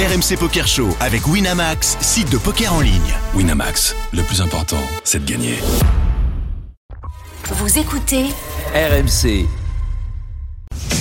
RMC 0.00 0.38
Poker 0.38 0.66
Show 0.66 0.88
avec 0.98 1.26
Winamax, 1.26 1.98
site 2.00 2.30
de 2.32 2.38
poker 2.38 2.72
en 2.72 2.80
ligne. 2.80 3.14
Winamax, 3.34 3.94
le 4.14 4.22
plus 4.22 4.40
important, 4.40 4.80
c'est 5.04 5.22
de 5.22 5.30
gagner. 5.30 5.58
Vous 7.50 7.78
écoutez 7.78 8.28
RMC. 8.72 9.46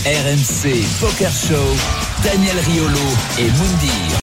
RMC 0.06 0.84
Poker 1.00 1.32
Show. 1.32 1.78
Daniel 2.26 2.60
Riolo 2.60 3.08
et 3.40 3.50
Moundir. 3.52 4.20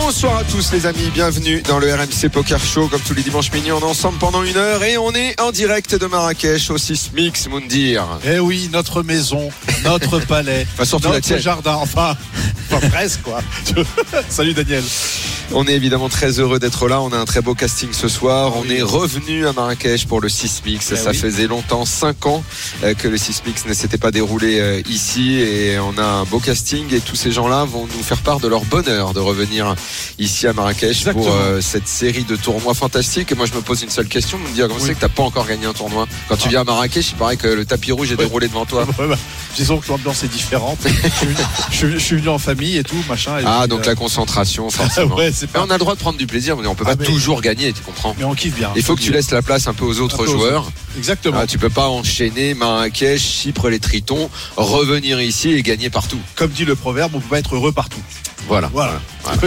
Bonsoir 0.00 0.38
à 0.38 0.44
tous 0.44 0.72
les 0.72 0.86
amis, 0.86 1.08
bienvenue 1.14 1.62
dans 1.62 1.78
le 1.78 1.86
RMC 1.94 2.28
Poker 2.30 2.58
Show. 2.58 2.88
Comme 2.88 3.00
tous 3.00 3.14
les 3.14 3.22
dimanches 3.22 3.52
midi, 3.52 3.70
on 3.70 3.78
est 3.78 3.84
ensemble 3.84 4.18
pendant 4.18 4.42
une 4.42 4.56
heure 4.56 4.82
et 4.82 4.98
on 4.98 5.12
est 5.12 5.40
en 5.40 5.52
direct 5.52 5.94
de 5.94 6.06
Marrakech 6.06 6.70
au 6.70 6.78
Sismix 6.78 7.48
Moundir. 7.48 8.04
Eh 8.26 8.40
oui, 8.40 8.68
notre 8.72 9.04
maison, 9.04 9.50
notre 9.84 10.18
palais, 10.26 10.66
Enfin, 10.78 10.98
notre 11.10 11.38
jardin, 11.38 11.74
enfin, 11.74 12.16
enfin 12.72 12.88
presque 12.88 13.22
quoi. 13.22 13.40
Salut 14.28 14.52
Daniel. 14.52 14.82
On 15.52 15.66
est 15.66 15.74
évidemment 15.74 16.08
très 16.08 16.40
heureux 16.40 16.58
d'être 16.58 16.88
là. 16.88 17.00
On 17.02 17.12
a 17.12 17.18
un 17.18 17.26
très 17.26 17.42
beau 17.42 17.54
casting 17.54 17.92
ce 17.92 18.08
soir. 18.08 18.54
On 18.56 18.68
est 18.68 18.80
revenu 18.82 19.46
à 19.46 19.52
Marrakech 19.52 20.06
pour 20.06 20.20
le 20.22 20.28
Sismix. 20.30 20.90
Eh 20.90 20.96
Ça 20.96 21.10
oui. 21.10 21.16
faisait 21.16 21.46
longtemps, 21.46 21.84
5 21.84 22.26
ans, 22.26 22.42
euh, 22.82 22.94
que 22.94 23.08
le 23.08 23.18
Sismix 23.18 23.66
ne 23.66 23.74
s'était 23.74 23.98
pas 23.98 24.10
déroulé 24.10 24.58
euh, 24.58 24.80
ici. 24.88 25.34
Et 25.34 25.78
on 25.78 25.98
a 25.98 26.04
un 26.04 26.24
beau 26.24 26.40
casting. 26.40 26.92
Et 26.94 27.00
tous 27.00 27.14
ces 27.14 27.30
gens-là 27.30 27.64
vont 27.66 27.86
nous 27.94 28.02
faire 28.02 28.22
part 28.22 28.40
de 28.40 28.48
leur 28.48 28.64
bonheur 28.64 29.12
de 29.12 29.20
revenir 29.20 29.76
ici 30.18 30.46
à 30.46 30.52
Marrakech 30.52 30.90
Exactement. 30.90 31.24
pour 31.24 31.34
euh, 31.34 31.60
cette 31.60 31.88
série 31.88 32.24
de 32.24 32.36
tournois 32.36 32.74
fantastiques. 32.74 33.32
Et 33.32 33.34
moi, 33.34 33.46
je 33.46 33.52
me 33.54 33.60
pose 33.60 33.82
une 33.82 33.90
seule 33.90 34.06
question. 34.08 34.38
Me 34.38 34.48
dire, 34.54 34.68
comment 34.68 34.80
Oui. 34.80 34.86
c'est 34.86 34.94
que 34.94 35.00
t'as 35.00 35.08
pas 35.08 35.22
encore 35.22 35.46
gagné 35.46 35.66
un 35.66 35.72
tournoi 35.72 36.06
Quand 36.28 36.36
tu 36.36 36.44
Ah. 36.46 36.50
viens 36.50 36.60
à 36.62 36.64
Marrakech, 36.64 37.10
il 37.10 37.14
paraît 37.16 37.36
que 37.36 37.48
le 37.48 37.64
tapis 37.64 37.92
rouge 37.92 38.10
est 38.12 38.16
Ouais. 38.18 38.24
déroulé 38.24 38.48
devant 38.48 38.64
toi. 38.66 38.86
Ouais, 38.98 39.08
bah, 39.08 39.16
disons 39.56 39.78
que 39.78 39.88
l'ambiance 39.88 40.22
est 40.24 40.28
différente. 40.28 40.78
je, 40.84 40.88
suis 40.90 41.26
venu, 41.26 41.36
je 41.70 41.76
suis- 41.76 41.92
je 41.92 41.98
suis 41.98 42.16
venu 42.16 42.28
en 42.28 42.38
famille 42.38 42.76
et 42.76 42.84
tout, 42.84 42.96
machin. 43.08 43.38
et 43.38 43.42
Ah, 43.46 43.60
puis, 43.60 43.68
donc 43.68 43.80
euh, 43.80 43.90
la 43.90 43.94
concentration, 43.94 44.70
forcément. 44.70 45.14
ouais, 45.16 45.30
c'est 45.34 45.46
Mais 45.46 45.60
pas. 45.60 45.64
on 45.66 45.70
a 45.70 45.74
le 45.74 45.78
droit 45.78 45.94
de 45.94 46.00
prendre 46.00 46.18
du 46.18 46.26
plaisir, 46.26 46.56
mais 46.56 46.66
on 46.66 46.74
peut 46.74 46.84
Ah, 46.86 46.96
pas 46.96 47.02
mais- 47.02 47.06
toujours 47.06 47.40
gagner, 47.40 47.72
tu 47.72 47.82
comprends 47.82 48.14
Mais 48.18 48.24
on 48.24 48.34
kiffe 48.34 48.54
bien. 48.54 48.70
Il 48.76 48.82
faut 48.82 48.94
que 48.96 49.00
tu 49.02 49.12
laisses 49.12 49.30
la 49.30 49.42
place 49.42 49.66
un 49.66 49.74
peu 49.74 49.84
aux 49.84 50.00
autres 50.00 50.22
aux 50.22 50.26
joueurs. 50.26 50.70
Exactement. 50.96 51.38
Ah, 51.40 51.46
tu 51.46 51.58
peux 51.58 51.70
pas 51.70 51.88
enchaîner 51.88 52.54
Marrakech, 52.54 53.20
Chypre, 53.20 53.68
les 53.68 53.80
Tritons, 53.80 54.30
revenir 54.56 55.20
ici 55.20 55.50
et 55.52 55.62
gagner 55.62 55.90
partout. 55.90 56.18
Comme 56.36 56.50
dit 56.50 56.64
le 56.64 56.74
proverbe, 56.76 57.12
on 57.14 57.20
peut 57.20 57.28
pas 57.30 57.38
être 57.38 57.54
heureux 57.54 57.72
partout. 57.72 58.00
Voilà. 58.48 58.70
Voilà. 58.72 59.00
Voilà. 59.24 59.38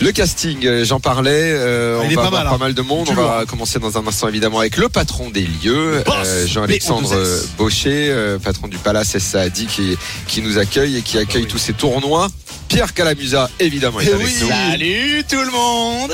Le 0.00 0.10
casting, 0.12 0.66
euh, 0.66 0.84
j'en 0.84 0.98
parlais. 1.00 1.30
euh, 1.52 1.98
Ah, 2.00 2.02
on 2.04 2.06
il 2.06 2.12
est 2.12 2.16
va 2.16 2.22
pas 2.22 2.26
avoir 2.28 2.42
mal, 2.42 2.50
pas 2.50 2.54
hein. 2.56 2.58
mal 2.58 2.74
de 2.74 2.82
monde. 2.82 3.08
On 3.10 3.14
va 3.14 3.44
commencer 3.46 3.78
dans 3.78 3.96
un 3.98 4.06
instant 4.06 4.28
évidemment 4.28 4.58
avec 4.60 4.76
le 4.76 4.88
patron 4.88 5.30
des 5.30 5.42
lieux, 5.46 6.02
euh, 6.08 6.46
Jean-Alexandre 6.46 7.08
B.O.2S. 7.10 7.46
Baucher, 7.56 8.08
euh, 8.10 8.38
patron 8.38 8.68
du 8.68 8.78
Palace 8.78 9.16
Saadi 9.18 9.66
qui, 9.66 9.96
qui 10.26 10.42
nous 10.42 10.58
accueille 10.58 10.96
et 10.96 11.02
qui 11.02 11.18
accueille 11.18 11.42
Ah 11.42 11.46
bah 11.46 11.46
oui. 11.46 11.52
tous 11.52 11.58
ces 11.58 11.72
tournois. 11.72 12.28
Pierre 12.68 12.92
Calamusa, 12.94 13.50
évidemment, 13.60 14.00
est 14.00 14.06
Eh 14.08 14.12
avec 14.14 14.26
oui. 14.26 14.34
nous. 14.40 14.48
Salut 14.48 15.24
tout 15.28 15.40
le 15.42 15.50
monde. 15.52 16.12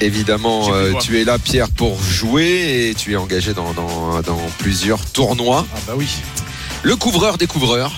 Évidemment, 0.00 0.72
euh, 0.72 0.92
tu 1.00 1.20
es 1.20 1.24
là, 1.24 1.38
Pierre, 1.38 1.68
pour 1.70 2.00
jouer 2.02 2.88
et 2.90 2.94
tu 2.94 3.12
es 3.12 3.16
engagé 3.16 3.52
dans, 3.52 3.72
dans, 3.72 4.20
dans 4.22 4.40
plusieurs 4.58 5.04
tournois. 5.04 5.66
Ah 5.74 5.78
bah 5.88 5.92
oui. 5.96 6.06
Le 6.82 6.94
couvreur 6.96 7.36
des 7.36 7.48
couvreurs, 7.48 7.92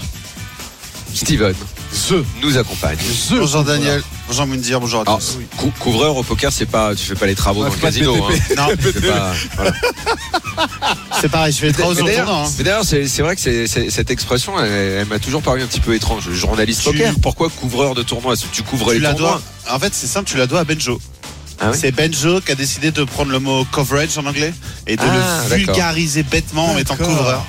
Steven, 1.14 1.54
The. 1.92 2.14
nous 2.42 2.56
accompagne. 2.56 2.96
The. 2.98 3.34
Bonjour 3.40 3.64
Daniel, 3.64 4.02
bonjour 4.28 4.46
Mundir, 4.46 4.80
bonjour 4.80 5.00
à 5.00 5.02
Alors, 5.02 5.18
tous. 5.18 5.38
cou- 5.56 5.72
couvreur 5.78 6.16
au 6.16 6.22
poker, 6.22 6.52
c'est 6.52 6.66
pas, 6.66 6.94
tu 6.94 7.04
fais 7.04 7.14
pas 7.16 7.26
les 7.26 7.34
travaux 7.34 7.62
Ouais, 7.64 7.68
dans 7.68 7.74
le 7.74 7.80
casino. 7.80 8.14
Hein. 8.14 8.34
Non, 8.56 8.66
Tu 8.76 8.92
fais 8.92 9.00
pas- 9.08 9.32
voilà. 9.56 9.72
c'est 11.20 11.28
pareil, 11.28 11.52
je 11.52 11.58
fais 11.58 11.66
les 11.66 11.72
travaux 11.72 11.90
Mais 11.90 11.96
sur 11.96 12.06
le 12.06 12.12
d'ailleurs, 12.12 12.30
hein. 12.32 12.82
c'est 12.84 13.22
vrai 13.22 13.34
que 13.34 13.66
cette 13.66 14.10
expression, 14.10 14.58
elle, 14.62 14.70
elle 14.70 15.06
m'a 15.06 15.18
toujours 15.18 15.42
paru 15.42 15.62
un 15.62 15.66
petit 15.66 15.80
peu 15.80 15.94
étrange. 15.94 16.30
Journaliste 16.30 16.82
Tu- 16.82 16.92
poker, 16.92 17.12
pourquoi 17.20 17.48
couvreur 17.50 17.94
de 17.96 18.02
tournoi 18.02 18.34
Est-ce 18.34 18.44
que 18.44 18.54
Tu 18.54 18.62
couvres 18.62 18.88
Tu 18.88 18.94
les 18.94 19.00
la 19.00 19.10
tournois? 19.14 19.40
dois. 19.66 19.74
En 19.74 19.78
fait, 19.80 19.92
c'est 19.92 20.06
simple, 20.06 20.28
tu 20.30 20.36
la 20.36 20.46
dois 20.46 20.60
à 20.60 20.64
Benjo. 20.64 21.00
Ah 21.62 21.70
oui 21.72 21.78
c'est 21.78 21.92
Benjo 21.92 22.40
qui 22.40 22.52
a 22.52 22.54
décidé 22.54 22.90
de 22.92 23.04
prendre 23.04 23.30
le 23.32 23.38
mot 23.38 23.66
coverage 23.70 24.16
en 24.16 24.24
anglais 24.24 24.54
et 24.86 24.96
de 24.96 25.02
Ah, 25.02 25.06
le 25.06 25.18
d'accord. 25.50 25.56
vulgariser 25.56 26.22
bêtement 26.22 26.70
en 26.70 26.74
mettant 26.74 26.96
couvreur. 26.96 27.44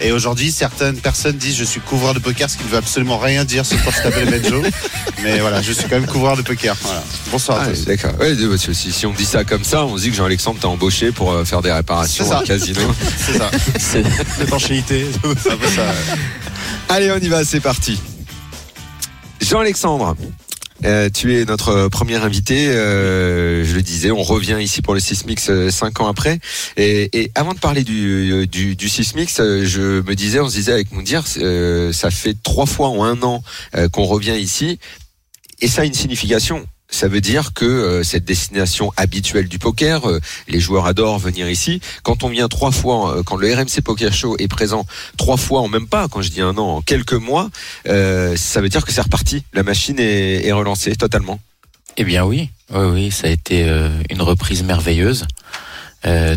Et 0.00 0.12
aujourd'hui, 0.12 0.52
certaines 0.52 0.96
personnes 1.00 1.36
disent 1.36 1.56
je 1.56 1.64
suis 1.64 1.80
couvreur 1.80 2.14
de 2.14 2.20
poker, 2.20 2.48
ce 2.48 2.56
qui 2.56 2.64
ne 2.64 2.68
veut 2.68 2.76
absolument 2.76 3.18
rien 3.18 3.44
dire 3.44 3.66
sur 3.66 3.82
quoi 3.82 3.92
je 3.96 4.02
t'appelle 4.02 4.30
Benjo. 4.30 4.62
Mais 5.22 5.40
voilà, 5.40 5.60
je 5.60 5.72
suis 5.72 5.84
quand 5.88 5.96
même 5.96 6.06
couvreur 6.06 6.36
de 6.36 6.42
poker. 6.42 6.76
Voilà. 6.82 7.02
Bonsoir 7.32 7.58
Ah, 7.60 7.64
à 7.64 7.68
tous. 7.70 7.84
D'accord. 7.84 8.12
Ouais, 8.20 8.34
si, 8.58 8.92
si 8.92 9.06
on 9.06 9.12
dit 9.12 9.24
ça 9.24 9.42
comme 9.44 9.64
ça, 9.64 9.84
on 9.84 9.96
se 9.96 10.02
dit 10.02 10.10
que 10.10 10.16
Jean-Alexandre 10.16 10.60
t'a 10.60 10.68
embauché 10.68 11.10
pour 11.10 11.32
euh, 11.32 11.44
faire 11.44 11.62
des 11.62 11.72
réparations 11.72 12.30
au 12.30 12.42
casino. 12.42 12.80
C'est 13.18 13.38
ça. 13.38 13.50
L'étanchéité. 14.38 15.06
C'est. 15.42 15.50
Allez, 16.88 17.10
on 17.10 17.18
y 17.18 17.28
va, 17.28 17.44
c'est 17.44 17.60
parti. 17.60 18.00
Jean-Alexandre, 19.40 20.16
euh, 20.84 21.08
tu 21.12 21.36
es 21.36 21.44
notre 21.44 21.88
premier 21.88 22.16
invité. 22.16 22.68
euh, 22.68 23.64
je 23.64 23.74
le 23.74 23.82
disais, 23.82 24.10
on 24.10 24.22
revient 24.22 24.58
ici 24.60 24.82
pour 24.82 24.94
le 24.94 25.00
Sismix 25.00 25.50
euh, 25.50 25.70
cinq 25.70 26.00
ans 26.00 26.08
après. 26.08 26.38
Et, 26.76 27.30
avant 27.34 27.54
de 27.54 27.58
parler 27.58 27.84
du, 27.84 28.46
du, 28.46 28.88
Sismix, 28.88 29.38
je 29.38 30.00
me 30.02 30.14
disais, 30.14 30.40
on 30.40 30.48
se 30.48 30.54
disait 30.54 30.72
avec 30.72 30.92
Moundir, 30.92 31.24
euh, 31.38 31.92
ça 31.92 32.10
fait 32.10 32.36
trois 32.42 32.66
fois 32.66 32.88
en 32.88 33.04
un 33.04 33.22
an 33.22 33.42
qu'on 33.92 34.04
revient 34.04 34.36
ici. 34.38 34.78
Et 35.60 35.68
ça 35.68 35.82
a 35.82 35.84
une 35.84 35.94
signification. 35.94 36.66
Ça 36.90 37.06
veut 37.06 37.20
dire 37.20 37.52
que 37.52 37.66
euh, 37.66 38.02
cette 38.02 38.24
destination 38.24 38.92
habituelle 38.96 39.46
du 39.46 39.58
poker, 39.58 40.08
euh, 40.08 40.20
les 40.48 40.58
joueurs 40.58 40.86
adorent 40.86 41.18
venir 41.18 41.48
ici. 41.50 41.80
Quand 42.02 42.24
on 42.24 42.28
vient 42.30 42.48
trois 42.48 42.70
fois, 42.70 43.18
euh, 43.18 43.22
quand 43.22 43.36
le 43.36 43.52
RMC 43.52 43.82
Poker 43.84 44.12
Show 44.12 44.36
est 44.38 44.48
présent 44.48 44.86
trois 45.18 45.36
fois 45.36 45.60
en 45.60 45.68
même 45.68 45.86
pas, 45.86 46.08
quand 46.08 46.22
je 46.22 46.30
dis 46.30 46.40
un 46.40 46.56
an, 46.56 46.76
en 46.76 46.80
quelques 46.80 47.12
mois, 47.12 47.50
ça 47.84 48.60
veut 48.60 48.68
dire 48.70 48.86
que 48.86 48.92
c'est 48.92 49.02
reparti. 49.02 49.44
La 49.52 49.62
machine 49.62 49.96
est, 49.98 50.50
relancée 50.52 50.96
totalement. 50.96 51.38
Eh 51.98 52.04
bien 52.04 52.24
oui, 52.24 52.50
oui, 52.74 53.10
ça 53.10 53.26
a 53.26 53.30
été 53.30 53.68
une 54.10 54.22
reprise 54.22 54.62
merveilleuse. 54.62 55.26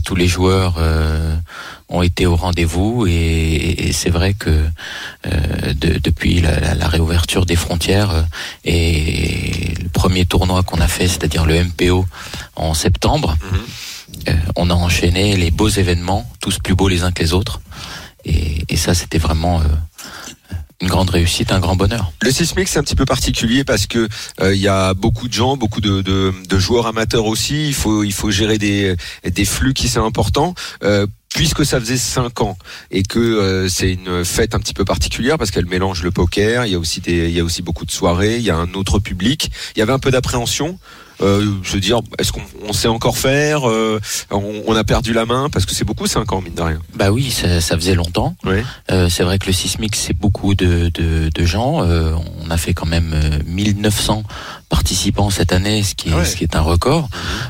Tous 0.04 0.16
les 0.16 0.28
joueurs 0.28 0.76
ont 1.92 2.02
été 2.02 2.26
au 2.26 2.36
rendez-vous 2.36 3.06
et, 3.06 3.12
et- 3.12 3.88
et 3.90 3.92
c'est 3.94 4.10
vrai 4.10 4.34
que 4.34 4.50
euh, 5.28 5.74
de- 5.74 6.00
depuis 6.00 6.42
la, 6.42 6.60
la- 6.60 6.74
la 6.76 6.88
réouverture 6.88 7.46
des 7.46 7.56
frontières 7.58 8.12
euh, 8.12 8.24
et 8.66 9.74
le 9.82 9.90
premier 9.90 10.26
tournoi 10.26 10.64
qu'on 10.64 10.80
a 10.82 10.88
fait, 10.88 11.08
c'est-à-dire 11.08 11.46
le 11.46 11.64
MPO 11.66 12.06
en 12.56 12.74
septembre, 12.74 13.38
euh, 14.30 14.34
on 14.56 14.70
a 14.70 14.74
enchaîné 14.74 15.36
les 15.38 15.52
beaux 15.52 15.70
événements, 15.70 16.30
tous 16.42 16.58
plus 16.60 16.76
beaux 16.76 16.88
les 16.88 17.04
uns 17.04 17.12
que 17.12 17.22
les 17.24 17.34
autres. 17.34 17.62
Et, 18.26 18.64
et 18.70 18.78
ça, 18.78 18.94
c'était 18.94 19.18
vraiment 19.18 19.60
euh, 19.62 19.64
une 20.82 20.88
grande 20.88 21.10
réussite, 21.10 21.52
un 21.52 21.60
grand 21.60 21.76
bonheur. 21.76 22.12
Le 22.22 22.32
Sismix 22.32 22.72
c'est 22.72 22.80
un 22.80 22.84
petit 22.84 22.96
peu 22.96 23.06
particulier 23.06 23.64
parce 23.64 23.86
que 23.88 24.08
euh, 24.42 24.56
il 24.56 24.62
y 24.62 24.68
a 24.68 24.94
beaucoup 24.94 25.28
de 25.28 25.34
gens, 25.34 25.58
beaucoup 25.58 25.82
de, 25.82 26.02
de, 26.02 26.34
de 26.50 26.60
joueurs 26.60 26.88
amateurs 26.88 27.26
aussi. 27.26 27.68
Il 27.68 27.74
faut 27.74 28.04
il 28.04 28.14
faut 28.14 28.32
gérer 28.32 28.58
des 28.58 28.96
des 29.26 29.46
flux 29.46 29.74
qui 29.74 29.88
sont 29.90 30.04
importants. 30.06 30.54
Euh, 30.84 31.06
Puisque 31.34 31.66
ça 31.66 31.80
faisait 31.80 31.98
cinq 31.98 32.42
ans 32.42 32.58
et 32.92 33.04
que 33.04 33.18
euh, 33.20 33.70
c'est 33.70 33.94
une 33.94 34.26
fête 34.26 34.54
un 34.54 34.60
petit 34.60 34.74
peu 34.74 34.84
particulière 34.84 35.38
parce 35.38 35.50
qu'elle 35.50 35.66
mélange 35.66 36.04
le 36.04 36.12
poker, 36.12 36.66
il 36.66 36.74
y 36.74 36.76
a 36.76 36.80
aussi 36.80 37.00
des, 37.00 37.30
il 37.30 37.36
y 37.36 37.40
a 37.40 37.44
aussi 37.44 37.62
beaucoup 37.62 37.86
de 37.86 37.92
soirées, 37.92 38.36
il 38.38 38.44
y 38.44 38.50
a 38.50 38.58
un 38.58 38.74
autre 38.74 39.00
public. 39.00 39.50
Il 39.76 39.80
y 39.80 39.82
avait 39.82 39.94
un 39.94 40.00
peu 40.00 40.12
d'appréhension. 40.12 40.78
Euh, 41.22 41.46
se 41.64 41.78
dire, 41.78 42.00
est-ce 42.18 42.32
qu'on 42.32 42.42
on 42.68 42.74
sait 42.74 42.88
encore 42.88 43.16
faire 43.16 43.70
Euh, 43.70 44.00
on, 44.32 44.64
on 44.66 44.76
a 44.76 44.84
perdu 44.84 45.14
la 45.14 45.26
main? 45.28 45.50
Parce 45.52 45.68
que 45.68 45.74
c'est 45.74 45.86
beaucoup 45.86 46.08
cinq 46.08 46.32
ans 46.34 46.42
mine 46.42 46.56
de 46.56 46.62
rien. 46.64 46.80
Bah 46.96 47.12
oui, 47.12 47.30
ça, 47.30 47.62
ça 47.62 47.76
faisait 47.76 47.94
longtemps. 47.94 48.36
Ouais. 48.44 48.64
Euh, 48.92 49.08
c'est 49.08 49.24
vrai 49.24 49.38
que 49.38 49.46
le 49.46 49.54
Sismix, 49.54 50.00
c'est 50.00 50.18
beaucoup 50.18 50.56
de, 50.56 50.90
de, 50.90 51.30
de 51.30 51.46
gens. 51.46 51.84
Euh, 51.84 52.16
on 52.44 52.50
a 52.50 52.58
fait 52.58 52.74
quand 52.74 52.88
même 52.88 53.12
euh, 53.14 53.40
1900 53.46 54.24
participants 54.72 55.30
cette 55.30 55.52
année, 55.52 55.84
ce 55.84 55.94
qui 55.94 56.10
est, 56.10 56.14
ouais. 56.14 56.26
ce 56.26 56.36
qui 56.38 56.44
est 56.46 56.56
un 56.56 56.62
record. 56.62 57.10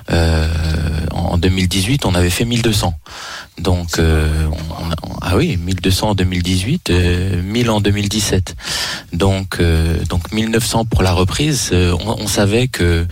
Euh, 0.09 0.47
en 1.11 1.37
2018, 1.37 2.05
on 2.05 2.15
avait 2.15 2.31
fait 2.31 2.45
1200. 2.45 2.93
Donc, 3.59 3.99
euh, 3.99 4.27
on, 4.51 5.09
on 5.09 5.15
ah 5.21 5.37
oui, 5.37 5.55
1200 5.55 6.09
en 6.09 6.15
2018, 6.15 6.89
euh, 6.89 7.41
1000 7.43 7.69
en 7.69 7.79
2017. 7.79 8.55
Donc, 9.13 9.57
euh, 9.59 10.03
donc 10.09 10.31
1900 10.31 10.85
pour 10.85 11.03
la 11.03 11.13
reprise. 11.13 11.69
euh, 11.72 11.96
on, 12.05 12.23
on 12.23 12.28
savait 12.28 12.67
que, 12.67 13.05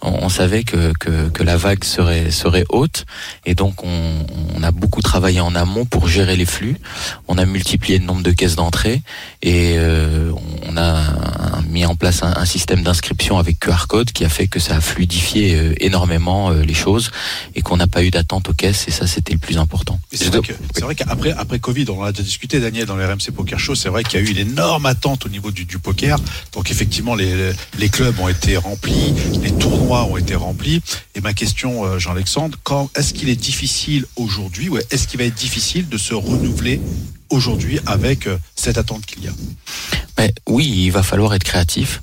on, 0.00 0.10
on 0.24 0.28
savait 0.30 0.64
que, 0.64 0.92
que, 0.98 1.28
que 1.28 1.42
la 1.42 1.56
vague 1.58 1.84
serait 1.84 2.30
serait 2.30 2.64
haute, 2.70 3.04
et 3.44 3.54
donc 3.54 3.84
on, 3.84 4.26
on 4.56 4.62
a 4.62 4.70
beaucoup 4.70 5.02
travaillé 5.02 5.40
en 5.40 5.54
amont 5.54 5.84
pour 5.84 6.08
gérer 6.08 6.36
les 6.36 6.46
flux. 6.46 6.76
On 7.28 7.36
a 7.36 7.44
multiplié 7.44 7.98
le 7.98 8.06
nombre 8.06 8.22
de 8.22 8.30
caisses 8.30 8.56
d'entrée 8.56 9.02
et 9.42 9.74
euh, 9.76 10.32
on 10.68 10.76
a 10.76 10.82
un- 10.82 11.62
mis 11.70 11.84
en 11.86 11.94
place 11.94 12.22
un, 12.22 12.32
un 12.36 12.44
système 12.44 12.82
d'inscription 12.82 13.38
avec 13.38 13.58
QR 13.60 13.86
code 13.88 14.10
qui 14.12 14.24
a 14.24 14.28
fait 14.28 14.48
que 14.48 14.58
ça 14.58 14.76
a 14.76 14.80
fluidifié 14.80 15.54
euh, 15.54 15.74
énormément 15.78 16.50
euh, 16.50 16.62
les 16.62 16.74
choses 16.74 17.10
et 17.54 17.62
qu'on 17.62 17.76
n'a 17.76 17.86
pas 17.86 18.02
eu 18.02 18.10
d'attente 18.10 18.48
aux 18.48 18.54
caisses 18.54 18.86
et 18.88 18.90
ça 18.90 19.06
c'était 19.06 19.32
le 19.32 19.38
plus 19.38 19.56
important. 19.58 20.00
C'est 20.12 20.26
vrai, 20.26 20.40
que- 20.42 20.52
c'est 20.74 20.82
vrai 20.82 20.94
qu'après 20.94 21.30
après 21.32 21.58
Covid, 21.60 21.86
on 21.90 22.00
en 22.00 22.04
a 22.04 22.12
déjà 22.12 22.24
discuté, 22.24 22.60
Daniel, 22.60 22.86
dans 22.86 22.96
le 22.96 23.04
RMC 23.06 23.30
Poker 23.34 23.58
Show, 23.58 23.74
c'est 23.74 23.88
vrai 23.88 24.02
qu'il 24.02 24.20
y 24.20 24.22
a 24.22 24.26
eu 24.26 24.30
une 24.30 24.38
énorme 24.50 24.86
attente 24.86 25.26
au 25.26 25.28
niveau 25.28 25.50
du, 25.52 25.64
du 25.64 25.78
poker. 25.78 26.18
Donc 26.52 26.70
effectivement, 26.70 27.14
les, 27.14 27.52
les 27.78 27.88
clubs 27.88 28.18
ont 28.18 28.28
été 28.28 28.56
remplis, 28.56 29.14
les 29.42 29.52
tournois 29.52 30.04
ont 30.04 30.16
été 30.16 30.34
remplis. 30.34 30.82
Et 31.14 31.20
ma 31.20 31.32
question, 31.34 31.84
euh, 31.84 31.98
Jean-Alexandre, 31.98 32.58
quand 32.64 32.90
est-ce 32.96 33.14
qu'il 33.14 33.28
est 33.28 33.36
difficile 33.36 34.04
aujourd'hui, 34.16 34.68
ou 34.68 34.78
est-ce 34.90 35.06
qu'il 35.08 35.18
va 35.18 35.24
être 35.24 35.34
difficile 35.34 35.88
de 35.88 35.98
se 35.98 36.14
renouveler 36.14 36.80
aujourd'hui 37.30 37.80
avec 37.86 38.26
euh, 38.26 38.38
cette 38.54 38.78
attente 38.78 39.06
qu'il 39.06 39.24
y 39.24 39.28
a 39.28 39.32
Mais 40.18 40.32
oui, 40.46 40.66
il 40.66 40.90
va 40.90 41.02
falloir 41.02 41.34
être 41.34 41.44
créatif. 41.44 42.02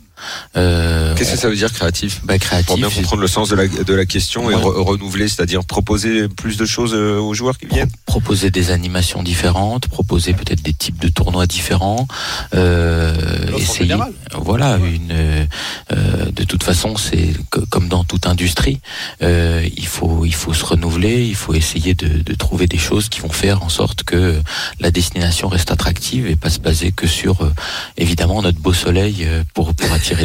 Euh, 0.56 1.13
Qu'est-ce 1.15 1.31
que 1.33 1.38
ça 1.38 1.50
veut 1.50 1.56
dire 1.56 1.71
créatif 1.71 2.21
bah, 2.24 2.38
créatif, 2.39 2.68
Pour 2.68 2.77
bien 2.77 2.89
comprendre 2.89 3.21
le 3.21 3.27
sens 3.27 3.50
de 3.50 3.56
la, 3.56 3.68
de 3.68 3.94
la 3.94 4.06
question 4.06 4.50
et 4.51 4.56
re- 4.56 4.81
renouveler, 4.83 5.27
c'est-à-dire 5.27 5.63
proposer 5.65 6.27
plus 6.27 6.57
de 6.57 6.65
choses 6.65 6.94
euh, 6.94 7.19
aux 7.19 7.33
joueurs 7.33 7.57
qui 7.57 7.65
viennent. 7.68 7.89
proposer 8.06 8.50
des 8.51 8.71
animations 8.71 9.24
différentes, 9.24 9.88
proposer 9.88 10.33
peut-être 10.33 10.62
des 10.62 10.74
types 10.74 11.00
de 11.00 11.07
tournois 11.09 11.45
différents, 11.47 12.07
euh, 12.53 13.13
essayer. 13.57 13.89
Voilà, 14.35 14.77
une. 14.77 15.12
euh, 15.12 15.45
euh, 15.94 16.31
de 16.31 16.44
toute 16.44 16.63
façon, 16.63 16.95
c'est 16.97 17.33
co- 17.50 17.63
comme 17.69 17.88
dans 17.88 18.03
toute 18.03 18.25
industrie, 18.27 18.80
euh, 19.21 19.68
il 19.75 19.88
faut 19.88 20.25
il 20.25 20.33
faut 20.35 20.53
se 20.53 20.65
renouveler, 20.65 21.25
il 21.25 21.35
faut 21.35 21.53
essayer 21.53 21.94
de, 21.94 22.21
de 22.21 22.33
trouver 22.35 22.68
des 22.68 22.77
choses 22.77 23.09
qui 23.09 23.19
vont 23.21 23.30
faire 23.30 23.63
en 23.63 23.69
sorte 23.69 24.03
que 24.03 24.39
la 24.80 24.91
destination 24.91 25.47
reste 25.47 25.71
attractive 25.71 26.27
et 26.27 26.35
pas 26.35 26.50
se 26.50 26.59
baser 26.59 26.91
que 26.91 27.07
sur 27.07 27.41
euh, 27.44 27.51
évidemment 27.97 28.41
notre 28.41 28.59
beau 28.59 28.73
soleil 28.73 29.27
pour 29.53 29.73
pour 29.73 29.91
attirer 29.94 30.16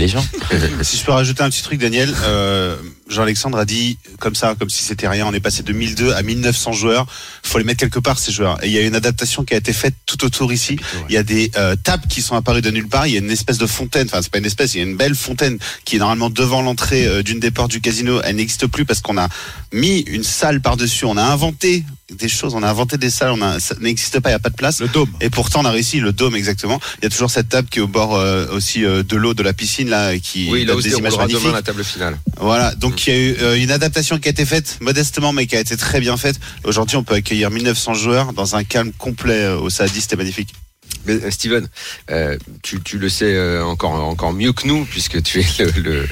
Si 0.83 0.97
je 0.97 1.05
peux 1.05 1.13
rajouter 1.13 1.43
un 1.43 1.51
petit 1.51 1.63
truc, 1.63 1.81
Daniel, 1.81 2.13
euh, 2.25 2.77
Jean-Alexandre 3.09 3.59
a 3.59 3.65
dit 3.65 3.99
comme 4.19 4.35
ça, 4.35 4.55
comme 4.59 4.71
si 4.71 4.83
c'était 4.85 5.09
rien. 5.09 5.27
On 5.27 5.33
est 5.33 5.41
passé 5.41 5.63
de 5.63 5.73
1002 5.73 6.13
à 6.13 6.23
1900 6.23 6.73
joueurs. 6.73 7.07
faut 7.43 7.59
les 7.59 7.65
mettre 7.65 7.81
quelque 7.81 7.99
part 7.99 8.19
ces 8.19 8.33
joueurs. 8.33 8.63
Et 8.63 8.69
il 8.69 8.73
y 8.73 8.79
a 8.79 8.83
une 8.83 8.95
adaptation 8.95 9.45
qui 9.45 9.55
a 9.55 9.57
été 9.57 9.73
faite 9.73 9.95
tout 10.07 10.25
autour 10.25 10.53
ici. 10.53 10.79
Il 11.09 11.15
y 11.15 11.19
a 11.19 11.23
des 11.23 11.51
euh, 11.57 11.77
tables 11.77 12.07
qui 12.09 12.23
sont 12.23 12.37
apparues 12.37 12.63
de 12.63 12.71
nulle 12.71 12.89
part. 12.89 13.07
Il 13.07 13.13
y 13.15 13.17
a 13.17 13.21
une 13.21 13.31
espèce 13.31 13.59
de 13.59 13.67
fontaine. 13.67 14.07
Enfin, 14.07 14.23
c'est 14.23 14.31
pas 14.31 14.39
une 14.39 14.47
espèce. 14.47 14.75
Il 14.75 14.79
y 14.79 14.81
a 14.81 14.85
une 14.85 14.97
belle 14.97 15.15
fontaine 15.15 15.59
qui 15.85 15.97
est 15.97 15.99
normalement 15.99 16.31
devant 16.31 16.63
l'entrée 16.63 17.07
euh, 17.07 17.23
d'une 17.23 17.41
des 17.41 17.51
portes 17.51 17.71
du 17.71 17.81
casino. 17.81 18.21
Elle 18.25 18.37
n'existe 18.37 18.67
plus 18.67 18.85
parce 18.85 19.01
qu'on 19.01 19.19
a 19.19 19.29
mis 19.73 20.01
une 20.01 20.25
salle 20.25 20.61
par 20.61 20.77
dessus. 20.77 21.05
On 21.05 21.17
a 21.17 21.25
inventé 21.25 21.85
des 22.13 22.29
choses. 22.29 22.55
On 22.55 22.63
a 22.63 22.69
inventé 22.69 22.99
des 22.99 23.11
salles. 23.11 23.33
On 23.33 23.43
a, 23.43 23.59
ça 23.61 23.75
n'existe 23.81 24.21
pas. 24.21 24.31
Il 24.31 24.33
y 24.33 24.37
a 24.37 24.39
pas 24.39 24.51
de 24.51 24.57
place. 24.57 24.81
Le 24.81 24.89
dôme. 24.89 25.11
Et 25.21 25.31
pourtant, 25.31 25.61
on 25.61 25.65
a 25.65 25.71
réussi 25.71 26.01
le 26.01 26.13
dôme 26.13 26.37
exactement. 26.37 26.81
Il 26.99 27.05
y 27.05 27.07
a 27.07 27.11
toujours 27.11 27.31
cette 27.31 27.49
table 27.49 27.69
qui 27.69 27.79
est 27.79 27.83
au 27.83 27.89
bord 27.89 28.15
euh, 28.15 28.47
aussi 28.53 28.85
euh, 28.85 29.03
de 29.03 29.17
l'eau 29.17 29.35
de 29.35 29.43
la 29.43 29.53
piscine 29.53 29.89
là, 29.89 30.17
qui 30.19 30.49
Oui, 30.51 30.65
là 30.65 30.75
aussi, 30.75 30.89
des 30.89 30.95
on 30.97 30.99
images 30.99 31.17
magnifiques. 31.17 31.43
demain 31.43 31.55
la 31.55 31.63
table 31.63 31.85
finale. 31.85 32.19
Voilà, 32.39 32.75
donc 32.75 32.92
il 33.07 33.13
y 33.13 33.17
a 33.17 33.19
eu 33.19 33.37
euh, 33.41 33.63
une 33.63 33.71
adaptation 33.71 34.19
qui 34.19 34.29
a 34.29 34.31
été 34.31 34.45
faite 34.45 34.79
modestement, 34.81 35.33
mais 35.33 35.47
qui 35.47 35.57
a 35.57 35.61
été 35.61 35.77
très 35.77 36.01
bien 36.01 36.17
faite. 36.17 36.39
Aujourd'hui, 36.65 36.97
on 36.97 37.05
peut 37.05 37.15
accueillir 37.15 37.51
1900 37.51 37.95
joueurs 37.95 38.33
dans 38.33 38.57
un 38.57 38.65
calme 38.65 38.93
complet 38.93 39.43
euh, 39.43 39.59
au 39.59 39.71
Saadi, 39.71 40.01
c'était 40.01 40.17
magnifique. 40.17 40.55
Mais 41.07 41.15
euh, 41.15 41.31
Steven, 41.31 41.69
euh, 42.11 42.37
tu, 42.63 42.81
tu 42.81 42.99
le 42.99 43.09
sais 43.09 43.35
euh, 43.35 43.65
encore 43.65 43.93
encore 43.93 44.33
mieux 44.33 44.53
que 44.53 44.67
nous 44.67 44.85
puisque 44.85 45.23
tu 45.23 45.41
es 45.41 45.47
le, 45.59 45.81
le, 45.83 46.09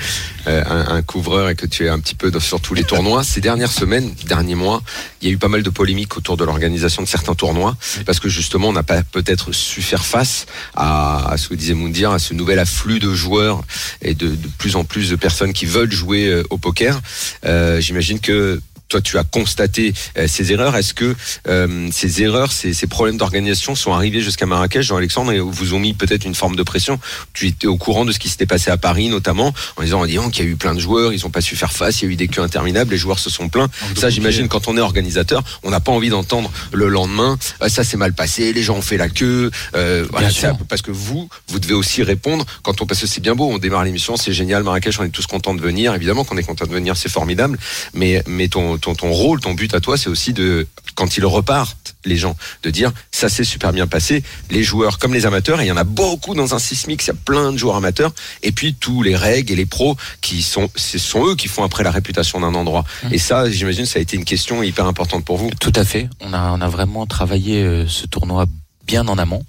euh, 0.46 0.64
un, 0.66 0.96
un 0.96 1.02
couvreur 1.02 1.48
et 1.48 1.54
que 1.54 1.66
tu 1.66 1.84
es 1.84 1.88
un 1.88 1.98
petit 2.00 2.14
peu 2.14 2.30
sur 2.40 2.60
tous 2.60 2.74
les 2.74 2.84
tournois. 2.84 3.24
Ces 3.24 3.40
dernières 3.40 3.72
semaines, 3.72 4.12
derniers 4.26 4.54
mois, 4.54 4.82
il 5.20 5.28
y 5.28 5.30
a 5.30 5.34
eu 5.34 5.38
pas 5.38 5.48
mal 5.48 5.62
de 5.62 5.70
polémiques 5.70 6.16
autour 6.16 6.36
de 6.36 6.44
l'organisation 6.44 7.02
de 7.02 7.08
certains 7.08 7.34
tournois 7.34 7.76
parce 8.06 8.20
que 8.20 8.28
justement 8.28 8.68
on 8.68 8.72
n'a 8.72 8.82
pas 8.82 9.02
peut-être 9.02 9.52
su 9.52 9.82
faire 9.82 10.04
face 10.04 10.46
à, 10.74 11.30
à 11.30 11.36
ce 11.36 11.48
que 11.48 11.54
disait 11.54 11.74
Moundir, 11.74 12.10
à 12.10 12.18
ce 12.18 12.34
nouvel 12.34 12.58
afflux 12.58 12.98
de 12.98 13.12
joueurs 13.14 13.62
et 14.02 14.14
de, 14.14 14.28
de 14.28 14.48
plus 14.58 14.76
en 14.76 14.84
plus 14.84 15.10
de 15.10 15.16
personnes 15.16 15.52
qui 15.52 15.66
veulent 15.66 15.92
jouer 15.92 16.26
euh, 16.28 16.42
au 16.50 16.58
poker. 16.58 17.00
Euh, 17.44 17.80
J'imagine 17.80 18.20
que 18.20 18.60
toi, 18.90 19.00
tu 19.00 19.16
as 19.16 19.24
constaté 19.24 19.94
euh, 20.18 20.26
ces 20.28 20.52
erreurs. 20.52 20.76
Est-ce 20.76 20.92
que 20.92 21.14
euh, 21.48 21.88
ces 21.92 22.22
erreurs, 22.22 22.52
ces, 22.52 22.74
ces 22.74 22.86
problèmes 22.86 23.16
d'organisation 23.16 23.74
sont 23.74 23.92
arrivés 23.94 24.20
jusqu'à 24.20 24.46
Marrakech, 24.46 24.84
Jean-Alexandre, 24.84 25.32
et 25.32 25.38
vous 25.38 25.74
ont 25.74 25.78
mis 25.78 25.94
peut-être 25.94 26.24
une 26.26 26.34
forme 26.34 26.56
de 26.56 26.62
pression 26.62 26.98
Tu 27.32 27.46
étais 27.46 27.68
au 27.68 27.76
courant 27.76 28.04
de 28.04 28.12
ce 28.12 28.18
qui 28.18 28.28
s'était 28.28 28.46
passé 28.46 28.70
à 28.70 28.76
Paris, 28.76 29.08
notamment, 29.08 29.54
en 29.76 29.82
disant, 29.82 30.00
en 30.02 30.06
disant 30.06 30.28
qu'il 30.28 30.44
y 30.44 30.48
a 30.48 30.50
eu 30.50 30.56
plein 30.56 30.74
de 30.74 30.80
joueurs, 30.80 31.12
ils 31.12 31.22
n'ont 31.22 31.30
pas 31.30 31.40
su 31.40 31.54
faire 31.56 31.72
face, 31.72 32.02
il 32.02 32.06
y 32.06 32.08
a 32.08 32.12
eu 32.12 32.16
des 32.16 32.28
queues 32.28 32.42
interminables, 32.42 32.90
les 32.90 32.98
joueurs 32.98 33.20
se 33.20 33.30
sont 33.30 33.48
plaints. 33.48 33.70
Ça, 33.96 34.10
j'imagine, 34.10 34.48
quand 34.48 34.66
on 34.68 34.76
est 34.76 34.80
organisateur, 34.80 35.42
on 35.62 35.70
n'a 35.70 35.80
pas 35.80 35.92
envie 35.92 36.10
d'entendre 36.10 36.50
le 36.72 36.88
lendemain, 36.88 37.38
Ah, 37.60 37.68
ça 37.68 37.84
s'est 37.84 37.96
mal 37.96 38.12
passé, 38.12 38.52
les 38.52 38.62
gens 38.64 38.76
ont 38.76 38.82
fait 38.82 38.96
la 38.96 39.08
queue. 39.08 39.50
Euh, 39.76 40.04
voilà, 40.10 40.28
peu- 40.58 40.64
parce 40.68 40.82
que 40.82 40.90
vous, 40.90 41.28
vous 41.48 41.58
devez 41.60 41.74
aussi 41.74 42.02
répondre 42.02 42.44
quand 42.62 42.82
on 42.82 42.86
parce 42.86 43.00
que 43.00 43.06
c'est 43.06 43.20
bien 43.20 43.36
beau, 43.36 43.48
on 43.48 43.58
démarre 43.58 43.84
l'émission, 43.84 44.16
c'est 44.16 44.32
génial, 44.32 44.64
Marrakech, 44.64 44.98
on 44.98 45.04
est 45.04 45.10
tous 45.10 45.26
contents 45.28 45.54
de 45.54 45.60
venir. 45.60 45.94
Évidemment 45.94 46.24
qu'on 46.24 46.36
est 46.36 46.42
content 46.42 46.66
de 46.66 46.72
venir, 46.72 46.96
c'est 46.96 47.08
formidable. 47.08 47.56
Mais 47.94 48.24
mais 48.26 48.48
ton 48.48 48.78
ton 48.80 48.94
ton 48.94 49.12
rôle, 49.12 49.40
ton 49.40 49.54
but 49.54 49.74
à 49.74 49.80
toi, 49.80 49.96
c'est 49.96 50.08
aussi 50.08 50.32
de 50.32 50.66
quand 50.94 51.16
ils 51.16 51.24
repartent, 51.24 51.94
les 52.04 52.16
gens, 52.16 52.36
de 52.62 52.70
dire 52.70 52.92
ça 53.10 53.28
s'est 53.28 53.44
super 53.44 53.72
bien 53.72 53.86
passé. 53.86 54.22
Les 54.50 54.62
joueurs 54.62 54.98
comme 54.98 55.14
les 55.14 55.26
amateurs, 55.26 55.60
et 55.60 55.64
il 55.64 55.68
y 55.68 55.72
en 55.72 55.76
a 55.76 55.84
beaucoup 55.84 56.34
dans 56.34 56.54
un 56.54 56.58
sismique, 56.58 57.02
il 57.04 57.08
y 57.08 57.10
a 57.10 57.14
plein 57.14 57.52
de 57.52 57.56
joueurs 57.56 57.76
amateurs, 57.76 58.12
et 58.42 58.52
puis 58.52 58.74
tous 58.74 59.02
les 59.02 59.16
règles 59.16 59.52
et 59.52 59.56
les 59.56 59.66
pros 59.66 59.96
qui 60.20 60.42
sont 60.42 60.68
ce 60.76 60.98
sont 60.98 61.26
eux 61.26 61.36
qui 61.36 61.48
font 61.48 61.64
après 61.64 61.84
la 61.84 61.90
réputation 61.90 62.40
d'un 62.40 62.54
endroit. 62.54 62.84
Et 63.10 63.18
ça, 63.18 63.50
j'imagine, 63.50 63.86
ça 63.86 63.98
a 63.98 64.02
été 64.02 64.16
une 64.16 64.24
question 64.24 64.62
hyper 64.62 64.86
importante 64.86 65.24
pour 65.24 65.36
vous. 65.36 65.50
Tout 65.60 65.72
à 65.74 65.84
fait. 65.84 66.08
On 66.20 66.32
a, 66.32 66.50
on 66.52 66.60
a 66.60 66.68
vraiment 66.68 67.06
travaillé 67.06 67.62
euh, 67.62 67.86
ce 67.86 68.06
tournoi 68.06 68.46
bien 68.86 69.06
en 69.08 69.18
amont 69.18 69.44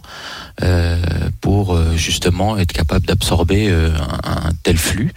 euh, 0.62 0.98
pour 1.42 1.74
euh, 1.74 1.96
justement 1.96 2.58
être 2.58 2.74
capable 2.74 3.06
d'absorber 3.08 3.70
euh, 3.70 3.92
un, 4.24 4.52
tel 4.64 4.78
flux. 4.78 5.12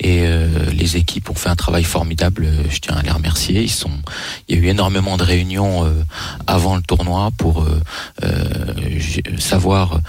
Et 0.00 0.20
euh, 0.26 0.48
les 0.72 0.96
équipes 0.96 1.28
ont 1.30 1.34
fait 1.34 1.48
un 1.50 1.56
travail 1.56 1.84
formidable. 1.84 2.44
euh, 2.46 2.62
Je 2.70 2.78
tiens 2.78 2.94
à 2.96 3.02
les 3.02 3.10
remercier. 3.10 3.62
Ils 3.62 3.68
sont, 3.70 3.90
il 4.48 4.56
y 4.56 4.58
a 4.58 4.62
eu 4.62 4.66
énormément 4.68 5.16
de 5.18 5.22
réunions 5.24 5.84
euh, 5.84 5.90
avant 6.46 6.76
le 6.76 6.82
tournoi 6.82 7.30
pour 7.36 7.66
savoir 9.38 10.00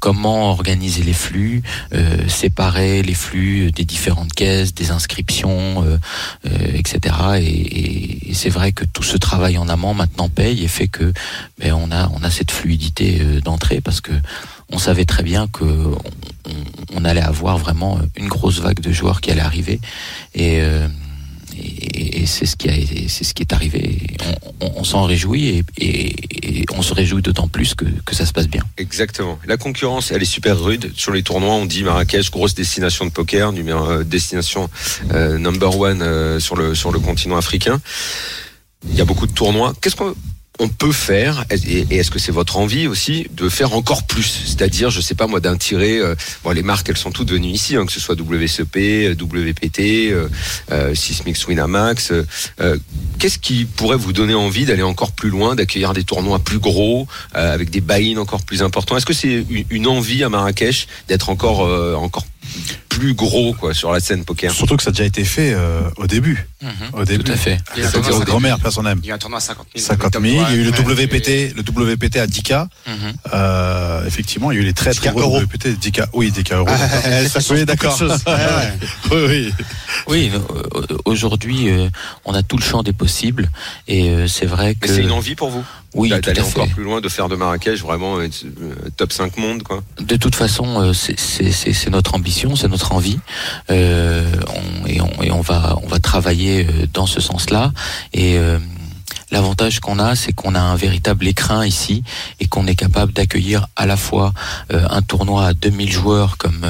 comment 0.00 0.50
organiser 0.50 1.02
les 1.02 1.12
flux, 1.12 1.62
séparer 2.28 3.02
les 3.02 3.14
flux 3.14 3.70
des 3.72 3.84
différentes 3.84 4.32
caisses, 4.32 4.74
des 4.74 4.90
inscriptions, 4.90 5.84
etc. 6.44 7.14
Et, 7.40 7.46
et- 7.46 8.30
et 8.30 8.34
c'est 8.34 8.50
vrai 8.50 8.72
que 8.72 8.84
tout 8.84 9.02
ce 9.02 9.16
travail 9.16 9.56
en 9.58 9.68
amont 9.68 9.94
maintenant 9.94 10.28
paye 10.28 10.62
et 10.62 10.68
fait 10.68 10.88
que 10.88 11.12
ben, 11.58 11.72
on 11.72 11.90
a 11.90 12.08
on 12.14 12.22
a 12.22 12.30
cette 12.30 12.50
fluidité 12.50 12.97
euh, 13.00 13.40
d'entrée 13.40 13.80
parce 13.80 14.00
que 14.00 14.12
on 14.70 14.78
savait 14.78 15.04
très 15.04 15.22
bien 15.22 15.46
que 15.48 15.64
on, 16.94 17.04
allait 17.04 17.20
avoir 17.22 17.58
vraiment 17.58 18.00
une 18.16 18.28
grosse 18.28 18.60
vague 18.60 18.80
de 18.80 18.92
joueurs 18.92 19.20
qui 19.20 19.30
allait 19.30 19.40
arriver 19.40 19.80
et 20.34 20.60
euh, 20.60 20.88
et, 21.60 22.26
c'est 22.26 22.46
ce 22.46 22.56
qui 22.56 22.68
c'est 23.08 23.24
ce 23.24 23.34
qui 23.34 23.42
est 23.42 23.52
arrivé. 23.52 24.06
On, 24.60 24.70
on- 24.76 24.84
s'en 24.84 25.04
réjouit 25.04 25.64
et, 25.78 26.64
on 26.72 26.82
se 26.82 26.92
réjouit 26.94 27.22
d'autant 27.22 27.48
plus 27.48 27.74
que, 27.74 27.84
que 28.04 28.14
ça 28.14 28.26
se 28.26 28.32
passe 28.32 28.48
bien. 28.48 28.62
Exactement. 28.76 29.38
La 29.46 29.56
concurrence, 29.56 30.12
elle 30.12 30.22
est 30.22 30.26
super 30.26 30.60
rude. 30.60 30.92
Sur 30.94 31.12
les 31.12 31.22
tournois, 31.22 31.54
on 31.54 31.66
dit 31.66 31.82
Marrakech, 31.82 32.30
grosse 32.30 32.54
destination 32.54 33.06
de 33.06 33.10
poker, 33.10 33.52
euh, 33.56 34.04
destination 34.04 34.68
number 35.12 35.76
one 35.78 36.38
sur 36.38 36.54
le 36.54 36.74
sur 36.74 36.92
le 36.92 37.00
continent 37.00 37.36
africain. 37.36 37.80
Il 38.88 38.94
y 38.94 39.00
a 39.00 39.04
beaucoup 39.04 39.26
de 39.26 39.32
tournois. 39.32 39.72
Qu'est-ce 39.80 39.96
qu'on 39.96 40.14
on 40.58 40.68
peut 40.68 40.92
faire 40.92 41.44
et, 41.50 41.86
est-ce 41.98 42.10
que 42.10 42.18
c'est 42.18 42.32
votre 42.32 42.56
envie 42.56 42.86
aussi 42.86 43.26
de 43.32 43.48
faire 43.48 43.74
encore 43.74 44.04
plus? 44.04 44.42
C'est-à-dire, 44.46 44.90
je 44.90 45.00
sais 45.00 45.14
pas 45.14 45.26
moi, 45.26 45.40
d'intégrer. 45.40 45.98
euh, 45.98 46.14
bon, 46.44 46.50
les 46.50 46.62
marques, 46.62 46.88
elles 46.88 46.96
sont 46.96 47.10
toutes 47.10 47.30
venues 47.30 47.48
ici, 47.48 47.76
hein, 47.76 47.86
que 47.86 47.92
ce 47.92 48.00
soit 48.00 48.14
WCP, 48.14 49.08
euh, 49.08 49.14
WPT, 49.14 50.10
euh, 50.12 50.28
euh, 50.72 50.94
Sysmix 50.94 51.46
Winamax. 51.46 52.12
euh, 52.12 52.26
euh, 52.60 52.76
Qu'est-ce 53.18 53.38
qui 53.38 53.64
pourrait 53.64 53.96
vous 53.96 54.12
donner 54.12 54.34
envie 54.34 54.64
d'aller 54.64 54.82
encore 54.82 55.12
plus 55.12 55.30
loin, 55.30 55.54
d'accueillir 55.54 55.92
des 55.92 56.04
tournois 56.04 56.38
plus 56.38 56.58
gros, 56.58 57.06
euh, 57.36 57.52
avec 57.54 57.70
des 57.70 57.80
buy-in 57.80 58.18
encore 58.18 58.42
plus 58.42 58.62
importants? 58.62 58.96
Est-ce 58.96 59.06
que 59.06 59.14
c'est 59.14 59.44
une, 59.70 59.86
envie 59.86 60.22
à 60.22 60.28
Marrakech 60.28 60.86
d'être 61.08 61.28
encore 61.30 61.64
euh, 61.64 61.94
encore 61.94 62.26
plus 62.98 63.14
gros 63.14 63.52
quoi 63.54 63.74
sur 63.74 63.92
la 63.92 64.00
scène 64.00 64.24
poker 64.24 64.52
Surtout 64.52 64.76
que 64.76 64.82
ça 64.82 64.88
a 64.90 64.92
déjà 64.92 65.04
été 65.04 65.24
fait 65.24 65.52
euh, 65.54 65.80
au 65.96 66.06
début. 66.06 66.46
Au 66.92 67.04
début. 67.04 67.22
Tout 67.24 67.32
à 67.32 67.36
fait. 67.36 67.58
Grand-mère, 68.26 68.58
personne 68.58 68.84
n'aime. 68.84 69.00
Il 69.02 69.08
y 69.08 69.12
a 69.12 69.14
un 69.14 69.18
tournoi 69.18 69.38
à 69.38 69.40
50 69.40 69.66
000. 69.76 69.86
50 69.86 70.12
000, 70.14 70.24
il 70.24 70.34
y 70.34 70.40
a 70.40 70.54
eu 70.54 70.64
le 70.64 70.70
WPT, 70.70 71.54
le 71.56 71.62
WPT 71.92 72.16
à 72.16 72.26
10K. 72.26 72.66
Mhm. 72.86 72.94
Euh, 73.32 74.06
effectivement, 74.06 74.50
il 74.50 74.56
y 74.56 74.58
a 74.58 74.62
eu 74.62 74.66
les 74.66 74.72
très 74.72 74.92
très 74.92 75.10
10K 75.10 75.12
gros 75.12 75.20
euros. 75.20 75.40
WPT, 75.40 75.68
10K, 75.80 76.06
oui, 76.14 76.30
10K 76.32 76.54
euros. 76.56 76.66
Ah, 76.68 77.28
ça 77.28 77.54
oui, 77.54 77.64
d'accord. 77.64 77.96
choses. 77.96 78.22
Ouais, 78.26 78.32
ouais. 78.34 78.72
oui, 79.12 79.24
oui. 79.28 79.52
Oui, 80.08 80.32
euh, 80.34 80.96
aujourd'hui, 81.04 81.68
euh, 81.70 81.88
on 82.24 82.34
a 82.34 82.42
tout 82.42 82.56
le 82.56 82.62
champ 82.62 82.82
des 82.82 82.92
possibles 82.92 83.50
et 83.86 84.10
euh, 84.10 84.26
c'est 84.26 84.46
vrai 84.46 84.74
que 84.74 84.88
c'est 84.88 85.02
une 85.02 85.12
envie 85.12 85.34
pour 85.34 85.50
vous 85.50 85.64
oui, 85.94 86.10
tout 86.10 86.20
d'aller 86.20 86.40
à 86.40 86.44
fait. 86.44 86.50
encore 86.60 86.68
plus 86.68 86.84
loin, 86.84 87.00
de 87.00 87.08
faire 87.08 87.28
de 87.30 87.36
Marrakech 87.36 87.80
vraiment 87.80 88.18
euh, 88.18 88.28
top 88.98 89.10
5 89.12 89.36
monde 89.38 89.62
quoi. 89.62 89.82
De 89.98 90.16
toute 90.16 90.34
façon, 90.34 90.80
euh, 90.82 90.92
c'est- 90.92 91.18
c'est 91.18 91.50
c'est- 91.50 91.72
c'est 91.72 91.88
notre 91.90 92.14
notre 92.88 92.92
envie, 92.92 93.18
euh, 93.70 94.32
on- 94.82 94.86
et, 94.86 95.30
on, 95.30 95.40
va 95.40 95.98
travailler 96.02 96.66
euh, 96.66 96.86
dans 96.92 97.06
ce 97.06 97.20
sens-là. 97.20 97.72
Et 98.12 98.38
euh, 98.38 98.58
l'avantage 99.30 99.80
qu'on 99.80 99.98
a, 99.98 100.14
c'est 100.14 100.32
qu'on 100.32 100.54
a 100.54 100.60
un 100.60 100.76
véritable 100.76 101.26
écrin 101.26 101.66
ici 101.66 102.02
et 102.40 102.46
qu'on 102.46 102.66
est 102.66 102.74
capable 102.74 103.12
d'accueillir 103.12 103.66
à 103.76 103.86
la 103.86 103.96
fois 103.96 104.32
un 104.70 105.02
tournoi 105.02 105.46
à 105.46 105.52
2000 105.54 105.90
joueurs 105.92 106.38
comme 106.38 106.64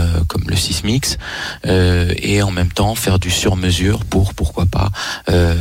le 0.46 0.56
Sismix 0.56 1.18
et 1.64 2.42
en 2.42 2.50
même 2.50 2.72
temps 2.72 2.94
faire 2.96 3.18
du 3.20 3.30
sur-mesure 3.30 4.04
pour 4.04 4.34
pourquoi 4.34 4.66
pas 4.66 4.90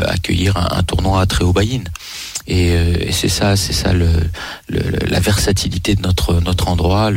accueillir 0.08 0.58
un, 0.58 0.78
un 0.80 0.84
tournoi 0.84 1.22
à 1.22 1.26
très 1.28 1.44
haut 1.44 1.54
buy-in. 1.54 1.84
Et, 2.48 2.72
euh, 2.72 2.96
et 3.00 3.12
c'est 3.12 3.30
ça, 3.30 3.56
c'est 3.56 3.74
ça 3.74 3.92
la 4.70 5.20
versatilité 5.20 5.96
de 5.96 6.02
notre 6.02 6.40
notre 6.42 6.70
endroit. 6.70 7.12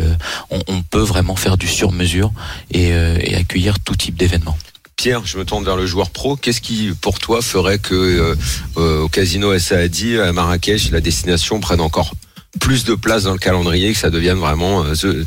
On, 0.50 0.82
peut 0.82 1.00
vraiment 1.00 1.36
faire 1.36 1.56
du 1.56 1.68
sur-mesure 1.68 2.32
et, 2.72 2.92
euh, 2.92 3.16
et 3.20 3.36
accueillir 3.36 3.78
tout 3.78 3.94
type 3.94 4.16
d'événements. 4.16 4.56
Pierre, 4.96 5.24
je 5.24 5.38
me 5.38 5.44
tourne 5.44 5.64
vers 5.64 5.76
le 5.76 5.86
joueur 5.86 6.10
pro. 6.10 6.36
Qu'est-ce 6.36 6.60
qui, 6.60 6.90
pour 7.00 7.18
toi, 7.18 7.42
ferait 7.42 7.78
que 7.78 8.36
euh, 8.76 9.02
au 9.02 9.08
casino 9.08 9.56
Saadi, 9.58 10.18
à 10.18 10.32
Marrakech, 10.32 10.90
la 10.90 11.00
destination 11.00 11.60
prenne 11.60 11.80
encore 11.80 12.12
plus 12.58 12.84
de 12.84 12.94
place 12.94 13.22
dans 13.22 13.32
le 13.32 13.38
calendrier, 13.38 13.92
que 13.92 13.98
ça 13.98 14.10
devienne 14.10 14.38
vraiment 14.38 14.84
euh, 14.84 14.94
the, 14.94 15.24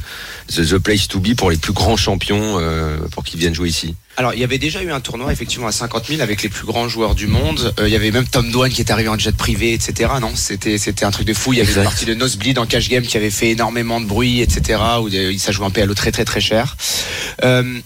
the, 0.53 0.67
the 0.67 0.77
place 0.77 1.07
to 1.07 1.19
be 1.21 1.35
pour 1.35 1.49
les 1.51 1.57
plus 1.57 1.71
grands 1.71 1.95
champions 1.95 2.57
euh, 2.59 2.97
pour 3.11 3.23
qu'ils 3.23 3.39
viennent 3.39 3.55
jouer 3.55 3.69
ici. 3.69 3.95
Alors, 4.17 4.33
il 4.33 4.41
y 4.41 4.43
avait 4.43 4.57
déjà 4.57 4.83
eu 4.83 4.91
un 4.91 4.99
tournoi 4.99 5.31
effectivement 5.31 5.67
à 5.67 5.71
50 5.71 6.07
000 6.07 6.21
avec 6.21 6.43
les 6.43 6.49
plus 6.49 6.65
grands 6.67 6.87
joueurs 6.89 7.15
du 7.15 7.27
monde. 7.27 7.73
Euh, 7.79 7.87
il 7.87 7.91
y 7.93 7.95
avait 7.95 8.11
même 8.11 8.27
Tom 8.27 8.51
Dwan 8.51 8.69
qui 8.69 8.81
est 8.81 8.91
arrivé 8.91 9.07
en 9.09 9.17
jet 9.17 9.35
privé, 9.35 9.73
etc. 9.73 10.11
Non, 10.21 10.31
c'était 10.35 10.77
c'était 10.77 11.05
un 11.05 11.11
truc 11.11 11.25
de 11.25 11.33
fou. 11.33 11.53
Il 11.53 11.59
y 11.59 11.61
avait 11.61 11.69
Exact. 11.69 11.81
une 11.83 11.89
partie 11.89 12.05
de 12.05 12.13
Nosebleed 12.13 12.59
en 12.59 12.65
cash 12.65 12.89
game 12.89 13.03
qui 13.03 13.15
avait 13.17 13.31
fait 13.31 13.51
énormément 13.51 14.01
de 14.01 14.05
bruit, 14.05 14.41
etc. 14.41 14.79
Où 15.01 15.07
euh, 15.07 15.33
ça 15.37 15.51
jouait 15.51 15.65
un 15.65 15.71
PLO 15.71 15.93
très 15.93 16.11
très 16.11 16.25
très 16.25 16.41
cher. 16.41 16.75
Euh, 17.43 17.79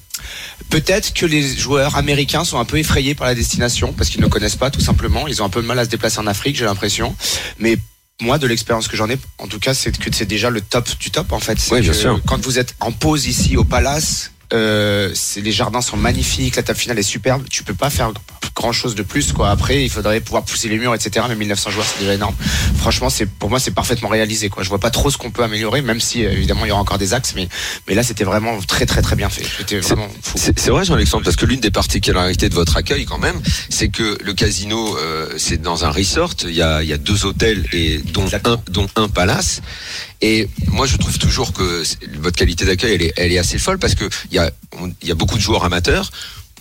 Peut-être 0.69 1.13
que 1.13 1.25
les 1.25 1.55
joueurs 1.55 1.95
américains 1.95 2.43
sont 2.43 2.59
un 2.59 2.65
peu 2.65 2.77
effrayés 2.77 3.15
par 3.15 3.27
la 3.27 3.35
destination 3.35 3.93
parce 3.93 4.09
qu'ils 4.09 4.19
ne 4.19 4.27
connaissent 4.27 4.57
pas 4.57 4.69
tout 4.69 4.81
simplement. 4.81 5.27
Ils 5.27 5.41
ont 5.41 5.45
un 5.45 5.49
peu 5.49 5.61
de 5.61 5.67
mal 5.67 5.79
à 5.79 5.85
se 5.85 5.89
déplacer 5.89 6.19
en 6.19 6.27
Afrique, 6.27 6.57
j'ai 6.57 6.65
l'impression. 6.65 7.15
Mais 7.59 7.77
moi, 8.21 8.39
de 8.39 8.47
l'expérience 8.47 8.87
que 8.87 8.97
j'en 8.97 9.09
ai, 9.09 9.17
en 9.37 9.47
tout 9.47 9.59
cas, 9.59 9.73
c'est 9.73 9.95
que 9.95 10.13
c'est 10.13 10.25
déjà 10.25 10.49
le 10.49 10.61
top 10.61 10.89
du 10.99 11.11
top 11.11 11.31
en 11.31 11.39
fait. 11.39 11.59
Oui, 11.71 11.81
bien 11.81 11.91
que 11.91 11.95
sûr. 11.95 12.21
Quand 12.25 12.43
vous 12.43 12.57
êtes 12.57 12.75
en 12.79 12.91
pause 12.91 13.27
ici 13.27 13.57
au 13.57 13.63
Palace, 13.63 14.31
euh, 14.53 15.11
c'est 15.13 15.41
les 15.41 15.51
jardins 15.51 15.81
sont 15.81 15.97
magnifiques, 15.97 16.55
la 16.55 16.63
table 16.63 16.79
finale 16.79 16.99
est 16.99 17.03
superbe. 17.03 17.43
Tu 17.49 17.63
peux 17.63 17.73
pas 17.73 17.89
faire 17.89 18.11
grand 18.55 18.71
chose 18.71 18.95
de 18.95 19.03
plus 19.03 19.33
quoi. 19.33 19.51
Après, 19.51 19.83
il 19.83 19.89
faudrait 19.89 20.19
pouvoir 20.19 20.43
pousser 20.43 20.67
les 20.69 20.77
murs, 20.77 20.95
etc. 20.95 21.25
Mais 21.29 21.35
1900 21.35 21.69
joueurs, 21.69 21.85
c'est 21.85 21.99
déjà 21.99 22.13
énorme. 22.13 22.35
Franchement, 22.77 23.09
c'est 23.09 23.25
pour 23.27 23.49
moi, 23.49 23.59
c'est 23.59 23.71
parfaitement 23.71 24.09
réalisé 24.09 24.49
quoi. 24.49 24.63
Je 24.63 24.69
vois 24.69 24.79
pas 24.79 24.89
trop 24.89 25.11
ce 25.11 25.17
qu'on 25.17 25.31
peut 25.31 25.43
améliorer, 25.43 25.81
même 25.81 25.99
si 25.99 26.25
euh, 26.25 26.31
évidemment 26.31 26.65
il 26.65 26.69
y 26.69 26.71
aura 26.71 26.81
encore 26.81 26.97
des 26.97 27.13
axes, 27.13 27.33
mais 27.35 27.47
mais 27.87 27.95
là 27.95 28.03
c'était 28.03 28.23
vraiment 28.23 28.59
très 28.61 28.85
très 28.85 29.01
très 29.01 29.15
bien 29.15 29.29
fait. 29.29 29.45
C'était 29.57 29.79
vraiment 29.79 30.07
fou. 30.21 30.37
C'est 30.37 30.57
c'est 30.57 30.71
vrai, 30.71 30.85
Jean-Alexandre, 30.85 31.23
parce 31.23 31.35
que 31.35 31.45
l'une 31.45 31.59
des 31.59 31.71
particularités 31.71 32.49
de 32.49 32.55
votre 32.55 32.77
accueil, 32.77 33.05
quand 33.05 33.19
même, 33.19 33.39
c'est 33.69 33.89
que 33.89 34.17
le 34.23 34.33
casino, 34.33 34.97
euh, 34.97 35.33
c'est 35.37 35.61
dans 35.61 35.85
un 35.85 35.91
resort. 35.91 36.33
Il 36.43 36.55
y 36.55 36.61
a, 36.61 36.81
il 36.83 36.89
y 36.89 36.93
a 36.93 36.97
deux 36.97 37.25
hôtels 37.25 37.65
et 37.73 37.99
dont 37.99 38.25
un, 38.25 38.57
dont 38.71 38.87
un 38.95 39.07
palace. 39.07 39.61
Et 40.21 40.49
moi, 40.67 40.87
je 40.87 40.97
trouve 40.97 41.17
toujours 41.17 41.53
que 41.53 41.83
votre 42.19 42.35
qualité 42.35 42.65
d'accueil, 42.65 43.11
elle 43.15 43.31
est, 43.31 43.37
assez 43.37 43.57
folle 43.57 43.77
parce 43.77 43.95
que 43.95 44.05
il 44.31 44.35
y 44.35 45.11
a, 45.11 45.15
beaucoup 45.15 45.35
de 45.35 45.41
joueurs 45.41 45.63
amateurs 45.63 46.11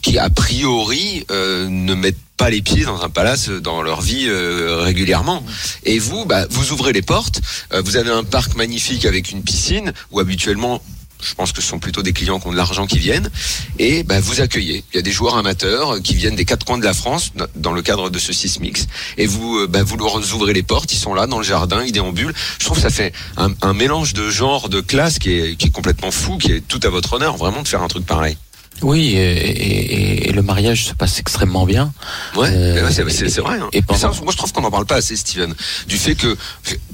qui, 0.03 0.19
a 0.19 0.29
priori, 0.29 1.25
euh, 1.31 1.69
ne 1.69 1.95
mettent 1.95 2.17
pas 2.37 2.51
les 2.51 2.61
pieds 2.61 2.85
dans 2.85 3.03
un 3.03 3.09
palace 3.09 3.49
dans 3.49 3.83
leur 3.83 4.03
vie 4.03 4.27
euh, 4.29 4.83
régulièrement. 4.83 5.43
Et 5.85 5.99
vous, 5.99 6.27
bah, 6.27 6.47
vous 6.51 6.73
ouvrez 6.73 6.93
les 6.93 7.03
portes. 7.03 7.41
euh, 7.73 7.81
vous 7.83 7.97
avez 7.97 8.11
un 8.11 8.25
parc 8.25 8.57
magnifique 8.57 9.07
avec 9.07 9.31
une 9.31 9.43
piscine 9.43 9.93
où 10.11 10.21
habituellement 10.21 10.83
je 11.23 11.35
pense 11.35 11.53
que 11.53 11.63
ce 11.63 11.69
sont 11.69 11.79
plutôt 11.79 12.03
des 12.03 12.13
clients 12.13 12.39
qui 12.39 12.47
ont 12.47 12.53
de 12.53 12.57
l'argent 12.57 12.87
qui 12.87 12.99
viennent 12.99 13.31
et 13.79 14.03
bah, 14.03 14.21
vous 14.21 14.41
accueillez. 14.41 14.85
Il 14.93 14.97
y 14.97 14.99
a 14.99 15.03
des 15.03 15.13
joueurs 15.13 15.37
amateurs 15.37 16.01
qui 16.03 16.15
viennent 16.15 16.37
des 16.37 16.45
quatre 16.45 16.65
coins 16.65 16.79
de 16.79 16.85
la 16.85 16.95
France 16.95 17.33
dans- 17.55 17.73
le 17.73 17.83
cadre 17.83 18.09
de 18.09 18.19
ce 18.19 18.33
Six 18.33 18.61
Mix 18.61 18.87
et 19.19 19.27
vous 19.27 19.59
euh, 19.59 19.67
bah, 19.67 19.83
vous 19.83 19.97
leur 19.97 20.17
ouvrez 20.35 20.55
les 20.55 20.63
portes, 20.63 20.93
ils 20.93 20.99
sont 20.99 21.13
là 21.15 21.27
dans 21.27 21.39
le 21.39 21.45
jardin, 21.45 21.83
ils 21.85 21.93
déambulent. 21.93 22.35
Je 22.59 22.65
trouve 22.65 22.79
que 22.79 22.83
ça 22.83 22.91
fait 22.91 23.13
un, 23.37 23.75
mélange 23.75 24.15
de 24.15 24.31
genre, 24.31 24.69
de 24.69 24.81
classe 24.81 25.19
qui 25.19 25.33
est, 25.33 25.57
qui 25.57 25.67
est 25.67 25.71
complètement 25.71 26.11
fou, 26.11 26.39
qui 26.39 26.53
est 26.53 26.61
tout 26.67 26.81
à 26.85 26.89
votre 26.89 27.13
honneur, 27.15 27.37
vraiment 27.37 27.63
de 27.63 27.69
faire 27.69 27.83
un 27.83 27.89
truc 27.89 28.07
pareil. 28.07 28.37
Oui, 28.83 29.15
et, 29.17 29.19
et- 29.19 30.29
et 30.29 30.33
le 30.33 30.43
mariage 30.43 30.85
se 30.85 30.93
passe 30.95 31.19
extrêmement 31.19 31.65
bien. 31.67 31.93
Ouais, 32.37 32.49
Euh, 32.53 32.91
c'est 32.91 33.03
vrai. 33.41 33.59
hein. 33.61 33.69
et 33.73 33.83
ça, 33.97 34.09
moi, 34.23 34.33
je 34.33 34.37
trouve 34.37 34.53
qu'on 34.53 34.61
n'en 34.61 34.71
parle 34.71 34.87
pas 34.87 34.97
assez, 34.97 35.17
Steven, 35.17 35.55
du 35.89 35.97
fait 35.97 36.15
que 36.15 36.37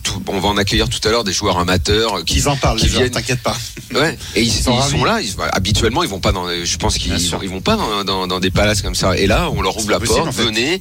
tout- 0.02 0.22
on 0.28 0.38
va 0.40 0.48
en 0.48 0.56
accueillir 0.56 0.88
tout 0.88 1.00
à 1.06 1.10
l'heure 1.10 1.24
des 1.24 1.32
joueurs 1.32 1.58
amateurs 1.58 2.24
qui 2.24 2.36
Ils 2.38 2.48
en 2.48 2.56
parlent, 2.56 2.78
qui 2.78 2.88
viennent- 2.88 3.10
t'inquiète 3.10 3.42
pas. 3.42 3.56
Ouais, 3.94 4.16
et 4.36 4.42
ils, 4.42 4.46
ils 4.48 4.52
sont 4.62 5.04
là. 5.04 5.20
Ils, 5.20 5.34
habituellement, 5.52 6.02
ils 6.02 6.08
vont 6.08 6.20
pas 6.20 6.32
dans. 6.32 6.46
Je 6.48 6.76
pense 6.76 6.98
qu'ils 6.98 7.12
ils 7.42 7.48
vont 7.50 7.60
pas 7.60 7.76
dans, 7.76 8.04
dans, 8.04 8.26
dans 8.26 8.40
des 8.40 8.50
palaces 8.50 8.80
comme 8.82 8.94
ça. 8.94 9.16
Et 9.16 9.26
là, 9.26 9.50
on 9.50 9.60
leur 9.60 9.76
ouvre 9.76 9.90
la 9.90 9.98
possible, 9.98 10.16
porte. 10.18 10.28
en 10.28 10.32
fait. 10.32 10.44
Venez. 10.44 10.80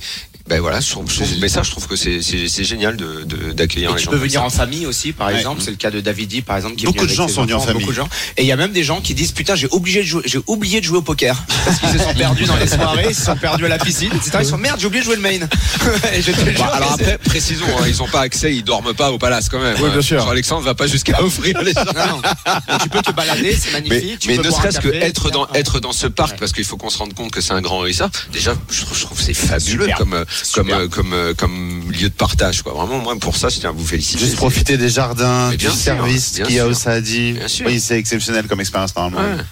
Ben 0.52 0.60
voilà, 0.60 0.82
je 0.82 0.90
trouve, 0.90 1.10
je 1.10 1.16
trouve- 1.24 1.40
mais 1.40 1.48
ça, 1.48 1.64
je 1.64 1.72
trouve 1.72 1.88
que 1.88 1.96
c'est 1.96 2.64
génial 2.66 2.98
de 2.98 3.24
de- 3.24 3.54
d'accueillir 3.54 3.92
Et 3.92 3.94
les 3.94 4.00
tu 4.00 4.04
gens. 4.06 4.12
peux 4.12 4.18
comme 4.18 4.28
venir 4.28 4.42
ça. 4.42 4.46
en 4.46 4.50
famille 4.50 4.86
aussi, 4.86 5.14
par 5.14 5.28
Ouais. 5.28 5.38
exemple. 5.38 5.62
C'est 5.64 5.72
le 5.72 5.78
cas 5.78 5.92
de 5.92 6.02
Davidi, 6.02 6.42
par 6.42 6.58
exemple. 6.58 6.76
Qui 6.76 6.84
Beaucoup 6.88 7.06
de 7.08 7.14
gens 7.14 7.30
sont 7.30 7.44
venus 7.44 7.56
en 7.56 7.62
famille. 7.62 7.80
Beaucoup 7.80 7.94
de 7.94 7.96
gens. 7.98 8.10
Et 8.36 8.42
il 8.42 8.48
y 8.48 8.52
a 8.52 8.58
même 8.58 8.74
des 8.74 8.84
gens 8.84 9.00
qui 9.00 9.14
disent 9.14 9.32
putain, 9.32 9.56
j'ai 9.56 9.70
oublié 9.72 10.02
de 10.02 10.08
jouer, 10.08 10.24
j'ai 10.26 10.40
oublié 10.48 10.82
de 10.82 10.86
jouer 10.86 10.98
au 10.98 11.02
poker 11.02 11.42
parce 11.64 11.80
qu'ils 11.80 11.90
se 11.90 12.00
sont 12.00 12.14
perdus 12.14 12.44
dans 12.44 12.58
les 12.58 12.68
soirées, 12.76 13.06
ils 13.12 13.16
se 13.16 13.24
sont 13.24 13.38
perdus 13.38 13.66
à 13.66 13.70
la 13.70 13.78
piscine, 13.80 14.12
etc. 14.14 14.40
Ils 14.42 14.46
sont 14.46 14.58
merde, 14.58 14.78
j'ai 14.78 14.88
oublié 14.88 15.00
de 15.02 15.06
jouer 15.06 15.16
le 15.16 15.22
main. 15.22 15.30
Et 16.14 16.22
je 16.22 16.32
te 16.34 16.38
jure, 16.50 16.54
Bah, 16.60 16.72
alors 16.74 16.92
après, 16.94 17.18
précisons, 17.20 17.64
hein, 17.80 17.86
ils 17.88 18.04
ont 18.04 18.10
pas 18.10 18.20
accès, 18.22 18.54
ils 18.54 18.64
dorment 18.64 18.94
pas 18.94 19.10
au 19.12 19.18
palace 19.18 19.48
quand 19.48 19.60
même. 19.62 19.76
Oui, 19.82 19.90
bien 19.90 20.00
hein. 20.00 20.02
sûr. 20.02 20.20
Jean-Alexandre 20.22 20.64
va 20.66 20.76
pas 20.76 20.88
jusqu'à 20.88 21.22
offrir 21.24 21.62
les 21.62 21.72
gens. 21.72 21.86
Non, 21.96 22.18
non. 22.18 22.22
Mais 22.68 22.78
tu 22.84 22.90
peux 22.90 23.02
te 23.02 23.12
balader, 23.12 23.56
c'est 23.56 23.72
Mais, 23.72 23.88
magnifique. 23.90 24.20
tu 24.20 24.28
mais 24.28 24.36
peux 24.36 24.48
ne 24.48 24.52
serait-ce 24.52 24.82
que 24.82 24.90
être 24.90 25.32
dans 25.32 25.48
être 25.54 25.80
dans 25.80 25.94
ce 25.94 26.08
parc 26.08 26.38
parce 26.40 26.52
qu'il 26.52 26.66
faut 26.66 26.76
qu'on 26.76 26.90
se 26.90 26.98
rende 26.98 27.14
compte 27.14 27.32
que 27.32 27.40
c'est 27.40 27.54
un 27.54 27.62
grand 27.62 27.80
resort. 27.80 28.10
Déjà, 28.34 28.54
je 28.70 28.82
trouve, 29.06 29.22
c'est 29.22 29.34
fabuleux 29.34 29.88
comme 29.98 30.14
euh, 30.14 30.26
comme 30.54 30.70
euh, 30.72 30.88
comme 30.88 31.14
euh, 31.14 31.34
comme 31.34 31.92
lieu 31.92 32.10
de 32.10 32.14
partage 32.14 32.62
quoi. 32.62 32.74
Vraiment, 32.74 33.00
moi 33.00 33.16
pour 33.20 33.36
ça, 33.38 33.50
je 33.50 33.60
tiens 33.60 33.70
à 33.70 33.74
vous 33.74 33.86
féliciter. 33.86 34.20
Juste 34.20 34.36
profiter 34.36 34.78
des 34.78 34.90
jardins, 34.90 35.50
du 35.52 35.60
sûr, 35.66 35.74
service 35.76 36.32
qu'il 36.46 36.56
y 36.56 36.60
a 36.60 36.68
au 36.68 36.74
Saadi. 36.74 37.34
Bien 37.34 37.48
sûr. 37.48 37.66
Oui, 37.68 37.80
c'est 37.80 37.98
exceptionnel 37.98 38.48
comme 38.48 38.60
expérience 38.62 38.96
normalement. 38.96 39.36
Ouais. 39.38 39.44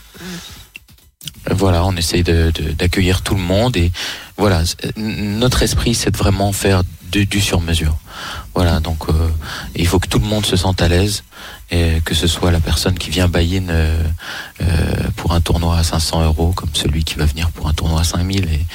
Voilà, 1.52 1.84
on 1.86 1.96
essaye 1.96 2.24
de- 2.24 2.52
de- 2.54 2.72
d'accueillir 2.72 3.22
tout 3.22 3.36
le 3.36 3.42
monde 3.42 3.76
et 3.78 3.92
voilà, 4.38 4.64
notre 4.98 5.64
esprit 5.64 5.96
c'est 5.96 6.12
de 6.12 6.18
vraiment 6.18 6.52
faire 6.54 6.84
de- 7.12 7.24
du 7.24 7.42
sur-mesure. 7.42 7.98
Voilà, 8.56 8.80
donc 8.80 9.08
euh, 9.10 9.14
il 9.76 9.88
faut 9.88 10.00
que 10.00 10.08
tout 10.08 10.20
le 10.20 10.26
monde 10.26 10.46
se 10.46 10.56
sente 10.58 10.82
à 10.82 10.88
l'aise 10.88 11.24
et 11.72 12.02
que 12.04 12.14
ce 12.16 12.28
soit 12.28 12.52
la 12.52 12.60
personne 12.60 12.98
qui 12.98 13.10
vient 13.10 13.28
bailler 13.28 13.62
euh, 13.70 14.02
euh, 14.62 14.66
pour 15.16 15.34
un 15.34 15.40
tournoi 15.42 15.78
à 15.78 15.84
500 15.84 16.26
euros 16.26 16.52
comme 16.56 16.70
celui 16.74 17.04
qui 17.04 17.16
va 17.16 17.26
venir 17.26 17.52
pour 17.52 17.68
un 17.68 17.74
tournoi 17.74 18.02
à 18.02 18.04
5000 18.04 18.48
et, 18.52 18.66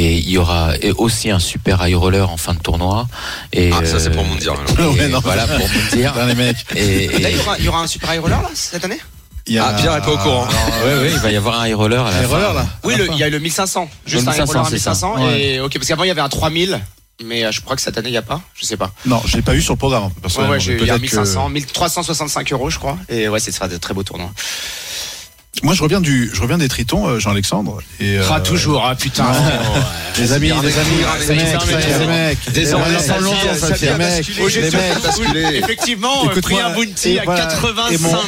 et 0.00 0.14
il 0.18 0.28
y 0.28 0.38
aura 0.38 0.76
et 0.80 0.92
aussi 0.92 1.30
un 1.30 1.38
super 1.38 1.86
high 1.86 1.96
roller 1.96 2.30
en 2.30 2.36
fin 2.36 2.54
de 2.54 2.60
tournoi. 2.60 3.08
Et, 3.52 3.70
Ah, 3.72 3.84
ça 3.84 3.98
c'est 3.98 4.10
pour 4.10 4.24
mon 4.24 4.34
dire. 4.36 4.54
Ouais, 4.78 5.08
non. 5.08 5.20
voilà 5.20 5.46
pour 5.46 5.58
me 5.58 5.90
dire. 5.96 6.12
Putain, 6.14 6.26
les 6.26 6.34
mecs. 6.34 6.64
Et, 6.76 7.08
Là, 7.08 7.18
il 7.18 7.26
et- 7.26 7.36
y 7.36 7.40
aura, 7.40 7.58
il 7.58 7.64
y 7.64 7.68
aura 7.68 7.80
un 7.80 7.86
super 7.86 8.14
high 8.14 8.20
roller 8.20 8.40
là 8.42 8.50
cette 8.54 8.84
année? 8.84 9.00
Il 9.46 9.54
y 9.54 9.58
a- 9.58 9.66
Ah, 9.66 9.72
Pierre 9.72 9.96
est 9.96 10.02
pas 10.02 10.12
au 10.12 10.18
courant. 10.18 10.46
ouais, 10.84 10.98
ouais, 11.00 11.10
il 11.10 11.18
va 11.18 11.30
y 11.32 11.36
avoir 11.36 11.60
un 11.60 11.66
high 11.68 11.74
roller 11.74 12.06
à 12.06 12.10
la 12.12 12.22
fin. 12.22 12.26
rollers, 12.28 12.52
là. 12.54 12.66
Oui, 12.84 12.94
le- 12.96 13.08
il 13.10 13.18
y 13.18 13.24
a 13.24 13.28
le 13.28 13.40
1500. 13.40 13.88
Juste 14.06 14.24
Le 14.24 14.28
un 14.30 14.34
high 14.34 14.40
roller 14.46 14.66
à 14.66 14.70
1500, 14.70 15.16
1500. 15.16 15.16
c'est 15.18 15.32
ça. 15.32 15.38
Et 15.38 15.60
ok, 15.60 15.72
parce 15.74 15.88
qu'avant 15.88 16.04
il 16.04 16.08
y 16.08 16.10
avait 16.12 16.20
un 16.20 16.28
3000. 16.28 16.78
Mais 17.24 17.44
euh, 17.44 17.52
je 17.52 17.60
crois 17.60 17.76
que 17.76 17.82
cette 17.82 17.96
année 17.98 18.08
il 18.08 18.12
n'y 18.12 18.16
a 18.18 18.22
pas, 18.22 18.40
je 18.54 18.64
sais 18.64 18.76
pas. 18.76 18.92
Non, 19.06 19.20
je 19.24 19.36
l'ai 19.36 19.42
pas 19.42 19.54
eu 19.54 19.62
sur 19.62 19.74
le 19.74 19.78
programme. 19.78 20.10
Ouais, 20.38 20.48
ouais, 20.48 20.60
j'ai 20.60 20.74
a 20.74 20.78
peut-être 20.78 20.96
que- 20.96 21.00
1500, 21.02 21.48
1365 21.48 22.52
euros 22.52 22.70
je 22.70 22.78
crois. 22.78 22.98
Et 23.08 23.28
ouais, 23.28 23.40
c'est 23.40 23.52
de 23.68 23.76
très 23.76 23.94
beaux 23.94 24.02
tournois. 24.02 24.30
Moi, 25.62 25.74
je 25.74 25.82
reviens 25.82 26.00
du, 26.00 26.28
je 26.34 26.40
reviens 26.42 26.58
des 26.58 26.68
Tritons, 26.68 27.06
euh, 27.06 27.18
Jean-Alexandre. 27.20 27.78
Et, 28.00 28.18
euh, 28.18 28.24
Ah 28.28 28.40
toujours, 28.40 28.84
ah 28.84 28.96
putain. 28.96 29.26
Les 30.18 30.32
amis, 30.32 30.48
les 30.48 30.54
amis, 30.78 30.90
les 31.20 31.34
mecs, 31.36 31.58
les 32.00 32.06
mecs, 32.06 32.38
Désormais, 32.52 32.86
les 32.88 32.92
mecs, 32.94 33.00
ça 33.00 33.12
vient- 33.18 33.20
longtemps, 33.22 33.54
ça 33.58 33.68
les 33.80 33.94
mecs. 33.96 34.26
Effectivement, 35.54 36.24
Écoute-moi, 36.24 36.42
pris 36.42 36.58
un 36.60 36.74
bounty 36.74 37.18
à 37.18 37.24
voilà, 37.24 37.40
85 37.46 37.92
et 37.92 37.98
mon- 37.98 38.10
000. 38.10 38.20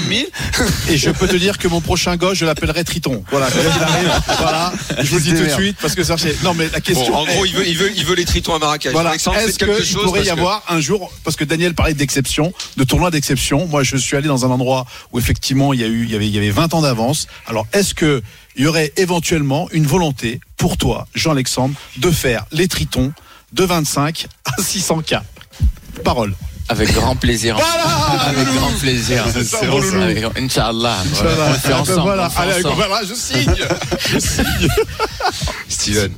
Et 0.90 0.96
je 0.96 1.10
peux 1.10 1.26
te 1.26 1.36
dire 1.36 1.58
que 1.58 1.66
mon 1.68 1.80
prochain 1.80 2.16
gosse, 2.16 2.38
je 2.38 2.46
l'appellerai 2.46 2.84
Triton. 2.84 3.24
Voilà, 3.30 3.48
quand 3.50 3.58
il 3.60 3.82
arrive, 3.82 4.22
voilà, 4.38 4.72
je 5.00 5.10
vous 5.10 5.16
le 5.16 5.22
dis 5.22 5.30
tout 5.34 5.42
de 5.44 5.48
suite 5.50 5.76
parce 5.82 5.94
que 5.94 6.04
ça, 6.04 6.16
c'est- 6.16 6.42
non 6.44 6.54
mais 6.54 6.68
la 6.72 6.80
question. 6.80 7.14
En 7.14 7.24
gros, 7.24 7.44
il 7.44 7.54
veut, 7.54 7.66
il 7.66 7.76
veut, 7.76 7.90
il 7.96 8.04
veut 8.04 8.14
les 8.14 8.24
tritons 8.24 8.54
à 8.54 8.58
Marrakech. 8.58 8.92
Voilà. 8.92 9.14
Est-ce 9.14 9.58
qu'il 9.58 9.96
pourrait 9.98 10.24
y 10.24 10.30
avoir 10.30 10.62
un 10.68 10.80
jour, 10.80 11.12
parce 11.24 11.36
que 11.36 11.44
Daniel 11.44 11.74
parlait 11.74 11.94
d'exception, 11.94 12.52
de 12.76 12.84
tournoi 12.84 13.10
d'exception. 13.10 13.66
Moi, 13.66 13.82
je 13.82 13.96
suis 13.96 14.16
allé 14.16 14.28
dans 14.28 14.44
un 14.46 14.50
endroit 14.50 14.86
où 15.12 15.18
effectivement 15.18 15.72
il 15.72 15.80
y 15.80 15.84
a 15.84 15.88
eu, 15.88 16.04
il 16.04 16.10
y 16.10 16.14
avait, 16.14 16.28
il 16.28 16.34
y 16.34 16.38
avait 16.38 16.50
20 16.50 16.72
ans 16.74 16.82
d'avance. 16.82 17.23
Alors, 17.46 17.66
est-ce 17.72 17.94
que 17.94 18.22
il 18.56 18.64
y 18.64 18.66
aurait 18.66 18.92
éventuellement 18.96 19.68
une 19.72 19.86
volonté 19.86 20.40
pour 20.56 20.76
toi, 20.76 21.06
Jean-Alexandre, 21.14 21.74
de 21.96 22.10
faire 22.10 22.44
les 22.52 22.68
Tritons 22.68 23.12
de 23.52 23.64
25 23.64 24.26
à 24.44 24.62
600 24.62 25.02
k 25.02 25.16
Parole. 26.04 26.34
Avec 26.68 26.92
grand 26.94 27.14
plaisir. 27.14 27.56
Voilà 27.56 27.84
Avec 28.28 28.48
grand 28.54 28.72
plaisir. 28.80 29.22
Avec- 29.26 30.24
Inch'Allah. 30.38 30.96
On 31.20 31.50
le 31.52 31.58
fait 31.58 31.72
ensemble. 31.74 32.00
voilà. 32.02 32.22
on 32.22 32.24
le 32.26 32.30
fait 32.30 32.40
Allez, 32.40 32.64
ensemble. 32.64 32.74
voilà, 32.86 33.00
je 33.06 33.14
signe. 33.14 33.54
Je 34.08 34.18
signe. 34.18 34.68
Steven, 35.68 36.12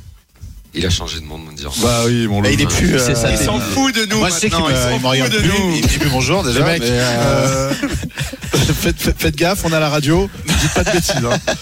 il 0.73 0.85
a 0.85 0.89
changé 0.89 1.19
de 1.19 1.25
monde, 1.25 1.41
me 1.49 1.55
dire. 1.55 1.71
Bah 1.81 2.01
oui, 2.05 2.27
mon 2.27 2.41
Mais 2.41 2.53
il 2.53 2.61
est 2.61 2.67
plus. 2.67 2.99
C'est 2.99 3.15
ça, 3.15 3.27
euh, 3.27 3.31
il 3.31 3.37
s'en 3.37 3.59
fout 3.59 3.95
de 3.95 4.05
nous 4.05 4.17
Moi, 4.19 4.29
je 4.29 4.33
sais 4.35 4.49
qu'il 4.49 4.59
me, 4.59 4.65
fout 4.65 5.31
de 5.31 5.37
plus. 5.39 5.47
nous. 5.47 5.71
Il 5.75 5.81
me 5.83 5.87
dit 5.87 5.97
plus 5.97 6.09
bonjour 6.09 6.43
déjà. 6.43 6.63
Mais, 6.63 6.79
euh, 6.81 7.71
euh, 7.71 7.73
faites, 8.81 8.99
faites- 8.99 9.15
faites 9.19 9.35
gaffe, 9.35 9.61
on 9.65 9.71
à 9.73 9.79
la 9.79 9.89
radio. 9.89 10.29
Dites 10.45 10.73
pas 10.73 10.83
de 10.83 10.91
bêtises. 10.91 11.15
hein. 11.15 11.53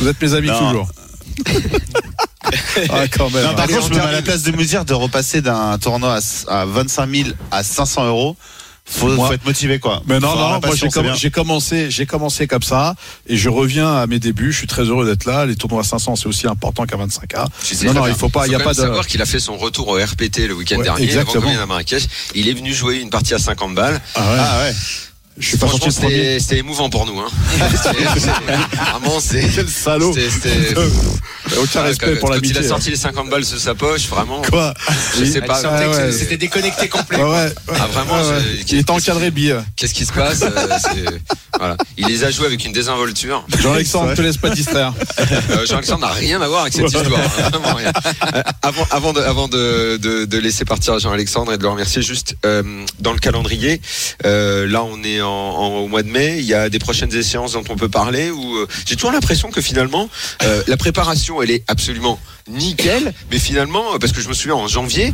Vous 0.00 0.08
êtes 0.08 0.20
mes 0.20 0.34
amis 0.34 0.48
Non. 0.48 0.58
toujours. 0.58 0.88
ah, 2.90 3.08
quand 3.08 3.30
même. 3.30 3.44
Non, 3.44 3.54
par 3.54 3.66
contre, 3.66 3.84
on 3.84 3.88
je 3.88 3.90
me 3.94 3.96
mets 3.96 4.02
à 4.04 4.12
la 4.12 4.22
place 4.22 4.42
de 4.42 4.52
me 4.52 4.64
dire 4.64 4.84
de 4.84 4.94
repasser 4.94 5.40
d'un 5.40 5.78
tournoi 5.78 6.18
à, 6.48 6.60
à 6.60 6.64
25 6.66 7.10
000 7.10 7.28
à 7.50 7.62
500 7.62 8.06
euros. 8.06 8.36
Faut, 8.84 9.06
Moi- 9.08 9.28
faut 9.28 9.32
être 9.34 9.44
motivé, 9.44 9.78
quoi. 9.78 10.02
Mais 10.06 10.18
non, 10.18 10.34
non, 10.36 10.60
moi 10.60 10.60
j'ai 10.74 11.30
commencé, 11.30 11.90
j'ai 11.90 12.04
commencé 12.04 12.46
comme 12.48 12.62
ça 12.62 12.94
et 13.28 13.36
je 13.36 13.48
reviens 13.48 13.94
à 13.94 14.06
mes 14.08 14.18
débuts. 14.18 14.52
Je 14.52 14.58
suis 14.58 14.66
très 14.66 14.82
heureux 14.82 15.06
d'être 15.06 15.24
là. 15.24 15.46
Les 15.46 15.54
tournois 15.56 15.80
à 15.82 15.84
500 15.84 16.16
c'est 16.16 16.26
aussi 16.26 16.46
important 16.48 16.84
qu'à 16.84 16.96
25K. 16.96 17.46
Tu 17.64 17.74
sais 17.76 17.86
Non, 17.86 17.94
non, 17.94 18.06
il 18.08 18.14
faut 18.14 18.28
pas, 18.28 18.46
il 18.46 18.52
y 18.52 18.56
a 18.56 18.60
pas 18.60 18.70
de. 18.72 18.78
savoir 18.80 19.06
qu'il 19.06 19.22
a 19.22 19.26
fait 19.26 19.38
son 19.40 19.56
retour 19.56 19.88
au 19.88 19.94
RPT 19.96 20.48
le 20.48 20.54
week-end 20.54 20.78
Ouais, 20.78 20.82
dernier, 20.84 21.10
avant 21.10 21.20
exactement. 21.20 21.46
vienne 21.46 21.60
à 21.60 21.66
Marrakech. 21.66 22.02
Il 22.34 22.48
est 22.48 22.54
venu 22.54 22.74
jouer 22.74 22.98
une 22.98 23.10
partie 23.10 23.34
à 23.34 23.38
50 23.38 23.74
balles. 23.74 24.00
Ah 24.16 24.20
ouais. 24.20 24.36
Ah 24.38 24.60
ouais. 24.64 24.74
Je 25.38 25.48
suis 25.48 25.56
pas 25.56 25.66
sorti 25.66 25.90
Franchement, 25.90 26.08
le 26.08 26.14
premier. 26.14 26.40
c'était 26.40 26.58
émouvant 26.58 26.90
pour 26.90 27.06
nous. 27.06 27.18
Hein. 27.18 27.28
Vraiment, 28.92 29.18
c'est. 29.20 29.48
Quel 29.54 29.68
salaud. 29.68 30.14
Aucun 31.60 31.82
respect 31.82 32.06
quand, 32.14 32.20
pour 32.20 32.28
quand 32.28 32.34
l'amitié. 32.34 32.56
il 32.60 32.64
a 32.64 32.68
sorti 32.68 32.90
les 32.90 32.96
50 32.96 33.28
balles 33.28 33.40
de 33.40 33.46
sa 33.46 33.74
poche, 33.74 34.06
vraiment. 34.08 34.42
Quoi 34.42 34.72
Je 35.18 35.24
sais 35.24 35.40
pas. 35.42 35.60
Ah 35.64 35.88
ouais. 35.88 36.12
C'était 36.12 36.36
déconnecté 36.36 36.88
complet. 36.88 37.18
Ouais, 37.22 37.30
ouais. 37.30 37.52
Ah, 37.68 37.86
vraiment, 37.92 38.22
je- 38.22 38.62
Il 38.72 38.78
est 38.78 38.90
encadré 38.90 39.26
de 39.26 39.34
billets. 39.34 39.56
Qu'est-ce 39.76 39.92
qui 39.94 40.06
se 40.06 40.12
passe 40.12 40.42
euh, 40.42 41.18
voilà. 41.58 41.76
Il 41.96 42.06
les 42.06 42.24
a 42.24 42.30
joués 42.30 42.46
avec 42.46 42.64
une 42.64 42.72
désinvolture. 42.72 43.44
Jean-Alexandre, 43.60 44.10
ne 44.10 44.14
te 44.16 44.22
laisse 44.22 44.36
pas 44.36 44.50
distraire. 44.50 44.92
Euh, 45.18 45.66
Jean-Alexandre 45.66 46.06
n'a 46.06 46.12
rien 46.12 46.40
à 46.40 46.48
voir 46.48 46.62
avec 46.62 46.72
cette 46.72 46.86
histoire. 46.86 47.04
hein, 47.06 47.50
vraiment 47.50 47.74
rien. 47.74 47.92
Euh, 48.34 48.42
avant, 48.62 48.86
avant, 48.90 49.12
de, 49.12 49.20
avant 49.20 49.48
de, 49.48 49.96
de, 49.98 50.24
de 50.24 50.38
laisser 50.38 50.64
partir 50.64 50.98
Jean-Alexandre 50.98 51.52
et 51.52 51.58
de 51.58 51.62
le 51.62 51.68
remercier, 51.68 52.02
juste 52.02 52.36
euh, 52.46 52.62
dans 53.00 53.12
le 53.12 53.18
calendrier, 53.18 53.80
euh, 54.24 54.66
là 54.66 54.82
on 54.84 55.02
est 55.04 55.20
en, 55.22 55.78
au 55.78 55.88
mois 55.88 56.02
de 56.02 56.10
mai, 56.10 56.38
il 56.38 56.44
y 56.44 56.54
a 56.54 56.68
des 56.68 56.78
prochaines 56.78 57.14
échéances 57.14 57.52
dont 57.52 57.64
on 57.68 57.76
peut 57.76 57.88
parler. 57.88 58.30
Euh, 58.30 58.66
j'ai 58.86 58.96
toujours 58.96 59.12
l'impression 59.12 59.50
que 59.50 59.60
finalement 59.60 60.08
euh, 60.42 60.62
la 60.66 60.76
préparation 60.76 61.42
elle 61.42 61.50
est 61.50 61.64
absolument 61.68 62.18
nickel, 62.48 63.12
mais 63.30 63.38
finalement 63.38 63.94
euh, 63.94 63.98
parce 63.98 64.12
que 64.12 64.20
je 64.20 64.28
me 64.28 64.34
souviens 64.34 64.54
en 64.56 64.66
janvier, 64.68 65.12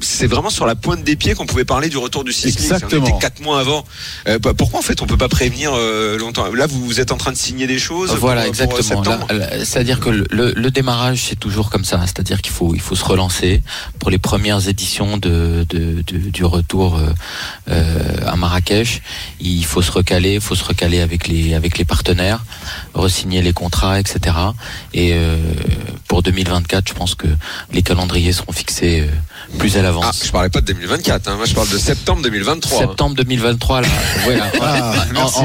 c'est 0.00 0.26
vraiment 0.26 0.50
sur 0.50 0.66
la 0.66 0.74
pointe 0.74 1.02
des 1.04 1.16
pieds 1.16 1.34
qu'on 1.34 1.46
pouvait 1.46 1.64
parler 1.64 1.88
du 1.88 1.96
retour 1.98 2.24
du 2.24 2.32
sismique. 2.32 2.58
Exactement. 2.60 3.04
On 3.04 3.08
était 3.08 3.18
quatre 3.18 3.40
mois 3.40 3.60
avant. 3.60 3.84
Euh, 4.28 4.38
bah, 4.38 4.52
pourquoi 4.56 4.80
en 4.80 4.82
fait 4.82 5.02
on 5.02 5.06
peut 5.06 5.16
pas 5.16 5.28
prévenir 5.28 5.72
euh, 5.74 6.18
longtemps? 6.18 6.52
Là 6.52 6.66
vous, 6.66 6.84
vous 6.84 7.00
êtes 7.00 7.12
en 7.12 7.16
train 7.16 7.32
de 7.32 7.36
signer 7.36 7.66
des 7.66 7.78
choses. 7.78 8.10
Voilà, 8.12 8.44
pour- 8.44 8.52
pour 8.68 8.78
exactement. 8.78 9.26
C'est-à-dire 9.64 10.00
que 10.00 10.10
le, 10.10 10.70
démarrage, 10.70 11.22
c'est 11.28 11.38
toujours 11.38 11.70
comme 11.70 11.84
ça. 11.84 12.00
C'est-à-dire 12.02 12.42
qu'il 12.42 12.52
faut, 12.52 12.74
il 12.74 12.80
faut 12.80 12.96
se 12.96 13.04
relancer 13.04 13.62
pour 13.98 14.10
les 14.10 14.18
premières 14.18 14.68
éditions 14.68 15.16
de, 15.16 15.64
de- 15.68 16.02
de- 16.06 16.30
du 16.30 16.44
retour 16.44 16.96
euh, 16.96 17.06
euh, 17.70 18.18
à 18.26 18.36
Marrakech. 18.36 19.00
Il 19.40 19.64
faut 19.64 19.82
se 19.82 19.90
recaler, 19.92 20.34
il 20.34 20.40
faut 20.40 20.54
se 20.54 20.64
recaler 20.64 21.00
avec 21.00 21.28
les, 21.28 21.54
avec 21.54 21.78
les 21.78 21.84
partenaires, 21.84 22.44
resigner 22.94 23.42
les 23.42 23.52
contrats, 23.52 23.98
etc. 24.00 24.36
Et 24.92 25.12
euh, 25.14 25.36
pour 26.08 26.22
2024, 26.56 26.88
je 26.88 26.94
pense 26.94 27.14
que 27.14 27.26
les 27.72 27.82
calendriers 27.82 28.32
seront 28.32 28.52
fixés 28.52 29.00
euh, 29.02 29.58
plus 29.58 29.76
à 29.76 29.80
Ah, 29.80 29.82
l'avance. 29.82 30.22
je 30.24 30.30
parlais 30.30 30.48
pas 30.48 30.60
de 30.60 30.66
2024, 30.66 31.28
hein. 31.28 31.36
moi 31.36 31.46
je 31.46 31.54
parle 31.54 31.68
de 31.68 31.78
septembre 31.78 32.22
2023. 32.22 32.78
hein. 32.82 32.86
Septembre 32.88 33.14
2023, 33.16 33.80
là, 33.82 33.88
voilà. 34.24 34.52
Ah, 34.60 34.94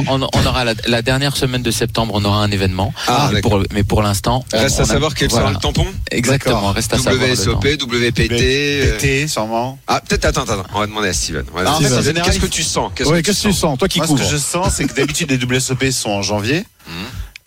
on, 0.08 0.22
on- 0.22 0.30
on 0.34 0.46
aura 0.46 0.64
la, 0.66 0.74
la 0.88 1.02
dernière 1.02 1.36
semaine 1.36 1.62
de 1.62 1.72
septembre, 1.72 2.14
on 2.16 2.24
aura 2.26 2.44
un 2.44 2.52
événement. 2.52 2.94
Ah, 3.08 3.30
mais, 3.34 3.42
pour, 3.42 3.62
mais 3.74 3.84
pour 3.84 4.02
l'instant, 4.02 4.46
Reste 4.54 4.78
on 4.78 4.80
à 4.82 4.84
a- 4.84 4.86
savoir 4.88 5.14
quel 5.14 5.30
voilà. 5.30 5.48
sera 5.48 5.54
le 5.54 5.60
tampon 5.62 5.88
Exactement, 6.12 6.72
reste 6.72 6.94
à 6.94 6.98
savoir. 6.98 7.30
WSOP. 7.30 7.66
WPT. 7.66 8.32
euh, 8.42 8.98
PT, 8.98 9.28
sûrement. 9.28 9.78
Ah, 9.88 10.02
peut-être, 10.08 10.26
attends, 10.26 10.44
attends, 10.44 10.64
on 10.74 10.80
va 10.80 10.88
demander 10.88 11.10
à 11.10 11.14
Steven. 11.14 11.44
Ah, 11.66 11.78
Qu'est-ce 12.24 12.40
que 12.40 12.46
tu 12.48 12.64
sens? 12.64 12.92
Qu'est-ce 12.96 13.10
Ouais, 13.10 13.22
que 13.22 13.32
tu 13.32 13.54
sens? 13.54 13.78
Toi 13.78 13.88
qui 13.88 14.00
Moi, 14.00 14.08
ce 14.08 14.14
que 14.14 14.24
je 14.24 14.38
sens, 14.38 14.74
c'est 14.76 14.86
que 14.86 14.94
d'habitude, 14.94 15.30
les 15.32 15.38
WSOP 15.38 15.92
sont 15.92 16.10
en 16.10 16.22
janvier. 16.22 16.64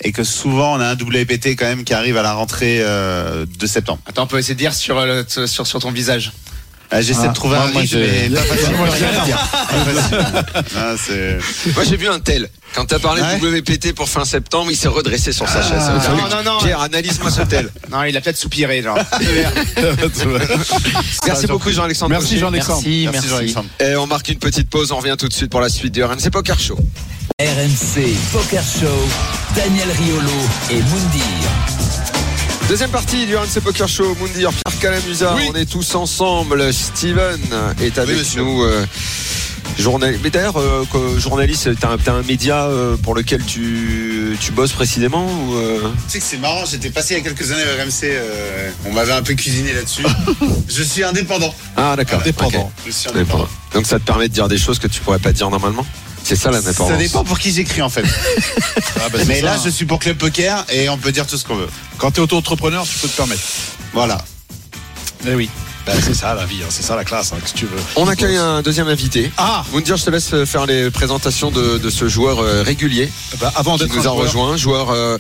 Et 0.03 0.13
que 0.13 0.25
souvent, 0.25 0.75
on 0.77 0.81
a 0.81 0.87
un 0.89 0.95
WPT 0.95 1.49
quand 1.57 1.65
même 1.67 1.85
qui 1.85 1.95
arrive 1.95 2.17
à 2.17 2.23
la 2.23 2.33
rentrée 2.35 2.79
euh, 2.83 3.47
de 3.59 3.67
septembre. 3.67 4.01
Attends, 4.07 4.25
on 4.25 4.27
peut 4.27 4.39
essayer 4.39 4.55
de 4.55 4.59
dire 4.59 4.75
sur, 4.75 4.99
euh, 4.99 5.23
le- 5.37 5.47
sur, 5.47 5.67
sur 5.67 5.79
ton 5.81 5.93
visage. 5.93 6.33
Ah, 6.91 7.01
J'essaie 7.01 7.23
Ah, 7.25 7.29
de 7.29 7.35
trouver 7.35 7.57
moi, 7.57 7.65
un 7.67 7.73
moi, 7.73 7.83
mais 7.93 8.29
pas 8.29 8.43
facile. 8.43 8.69
J'ai. 9.27 9.33
Ah, 10.77 10.95
Moi 11.75 11.85
j'ai 11.85 11.97
vu 11.97 12.09
un 12.09 12.21
tel. 12.21 12.49
Quand 12.75 12.85
t'as 12.85 12.99
parlé 12.99 13.23
Ouais. 13.23 13.39
de 13.39 13.49
WPT 13.59 13.95
pour 13.95 14.09
fin 14.09 14.25
septembre, 14.25 14.71
il 14.71 14.77
s'est 14.77 14.89
redressé 14.89 15.33
sur 15.33 15.49
sa 15.49 15.63
chaise. 15.63 15.91
non, 16.11 16.29
non, 16.29 16.43
non. 16.45 16.59
Pierre, 16.61 16.81
analyse-moi 16.81 17.31
ce 17.31 17.43
tel. 17.43 17.71
Non, 17.91 18.03
il 18.05 18.17
a 18.17 18.21
peut-être 18.21 18.37
soupiré, 18.37 18.83
genre. 18.83 18.99
Merci 21.27 21.47
beaucoup 21.47 21.71
Jean-Alexandre. 21.71 22.11
Merci. 22.11 22.39
Jean-Alexandre. 22.39 22.83
Merci, 22.85 23.03
Merci 23.05 23.13
merci. 23.13 23.29
Jean-Alexandre. 23.29 23.69
Et 23.81 23.97
on 23.97 24.07
marque 24.07 24.29
une 24.29 24.39
petite 24.39 24.69
pause, 24.69 24.93
on 24.93 24.99
revient 24.99 25.17
tout 25.19 25.29
de 25.29 25.33
suite 25.35 25.51
pour 25.51 25.61
la 25.61 25.69
suite 25.69 25.93
du 25.95 26.03
RMC 26.03 26.31
Poker 26.31 26.59
Show. 26.59 26.79
RMC 27.43 28.14
Poker 28.33 28.62
Show, 28.62 28.87
Daniel 29.57 29.91
Riolo 29.91 30.31
et 30.71 30.81
Moundir. 30.83 31.25
Deuxième 32.69 32.91
partie 32.91 33.26
du 33.26 33.35
RMC 33.37 33.61
Poker 33.61 33.88
Show, 33.88 34.14
Moundir, 34.21 34.50
Pierre 34.53 34.81
Calamusa, 34.81 35.35
on 35.50 35.55
est 35.57 35.69
tous 35.69 35.97
ensemble. 35.97 36.73
Steven 36.73 37.41
est 37.83 37.99
avec 37.99 38.37
nous. 38.37 38.62
euh, 38.62 38.87
journal- 39.76 40.17
Mais 40.23 40.31
d'ailleurs, 40.31 40.61
euh, 40.61 40.85
journaliste, 41.19 41.71
t'as 41.81 41.88
un, 42.12 42.14
un 42.19 42.23
média 42.23 42.67
euh, 42.67 42.97
pour 42.99 43.17
lequel 43.17 43.45
tu, 43.45 44.38
tu 44.41 44.53
bosses 44.53 44.71
précisément 44.71 45.26
ou 45.26 45.55
euh 45.57 45.81
Tu 46.07 46.12
sais 46.12 46.19
que 46.21 46.25
c'est 46.25 46.38
marrant, 46.38 46.64
j'étais 46.71 46.91
passé 46.91 47.14
il 47.14 47.17
y 47.17 47.21
a 47.21 47.25
quelques 47.25 47.50
années 47.50 47.62
à 47.64 47.83
RMC, 47.83 48.05
euh, 48.05 48.70
on 48.87 48.92
m'avait 48.92 49.11
un 49.12 49.23
peu 49.23 49.35
cuisiné 49.35 49.73
là-dessus. 49.73 50.05
je 50.68 50.83
suis 50.85 51.03
indépendant. 51.03 51.53
Ah 51.77 51.94
d'accord. 51.97 52.20
Je 52.20 52.31
suis 52.31 52.31
indépendant. 52.31 52.70
Indépendant. 53.12 53.49
Donc 53.75 53.87
ça 53.88 53.99
te 53.99 54.05
permet 54.05 54.29
de 54.29 54.33
dire 54.35 54.47
des 54.47 54.57
choses 54.59 54.79
que 54.79 54.87
tu 54.87 55.01
pourrais 55.01 55.18
pas 55.18 55.33
dire 55.33 55.51
normalement? 55.51 55.85
C'est 56.25 56.37
ça 56.37 56.51
l'indépendance. 56.51 56.93
Ça 56.93 56.97
dépend 56.99 57.23
pour 57.23 57.39
qui 57.39 57.53
j'écris 57.53 57.83
en 57.83 57.89
fait. 57.91 58.03
Ah, 58.97 59.09
bah, 59.13 59.19
Mais 59.27 59.41
ça. 59.41 59.47
là, 59.47 59.57
je 59.63 59.69
suis 59.69 59.85
pour 59.85 59.99
Club 59.99 60.17
Poker 60.17 60.65
et 60.73 60.89
on 60.89 60.97
peut 60.97 61.13
dire 61.13 61.27
tout 61.27 61.37
ce 61.37 61.45
qu'on 61.45 61.57
veut. 61.57 61.69
Quand 61.99 62.11
t'es 62.13 62.21
auto-entrepreneur, 62.21 62.87
tu 62.87 62.99
peux 62.99 63.09
te 63.09 63.17
permettre. 63.17 63.43
Voilà. 63.93 64.19
Eh 65.27 65.35
oui. 65.35 65.51
Bah, 65.85 65.93
c'est 66.03 66.15
ça 66.15 66.33
la 66.33 66.47
vie, 66.47 66.63
hein, 66.63 66.69
c'est 66.71 66.83
ça 66.83 66.97
la 66.97 67.05
classe, 67.05 67.33
hein, 67.33 67.37
que 67.45 67.59
tu 67.59 67.67
veux. 67.67 67.77
On 67.97 68.09
accueille 68.09 68.37
un 68.39 68.63
deuxième 68.63 68.89
invité. 68.89 69.31
Ah 69.37 69.63
Moundir, 69.73 69.99
je 69.99 70.05
te 70.05 70.11
laisse 70.11 70.45
faire 70.47 70.65
les 70.65 70.91
présentations 70.91 71.51
de, 71.51 71.77
de 71.77 71.91
ce 71.91 72.09
joueur 72.09 72.39
euh, 72.39 72.63
régulier 72.63 73.11
bah, 73.39 73.53
avant 73.55 73.77
qui 73.77 73.85
d'être 73.85 73.93
un, 73.93 73.97
nous 73.97 74.01
a 74.01 74.05
joueur, 74.05 74.17
rejoint, 74.17 74.57
joueur 74.57 74.91
euh, 74.91 75.19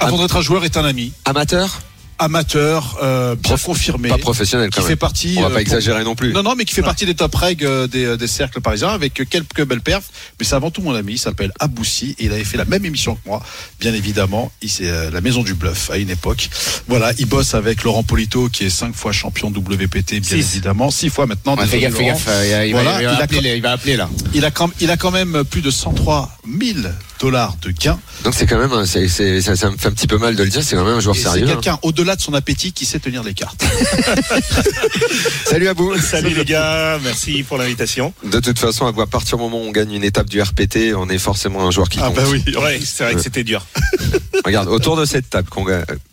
avant 0.00 0.18
d'être 0.18 0.36
un 0.36 0.42
joueur 0.42 0.64
est 0.66 0.76
un 0.76 0.84
ami, 0.84 1.12
amateur, 1.24 1.80
amateur, 2.18 2.98
euh, 3.02 3.34
bien 3.36 3.56
confirmé, 3.56 4.08
pas 4.08 4.18
professionnel 4.18 4.70
qui 4.70 4.76
quand 4.76 4.82
fait 4.82 4.90
même. 4.90 4.96
partie. 4.98 5.34
On 5.38 5.40
va 5.42 5.46
euh, 5.46 5.48
pas 5.50 5.54
pour- 5.54 5.60
exagérer 5.60 6.04
non 6.04 6.14
plus. 6.14 6.32
Non, 6.32 6.42
non, 6.42 6.54
mais 6.56 6.64
qui 6.64 6.74
fait 6.74 6.82
partie 6.82 7.06
des 7.06 7.14
top 7.14 7.34
reg 7.34 7.64
euh, 7.64 7.86
des, 7.86 8.04
euh, 8.04 8.16
des 8.16 8.26
cercles 8.26 8.60
parisiens 8.60 8.88
avec 8.88 9.14
quelques 9.28 9.64
belles 9.64 9.80
perfs. 9.80 10.08
Mais 10.38 10.46
c'est 10.46 10.54
avant 10.54 10.70
tout 10.70 10.82
mon 10.82 10.94
ami, 10.94 11.12
il 11.14 11.18
s'appelle 11.18 11.52
Aboussi 11.60 12.16
et 12.18 12.24
il 12.26 12.32
avait 12.32 12.44
fait 12.44 12.56
la 12.56 12.64
même 12.64 12.84
émission 12.84 13.14
que 13.16 13.20
moi, 13.26 13.42
bien 13.80 13.94
évidemment. 13.94 14.50
Il 14.62 14.70
c'est 14.70 14.88
euh, 14.88 15.10
la 15.10 15.20
Maison 15.20 15.42
du 15.42 15.54
Bluff 15.54 15.90
à 15.90 15.96
une 15.98 16.10
époque. 16.10 16.48
Voilà, 16.88 17.12
il 17.18 17.26
bosse 17.26 17.54
avec 17.54 17.82
Laurent 17.84 18.02
Polito 18.02 18.48
qui 18.48 18.64
est 18.64 18.70
cinq 18.70 18.94
fois 18.94 19.12
champion 19.12 19.48
WPT, 19.48 20.20
bien 20.20 20.22
Six. 20.22 20.34
évidemment, 20.54 20.90
six 20.90 21.10
fois 21.10 21.26
maintenant. 21.26 21.56
Ouais, 21.56 21.66
fais 21.66 21.78
désolé, 21.80 22.06
gaffe, 22.06 22.22
fais 22.22 22.30
Laurent. 22.30 22.48
gaffe. 22.52 22.66
il, 22.66 22.72
va- 22.74 22.82
Voilà, 22.82 23.00
il 23.02 23.06
va 23.06 23.12
il 23.12 23.20
a 23.20 23.22
appeler, 23.24 23.36
com- 23.38 23.44
les- 23.44 23.56
il 23.56 23.62
va 23.62 23.72
appeler 23.72 23.96
là. 23.96 24.08
Il 24.34 24.44
a, 24.44 24.50
quand, 24.50 24.70
il 24.80 24.90
a 24.90 24.96
quand 24.96 25.10
même 25.10 25.44
plus 25.44 25.60
de 25.62 25.70
103 25.70 26.30
000 26.46 26.78
dollars 27.18 27.56
de 27.62 27.70
gains. 27.70 27.98
Donc 28.24 28.34
c'est 28.34 28.46
quand 28.46 28.58
même, 28.58 28.72
un- 28.72 28.86
c'est- 28.86 29.08
c'est- 29.08 29.40
ça, 29.40 29.56
ça 29.56 29.70
me 29.70 29.76
fait 29.76 29.88
un 29.88 29.92
petit 29.92 30.06
peu 30.06 30.18
mal 30.18 30.36
de 30.36 30.42
le 30.42 30.48
dire, 30.50 30.62
c'est 30.62 30.76
quand 30.76 30.84
même 30.84 30.96
un 30.96 31.00
joueur 31.00 31.14
Et 31.16 31.18
c'est 31.18 31.24
sérieux. 31.24 31.44
hein. 31.46 31.52
quelqu'un 31.54 31.78
au-delà 31.82 32.16
de 32.16 32.20
son 32.20 32.34
appétit 32.34 32.72
qui 32.72 32.84
sait 32.84 32.98
tenir 32.98 33.22
les 33.22 33.34
cartes. 33.34 33.64
Salut 35.46 35.68
Abou. 35.68 35.96
Salut 35.98 36.34
les 36.34 36.44
gars, 36.44 36.98
merci 37.02 37.42
pour 37.42 37.58
l'invitation. 37.58 38.12
De 38.24 38.40
toute 38.40 38.58
façon, 38.58 38.86
à 38.86 39.06
partir 39.06 39.36
du 39.38 39.42
moment 39.44 39.58
où 39.58 39.66
on 39.66 39.70
gagne 39.72 39.92
une 39.92 40.04
étape 40.04 40.28
du 40.28 40.40
RPT, 40.40 40.94
on 40.96 41.08
est 41.08 41.18
forcément 41.18 41.66
un 41.66 41.70
joueur 41.70 41.88
qui 41.88 41.98
compte. 41.98 42.14
Ah, 42.16 42.20
bah 42.20 42.26
oui. 42.30 42.42
Ouais, 42.56 42.80
c'est 42.84 43.04
vrai 43.04 43.14
que 43.14 43.20
c'était 43.22 43.44
dur. 43.44 43.64
Regarde, 44.44 44.68
autour 44.68 44.96
de 44.96 45.04
cette 45.04 45.30
table, 45.30 45.48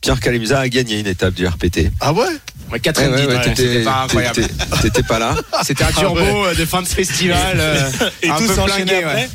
Pierre 0.01 0.19
Calamusa 0.19 0.59
a 0.59 0.69
gagné 0.69 0.99
une 0.99 1.07
étape 1.07 1.33
du 1.33 1.45
RPT. 1.47 1.91
Ah 1.99 2.13
ouais? 2.13 2.21
Ouais, 2.23 2.29
Ouais, 2.71 2.79
90, 2.79 3.11
ouais, 3.21 3.27
ouais, 3.27 3.35
ouais, 3.35 3.43
t'étais- 3.43 3.55
c'était 3.67 3.83
pas 3.83 4.03
incroyable. 4.03 4.35
t'étais- 4.35 4.81
T'étais 4.81 5.03
pas 5.03 5.19
là. 5.19 5.35
C'était 5.63 5.83
un 5.83 5.91
turbo 5.91 6.19
euh, 6.45 6.55
de 6.55 6.65
fin 6.65 6.81
de 6.81 6.87
festival. 6.87 7.57
euh, 7.59 7.89
Et 8.23 8.29
un 8.29 8.35
tout 8.37 8.47
peu 8.47 8.55
s'enchaînait 8.55 9.01
flingué, 9.01 9.03
après. 9.03 9.29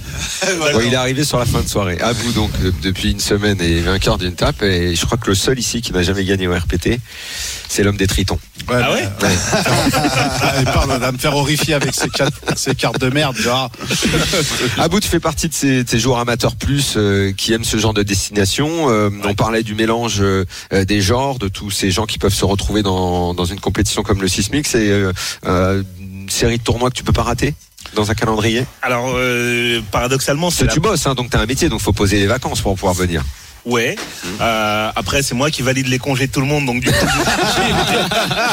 ouais. 0.65 0.73
Bon, 0.73 0.81
il 0.85 0.93
est 0.93 0.97
arrivé 0.97 1.23
sur 1.25 1.39
la 1.39 1.47
fin 1.47 1.58
de 1.63 1.69
soirée. 1.69 1.99
Abou, 2.01 2.33
donc, 2.33 2.51
depuis 2.83 3.11
une 3.13 3.21
semaine, 3.21 3.61
est 3.61 3.81
vainqueur 3.81 4.19
d'une 4.19 4.35
tape. 4.35 4.63
Et 4.63 4.95
je 4.95 5.05
crois 5.07 5.19
que 5.19 5.29
le 5.29 5.35
seul 5.35 5.59
ici 5.59 5.81
qui 5.83 5.93
n'a 5.93 6.03
jamais 6.03 6.25
gagné 6.25 6.47
au 6.47 6.55
RPT, 6.55 6.99
c'est 7.69 7.83
l'homme 7.83 7.97
des 7.97 8.07
tritons. 8.07 8.39
Ah 8.71 8.93
ouais 8.93 9.09
bah, 9.21 9.29
ah, 10.43 10.53
il 10.59 10.65
parle 10.67 11.01
de 11.01 11.11
me 11.13 11.19
faire 11.19 11.35
horrifier 11.35 11.75
avec 11.75 11.95
ses, 11.95 12.11
cartes- 12.11 12.35
ses 12.57 12.75
cartes 12.75 13.01
de 13.01 13.09
merde. 13.09 13.37
Genre. 13.37 13.71
Abou, 14.79 15.01
tu 15.01 15.09
fais 15.09 15.21
partie 15.21 15.49
de 15.49 15.55
ces, 15.55 15.85
de 15.85 15.89
ces 15.89 15.99
joueurs 15.99 16.19
amateurs 16.19 16.55
plus 16.57 16.95
euh, 16.97 17.33
qui 17.33 17.53
aiment 17.53 17.65
ce 17.65 17.79
genre 17.79 17.95
de 17.95 18.03
destination. 18.03 18.91
Euh, 18.91 19.11
On 19.25 19.35
parlait 19.35 19.63
du 19.63 19.75
mélange 19.75 20.19
euh, 20.21 20.45
des 20.87 21.01
genres, 21.01 21.39
de 21.39 21.49
tous 21.49 21.71
ces 21.71 21.91
gens 21.91 22.07
qui 22.07 22.19
peuvent 22.19 22.35
se 22.35 22.45
retrouver 22.45 22.83
dans, 22.83 23.33
dans 23.35 23.45
une 23.47 23.61
compétition 23.61 24.03
comme 24.03 24.21
le 24.21 24.29
Sismic. 24.29 24.67
C'est 24.67 24.89
euh, 24.91 25.13
euh, 25.47 25.83
une 26.01 26.29
série 26.29 26.59
de 26.59 26.63
tournois 26.63 26.91
que 26.91 26.97
tu 26.97 27.05
peux 27.05 27.13
pas 27.13 27.23
rater? 27.23 27.55
Dans 27.95 28.11
un 28.11 28.15
calendrier? 28.15 28.67
Alors, 28.83 29.13
euh, 29.15 29.81
paradoxalement, 29.91 30.51
c'est 30.51 30.67
la... 30.67 30.73
tu 30.73 30.81
bosses, 30.81 31.07
hein, 31.07 31.15
donc 31.15 31.31
t'as 31.31 31.41
un 31.41 31.47
métier, 31.47 31.69
donc 31.69 31.81
faut 31.81 31.93
poser 31.93 32.19
les 32.19 32.27
vacances 32.27 32.61
pour 32.61 32.75
pouvoir 32.75 32.95
venir. 32.95 33.25
Ouais. 33.65 33.97
Euh, 34.41 34.91
après, 34.95 35.23
c'est 35.23 35.35
moi 35.35 35.51
qui 35.51 35.63
valide 35.63 35.89
les 35.89 35.99
congés 35.99 36.27
de 36.27 36.33
tout 36.33 36.41
le 36.41 36.47
monde, 36.47 36.67
donc 36.67 36.81
du 36.81 36.91
coup, 36.91 37.07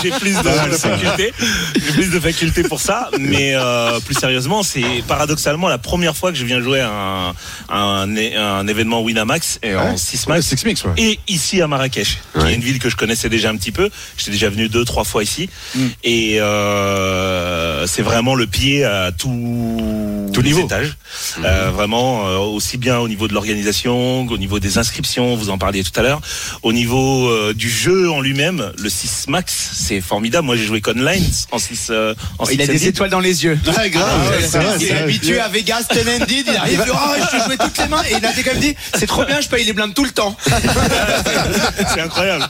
j'ai 0.03 0.11
plus 0.11 0.35
de 0.35 0.77
facultés. 0.77 1.33
J'ai 1.75 1.93
plus 1.93 2.11
de 2.11 2.19
facultés 2.19 2.63
pour 2.63 2.81
ça. 2.81 3.09
Mais 3.19 3.53
euh, 3.55 3.99
plus 3.99 4.15
sérieusement, 4.15 4.63
c'est 4.63 5.03
paradoxalement 5.07 5.67
la 5.67 5.77
première 5.77 6.15
fois 6.15 6.31
que 6.31 6.37
je 6.37 6.45
viens 6.45 6.61
jouer 6.61 6.81
à 6.81 6.89
un, 6.89 7.33
un, 7.69 8.17
un 8.37 8.67
événement 8.67 9.01
Winamax 9.01 9.59
et 9.63 9.75
en 9.75 9.97
6 9.97 10.25
Ouais, 10.27 10.35
max. 10.35 10.47
Six 10.47 10.65
Mix, 10.65 10.83
ouais. 10.83 10.91
Et 10.97 11.19
ici 11.27 11.61
à 11.61 11.67
Marrakech, 11.67 12.19
qui 12.39 12.45
est 12.45 12.55
une 12.55 12.61
ville 12.61 12.79
que 12.79 12.89
je 12.89 12.95
connaissais 12.95 13.29
déjà 13.29 13.49
un 13.49 13.55
petit 13.57 13.71
peu. 13.71 13.89
J'étais 14.17 14.31
déjà 14.31 14.49
venu 14.49 14.69
deux, 14.69 14.85
trois 14.85 15.03
fois 15.03 15.23
ici. 15.23 15.49
Mm. 15.75 15.87
Et 16.03 16.41
euh, 16.41 17.85
c'est 17.87 18.01
vraiment 18.01 18.35
le 18.35 18.47
pied 18.47 18.83
à 18.83 19.11
tout, 19.11 20.24
Tout 20.35 20.41
les 20.41 20.49
niveau. 20.49 20.65
étages. 20.65 20.97
Euh, 21.43 21.71
vraiment, 21.71 22.27
euh, 22.27 22.37
aussi 22.37 22.77
bien 22.77 22.99
au 22.99 23.07
niveau 23.07 23.27
de 23.27 23.33
l'organisation, 23.33 24.27
au 24.27 24.37
niveau 24.37 24.59
des 24.59 24.77
inscriptions, 24.77 25.35
vous 25.35 25.49
en 25.49 25.57
parliez 25.57 25.83
tout 25.83 25.97
à 25.99 26.03
l'heure, 26.03 26.21
au 26.63 26.73
niveau 26.73 27.29
euh, 27.29 27.53
du 27.53 27.69
jeu 27.69 28.09
en 28.11 28.21
lui-même, 28.21 28.71
le 28.77 28.89
6 28.89 29.27
Max, 29.29 29.71
c'est 29.73 30.01
formidable. 30.01 30.45
Moi, 30.45 30.55
j'ai 30.55 30.65
joué 30.65 30.81
Conline 30.81 31.23
en 31.51 31.57
6 31.57 31.87
euh, 31.89 32.13
en 32.37 32.45
Il 32.49 32.61
a 32.61 32.65
6 32.65 32.71
des 32.71 32.87
étoiles 32.87 33.09
dans 33.09 33.19
les 33.19 33.43
yeux. 33.43 33.57
Ouais, 33.77 33.89
grave. 33.89 34.09
Ah 34.53 34.57
ouais, 34.59 34.75
il 34.79 34.87
est 34.87 34.91
habitué 34.91 35.39
à 35.39 35.47
Vegas, 35.47 35.85
Tenendid, 35.89 36.45
il 36.47 36.55
arrive, 36.55 36.83
oh, 36.87 36.95
je 37.19 37.37
te 37.37 37.43
jouais 37.43 37.57
toutes 37.57 37.77
les 37.77 37.87
mains, 37.87 38.03
et 38.09 38.15
il 38.17 38.25
a 38.25 38.31
quand 38.33 38.53
même 38.53 38.59
dit, 38.59 38.75
c'est 38.93 39.07
trop 39.07 39.25
bien, 39.25 39.41
je 39.41 39.47
paye 39.47 39.65
les 39.65 39.73
blindes 39.73 39.93
tout 39.93 40.05
le 40.05 40.11
temps. 40.11 40.35
c'est 41.93 42.01
incroyable. 42.01 42.47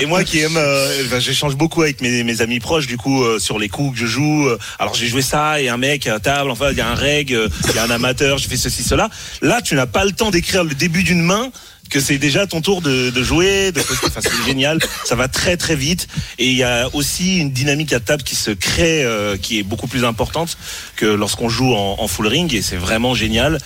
Et 0.00 0.06
moi 0.06 0.24
qui 0.24 0.40
aime, 0.40 0.56
euh, 0.56 1.04
ben, 1.10 1.20
j'échange 1.20 1.56
beaucoup 1.56 1.82
avec 1.82 2.00
mes, 2.00 2.24
mes 2.24 2.40
amis 2.40 2.60
proches 2.60 2.86
du 2.86 2.96
coup 2.96 3.22
euh, 3.22 3.38
sur 3.38 3.58
les 3.58 3.68
coups 3.68 3.94
que 3.94 4.00
je 4.00 4.06
joue. 4.06 4.48
Alors 4.78 4.94
j'ai 4.94 5.06
joué 5.06 5.22
ça 5.22 5.60
et 5.60 5.68
un 5.68 5.76
mec 5.76 6.06
à 6.06 6.18
table, 6.20 6.50
enfin 6.50 6.70
il 6.70 6.78
y 6.78 6.80
a 6.80 6.88
un 6.88 6.94
reg, 6.94 7.25
euh, 7.32 7.48
il 7.68 7.76
y 7.76 7.78
a 7.78 7.84
un 7.84 7.90
amateur, 7.90 8.38
j'ai 8.38 8.48
fait 8.48 8.56
ceci 8.56 8.82
cela. 8.82 9.10
Là 9.42 9.60
tu 9.62 9.74
n'as 9.74 9.86
pas 9.86 10.04
le 10.04 10.12
temps 10.12 10.30
d'écrire 10.30 10.64
le 10.64 10.74
début 10.74 11.02
d'une 11.02 11.22
main 11.22 11.50
que 11.88 12.00
c'est 12.00 12.18
déjà 12.18 12.48
ton 12.48 12.60
tour 12.60 12.82
de, 12.82 13.12
jouer, 13.22 13.70
de 13.70 13.80
c'est 13.80 14.44
génial, 14.44 14.80
ça 15.04 15.14
va 15.14 15.28
très 15.28 15.56
très 15.56 15.76
vite 15.76 16.08
et 16.36 16.48
il 16.50 16.56
y 16.56 16.64
a 16.64 16.88
aussi 16.94 17.38
une 17.38 17.52
dynamique 17.52 17.92
à 17.92 18.00
table 18.00 18.24
qui 18.24 18.34
se 18.34 18.50
crée, 18.50 19.04
euh, 19.04 19.36
qui 19.36 19.60
est 19.60 19.62
beaucoup 19.62 19.86
plus 19.86 20.04
importante 20.04 20.58
que 20.96 21.06
lorsqu'on 21.06 21.48
joue 21.48 21.72
en, 21.74 22.08
full 22.08 22.26
ring 22.26 22.52
et 22.54 22.62
c'est 22.62 22.76
vraiment 22.76 23.14
génial. 23.14 23.58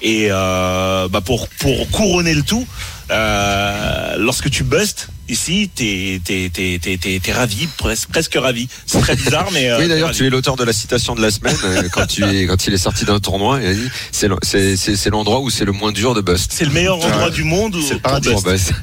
Et 0.00 0.28
euh, 0.30 1.08
bah 1.08 1.20
pour 1.20 1.48
pour 1.48 1.90
couronner 1.90 2.34
le 2.34 2.42
tout, 2.42 2.66
lorsque 3.10 4.50
tu 4.50 4.64
bustes 4.64 5.08
ici, 5.28 5.70
t'es 5.74 6.20
t'es 6.24 6.50
t'es 6.52 6.78
t'es 6.82 6.96
t'es 6.98 7.20
t'es 7.22 7.32
ravi, 7.32 7.66
presque 7.78 8.08
presque 8.08 8.34
ravi. 8.40 8.68
C'est 8.86 9.00
très 9.00 9.16
bizarre, 9.16 9.48
mais 9.52 9.70
euh, 9.70 9.78
Oui, 9.78 9.88
d'ailleurs, 9.88 10.12
tu 10.12 10.26
es 10.26 10.30
l'auteur 10.30 10.56
de 10.56 10.64
la 10.64 10.72
citation 10.72 11.14
de 11.14 11.22
la 11.22 11.30
semaine 11.30 11.56
euh, 11.64 11.88
quand 11.92 12.06
tu 12.06 12.24
es, 12.24 12.46
quand 12.46 12.66
il 12.66 12.74
est 12.74 12.78
sorti 12.78 13.04
d'un 13.04 13.18
tournoi. 13.18 13.58
Il 13.62 13.66
a 13.68 13.74
dit 13.74 13.88
c'est 14.12 14.28
le- 14.28 14.36
c'est 14.42 14.76
c'est 14.76 14.96
c'est 14.96 15.10
l'endroit 15.10 15.40
où 15.40 15.50
c'est 15.50 15.64
le 15.64 15.72
moins 15.72 15.92
dur 15.92 16.14
de 16.14 16.20
bust. 16.20 16.50
C'est 16.54 16.64
le 16.64 16.70
meilleur 16.72 16.96
endroit 17.04 17.30
du 17.30 17.44
monde 17.44 17.76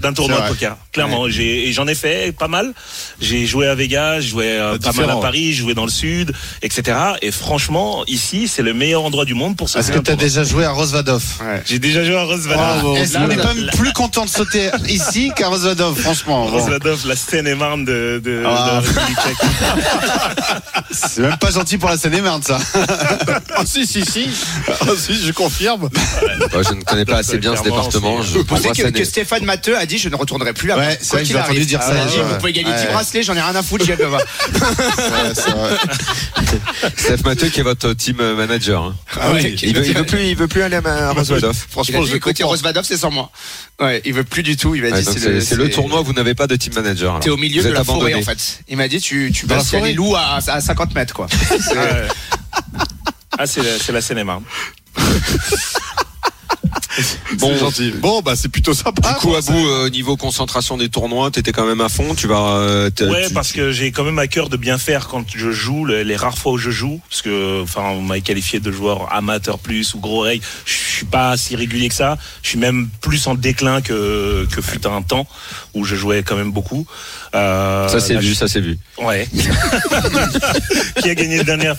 d'un 0.02 0.14
tournoi 0.14 0.42
de 0.42 0.48
poker. 0.50 0.78
Clairement, 0.92 1.30
j'ai 1.30 1.68
et 1.68 1.74
j'en 1.74 1.88
ai 1.88 1.96
fait 1.96 2.36
pas 2.38 2.48
mal. 2.48 2.74
J'ai 3.20 3.46
joué 3.46 3.68
à 3.68 3.76
Vegas, 3.76 4.20
j'ai 4.22 4.30
joué 4.30 4.46
euh, 4.48 4.78
pas 4.78 4.92
mal 4.94 5.10
à. 5.10 5.16
Paris, 5.18 5.54
j'ai 5.54 5.62
joué 5.62 5.74
dans 5.74 5.86
le 5.86 5.92
sud, 5.92 6.34
etc. 6.62 6.98
Et 7.22 7.32
franchement, 7.32 8.04
ici, 8.08 8.48
c'est 8.48 8.62
le 8.62 8.74
meilleur 8.74 9.04
endroit 9.04 9.26
du 9.26 9.34
monde 9.36 9.56
pour 9.56 9.70
se 9.70 9.78
Est-ce 9.78 9.92
que 9.92 10.00
tu 10.00 10.12
as 10.12 10.16
déjà 10.16 10.44
joué 10.44 10.66
à 10.66 10.72
Rosvadov? 10.72 11.24
J'ai 11.66 11.80
déjà 11.80 12.04
joué 12.04 12.16
à 12.18 12.24
Rosvadov. 12.24 12.98
Est-ce 12.98 13.14
qu'on 13.14 13.28
Là, 13.28 13.28
n'est 13.28 13.36
pas 13.38 13.54
plus 13.78 13.94
content 13.94 14.26
de 14.26 14.30
sauter 14.30 14.70
ici 14.90 15.32
qu'à 15.36 15.48
Rosvadov, 15.48 15.98
franchement 15.98 16.33
bon. 16.34 16.46
Rosvadov, 16.48 17.08
la 17.08 17.15
Seine-et-Marne 17.15 17.86
de, 17.86 18.22
de, 18.24 18.41
de 18.41 18.43
Ah. 18.46 18.74
la 18.74 18.80
République 18.80 19.17
tchèque. 19.19 19.38
C'est 20.91 21.22
même 21.22 21.38
pas 21.38 21.52
gentil 21.52 21.78
pour 21.78 21.89
la 21.89 21.98
Seine-et-Marne, 21.98 22.43
ça. 22.43 22.60
Ah 23.56 23.63
si, 23.65 23.86
si, 23.88 24.06
si. 24.06 24.30
Ah 24.69 24.86
si, 24.98 25.15
je 25.26 25.32
confirme. 25.32 25.89
Moi, 26.54 26.62
je 26.63 26.74
ne 26.74 26.84
connais 26.84 27.06
pas 27.06 27.17
assez 27.17 27.38
bien 27.38 27.56
ce 27.56 27.63
département. 27.63 28.22
Je 28.22 28.38
Vous 28.39 28.43
pensez 28.46 28.72
vois 28.72 28.91
que, 28.91 29.04
Stéphane 29.04 29.43
Matteux 29.46 29.78
a 29.78 29.86
dit 29.86 29.98
je 29.98 30.10
ne 30.10 30.15
retournerai 30.15 30.54
plus 30.54 30.67
là-bas. 30.67 30.82
Ouais, 30.88 30.98
c'est 31.02 31.10
vrai 31.13 31.22
que 31.22 31.28
qu'il 31.28 31.36
j'ai 31.36 31.41
entendu 31.41 31.65
dire 31.65 31.82
ça, 31.82 31.93
Ah. 31.93 32.24
Vous 32.30 32.38
pouvez 32.38 32.54
gagner 32.54 32.72
10 32.74 32.84
Ouais. 32.84 32.91
bracelets, 32.93 33.24
j'en 33.24 33.34
ai 33.36 33.41
rien 33.41 33.56
à 33.56 33.63
foutre, 33.63 33.86
j'y 33.86 33.91
vais 33.93 34.06
pas. 34.06 34.17
Steph 36.98 37.18
Mathieu 37.26 37.50
qui 37.50 37.60
est 37.60 37.63
votre 37.63 37.94
team 37.94 38.18
manager. 38.18 38.84
hein. 38.84 38.96
Ah 39.20 39.32
ouais, 39.32 39.52
Il 39.62 39.76
veut, 39.76 39.86
il 39.88 39.94
veut 39.96 40.06
plus, 40.06 40.24
il 40.28 40.36
veut 40.36 40.48
plus 40.48 40.62
aller 40.62 40.76
à 40.78 41.10
a 41.10 41.13
Franchement, 41.70 42.04
dit, 42.04 42.12
je 42.12 42.18
comprends. 42.18 42.48
Rosvadov, 42.48 42.84
c'est 42.86 42.98
sans 42.98 43.12
moi. 43.12 43.32
Ouais, 43.80 44.02
il 44.06 44.13
veut 44.13 44.24
plus 44.24 44.44
du 44.44 44.56
tout. 44.58 44.76
Il 44.76 44.82
m'a 44.82 44.89
Ouais, 44.89 45.00
dit, 45.00 45.06
donc 45.06 45.18
c'est 45.42 45.56
le 45.56 45.70
tournoi, 45.70 46.02
vous 46.02 46.13
n'avez 46.13 46.36
pas 46.36 46.48
de 46.48 46.56
team 46.56 46.74
manager. 46.74 47.20
T'es 47.20 47.30
au 47.30 47.38
milieu 47.38 47.62
Vous 47.62 47.70
de 47.70 47.74
la 47.74 47.84
forêt, 47.84 48.12
abandonné. 48.13 48.16
en 48.16 48.22
fait. 48.26 48.60
Il 48.68 48.78
m'a 48.78 48.88
dit, 48.88 49.00
tu, 49.00 49.32
tu 49.34 49.46
vas 49.46 49.60
forêt 49.63 49.89
les 49.89 49.94
loups 49.94 50.16
à, 50.16 50.38
à 50.48 50.62
50 50.62 50.94
mètres, 50.96 51.13
quoi. 51.13 51.28
Ah, 53.38 53.48
c'est 53.48 53.63
la- 53.63 53.80
c'est 53.80 53.92
la 53.92 54.02
Seine-et-Marne. 54.02 54.44
Bon, 57.38 57.50
C'est 57.54 57.60
gentil. 57.60 57.92
Bon, 58.00 58.22
bah 58.22 58.36
c'est 58.36 58.50
plutôt 58.50 58.74
sympa. 58.74 59.10
Du 59.14 59.16
coup, 59.16 59.30
quoi. 59.30 59.40
à 59.40 59.42
bout, 59.42 59.68
euh, 59.68 59.90
niveau 59.90 60.16
concentration 60.18 60.78
des 60.78 60.90
tournois, 60.90 61.32
t'étais 61.32 61.52
quand 61.52 61.66
même 61.66 61.82
à 61.82 61.90
fond. 61.90 62.14
Tu 62.16 62.28
vas. 62.28 62.58
euh, 62.58 62.90
Ouais, 63.02 63.28
tu- 63.28 63.34
parce 63.34 63.52
que 63.52 63.72
j'ai 63.72 63.92
quand 63.92 64.04
même 64.04 64.20
à 64.20 64.28
cœur 64.28 64.50
de 64.50 64.58
bien 64.58 64.78
faire 64.78 65.08
quand 65.08 65.26
je 65.36 65.52
joue, 65.52 65.86
les, 65.86 66.04
les 66.04 66.16
rares 66.16 66.38
fois 66.38 66.52
où 66.54 66.58
je 66.58 66.70
joue, 66.70 67.02
parce 67.10 67.22
que, 67.22 67.62
enfin, 67.64 67.82
on 67.94 68.02
m'a 68.02 68.20
qualifié 68.20 68.60
de 68.60 68.72
joueur 68.72 69.12
amateur 69.14 69.58
plus 69.60 69.94
ou 69.96 70.00
gros 70.00 70.20
règle. 70.22 70.44
Je 70.66 70.74
suis 70.74 71.06
pas 71.06 71.36
si 71.38 71.56
régulier 71.56 71.90
que 71.90 71.96
ça. 71.96 72.18
Je 72.44 72.50
suis 72.50 72.60
même 72.60 72.90
plus 73.02 73.26
en 73.28 73.36
déclin 73.36 73.82
que 73.82 74.48
que 74.52 74.62
fut 74.62 74.86
un 74.86 75.02
temps 75.02 75.28
où 75.74 75.86
je 75.86 75.96
jouais 75.96 76.22
quand 76.24 76.36
même 76.36 76.52
beaucoup. 76.52 76.86
Euh, 77.36 77.88
Ça 77.88 78.00
c'est 78.00 78.16
vu, 78.18 78.28
je- 78.30 78.34
ça 78.36 78.48
c'est 78.48 78.62
vu. 78.62 78.78
Ouais. 79.02 79.28
Qui 81.02 81.10
a 81.10 81.16
gagné 81.16 81.38
le 81.40 81.44
dernier 81.44 81.72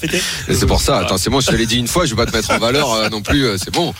Et 0.49 0.55
c'est 0.55 0.67
pour 0.67 0.81
ça. 0.81 0.99
Attends, 0.99 1.19
c'est 1.19 1.31
moi, 1.31 1.41
je 1.41 1.47
te 1.49 1.55
l'ai 1.55 1.67
dit 1.67 1.77
une 1.79 1.87
fois, 1.89 2.05
je 2.07 2.11
vais 2.15 2.25
pas 2.25 2.31
te 2.31 2.37
mettre 2.37 2.51
en 2.51 2.59
valeur 2.59 2.93
euh, 2.93 3.09
non 3.09 3.23
plus. 3.23 3.45
euh, 3.47 3.57
c'est 3.63 3.73
bon. 3.73 3.95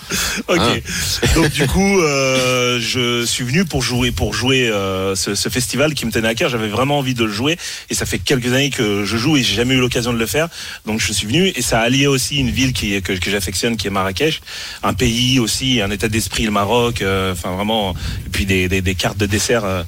Ok. 0.49 0.59
Hein. 0.59 0.77
Donc 1.35 1.51
du 1.51 1.67
coup, 1.67 2.01
euh, 2.01 2.79
je 2.81 3.25
suis 3.25 3.45
venu 3.45 3.65
pour 3.65 3.83
jouer, 3.83 4.11
pour 4.11 4.35
jouer 4.35 4.69
euh, 4.69 5.15
ce, 5.15 5.35
festival 5.49 5.95
qui 5.95 6.07
me 6.07 6.11
tenait 6.11 6.29
à 6.29 6.35
cœur. 6.35 6.49
J'avais 6.51 6.69
vraiment 6.69 6.99
envie 6.99 7.15
de 7.15 7.25
le 7.25 7.33
jouer 7.33 7.59
et 7.91 7.95
ça 7.95 8.07
fait 8.07 8.19
quelques 8.19 8.53
années 8.53 8.71
que 8.71 9.05
je 9.05 9.17
joue 9.17 9.37
et 9.37 9.43
j'ai 9.43 9.55
jamais 9.55 9.75
eu 9.75 9.81
l'occasion 9.81 10.13
de 10.13 10.19
le 10.19 10.27
faire. 10.27 10.49
Donc 10.87 11.01
je 11.01 11.13
suis 11.13 11.27
venu 11.27 11.53
et 11.55 11.63
ça 11.63 11.81
a 11.81 11.83
allié 11.83 12.07
aussi 12.07 12.37
une 12.37 12.51
ville 12.51 12.73
qui 12.73 13.01
que, 13.03 13.15
j'affectionne, 13.31 13.77
qui 13.77 13.87
est 13.87 13.91
Marrakech, 13.91 14.41
un 14.83 14.95
pays 14.95 15.39
aussi, 15.39 15.81
un 15.81 15.91
état 15.91 16.09
d'esprit, 16.09 16.45
le 16.45 16.51
Maroc. 16.51 17.03
euh, 17.03 17.33
Enfin 17.33 17.55
vraiment, 17.55 17.95
et 18.27 18.31
puis 18.31 18.47
des, 18.47 18.69
des 18.69 18.95
cartes 18.95 19.19
de 19.19 19.27
dessert. 19.27 19.85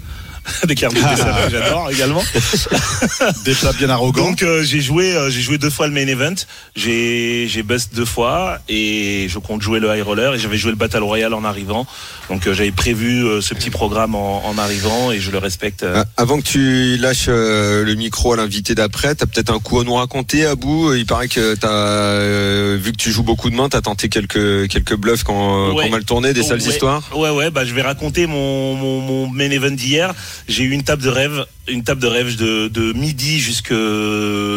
de 0.64 0.68
dessert 0.74 0.90
que 0.90 1.50
j'adore 1.50 1.90
également. 1.90 2.22
Des 3.44 3.54
plats 3.54 3.72
bien 3.72 3.90
arrogants. 3.90 4.24
Donc 4.30 4.42
euh, 4.42 4.62
j'ai 4.62 4.80
joué, 4.80 5.14
euh, 5.16 5.30
j'ai 5.30 5.40
joué 5.40 5.59
deux 5.59 5.70
fois 5.70 5.87
le 5.87 5.92
main 5.92 6.06
event. 6.06 6.35
J'ai 6.74 7.46
j'ai 7.48 7.62
bust 7.62 7.94
deux 7.94 8.04
fois 8.04 8.59
et 8.68 9.26
je 9.28 9.38
compte 9.38 9.62
jouer 9.62 9.80
le 9.80 9.94
high 9.96 10.02
roller 10.04 10.35
et 10.35 10.38
j'avais 10.38 10.56
joué 10.59 10.70
le 10.70 10.76
battle 10.76 11.02
royale 11.02 11.35
en 11.35 11.44
arrivant. 11.44 11.87
Donc 12.30 12.46
euh, 12.46 12.54
j'avais 12.54 12.70
prévu 12.72 13.24
euh, 13.24 13.40
ce 13.40 13.54
petit 13.54 13.70
programme 13.70 14.14
en, 14.14 14.44
en 14.46 14.59
arrivant 14.59 15.11
et 15.12 15.20
je 15.20 15.30
le 15.30 15.38
respecte. 15.38 15.82
euh. 15.82 15.96
Euh, 15.98 16.04
Avant 16.16 16.38
que 16.38 16.44
tu 16.46 16.96
lâches 16.96 17.28
le 17.28 17.94
micro 17.94 18.32
à 18.32 18.37
l'invité 18.37 18.74
d'après, 18.74 19.14
t'as 19.14 19.26
peut-être 19.26 19.50
un 19.52 19.59
coup 19.59 19.80
à 19.80 19.85
nous 19.85 19.94
raconter, 19.94 20.44
Abou? 20.46 20.92
Il 20.94 21.06
paraît 21.06 21.28
que 21.28 21.54
t'as 21.54 22.76
vu 22.76 22.92
que 22.92 22.96
tu 22.96 23.11
joues 23.12 23.22
beaucoup 23.22 23.50
de 23.50 23.54
mains, 23.56 23.68
t'as 23.68 23.80
tenté 23.80 24.09
quelques 24.09 24.68
quelques 24.68 24.94
bluffs 24.96 25.22
quand, 25.24 25.72
Ouais. 25.74 25.85
quand 25.85 25.90
mal 25.90 26.04
tourné, 26.04 26.32
des 26.32 26.42
sales 26.42 26.61
Ouais. 26.61 26.68
histoires? 26.68 27.02
Ouais 27.16 27.30
ouais, 27.30 27.50
bah 27.50 27.64
je 27.64 27.74
vais 27.74 27.82
raconter 27.82 28.26
mon 28.26 28.74
mon, 28.74 29.00
mon 29.00 29.28
main 29.28 29.50
event 29.50 29.70
d'hier. 29.70 30.14
J'ai 30.49 30.64
eu 30.64 30.70
une 30.70 30.83
table 30.85 31.03
de 31.03 31.09
rêve, 31.09 31.44
une 31.68 31.85
table 31.85 32.01
de 32.01 32.07
rêve 32.07 32.37
de, 32.37 32.68
de 32.68 32.92
midi 32.92 33.38
jusque 33.40 33.72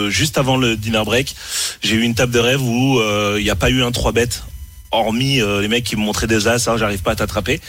juste 0.09 0.37
avant 0.37 0.57
le 0.57 0.75
dinner 0.75 1.03
break. 1.05 1.35
J'ai 1.81 1.95
eu 1.95 2.01
une 2.01 2.15
table 2.15 2.33
de 2.33 2.39
rêve 2.39 2.61
où 2.61 2.99
euh, 2.99 3.35
il 3.39 3.43
n'y 3.43 3.49
a 3.49 3.55
pas 3.55 3.69
eu 3.69 3.81
un 3.83 3.91
3 3.91 4.11
bêtes. 4.11 4.43
Hormis 4.91 5.39
euh, 5.39 5.61
les 5.61 5.67
mecs 5.67 5.83
qui 5.83 5.95
me 5.95 6.01
montraient 6.01 6.25
des 6.25 6.47
as, 6.47 6.67
hein, 6.67 6.75
j'arrive 6.77 7.03
pas 7.03 7.11
à 7.11 7.15
t'attraper. 7.15 7.59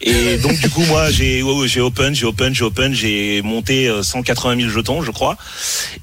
Et 0.00 0.36
donc 0.42 0.58
du 0.60 0.68
coup 0.68 0.82
moi 0.86 1.10
j'ai 1.12 1.40
ouais, 1.40 1.52
ouais, 1.52 1.68
j'ai 1.68 1.80
open, 1.80 2.12
j'ai 2.12 2.26
open, 2.26 2.52
j'ai 2.54 2.64
open, 2.64 2.92
j'ai 2.92 3.40
monté 3.42 3.88
euh, 3.88 4.02
180 4.02 4.56
000 4.62 4.70
jetons, 4.70 5.00
je 5.00 5.12
crois. 5.12 5.36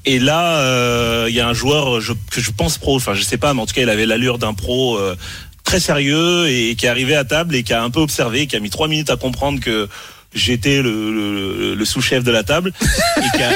Et 0.06 0.18
là 0.18 0.56
euh, 0.60 1.26
il 1.28 1.34
y 1.34 1.40
a 1.40 1.46
un 1.48 1.52
joueur 1.52 2.00
je- 2.00 2.14
que 2.30 2.40
je 2.40 2.50
pense 2.50 2.78
pro, 2.78 2.96
enfin 2.96 3.12
je 3.12 3.22
sais 3.22 3.36
pas, 3.36 3.52
mais 3.52 3.60
en 3.60 3.66
tout 3.66 3.74
cas 3.74 3.82
il 3.82 3.90
avait 3.90 4.06
l'allure 4.06 4.38
d'un 4.38 4.54
pro. 4.54 4.96
euh, 4.96 5.14
très 5.64 5.80
sérieux 5.80 6.46
et 6.50 6.74
qui 6.76 6.84
est 6.84 6.90
arrivé 6.90 7.16
à 7.16 7.24
table 7.24 7.54
et 7.56 7.62
qui 7.62 7.72
a 7.72 7.82
un 7.82 7.88
peu 7.88 8.00
observé, 8.00 8.46
qui 8.46 8.54
a 8.54 8.60
mis 8.60 8.68
trois 8.68 8.86
minutes 8.86 9.08
à 9.08 9.16
comprendre 9.16 9.60
que 9.60 9.88
j'étais 10.34 10.82
le, 10.82 11.12
le, 11.12 11.74
le 11.74 11.84
sous-chef 11.84 12.22
de 12.24 12.30
la 12.30 12.42
table 12.42 12.72
et 13.18 13.36
qui, 13.36 13.42
a, 13.42 13.52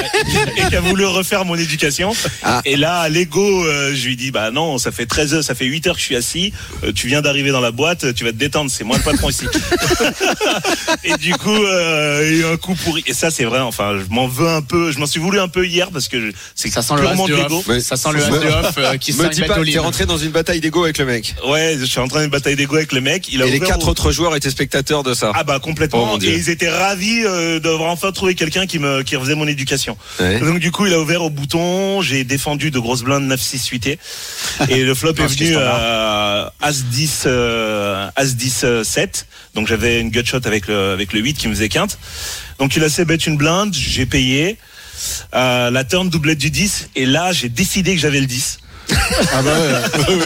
et 0.65 0.69
qui 0.69 0.75
a 0.75 0.81
voulu 0.81 1.05
refaire 1.05 1.45
mon 1.45 1.55
éducation. 1.55 2.13
Ah. 2.43 2.61
Et 2.65 2.75
là, 2.77 2.99
à 2.99 3.09
l'ego, 3.09 3.65
euh, 3.65 3.93
je 3.95 4.05
lui 4.07 4.15
dis 4.15 4.31
bah 4.31 4.51
non, 4.51 4.77
ça 4.77 4.91
fait 4.91 5.05
13 5.05 5.33
heures, 5.33 5.43
ça 5.43 5.55
fait 5.55 5.65
8 5.65 5.87
heures 5.87 5.95
que 5.95 6.01
je 6.01 6.05
suis 6.05 6.15
assis, 6.15 6.53
euh, 6.83 6.91
tu 6.93 7.07
viens 7.07 7.21
d'arriver 7.21 7.51
dans 7.51 7.59
la 7.61 7.71
boîte, 7.71 8.13
tu 8.13 8.23
vas 8.23 8.31
te 8.31 8.37
détendre, 8.37 8.71
c'est 8.71 8.83
moi 8.83 8.97
le 8.97 9.03
patron 9.03 9.29
ici. 9.29 9.45
et 11.03 11.15
du 11.17 11.33
coup, 11.33 11.49
euh, 11.55 12.27
il 12.29 12.37
y 12.37 12.43
a 12.43 12.47
eu 12.49 12.53
un 12.53 12.57
coup 12.57 12.75
pourri. 12.75 13.03
Et 13.07 13.13
ça, 13.13 13.31
c'est 13.31 13.45
vrai, 13.45 13.59
enfin, 13.59 13.97
je 13.99 14.13
m'en 14.13 14.27
veux 14.27 14.47
un 14.47 14.61
peu, 14.61 14.91
je 14.91 14.99
m'en 14.99 15.05
suis 15.05 15.19
voulu 15.19 15.39
un 15.39 15.47
peu 15.47 15.65
hier 15.65 15.89
parce 15.91 16.07
que 16.07 16.19
je- 16.19 16.31
c'est 16.55 16.69
Ça 16.69 16.81
sent 16.81 16.93
le 16.95 17.01
purement 17.01 17.27
de. 17.27 17.79
Ça 17.79 17.95
sent 17.97 18.09
le 18.13 18.23
as 18.23 18.29
Me- 18.29 18.39
de 18.39 18.47
off 18.47 18.73
euh, 18.77 18.97
qui 18.97 19.13
Me 19.19 19.29
dis 19.29 19.41
pas 19.41 19.55
t'es 19.63 19.77
rentré 19.79 20.05
dans 20.05 20.17
une 20.17 20.31
bataille 20.31 20.59
d'ego 20.61 20.83
avec 20.83 20.97
le 20.97 21.05
mec. 21.05 21.35
Ouais, 21.47 21.75
je 21.79 21.85
suis 21.85 21.99
en 21.99 22.07
train 22.07 22.21
d'une 22.21 22.29
bataille 22.29 22.55
d'ego 22.55 22.75
avec 22.75 22.91
le 22.91 23.01
mec. 23.01 23.27
Il 23.31 23.41
a 23.41 23.45
Et 23.45 23.51
les 23.51 23.59
quatre 23.59 23.87
au- 23.87 23.91
autres 23.91 24.11
joueurs 24.11 24.35
étaient 24.35 24.49
spectateurs 24.49 25.03
de 25.03 25.13
ça. 25.13 25.31
Ah 25.35 25.43
bah 25.43 25.55
Oh, 25.57 25.61
complètement. 25.61 26.05
mon 26.05 26.17
Dieu. 26.17 26.29
et 26.31 26.35
ils 26.37 26.49
étaient 26.49 26.68
ravis 26.69 27.23
euh, 27.25 27.59
d'avoir 27.59 27.91
enfin 27.91 28.11
trouvé 28.11 28.35
quelqu'un 28.35 28.65
qui 28.65 28.79
me 28.79 29.03
qui 29.03 29.15
refaisait 29.15 29.35
mon 29.35 29.47
éducation. 29.47 29.97
Ouais. 30.19 30.39
Donc 30.39 30.59
du 30.59 30.71
coup, 30.71 30.85
il 30.85 30.93
a 30.93 30.99
ouvert 30.99 31.23
au 31.23 31.29
bouton. 31.29 32.01
J'ai 32.01 32.23
défendu 32.23 32.71
de 32.71 32.79
grosses 32.79 33.03
blindes 33.03 33.27
9 33.27 33.39
6 33.39 33.67
8 33.67 33.87
et 34.69 34.83
le 34.83 34.93
flop 34.95 35.13
est 35.17 35.27
venu 35.27 35.55
à 35.55 36.53
As 36.61 36.83
10 36.83 37.23
euh, 37.25 38.09
As 38.15 38.35
10 38.35 38.61
euh, 38.63 38.83
7. 38.83 39.27
Donc 39.55 39.67
j'avais 39.67 39.99
une 39.99 40.09
gutshot 40.09 40.45
avec 40.45 40.67
le 40.67 40.91
avec 40.91 41.13
le 41.13 41.19
8 41.19 41.35
qui 41.35 41.47
me 41.47 41.53
faisait 41.53 41.69
quinte. 41.69 41.97
Donc 42.59 42.75
il 42.75 42.81
a 42.81 42.85
laissé 42.85 43.05
bet 43.05 43.15
une 43.15 43.37
blinde, 43.37 43.73
j'ai 43.73 44.05
payé. 44.05 44.57
Euh, 45.33 45.71
la 45.71 45.83
turn 45.85 46.09
doublette 46.09 46.39
du 46.39 46.51
10 46.51 46.89
et 46.95 47.05
là 47.05 47.31
j'ai 47.31 47.47
décidé 47.49 47.95
que 47.95 48.01
j'avais 48.01 48.19
le 48.19 48.25
10. 48.25 48.59
Ah 49.33 49.41
bah 49.41 49.51
ouais. 49.59 50.17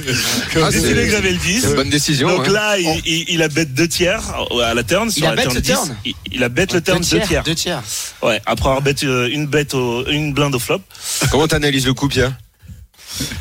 Ah, 0.63 0.69
décidé 0.69 1.05
que 1.05 1.09
j'avais 1.09 1.31
le 1.31 1.37
10. 1.37 1.61
C'est 1.61 1.67
une 1.69 1.75
bonne 1.75 1.89
décision. 1.89 2.27
Donc 2.27 2.47
hein. 2.47 2.51
là, 2.51 2.77
il, 2.77 3.01
il, 3.05 3.25
il 3.29 3.41
a 3.41 3.47
bet 3.47 3.65
deux 3.65 3.87
tiers 3.87 4.21
à 4.63 4.73
la 4.73 4.83
turn. 4.83 5.09
sur 5.09 5.27
a 5.27 5.29
la 5.31 5.35
bet 5.35 5.43
turn 5.43 5.55
le 5.55 5.61
10. 5.61 5.71
turn 5.73 5.95
Il, 6.05 6.13
il 6.31 6.43
a 6.43 6.49
bet 6.49 6.67
le 6.73 6.81
turn 6.81 7.01
deux 7.01 7.19
tiers. 7.21 7.43
Deux 7.43 7.55
tiers. 7.55 7.83
Ouais, 8.21 8.41
après 8.45 8.69
avoir 8.69 8.81
bet 8.81 8.95
euh, 9.03 9.29
une 9.29 9.47
bête 9.47 9.73
au, 9.73 10.05
une 10.07 10.33
blinde 10.33 10.55
au 10.55 10.59
flop. 10.59 10.81
Comment 11.31 11.47
t'analyses 11.47 11.85
le 11.85 11.93
coup, 11.93 12.07
Pierre? 12.07 12.33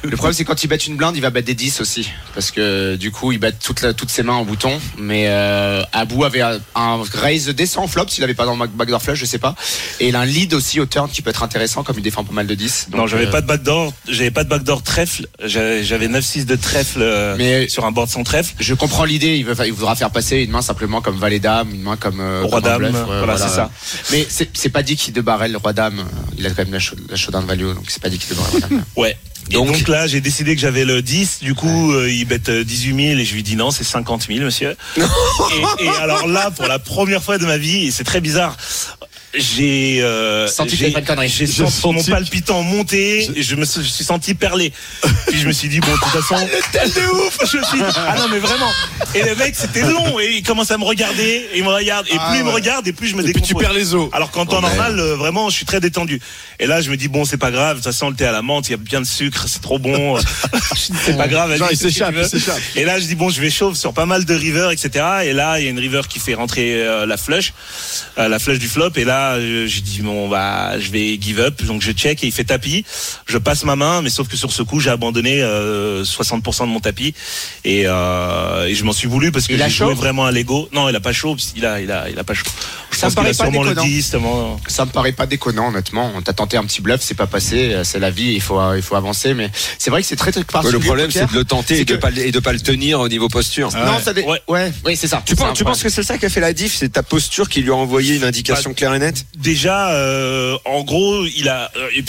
Le 0.03 0.17
problème, 0.17 0.35
c'est 0.35 0.45
quand 0.45 0.63
il 0.65 0.67
bet 0.69 0.77
une 0.77 0.97
blinde, 0.97 1.17
il 1.17 1.23
va 1.23 1.31
battre 1.31 1.47
des 1.47 1.55
10 1.55 1.81
aussi. 1.81 2.11
Parce 2.35 2.51
que 2.51 2.97
du 2.97 3.11
coup, 3.11 3.33
il 3.33 3.39
bat 3.39 3.53
toute 3.53 3.83
la- 3.83 3.95
toutes 3.95 4.11
ses 4.11 4.23
mains 4.23 4.35
en 4.35 4.45
bouton. 4.45 4.81
Mais 4.99 5.25
euh, 5.29 5.83
Abou 5.93 6.25
avait 6.25 6.41
un, 6.43 6.59
un 6.75 7.03
raise 7.15 7.49
décent 7.49 7.83
en 7.83 7.89
flop 7.89 8.07
s'il 8.09 8.25
avait 8.25 8.35
pas 8.35 8.45
dans 8.45 8.57
le 8.57 8.67
backdoor 8.67 9.01
flush, 9.03 9.19
je 9.19 9.25
sais 9.27 9.39
pas. 9.39 9.55
Et 10.01 10.09
il 10.09 10.17
a 10.17 10.21
un 10.21 10.25
lead 10.25 10.55
aussi 10.55 10.81
au 10.81 10.87
turn 10.87 11.09
qui 11.11 11.23
peut 11.23 11.31
être 11.31 11.43
intéressant 11.43 11.83
comme 11.83 11.97
il 11.99 12.03
défend 12.03 12.25
pas 12.25 12.33
mal 12.33 12.47
de 12.47 12.55
10. 12.55 12.89
Non, 12.95 13.07
j'avais 13.07 13.27
euh, 13.27 13.31
pas 13.31 13.41
de 13.41 13.47
backdoor, 13.47 13.93
j'avais 14.09 14.31
pas 14.31 14.45
de 14.45 14.49
backdoor 14.49 14.83
trèfle, 14.83 15.27
j'avais 15.45 15.85
j'avais 15.85 16.09
9-6 16.09 16.45
de 16.45 16.57
trèfle 16.57 17.01
euh, 17.03 17.35
Mais- 17.39 17.69
sur 17.69 17.85
un 17.85 17.93
board 17.93 18.09
sans 18.11 18.23
trèfle. 18.25 18.55
Je 18.61 18.75
comprends 18.75 19.05
l'idée, 19.05 19.37
il, 19.37 19.45
veut- 19.45 19.67
il 19.67 19.73
voudra 19.73 19.95
faire 19.97 20.11
passer 20.11 20.39
une 20.39 20.51
main 20.51 20.63
simplement 20.63 21.01
comme 21.01 21.17
valet 21.19 21.39
dame, 21.41 21.71
une 21.75 21.83
main 21.83 21.97
comme 21.97 22.21
euh, 22.21 22.43
Roi 22.43 22.61
comme 22.61 22.71
dame, 22.71 22.79
bluff, 22.91 23.05
voilà, 23.07 23.37
c'est 23.39 23.49
ça. 23.55 23.71
Mais 24.11 24.27
c'est 24.29 24.69
pas 24.71 24.83
dit 24.83 24.97
qu'il 24.97 25.13
de 25.13 25.21
barrel 25.21 25.53
le 25.53 25.59
roi 25.59 25.73
dame, 25.73 26.05
il 26.39 26.47
a 26.47 26.51
quand 26.51 26.65
même 26.65 26.73
la, 26.73 26.79
value, 27.47 27.65
donc 27.75 27.85
c'est 27.89 28.03
pas 28.03 28.09
dit 28.09 28.19
qu'il 28.19 28.31
de 28.31 28.35
barrel 28.35 28.55
le 28.55 28.59
roi 28.61 28.69
dame. 28.69 28.85
Ouais. 28.97 29.17
Donc- 29.51 29.67
donc, 29.73 29.89
là, 29.89 30.07
j'ai 30.07 30.21
décidé 30.21 30.55
que 30.55 30.61
j'avais 30.61 30.85
le 30.85 31.03
10. 31.03 31.41
Du 31.43 31.55
coup, 31.55 31.93
euh, 31.93 32.11
il 32.11 32.25
bête 32.25 32.49
euh, 32.49 32.65
18 32.65 33.09
000 33.09 33.21
et 33.21 33.25
je 33.25 33.35
lui 33.35 33.43
dis 33.43 33.57
non, 33.57 33.71
c'est 33.71 33.85
50 33.85 34.27
000, 34.29 34.41
monsieur. 34.45 34.77
et, 34.97 35.85
et 35.85 35.89
alors 36.01 36.27
là, 36.27 36.51
pour 36.51 36.67
la 36.67 36.79
première 36.79 37.23
fois 37.23 37.39
de 37.39 37.45
ma 37.47 37.57
vie, 37.59 37.87
et 37.87 37.91
c'est 37.91 38.05
très 38.05 38.21
bizarre, 38.21 38.57
j'ai 39.35 40.01
euh, 40.03 40.47
Senti 40.47 40.77
j'ai 40.77 40.85
t'avais 40.85 40.93
fait 40.93 41.01
une 41.01 41.07
connerie. 41.07 41.29
j'ai 41.29 41.47
J'ai 41.47 41.67
senti 41.67 41.87
mon 41.93 42.03
palpitant 42.05 42.63
monter 42.63 43.31
et 43.35 43.43
je 43.43 43.57
me 43.57 43.65
suis, 43.65 43.83
je 43.83 43.89
suis 43.89 44.05
senti 44.05 44.35
perler. 44.35 44.73
Puis 45.29 45.41
je 45.41 45.47
me 45.47 45.53
suis 45.53 45.69
dit 45.69 45.81
bon, 45.81 45.93
de 45.93 45.99
toute 45.99 46.23
façon, 46.23 46.37
tel 46.73 46.91
de 46.93 47.01
ouf. 47.01 47.39
Je 47.51 47.57
me 47.59 47.65
suis 47.65 47.79
dit, 47.79 47.85
ah 47.97 48.17
non 48.19 48.29
mais 48.31 48.39
vraiment. 48.39 48.71
Et 49.15 49.23
le 49.23 49.35
mec, 49.37 49.55
c'était 49.57 49.83
long 49.83 50.21
et 50.21 50.33
il 50.37 50.43
commence 50.43 50.71
à 50.71 50.79
me 50.79 50.85
regarder, 50.85 51.49
et 51.53 51.59
il 51.59 51.65
me 51.65 51.71
regarde 51.71 52.07
et 52.09 52.17
Ah 52.19 52.29
plus 52.31 52.39
il 52.39 52.45
me 52.45 52.49
ouais. 52.49 52.55
regarde 52.57 52.87
et 52.87 52.93
plus 52.93 53.09
je 53.09 53.17
me 53.17 53.21
Et 53.23 53.33
puis 53.33 53.41
tu 53.43 53.49
décompose. 53.55 53.63
perds 53.63 53.73
les 53.75 53.95
os. 53.95 54.09
Alors 54.13 54.31
qu'en 54.31 54.45
temps 54.47 54.59
Oh, 54.59 54.61
merde. 54.61 54.77
normal, 54.77 55.01
euh, 55.01 55.17
vraiment, 55.17 55.49
je 55.49 55.57
suis 55.57 55.65
très 55.65 55.81
détendu. 55.81 56.21
Et 56.61 56.67
là, 56.67 56.81
je 56.83 56.91
me 56.91 56.97
dis 56.99 57.09
bon, 57.09 57.25
c'est 57.25 57.39
pas 57.39 57.51
grave. 57.51 57.79
De 57.79 57.83
toute 57.83 57.91
façon, 57.93 58.11
le 58.11 58.15
thé 58.17 58.27
à 58.27 58.33
la 58.33 58.43
menthe, 58.43 58.69
il 58.69 58.73
y 58.73 58.75
a 58.75 58.77
bien 58.79 59.01
de 59.01 59.07
sucre, 59.07 59.45
c'est 59.49 59.63
trop 59.63 59.79
bon. 59.79 60.19
c'est 60.77 61.17
pas 61.17 61.27
grave. 61.29 61.57
Genre, 61.57 61.69
il 61.71 61.77
s'échappe. 61.79 62.15
Et 62.77 62.85
là, 62.85 62.99
je 63.01 63.07
dis 63.07 63.15
bon, 63.15 63.31
je 63.31 63.41
vais 63.41 63.51
chauffe 63.51 63.77
sur 63.79 63.93
pas 63.95 64.05
mal 64.07 64.25
de 64.27 64.35
river, 64.35 64.69
etc. 64.73 65.05
Et 65.25 65.33
là, 65.33 65.59
il 65.59 65.65
y 65.65 65.69
a 65.69 65.71
une 65.71 65.79
river 65.79 66.03
qui 66.09 66.19
fait 66.21 66.35
rentrer 66.35 66.75
euh, 66.75 67.07
la 67.07 67.17
flush, 67.17 67.53
euh, 68.19 68.29
la 68.29 68.39
flush 68.39 68.59
du 68.59 68.69
flop. 68.69 68.91
Et 68.97 69.05
là, 69.05 69.22
euh, 69.37 69.67
je 69.67 69.81
dis 69.81 70.01
bon, 70.03 70.29
bah, 70.29 70.79
je 70.79 70.91
vais 70.91 71.19
give 71.21 71.41
up. 71.41 71.63
Donc 71.65 71.83
je 71.83 71.93
check 71.93 72.23
et 72.25 72.27
il 72.27 72.33
fait 72.33 72.45
tapis. 72.45 72.85
Je 73.27 73.39
passe 73.39 73.65
ma 73.65 73.77
main, 73.77 74.03
mais 74.03 74.11
sauf 74.11 74.29
que 74.29 74.37
sur 74.37 74.53
ce 74.53 74.63
coup, 74.63 74.81
j'ai 74.81 74.91
abandonné 74.91 75.43
euh, 75.43 76.05
60% 76.05 76.63
de 76.63 76.67
mon 76.67 76.81
tapis 76.81 77.15
et, 77.65 77.85
euh, 77.87 78.67
et 78.67 78.75
je 78.75 78.85
m'en 78.85 78.93
suis 78.93 79.09
voulu 79.09 79.33
parce 79.33 79.47
que 79.47 79.53
Il 79.53 79.63
a 79.63 79.69
j'ai 79.69 79.85
joué 79.85 79.95
vraiment 79.95 80.25
à 80.25 80.31
l'ego. 80.33 80.69
Non, 80.73 80.89
il 80.89 80.97
a 80.97 81.01
pas 81.01 81.13
chaud. 81.13 81.37
Il 81.57 81.65
a, 81.67 81.81
il 81.81 81.91
a, 81.91 82.09
il 82.11 82.19
a 82.19 82.25
pas 82.25 82.35
chaud. 82.35 82.47
Je 82.91 82.99
Ça 82.99 83.07
pense 83.07 83.13
me 83.13 83.17
paraît 83.17 83.31
qu'il 83.33 83.41
a 83.41 83.45
pas 83.45 83.51
sûrement 83.51 83.63
le 83.63 83.69
déconnant. 83.71 83.87
10, 83.89 84.11
tellement- 84.11 84.61
Ça 84.67 84.85
me 84.85 84.91
paraît 84.91 85.13
pas 85.13 85.27
déconnant, 85.27 85.69
honnêtement. 85.69 86.13
On 86.15 86.21
t'a 86.23 86.33
tenté 86.35 86.57
un 86.59 86.65
petit 86.65 86.83
bluff, 86.83 87.01
c'est 87.03 87.15
pas 87.15 87.27
passé, 87.27 87.73
euh, 87.73 87.85
c'est 87.85 87.99
la 87.99 88.11
vie, 88.11 88.33
il 88.35 88.41
faut, 88.43 88.61
euh, 88.61 88.77
il 88.77 88.83
faut 88.83 88.97
avancer. 88.97 89.33
Mais 89.35 89.51
c'est 89.79 89.91
vrai 89.91 90.03
que 90.03 90.07
c'est 90.09 90.17
très 90.17 90.31
très 90.31 90.41
Ouais, 90.41 90.47
particulier. 90.47 90.79
le 90.79 90.85
problème, 90.85 91.11
c'est 91.11 91.27
de 91.31 91.35
le 91.35 91.45
tenter 91.45 91.81
et 91.81 91.85
de 91.85 91.95
que- 91.95 91.99
pas, 92.01 92.11
le- 92.11 92.27
et 92.27 92.31
de 92.33 92.39
pas 92.39 92.53
le 92.53 92.61
tenir 92.61 93.01
au 93.01 93.09
niveau 93.09 93.29
posture. 93.29 93.71
Non, 93.75 93.99
ça 94.03 94.13
dé- 94.13 94.23
Ouais. 94.23 94.41
ouais, 94.49 94.73
oui, 94.85 94.97
c'est 94.97 95.09
ça. 95.09 95.23
Tu, 95.25 95.35
penses, 95.37 95.57
tu 95.57 95.65
penses 95.65 95.83
que 95.83 95.89
c'est 95.89 96.03
ça 96.03 96.19
qui 96.19 96.27
a 96.27 96.29
fait 96.29 96.41
la 96.41 96.53
diff? 96.53 96.77
C'est 96.77 96.91
ta 96.91 97.03
posture 97.03 97.49
qui 97.49 97.61
lui 97.63 97.71
a 97.71 97.75
envoyé 97.75 98.17
une 98.17 98.25
indication 98.25 98.71
Bah, 98.71 98.77
claire 98.77 98.95
et 98.95 98.99
nette 98.99 99.12
déjà 99.37 99.91
euh, 99.93 100.57
en 100.65 100.83
gros 100.83 101.25
il 101.25 101.49
a 101.49 101.71
euh, 101.77 101.89
et 101.95 102.05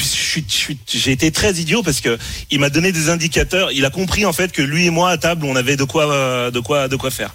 j'ai 0.87 1.11
été 1.11 1.31
très 1.31 1.53
idiot 1.53 1.83
parce 1.83 2.01
que 2.01 2.17
il 2.51 2.59
m'a 2.59 2.69
donné 2.69 2.91
des 2.91 3.09
indicateurs. 3.09 3.71
Il 3.71 3.85
a 3.85 3.89
compris 3.89 4.25
en 4.25 4.33
fait 4.33 4.51
que 4.51 4.61
lui 4.61 4.85
et 4.85 4.89
moi 4.89 5.09
à 5.09 5.17
table 5.17 5.45
on 5.45 5.55
avait 5.55 5.75
de 5.75 5.83
quoi 5.83 6.11
euh, 6.11 6.51
de 6.51 6.59
quoi 6.59 6.87
de 6.87 6.95
quoi 6.95 7.11
faire. 7.11 7.33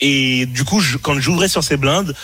Et 0.00 0.46
du 0.46 0.64
coup 0.64 0.82
quand 1.02 1.18
j'ouvrais 1.20 1.48
sur 1.48 1.64
ses 1.64 1.76
blindes 1.76 2.14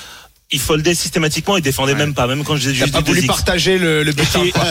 il 0.52 0.60
foldait 0.60 0.94
systématiquement 0.94 1.56
il 1.56 1.62
défendait 1.62 1.94
même 1.94 2.14
pas 2.14 2.26
même 2.26 2.44
quand 2.44 2.56
je 2.56 2.68
T'as 2.68 2.74
juste 2.74 2.92
pas 2.92 3.00
du 3.02 3.10
voulu 3.10 3.22
2X. 3.22 3.26
partager 3.26 3.78
le, 3.78 4.02
le 4.02 4.12
butin, 4.12 4.42
Et, 4.44 4.50
quoi. 4.52 4.62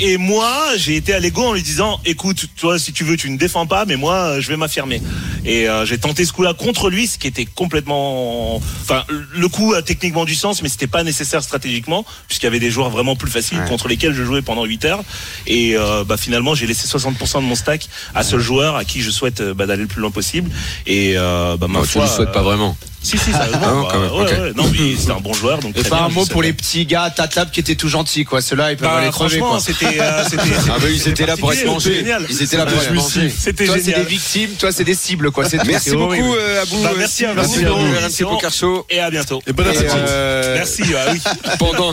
et- 0.00 0.10
et 0.12 0.16
moi, 0.18 0.54
j'ai 0.76 0.96
été 0.96 1.14
à 1.14 1.18
l'ego 1.18 1.42
en 1.42 1.52
lui 1.54 1.62
disant, 1.62 2.00
écoute, 2.04 2.46
toi, 2.56 2.78
si 2.78 2.92
tu 2.92 3.04
veux, 3.04 3.16
tu 3.16 3.30
ne 3.30 3.36
défends 3.38 3.66
pas, 3.66 3.84
mais 3.86 3.96
moi, 3.96 4.38
je 4.40 4.48
vais 4.48 4.56
m'affirmer. 4.56 5.00
Et 5.44 5.68
euh, 5.68 5.84
j'ai 5.86 5.98
tenté 5.98 6.24
ce 6.24 6.32
coup-là 6.32 6.52
contre 6.54 6.90
lui, 6.90 7.06
ce 7.06 7.18
qui 7.18 7.26
était 7.26 7.46
complètement, 7.46 8.56
enfin, 8.82 9.04
le 9.34 9.48
coup 9.48 9.72
a 9.74 9.82
techniquement 9.82 10.24
du 10.24 10.34
sens, 10.34 10.62
mais 10.62 10.68
c'était 10.68 10.86
pas 10.86 11.02
nécessaire 11.02 11.42
stratégiquement, 11.42 12.04
puisqu'il 12.28 12.46
y 12.46 12.48
avait 12.48 12.60
des 12.60 12.70
joueurs 12.70 12.90
vraiment 12.90 13.16
plus 13.16 13.30
faciles 13.30 13.58
Ouais. 13.58 13.68
contre 13.68 13.88
lesquels 13.88 14.14
je 14.14 14.22
jouais 14.24 14.42
pendant 14.42 14.64
8 14.64 14.84
heures. 14.84 15.02
Et 15.46 15.74
euh, 15.76 16.04
bah, 16.04 16.16
finalement, 16.16 16.54
j'ai 16.54 16.66
laissé 16.66 16.86
60% 16.86 17.36
de 17.40 17.46
mon 17.46 17.54
stack 17.54 17.88
à 18.14 18.22
ce 18.22 18.38
joueur 18.38 18.76
à 18.76 18.84
qui 18.84 19.00
je 19.00 19.10
souhaite 19.10 19.40
euh, 19.40 19.54
bah, 19.54 19.66
d'aller 19.66 19.82
le 19.82 19.88
plus 19.88 20.00
loin 20.02 20.10
possible. 20.10 20.50
Et 20.86 21.14
euh, 21.16 21.56
bah, 21.56 21.66
ma 21.68 21.82
Tu 21.82 21.98
le 21.98 22.06
souhaites 22.06 22.32
pas 22.32 22.40
euh, 22.40 22.42
vraiment. 22.42 22.76
Si, 23.02 23.16
si, 23.18 23.32
sérieusement. 23.32 23.60
Ah 23.62 23.70
non, 23.72 23.82
bah, 23.82 23.88
quand 23.92 24.00
même, 24.00 24.10
ouais, 24.12 24.22
ok. 24.22 24.28
ouais. 24.30 24.52
non, 24.56 24.70
mais 24.72 24.96
c'est 24.98 25.10
un 25.10 25.20
bon 25.20 25.32
joueur, 25.32 25.58
donc. 25.60 25.76
Et 25.76 25.82
pas 25.82 25.96
bien, 25.96 26.06
un 26.06 26.08
mot 26.10 26.26
pour 26.26 26.42
les 26.42 26.52
petits 26.52 26.84
gars 26.86 27.02
à 27.04 27.10
ta 27.10 27.28
table 27.28 27.50
qui 27.50 27.60
étaient 27.60 27.74
tout 27.74 27.88
gentils, 27.88 28.24
quoi. 28.24 28.40
Ceux-là, 28.42 28.72
ils 28.72 28.76
peuvent 28.76 28.88
Bah, 28.88 28.96
aller 28.98 29.10
crever, 29.10 29.38
quoi. 29.38 29.58
c'était, 29.60 30.00
euh, 30.00 30.22
c'était, 30.30 30.42
Ah 30.68 30.76
bah 30.80 30.86
ils 30.90 31.08
étaient 31.08 31.26
là 31.26 31.36
pour 31.36 31.52
être 31.52 31.64
mangés. 31.66 31.94
génial. 31.96 32.26
Ils 32.28 32.42
étaient 32.42 32.56
là 32.56 32.66
pour 32.66 32.80
être 32.82 32.92
mangés. 32.92 33.30
C'était 33.30 33.66
Toi, 33.66 33.76
c'est 33.82 33.92
des 33.94 34.04
victimes, 34.04 34.50
toi, 34.58 34.72
c'est 34.72 34.84
des 34.84 34.94
cibles, 34.94 35.30
quoi. 35.30 35.44
Merci 35.66 35.90
beaucoup 35.92 36.34
euh, 36.34 36.62
Abou. 36.62 36.82
Bah, 36.82 36.90
merci 36.96 37.24
à 37.24 37.30
vous. 37.30 37.36
Merci 37.36 37.60
Merci 37.60 37.64
à 37.66 37.70
vous. 37.70 38.24
RMC 38.26 38.30
Poker 38.34 38.52
Show. 38.52 38.86
Et 38.90 39.00
à 39.00 39.10
bientôt. 39.10 39.42
Et 39.46 39.52
bonne 39.52 39.66
Et, 39.66 39.70
appétit. 39.78 39.94
euh, 39.96 40.54
Merci, 40.56 40.82
oui. 40.84 41.20
pendant 41.58 41.92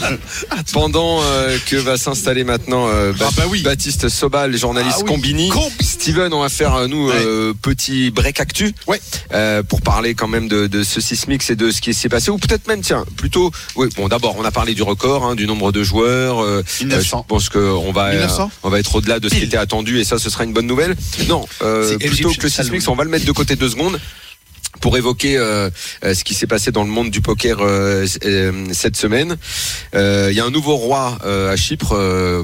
pendant 0.73 1.21
euh, 1.23 1.57
que 1.67 1.75
va 1.75 1.97
s'installer 1.97 2.43
maintenant 2.43 2.87
euh, 2.89 3.13
Ah 3.19 3.29
bah. 3.35 3.43
Baptiste 3.63 4.09
Sobal, 4.09 4.55
journaliste 4.57 4.99
Ah. 5.01 5.07
Combini. 5.07 5.49
Com- 5.49 5.63
Steven, 5.81 6.33
on 6.33 6.41
va 6.41 6.49
faire 6.49 6.73
euh, 6.75 6.87
nous 6.87 7.09
euh, 7.09 7.53
petit 7.61 8.11
break 8.11 8.39
actu 8.39 8.73
Ouais. 8.87 8.99
euh, 9.33 9.63
pour 9.63 9.81
parler 9.81 10.13
quand 10.15 10.27
même 10.27 10.47
de, 10.47 10.67
de 10.67 10.83
ce 10.99 11.01
Sismix 11.15 11.49
et 11.51 11.55
de 11.55 11.69
ce 11.69 11.79
qui 11.81 11.93
s'est 11.93 12.09
passé 12.09 12.31
ou 12.31 12.37
peut-être 12.37 12.67
même 12.67 12.81
tiens 12.81 13.05
plutôt 13.17 13.51
oui 13.75 13.87
bon 13.95 14.07
d'abord 14.07 14.35
on 14.37 14.43
a 14.43 14.51
parlé 14.51 14.73
du 14.73 14.81
record 14.83 15.23
hein, 15.25 15.35
du 15.35 15.45
nombre 15.45 15.71
de 15.71 15.83
joueurs 15.83 16.39
euh, 16.41 16.63
1900. 16.79 17.17
euh, 17.17 17.21
je 17.21 17.27
pense 17.27 17.49
qu'on 17.49 17.91
va 17.91 18.11
1900. 18.11 18.51
on 18.63 18.69
va 18.69 18.79
être 18.79 18.95
au-delà 18.95 19.19
de 19.19 19.29
ce 19.29 19.35
qui 19.35 19.43
était 19.43 19.57
attendu 19.57 19.99
et 19.99 20.03
ça 20.03 20.17
ce 20.17 20.29
sera 20.29 20.43
une 20.43 20.53
bonne 20.53 20.65
nouvelle 20.67 20.95
non 21.27 21.45
euh, 21.61 21.97
plutôt 21.99 22.31
que 22.33 22.43
le 22.43 22.49
Saloon. 22.49 22.79
on 22.87 22.95
va 22.95 23.03
le 23.03 23.09
mettre 23.09 23.25
de 23.25 23.31
côté 23.31 23.55
deux 23.55 23.69
secondes 23.69 23.99
pour 24.79 24.97
évoquer 24.97 25.37
euh, 25.37 25.69
euh, 26.03 26.13
ce 26.13 26.23
qui 26.23 26.33
s'est 26.33 26.47
passé 26.47 26.71
dans 26.71 26.83
le 26.83 26.89
monde 26.89 27.09
du 27.09 27.21
poker 27.21 27.57
euh, 27.61 28.05
cette 28.71 28.95
semaine. 28.95 29.37
Euh, 29.95 30.29
Il 30.31 30.37
y 30.37 30.39
a 30.39 30.45
un 30.45 30.51
nouveau 30.51 30.75
roi 30.75 31.17
à 31.23 31.55
Chypre. 31.55 31.95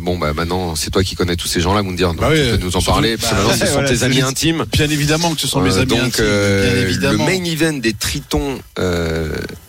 Bon, 0.02 0.18
bah 0.18 0.34
maintenant, 0.34 0.76
c'est 0.76 0.90
toi 0.90 1.04
qui 1.04 1.16
connais 1.16 1.36
tous 1.36 1.48
ces 1.48 1.62
gens-là, 1.62 1.84
Moundir. 1.84 2.14
Bah 2.14 2.30
oui, 2.32 2.38
tu 2.44 2.58
peux 2.58 2.66
nous 2.66 2.76
en 2.76 2.82
parler. 2.82 3.18
parce 3.18 3.32
que 3.32 3.36
bah, 3.36 3.42
maintenant, 3.44 3.58
ce 3.60 3.66
sont 3.66 3.74
voilà, 3.74 3.90
tes 3.90 4.04
amis 4.04 4.22
intimes. 4.22 4.66
Bien 4.72 4.90
évidemment 4.90 5.34
que 5.34 5.42
ce 5.42 5.48
sont 5.48 5.62
mes 5.62 5.78
amis 5.78 5.88
donc, 5.88 6.00
intimes, 6.00 7.00
bien 7.00 7.12
le 7.12 7.18
main 7.18 7.44
event 7.44 7.74
des 7.74 7.94
Tritons 7.94 8.60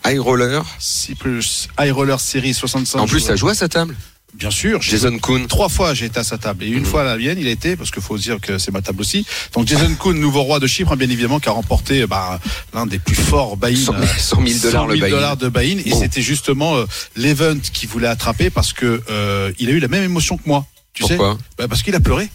High 0.06 0.18
Roller. 0.18 0.62
6 0.78 1.14
plus 1.14 1.68
High 1.78 1.92
Roller 1.92 2.20
Series 2.20 2.54
65. 2.54 2.98
En 2.98 3.06
plus, 3.06 3.24
t'as 3.26 3.36
joué 3.36 3.52
à 3.52 3.54
sa 3.54 3.68
table. 3.68 3.94
Bien 4.34 4.50
sûr. 4.50 4.82
Jason 4.82 5.16
Kuhn. 5.18 5.46
Trois 5.46 5.68
fois 5.68 5.94
j'ai 5.94 6.06
été 6.06 6.18
à 6.18 6.24
sa 6.24 6.38
table 6.38 6.64
et 6.64 6.66
une 6.68 6.80
Mhm. 6.80 6.84
fois 6.86 7.02
à 7.02 7.04
la 7.04 7.16
mienne 7.16 7.38
il 7.38 7.46
été 7.46 7.76
parce 7.76 7.90
qu'il 7.92 8.02
faut 8.02 8.18
dire 8.18 8.40
que 8.40 8.58
c'est 8.58 8.72
ma 8.72 8.82
table 8.82 9.00
aussi. 9.00 9.24
Donc 9.54 9.68
Jason 9.68 9.94
Kuhn, 9.94 10.12
nouveau 10.18 10.42
roi 10.42 10.58
de 10.58 10.66
Chypre, 10.66 10.92
hein, 10.92 10.96
bien 10.96 11.08
évidemment, 11.08 11.38
qui 11.38 11.48
a 11.48 11.52
remporté 11.52 12.06
bah, 12.06 12.40
l'un 12.74 12.84
des 12.86 12.98
plus 12.98 13.14
forts 13.14 13.56
buy-in. 13.56 13.76
100 13.76 13.94
euh, 13.94 14.06
100 14.18 14.46
000 14.46 14.58
dollars 14.62 14.86
le 14.88 14.94
100 14.94 14.98
000 14.98 15.06
buy-in. 15.06 15.08
dollars 15.16 15.36
de 15.36 15.48
buy-in 15.48 15.78
et 15.84 15.90
Bon. 15.90 16.00
c'était 16.00 16.20
justement 16.22 16.76
euh, 16.76 16.84
l'event 17.16 17.56
qu'il 17.72 17.88
voulait 17.88 18.08
attraper 18.08 18.50
parce 18.50 18.72
que 18.72 19.02
euh, 19.08 19.52
il 19.60 19.68
a 19.68 19.72
eu 19.72 19.78
la 19.78 19.88
même 19.88 20.02
émotion 20.04 20.36
que 20.36 20.42
moi. 20.46 20.66
Tu 20.94 21.04
sais? 21.04 21.16
Pourquoi 21.16 21.38
Bah, 21.58 21.66
Parce 21.68 21.82
qu'il 21.82 21.94
a 21.94 22.00
pleuré. 22.00 22.28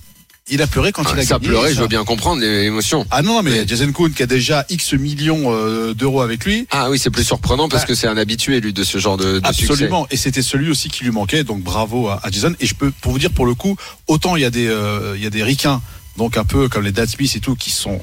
Il 0.52 0.62
a 0.62 0.68
pleuré 0.68 0.92
quand 0.92 1.04
il 1.04 1.08
Ah, 1.16 1.20
a 1.20 1.24
Ça 1.24 1.36
gagné. 1.36 1.48
pleurait, 1.50 1.70
ça- 1.70 1.76
je 1.76 1.82
veux 1.82 1.88
bien 1.88 2.04
comprendre 2.04 2.42
l'émotion. 2.42 3.06
Ah 3.12 3.22
non, 3.22 3.42
mais 3.44 3.68
Jason 3.68 3.92
Kuhn 3.92 4.12
qui 4.12 4.24
a 4.24 4.26
déjà 4.26 4.66
X 4.70 4.94
millions 4.94 5.54
euh, 5.54 5.94
d'euros 5.94 6.22
avec 6.22 6.44
lui. 6.46 6.68
Ah 6.72 6.90
oui, 6.90 6.98
c'est 7.00 7.10
plus 7.12 7.24
surprenant 7.24 7.70
parce 7.70 7.86
que 7.86 7.94
c'est 7.96 8.08
un 8.08 8.18
habitué 8.18 8.60
lui 8.60 8.74
de 8.74 8.84
ce 8.84 8.98
genre 8.98 9.18
de, 9.18 9.40
de 9.40 9.48
succès. 9.54 9.72
Absolument, 9.74 10.08
et 10.12 10.18
c'était 10.18 10.42
celui 10.42 10.70
aussi 10.72 10.90
qui 10.90 11.04
lui 11.04 11.12
manquait, 11.12 11.44
donc 11.44 11.62
bravo 11.62 12.08
à, 12.10 12.20
à 12.24 12.32
Jason. 12.32 12.54
Et 12.60 12.66
je 12.66 12.74
peux, 12.76 12.92
pour 13.02 13.12
vous 13.12 13.20
dire, 13.20 13.32
pour 13.32 13.46
le 13.46 13.54
coup, 13.54 13.76
autant 14.08 14.36
il 14.36 14.42
y 14.42 14.46
a 14.46 14.50
des, 14.50 14.68
euh, 14.68 15.14
il 15.16 15.24
y 15.24 15.28
a 15.28 15.30
des 15.30 15.44
ricains, 15.44 15.82
donc 16.18 16.36
un 16.38 16.46
peu 16.46 16.68
comme 16.68 16.84
les 16.84 16.92
Dad 16.92 17.08
Smith 17.10 17.32
et 17.36 17.40
tout, 17.40 17.56
qui 17.56 17.70
sont 17.72 18.00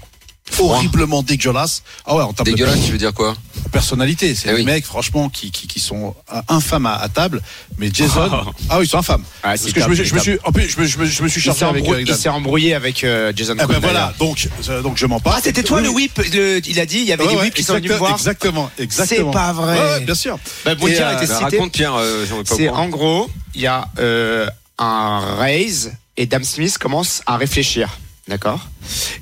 horriblement 0.58 1.22
dégueulasses. 1.22 1.82
Ah 2.06 2.14
ouais, 2.16 2.22
en 2.22 2.32
termes 2.32 2.46
Dégueulasse, 2.46 2.84
tu 2.84 2.92
veux 2.92 2.98
dire 2.98 3.12
quoi? 3.12 3.34
de 3.64 3.68
personnalité, 3.70 4.34
c'est 4.34 4.48
Eh 4.48 4.52
des 4.52 4.56
oui. 4.58 4.64
mecs, 4.64 4.84
franchement, 4.84 5.28
qui, 5.28 5.50
qui, 5.50 5.66
qui 5.66 5.80
sont 5.80 6.14
euh, 6.32 6.40
infâmes 6.48 6.86
à, 6.86 6.94
à 6.94 7.08
table. 7.08 7.42
Mais 7.78 7.90
Jason, 7.92 8.30
ah 8.70 8.78
oui, 8.78 8.84
ils 8.86 8.88
sont 8.88 8.98
infâmes. 8.98 9.24
Ah, 9.42 9.48
Parce 9.48 9.62
c'est 9.62 9.72
que 9.72 9.80
je 9.80 9.88
me, 9.88 9.94
je 9.94 10.18
suis, 10.18 10.38
en 10.44 10.52
plus, 10.52 10.68
je 10.68 10.80
me, 10.80 10.86
je 10.86 10.98
me, 10.98 11.04
je 11.06 11.22
me 11.22 11.28
suis 11.28 11.40
Il 11.40 11.44
chargé 11.44 11.58
s'est 11.60 11.64
avec, 11.66 11.82
embrouillé, 11.82 11.96
avec 12.02 12.08
il 12.08 12.14
s'est 12.14 12.28
embrouillé 12.28 12.74
avec 12.74 13.04
euh, 13.04 13.32
Jason 13.34 13.54
Ah 13.58 13.64
Kuhn, 13.66 13.72
ben 13.74 13.80
voilà, 13.80 14.14
donc, 14.18 14.48
euh, 14.68 14.82
donc 14.82 14.96
je 14.96 15.06
m'en 15.06 15.20
parle. 15.20 15.36
Ah, 15.38 15.40
c'était 15.42 15.62
toi 15.62 15.78
Oui, 15.78 15.82
le 15.84 15.90
whip 15.90 16.18
le- 16.32 16.60
Il 16.66 16.78
a 16.80 16.86
dit, 16.86 16.98
il 16.98 17.04
y 17.04 17.12
avait 17.12 17.24
Ouais, 17.24 17.30
des 17.30 17.36
ouais, 17.36 17.42
whips 17.44 17.54
qui 17.54 17.62
sont 17.64 17.74
venus 17.74 17.92
voir. 17.92 18.12
Exactement, 18.12 18.70
exactement. 18.78 19.32
C'est 19.32 19.38
pas 19.38 19.52
vrai. 19.52 19.78
Ouais, 19.78 19.90
ouais, 19.94 20.00
bien 20.00 20.14
sûr. 20.14 20.38
Bah, 20.64 20.72
euh, 20.80 20.86
été 20.86 21.00
Bah, 21.00 21.16
cité. 21.26 21.34
Raconte 21.44 21.72
Pierre, 21.72 21.94
euh, 21.96 22.24
C'est 22.44 22.68
en 22.68 22.88
gros, 22.88 23.28
il 23.54 23.60
y 23.62 23.66
a 23.66 23.88
euh, 23.98 24.46
un 24.78 25.36
raise 25.38 25.92
et 26.16 26.26
Dame 26.26 26.44
Smith 26.44 26.78
commence 26.78 27.22
à 27.26 27.36
réfléchir. 27.36 27.98
D'accord 28.28 28.68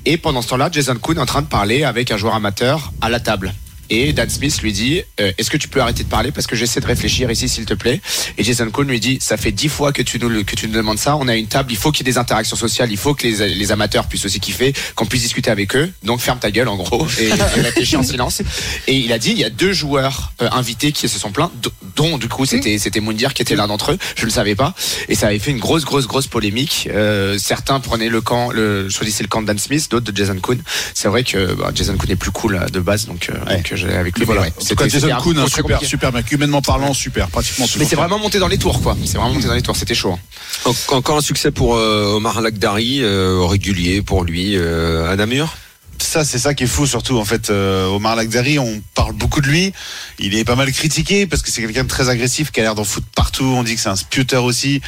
Et 0.05 0.17
pendant 0.17 0.41
ce 0.41 0.49
temps-là, 0.49 0.69
Jason 0.71 0.95
Kuhn 0.95 1.17
est 1.17 1.21
en 1.21 1.25
train 1.25 1.41
de 1.41 1.47
parler 1.47 1.83
avec 1.83 2.11
un 2.11 2.17
joueur 2.17 2.35
amateur 2.35 2.91
à 3.01 3.09
la 3.09 3.19
table. 3.19 3.53
Et 3.89 4.13
Dan 4.13 4.29
Smith 4.29 4.61
lui 4.61 4.73
dit 4.73 5.01
euh, 5.19 5.31
Est-ce 5.37 5.49
que 5.49 5.57
tu 5.57 5.67
peux 5.67 5.79
arrêter 5.81 6.03
de 6.03 6.09
parler 6.09 6.31
parce 6.31 6.47
que 6.47 6.55
j'essaie 6.55 6.79
de 6.79 6.85
réfléchir 6.87 7.29
ici, 7.31 7.47
s'il 7.49 7.65
te 7.65 7.73
plaît? 7.73 8.01
Et 8.37 8.43
Jason 8.43 8.69
Kuhn 8.71 8.87
lui 8.87 8.99
dit 8.99 9.17
Ça 9.21 9.37
fait 9.37 9.51
dix 9.51 9.69
fois 9.69 9.91
que 9.93 10.01
tu 10.01 10.19
nous 10.19 10.43
que 10.43 10.55
tu 10.55 10.67
nous 10.67 10.73
demandes 10.73 10.97
ça. 10.99 11.15
On 11.17 11.27
a 11.27 11.35
une 11.35 11.47
table. 11.47 11.71
Il 11.71 11.77
faut 11.77 11.91
qu'il 11.91 12.05
y 12.05 12.09
ait 12.09 12.13
des 12.13 12.17
interactions 12.17 12.55
sociales. 12.55 12.91
Il 12.91 12.97
faut 12.97 13.13
que 13.13 13.27
les, 13.27 13.47
les 13.55 13.71
amateurs 13.71 14.07
puissent 14.07 14.25
aussi 14.25 14.39
kiffer, 14.39 14.73
qu'on 14.95 15.05
puisse 15.05 15.21
discuter 15.21 15.51
avec 15.51 15.75
eux. 15.75 15.91
Donc 16.03 16.19
ferme 16.19 16.39
ta 16.39 16.51
gueule 16.51 16.67
en 16.67 16.75
gros 16.77 17.07
et, 17.19 17.27
et 17.27 17.31
réfléchis 17.61 17.95
en 17.97 18.03
silence. 18.03 18.41
Et 18.87 18.95
il 18.95 19.11
a 19.13 19.19
dit 19.19 19.31
Il 19.31 19.39
y 19.39 19.43
a 19.43 19.49
deux 19.49 19.73
joueurs 19.73 20.33
euh, 20.41 20.49
invités 20.51 20.91
qui 20.91 21.07
se 21.07 21.19
sont 21.19 21.31
plaints, 21.31 21.51
do- 21.61 21.71
dont 21.95 22.17
du 22.17 22.27
coup 22.27 22.45
c'était 22.45 22.77
c'était 22.77 22.99
Moundir 22.99 23.33
qui 23.33 23.41
était 23.41 23.55
l'un 23.55 23.67
d'entre 23.67 23.91
eux. 23.91 23.97
Je 24.15 24.21
ne 24.21 24.25
le 24.27 24.31
savais 24.31 24.55
pas. 24.55 24.73
Et 25.09 25.15
ça 25.15 25.27
avait 25.27 25.39
fait 25.39 25.51
une 25.51 25.59
grosse 25.59 25.85
grosse 25.85 26.07
grosse 26.07 26.27
polémique. 26.27 26.89
Euh, 26.91 27.37
certains 27.37 27.79
prenaient 27.79 28.09
le 28.09 28.21
camp, 28.21 28.51
le 28.51 28.89
choisissaient 28.89 29.23
le 29.23 29.29
camp 29.29 29.41
de 29.41 29.47
Dan 29.47 29.57
Smith, 29.59 29.87
d'autres 29.91 30.11
de 30.11 30.15
Jason 30.17 30.39
Kuhn. 30.39 30.61
C'est 30.93 31.07
vrai 31.07 31.23
que 31.23 31.53
bah, 31.53 31.71
Jason 31.73 31.97
Kuhn 31.97 32.09
est 32.11 32.15
plus 32.15 32.31
cool 32.31 32.55
euh, 32.55 32.65
de 32.67 32.79
base, 32.79 33.05
donc, 33.05 33.29
euh, 33.29 33.33
Ouais. 33.45 33.57
donc 33.57 33.74
avec 33.83 34.17
lui. 34.17 34.25
Voilà. 34.25 34.41
ouais, 34.41 34.47
En 34.47 34.51
tout 34.51 34.65
c'était- 34.65 34.75
cas, 34.83 34.87
Jason 34.89 35.07
un 35.11 35.21
Kuhn, 35.21 35.37
un 35.37 35.47
super, 35.47 35.63
compliqué. 35.63 35.85
super 35.85 36.13
mec. 36.13 36.31
Humainement 36.31 36.61
parlant, 36.61 36.93
super. 36.93 37.27
Pratiquement 37.29 37.65
Mais 37.77 37.85
c'est 37.85 37.95
vraiment 37.95 38.19
monté 38.19 38.39
dans 38.39 38.47
les 38.47 38.57
tours, 38.57 38.81
quoi. 38.81 38.95
C'est 39.05 39.17
vraiment 39.17 39.33
monté 39.33 39.47
dans 39.47 39.53
les 39.53 39.61
tours. 39.61 39.75
C'était 39.75 39.95
chaud. 39.95 40.13
hein. 40.13 40.71
En- 40.89 40.95
Encore 40.95 41.17
un 41.17 41.21
succès 41.21 41.51
pour 41.51 41.75
euh, 41.75 42.13
Omar 42.15 42.41
Lagdari, 42.41 42.99
euh, 43.01 43.41
régulier 43.45 44.01
pour 44.01 44.23
lui 44.23 44.55
euh, 44.55 45.11
à 45.11 45.15
Namur. 45.15 45.55
Ça, 45.99 46.23
c'est 46.23 46.39
ça 46.39 46.53
qui 46.53 46.63
est 46.63 46.67
fou, 46.67 46.85
surtout. 46.85 47.17
En 47.17 47.25
fait, 47.25 47.49
euh, 47.49 47.87
Omar 47.87 48.15
Lagdari, 48.15 48.59
on 48.59 48.81
parle 48.93 49.13
beaucoup 49.13 49.41
de 49.41 49.47
lui. 49.47 49.73
Il 50.19 50.35
est 50.35 50.43
pas 50.43 50.55
mal 50.55 50.71
critiqué 50.71 51.25
parce 51.25 51.41
que 51.41 51.51
c'est 51.51 51.61
quelqu'un 51.61 51.83
de 51.83 51.89
très 51.89 52.09
agressif 52.09 52.51
qui 52.51 52.59
a 52.59 52.63
l'air 52.63 52.75
d'en 52.75 52.83
foutre 52.83 53.07
partout. 53.15 53.43
On 53.43 53.63
dit 53.63 53.75
que 53.75 53.81
c'est 53.81 53.89
un 53.89 53.95
sputer 53.95 54.37
aussi. 54.37 54.81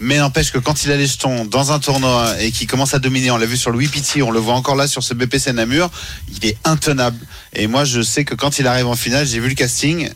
Mais 0.00 0.18
n'empêche 0.18 0.50
que 0.50 0.58
quand 0.58 0.84
il 0.84 0.90
a 0.90 0.96
les 0.96 1.06
jetons 1.06 1.44
dans 1.44 1.72
un 1.72 1.78
tournoi 1.78 2.40
et 2.40 2.50
qu'il 2.50 2.66
commence 2.66 2.94
à 2.94 2.98
dominer, 2.98 3.30
on 3.30 3.36
l'a 3.36 3.46
vu 3.46 3.56
sur 3.56 3.70
le 3.70 3.78
Wipiti, 3.78 4.22
on 4.22 4.30
le 4.30 4.40
voit 4.40 4.54
encore 4.54 4.74
là 4.74 4.88
sur 4.88 5.02
ce 5.02 5.14
BPC 5.14 5.52
Namur, 5.52 5.90
il 6.28 6.44
est 6.46 6.56
intenable. 6.64 7.18
Et 7.54 7.66
moi, 7.66 7.84
je 7.84 8.02
sais 8.02 8.24
que 8.24 8.34
quand 8.34 8.58
il 8.58 8.66
arrive 8.66 8.86
en 8.86 8.96
finale, 8.96 9.26
j'ai 9.26 9.38
vu 9.40 9.48
le 9.48 9.54
casting. 9.54 10.10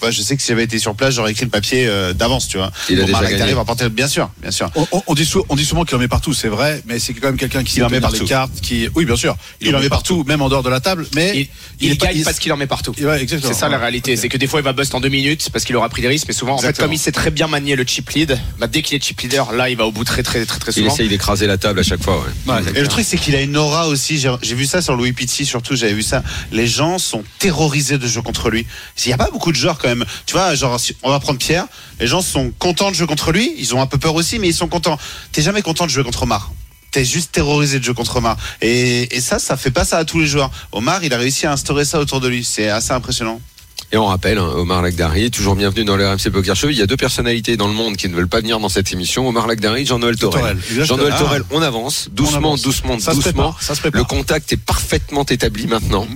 Bah, 0.00 0.10
je 0.10 0.22
sais 0.22 0.36
que 0.36 0.42
si 0.42 0.48
j'avais 0.48 0.64
été 0.64 0.78
sur 0.78 0.94
place, 0.94 1.14
j'aurais 1.14 1.32
écrit 1.32 1.44
le 1.44 1.50
papier 1.50 1.86
euh, 1.86 2.12
d'avance, 2.12 2.48
tu 2.48 2.56
vois. 2.56 2.70
Il 2.88 3.00
a 3.00 3.04
Omar 3.04 3.20
déjà 3.22 3.36
gagné. 3.36 3.52
va 3.54 3.64
bien 3.90 4.08
sûr, 4.08 4.30
bien 4.40 4.50
sûr. 4.50 4.70
On, 4.74 4.86
on- 4.92 5.02
on 5.08 5.14
dit 5.14 5.24
sou- 5.24 5.44
on 5.48 5.56
dit 5.56 5.64
souvent 5.64 5.84
qu'il 5.84 5.96
en 5.96 5.98
met 5.98 6.08
partout, 6.08 6.32
c'est 6.32 6.48
vrai, 6.48 6.82
mais 6.86 6.98
c'est 6.98 7.12
quand 7.14 7.28
même 7.28 7.36
quelqu'un 7.36 7.62
qui 7.64 7.76
Il 7.78 7.84
en 7.84 7.90
met 7.90 7.96
tenir 7.98 8.10
les 8.10 8.18
partout. 8.18 8.26
cartes, 8.26 8.60
qui, 8.60 8.88
oui, 8.94 9.04
bien 9.04 9.16
sûr, 9.16 9.36
il, 9.60 9.74
en 9.76 9.80
met 9.80 9.88
partout, 9.88 10.24
même 10.26 10.42
en 10.42 10.48
dehors 10.48 10.62
de 10.62 10.70
la 10.70 10.80
table, 10.80 11.06
mais 11.14 11.32
Il, 11.36 11.48
il 11.80 11.92
est 11.92 11.94
pas- 11.96 12.06
gagne 12.06 12.16
il- 12.18 12.24
parce 12.24 12.38
qu'il 12.38 12.52
en 12.52 12.56
met 12.56 12.66
partout. 12.66 12.94
Ouais, 13.00 13.20
exactement. 13.22 13.52
C'est 13.52 13.58
ça 13.58 13.68
la 13.68 13.78
réalité. 13.78 14.16
C'est 14.16 14.28
que 14.28 14.36
des 14.38 14.46
fois 14.46 14.60
il 14.60 14.64
va 14.64 14.72
bust 14.72 14.94
en 14.94 15.00
deux 15.00 15.08
minutes 15.08 15.50
parce 15.52 15.64
qu'il 15.64 15.76
aura 15.76 15.88
pris 15.88 16.02
des 16.02 16.08
risques, 16.08 16.26
mais 16.28 16.34
souvent 16.34 16.54
en 16.54 16.58
fait 16.58 16.76
comme 16.78 16.92
il 16.92 16.98
sait 16.98 17.12
très 17.12 17.30
bien 17.30 17.46
manier 17.46 17.76
le 17.76 17.84
chip 17.86 18.08
lead, 18.10 18.38
bah, 18.58 18.66
dès 18.66 18.82
qu'il 18.82 18.96
est 18.96 19.04
chip 19.04 19.20
leader, 19.20 19.52
là 19.52 19.68
il 19.70 19.76
va 19.76 19.86
au 19.86 19.92
bout 19.92 20.04
très 20.04 20.22
très 20.22 20.44
très 20.46 20.58
très 20.58 20.72
Il 20.72 20.74
souvent. 20.82 20.94
essaye 20.94 21.08
d'écraser 21.08 21.46
la 21.46 21.58
table 21.58 21.80
à 21.80 21.82
chaque 21.82 22.02
fois. 22.02 22.24
Ouais. 22.46 22.54
Ouais. 22.54 22.60
Et 22.74 22.80
le 22.80 22.88
truc, 22.88 23.04
c'est 23.08 23.16
qu'il 23.18 23.34
a 23.36 23.40
une 23.40 23.56
aura 23.56 23.88
aussi. 23.88 24.18
J'ai 24.18 24.30
j'ai 24.42 24.54
vu 24.54 24.66
ça 24.66 24.80
sur 24.82 24.96
Louis 24.96 25.12
Pitti, 25.12 25.44
surtout, 25.44 25.76
j'avais 25.76 25.92
vu 25.94 26.02
ça. 26.02 26.22
Les 26.52 26.66
gens 26.66 26.98
sont 26.98 27.22
terrorisés 27.38 27.98
de 27.98 28.06
jouer 28.06 28.22
contre 28.22 28.50
lui. 28.50 28.66
Il 29.04 29.08
n'y 29.08 29.12
a 29.12 29.16
pas 29.16 29.30
beaucoup 29.30 29.50
de 29.52 29.56
joueurs 29.56 29.78
quand 29.78 29.88
Tu 30.26 30.32
vois, 30.32 30.54
genre, 30.54 30.78
on 31.02 31.10
va 31.10 31.20
prendre 31.20 31.38
Pierre, 31.38 31.66
les 31.98 32.06
gens 32.06 32.22
sont 32.22 32.52
contents 32.58 32.90
de 32.90 32.96
jouer 32.96 33.06
contre 33.06 33.32
lui. 33.32 33.54
Ils 33.58 33.74
ont 33.74 33.80
un 33.80 33.86
peu 33.86 33.98
peur 33.98 34.14
aussi, 34.14 34.38
mais 34.38 34.48
ils 34.48 34.54
sont 34.54 34.68
contents. 34.68 34.98
T'es 35.32 35.42
jamais 35.42 35.62
content 35.62 35.86
de 35.86 35.90
jouer 35.90 36.04
contre 36.04 36.22
Omar. 36.22 36.52
T'es 36.90 37.04
juste 37.04 37.32
terrorisé 37.32 37.78
de 37.78 37.84
jouer 37.84 37.94
contre 37.94 38.16
Omar. 38.16 38.36
Et, 38.60 39.14
et 39.14 39.20
ça, 39.20 39.38
ça 39.38 39.56
fait 39.56 39.70
pas 39.70 39.84
ça 39.84 39.98
à 39.98 40.04
tous 40.04 40.20
les 40.20 40.26
joueurs. 40.26 40.50
Omar, 40.72 41.04
il 41.04 41.14
a 41.14 41.18
réussi 41.18 41.46
à 41.46 41.52
instaurer 41.52 41.84
ça 41.84 42.00
autour 42.00 42.20
de 42.20 42.28
lui. 42.28 42.44
C'est 42.44 42.68
assez 42.68 42.92
impressionnant. 42.92 43.40
Et 43.92 43.96
on 43.96 44.06
rappelle, 44.06 44.38
hein, 44.38 44.48
Omar 44.54 44.82
Lagdari, 44.82 45.32
toujours 45.32 45.56
bienvenu 45.56 45.84
dans 45.84 45.96
le 45.96 46.08
RMC 46.08 46.30
Poker 46.32 46.54
Show. 46.54 46.68
Il 46.68 46.76
y 46.76 46.82
a 46.82 46.86
deux 46.86 46.96
personnalités 46.96 47.56
dans 47.56 47.66
le 47.66 47.72
monde 47.74 47.96
qui 47.96 48.08
ne 48.08 48.14
veulent 48.14 48.28
pas 48.28 48.38
venir 48.38 48.60
dans 48.60 48.68
cette 48.68 48.92
émission. 48.92 49.26
Omar 49.28 49.48
Lagdari, 49.48 49.84
Jean-Noël 49.84 50.16
Torel. 50.16 50.58
Jean-Noël 50.70 51.12
Ah. 51.16 51.18
Torel, 51.18 51.42
on 51.50 51.60
avance, 51.60 52.08
doucement, 52.12 52.36
avance. 52.38 52.62
doucement, 52.62 53.00
Ça 53.00 53.10
se 53.10 53.16
doucement. 53.16 53.56
ça 53.60 53.74
se 53.74 53.80
prépare. 53.80 54.00
Le 54.00 54.04
contact 54.04 54.52
est 54.52 54.56
parfaitement 54.56 55.24
établi 55.24 55.66
maintenant. 55.66 56.06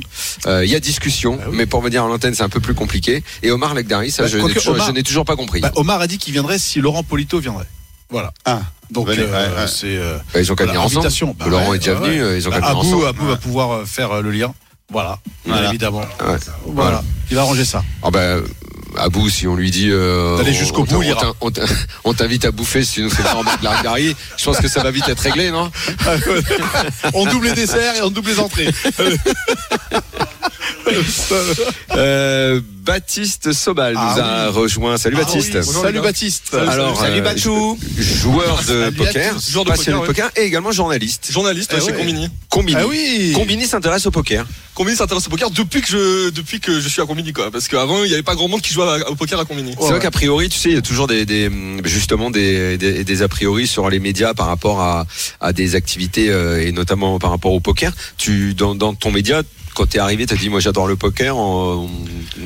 Euh, 0.46 0.64
Il 0.64 0.70
y 0.70 0.76
a 0.76 0.80
discussion, 0.80 1.34
Bah 1.34 1.46
oui. 1.48 1.56
mais 1.56 1.66
pour 1.66 1.80
venir 1.82 2.04
à 2.04 2.08
l'antenne, 2.08 2.34
c'est 2.34 2.44
un 2.44 2.48
peu 2.48 2.60
plus 2.60 2.74
compliqué. 2.74 3.24
Et 3.42 3.50
Omar 3.50 3.74
Lagdari, 3.74 4.12
ça, 4.12 4.22
Bah, 4.22 4.28
je 4.28 4.38
n'ai 4.38 4.54
toujours, 4.54 4.74
Omar- 4.74 4.86
je 4.86 4.92
n'ai 4.92 5.02
toujours 5.02 5.24
pas 5.24 5.34
compris. 5.34 5.60
Bah, 5.60 5.72
Omar 5.74 6.00
a 6.00 6.06
dit 6.06 6.18
qu'il 6.18 6.32
viendrait 6.32 6.60
si 6.60 6.80
Laurent 6.80 7.02
Polito 7.02 7.40
viendrait. 7.40 7.66
Voilà. 8.08 8.32
Ah, 8.44 8.60
Donc 8.92 9.08
Venez, 9.08 9.22
euh, 9.22 9.26
ouais, 9.32 9.56
ouais. 9.62 9.66
c'est 9.66 9.96
euh, 9.96 10.18
Bah, 10.32 10.40
ils 10.40 10.52
ont 10.52 10.54
qu'à 10.54 10.66
voilà, 10.66 10.86
venir 10.86 10.98
ensemble. 11.00 11.34
Bah 11.36 11.46
Laurent 11.48 11.70
ouais, 11.70 11.76
est 11.76 11.80
déjà 11.80 11.94
venu, 11.94 12.14
ils 12.36 12.46
ont 12.46 12.50
Bah, 12.52 12.60
qu'à 12.60 12.66
venir 12.66 12.78
Abou, 12.78 12.80
ensemble. 12.88 13.06
Abou 13.08 13.26
va 13.26 13.36
pouvoir 13.36 13.72
euh, 13.72 13.84
faire 13.84 14.12
euh, 14.12 14.22
le 14.22 14.30
lien. 14.30 14.54
Voilà, 14.90 15.18
Voilà. 15.44 15.68
évidemment. 15.68 16.00
Ouais. 16.00 16.36
Voilà. 16.66 17.02
Il 17.30 17.36
va 17.36 17.42
arranger 17.42 17.64
ça. 17.64 17.82
Ah 18.02 18.10
bah, 18.10 18.36
Abou, 18.96 19.28
si 19.28 19.48
on 19.48 19.56
lui 19.56 19.72
dit 19.72 19.88
euh, 19.90 20.36
D'aller 20.36 20.52
on- 20.52 20.54
jusqu'au 20.54 20.84
bout, 20.84 21.02
on 21.40 21.50
t'in- 21.50 21.62
on 22.04 22.14
t'invite 22.14 22.44
à 22.44 22.52
bouffer 22.52 22.84
si 22.84 23.02
nous 23.02 23.10
c'est 23.10 23.24
pas 23.24 23.34
en 23.34 23.42
mode 23.42 23.60
Lagdari, 23.62 24.14
je 24.36 24.44
pense 24.44 24.58
que 24.58 24.68
ça 24.68 24.82
va 24.84 24.92
vite 24.92 25.08
être 25.08 25.18
réglé, 25.20 25.50
non? 25.50 25.68
On 27.14 27.26
double 27.26 27.46
les 27.46 27.52
desserts 27.54 27.96
et 27.96 28.02
on 28.02 28.10
double 28.10 28.28
les 28.30 28.38
entrées. 28.38 28.68
Euh, 31.96 32.60
Baptiste 32.84 33.52
Sobal 33.52 33.94
nous 33.94 34.00
Ah 34.00 34.44
a 34.46 34.50
rejoint. 34.50 34.96
Salut 34.98 35.16
Ah 35.18 35.24
Baptiste. 35.24 35.54
oui, 35.54 35.62
Salut 35.82 36.00
Baptiste. 36.00 36.54
Alors, 36.54 36.98
Salut 37.00 37.20
euh, 37.20 37.22
Bachou. 37.22 37.78
joueur 37.96 38.58
de 38.62 38.82
Salut 38.84 38.96
poker. 38.96 39.36
Joueur 39.48 39.64
de 39.64 39.70
passionné 39.70 40.00
de 40.00 40.06
poker, 40.06 40.30
et 40.36 40.42
également 40.42 40.72
journaliste. 40.72 41.28
Journaliste 41.30 41.72
Eh 41.76 41.80
chez 41.80 41.86
ouais. 41.86 41.92
Combini. 41.98 42.28
Combini. 42.50 42.78
Ah 42.80 42.86
oui. 42.86 43.32
Combini 43.34 43.66
s'intéresse 43.66 44.06
au 44.06 44.10
poker. 44.10 44.44
Combini 44.74 44.96
s'intéresse 44.96 45.26
au 45.26 45.30
poker 45.30 45.50
depuis 45.50 45.80
que 45.82 45.88
je 45.88 46.30
depuis 46.30 46.60
que 46.60 46.80
je 46.80 46.88
suis 46.88 47.00
à 47.00 47.06
Combini 47.06 47.32
quoi. 47.32 47.50
Parce 47.50 47.68
qu'avant 47.68 48.02
il 48.02 48.08
n'y 48.08 48.14
avait 48.14 48.22
pas 48.24 48.34
grand 48.34 48.48
monde 48.48 48.60
qui 48.60 48.74
jouait 48.74 48.84
au 49.08 49.14
poker 49.14 49.38
à 49.38 49.44
Combini. 49.44 49.74
C'est 49.80 49.88
vrai 49.90 50.00
qu'a 50.00 50.10
priori, 50.10 50.48
tu 50.48 50.58
sais, 50.58 50.70
il 50.70 50.74
y 50.74 50.78
a 50.78 50.82
toujours 50.82 51.06
des, 51.06 51.24
des 51.24 51.50
justement 51.84 52.30
des, 52.30 52.76
des, 52.76 53.04
des 53.04 53.22
a 53.22 53.28
priori 53.28 53.66
sur 53.66 53.88
les 53.88 54.00
médias 54.00 54.34
par 54.34 54.46
rapport 54.46 54.80
à, 54.80 55.06
à 55.40 55.52
des 55.52 55.74
activités 55.76 56.28
euh, 56.30 56.66
et 56.66 56.72
notamment 56.72 57.18
par 57.18 57.30
rapport 57.30 57.52
au 57.52 57.60
poker. 57.60 57.92
Tu 58.18 58.54
dans, 58.54 58.74
dans 58.74 58.94
ton 58.94 59.10
média, 59.12 59.42
quand 59.74 59.86
t'es 59.86 59.98
arrivé, 59.98 60.26
t'as 60.26 60.36
dit 60.36 60.48
moi 60.48 60.60
j'adore 60.60 60.86
le 60.86 60.96
poker. 60.96 61.36
On, 61.36 61.88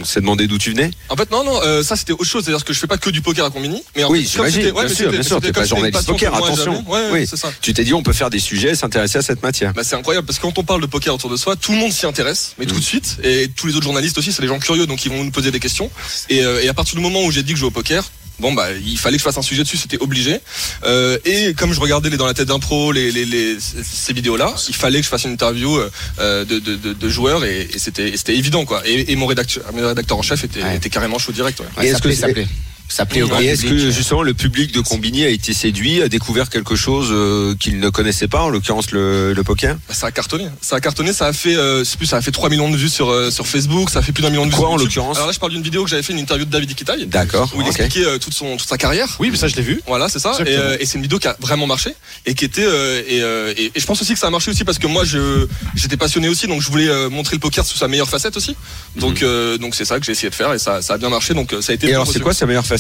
on 0.01 0.05
s'est 0.05 0.21
demandé 0.21 0.47
d'où 0.47 0.59
tu 0.59 0.71
venais. 0.71 0.91
En 1.09 1.17
fait 1.17 1.31
non 1.31 1.45
non 1.45 1.61
euh, 1.63 1.83
ça 1.83 1.97
c'était 1.97 2.13
autre 2.13 2.25
chose 2.25 2.45
c'est-à-dire 2.45 2.65
que 2.65 2.73
je 2.73 2.79
fais 2.79 2.87
pas 2.87 2.99
que 2.99 3.11
du 3.11 3.21
poker 3.23 3.45
à 3.45 3.51
Combini. 3.51 3.83
Mais 3.97 4.05
en 4.05 4.11
Oui, 4.11 4.29
j'imagine, 4.31 4.65
ouais, 4.73 4.87
bien 4.87 4.95
sûr, 4.95 5.11
bien 5.11 5.23
sûr, 5.23 5.41
t'es 5.41 5.53
pas 5.53 5.65
journaliste 5.65 6.07
poker, 6.07 6.35
attention. 6.35 6.85
Ouais, 6.89 7.09
Oui. 7.13 7.27
c'est 7.27 7.37
ça. 7.37 7.53
Tu 7.61 7.73
t'es 7.75 7.85
dit 7.85 7.95
on 7.95 8.03
peut 8.03 8.13
faire 8.13 8.31
des 8.31 8.39
sujets, 8.39 8.75
s'intéresser 8.75 9.19
à 9.19 9.23
cette 9.23 9.43
matière. 9.43 9.73
Bah, 9.75 9.83
c'est 9.85 9.97
incroyable 9.97 10.27
parce 10.27 10.39
que 10.39 10.43
quand 10.43 10.59
on 10.59 10.65
parle 10.65 10.81
de 10.81 10.87
poker 10.87 11.15
autour 11.15 11.31
de 11.31 11.37
soi, 11.37 11.57
tout 11.57 11.73
le 11.73 11.79
monde 11.79 11.93
s'y 11.93 12.07
intéresse, 12.07 12.55
mais 12.59 12.67
tout 12.67 12.79
de 12.79 12.85
suite. 12.85 13.19
Et 13.25 13.49
tous 13.55 13.67
les 13.67 13.75
autres 13.77 13.85
journalistes 13.85 14.17
aussi, 14.19 14.33
c'est 14.33 14.43
des 14.43 14.49
gens 14.49 14.59
curieux, 14.59 14.87
donc 14.87 15.05
ils 15.05 15.11
vont 15.11 15.23
nous 15.25 15.31
poser 15.31 15.51
des 15.51 15.61
questions. 15.61 15.91
Et, 16.29 16.43
euh, 16.45 16.63
et 16.63 16.69
à 16.69 16.75
partir 16.75 16.95
du 16.97 17.01
moment 17.03 17.23
où 17.25 17.31
j'ai 17.31 17.43
dit 17.43 17.53
que 17.53 17.57
je 17.57 17.61
jouais 17.61 17.69
au 17.69 17.73
poker, 17.73 18.05
bon 18.39 18.53
bah 18.53 18.69
il 18.85 18.99
fallait 18.99 19.17
que 19.17 19.21
je 19.21 19.25
fasse 19.25 19.39
un 19.39 19.43
sujet 19.43 19.63
dessus, 19.63 19.77
c'était 19.77 19.99
obligé. 20.01 20.41
Euh, 20.85 21.19
et 21.25 21.55
comme 21.55 21.73
je 21.73 21.81
regardais 21.81 22.11
les 22.11 22.17
dans 22.17 22.27
la 22.27 22.35
tête 22.35 22.49
d'un 22.49 22.59
pro, 22.59 22.93
les, 22.93 23.11
les, 23.11 23.25
les- 23.25 23.57
ces 23.61 24.13
vidéos-là, 24.13 24.55
il 24.69 24.75
fallait 24.75 24.99
que 24.99 25.05
je 25.05 25.09
fasse 25.11 25.25
une 25.25 25.33
interview 25.33 25.79
euh, 26.21 26.45
de, 26.45 26.59
de, 26.59 26.77
de, 26.77 26.93
de 26.93 27.09
joueurs 27.09 27.45
et, 27.45 27.69
et 27.73 27.79
c'était 27.79 28.37
évident 28.37 28.65
quoi. 28.65 28.83
Et, 28.87 29.13
et 29.13 29.17
mon 29.17 29.27
rédacteur, 29.27 29.65
mon 29.73 29.87
rédacteur 29.89 30.19
en 30.19 30.23
chef 30.23 30.45
était, 30.45 30.63
Ouais. 30.63 30.77
était 30.77 30.91
carrément 30.91 31.19
chaud 31.19 31.33
direct. 31.33 31.61
Ouais. 31.61 31.67
Ouais, 31.77 31.87
Et 31.87 31.91
ça 31.91 31.95
est-ce 31.95 32.03
que 32.03 32.09
plaît, 32.09 32.17
c'est- 32.17 32.49
ça 32.89 33.07
plaît. 33.07 33.23
Au 33.23 33.29
grand 33.29 33.41
Et 33.41 33.47
est-ce 33.47 33.63
public. 33.63 33.85
que 33.87 33.91
justement 33.91 34.23
le 34.23 34.35
public 34.35 34.73
de 34.73 34.81
Combini 34.81 35.25
a 35.25 35.29
été 35.29 35.53
séduit, 35.53 36.03
a 36.03 36.09
découvert 36.09 36.49
quelque 36.51 36.75
chose 36.77 37.09
euh, 37.11 37.55
qu'il 37.59 37.81
ne 37.81 37.89
connaissait 37.91 38.29
pas, 38.29 38.43
en 38.43 38.49
l'occurrence 38.49 38.91
le, 38.91 39.33
le 39.33 39.43
poker? 39.45 39.77
Bah, 39.89 39.95
ça 39.95 40.07
a 40.09 40.11
cartonné. 40.11 40.47
Ça 40.61 40.77
a 40.77 40.81
cartonné. 40.81 41.13
Ça 41.13 41.27
a 41.27 41.33
fait, 41.33 41.55
euh, 41.57 41.85
plus, 41.97 42.07
ça 42.07 42.17
a 42.17 42.21
fait 42.23 42.31
3 42.33 42.49
millions 42.51 42.71
de 42.71 42.77
vues 42.77 42.89
sur 42.89 43.11
euh, 43.11 43.31
sur 43.31 43.47
Facebook. 43.47 43.91
Ça 43.91 43.99
a 44.01 44.03
fait 44.03 44.13
plus 44.13 44.23
d'un 44.23 44.31
million 44.31 44.47
de 44.47 44.51
vues. 44.51 44.57
Quoi, 44.57 44.69
en 44.71 44.77
l'occurrence? 44.77 45.17
Alors 45.17 45.27
là, 45.29 45.33
je 45.33 45.39
parle 45.39 45.53
d'une 45.53 45.63
vidéo 45.63 45.85
que 45.85 45.91
j'avais 45.91 46.03
fait, 46.03 46.13
une 46.13 46.19
interview 46.19 46.45
de 46.45 46.51
David 46.51 46.71
Iquitaille. 46.71 47.07
D'accord. 47.07 47.51
Où 47.55 47.61
il 47.61 47.67
expliquait 47.67 48.05
euh, 48.05 48.19
toute 48.19 48.35
son 48.35 48.57
toute 48.57 48.69
sa 48.69 48.79
carrière. 48.79 49.17
Oui, 49.21 49.29
mais 49.31 49.37
ça 49.37 49.49
je 49.49 49.57
l'ai 49.57 49.63
vu. 49.63 49.81
Voilà, 49.87 50.09
c'est 50.09 50.19
ça. 50.19 50.31
Et, 50.39 50.43
Exactement. 50.43 50.63
euh, 50.65 50.77
et 50.81 50.87
c'est 50.87 50.97
une 50.97 51.03
vidéo 51.03 51.19
qui 51.19 51.29
a 51.29 51.37
vraiment 51.41 51.67
marché 51.67 51.91
et 52.27 52.35
qui 52.35 52.45
était 52.45 52.65
euh, 52.65 53.03
et, 53.07 53.23
euh, 53.23 53.53
et, 53.57 53.67
et 53.75 53.81
je 53.81 53.87
pense 53.87 54.01
aussi 54.01 54.13
que 54.15 54.19
ça 54.19 54.27
a 54.29 54.31
marché 54.31 54.51
aussi 54.51 54.65
parce 54.65 54.79
que 54.79 54.87
moi 54.87 55.05
je 55.05 55.47
j'étais 55.75 55.97
passionné 55.97 56.29
aussi 56.29 56.47
donc 56.47 56.63
je 56.63 56.69
voulais 56.71 56.89
euh, 56.89 57.11
montrer 57.11 57.37
le 57.37 57.41
poker 57.41 57.65
sous 57.67 57.77
sa 57.77 57.89
meilleure 57.89 58.09
facette 58.09 58.37
aussi. 58.37 58.57
Donc 58.97 59.23
euh, 59.23 59.59
donc 59.59 59.75
c'est 59.75 59.85
ça 59.85 59.99
que 59.99 60.07
j'ai 60.07 60.13
essayé 60.13 60.31
de 60.31 60.35
faire 60.35 60.53
et 60.55 60.59
ça 60.59 60.81
ça 60.83 60.95
a 60.95 60.99
bien 60.99 61.11
marché 61.11 61.35
donc 61.35 61.55
ça 61.61 61.73
a 61.73 61.75
été. 61.75 61.89
Et 61.89 61.95
alors 61.95 62.07
c'est 62.11 62.21
quoi 62.21 62.33
sa 62.35 62.47
meilleure 62.47 62.65
facette 62.65 62.78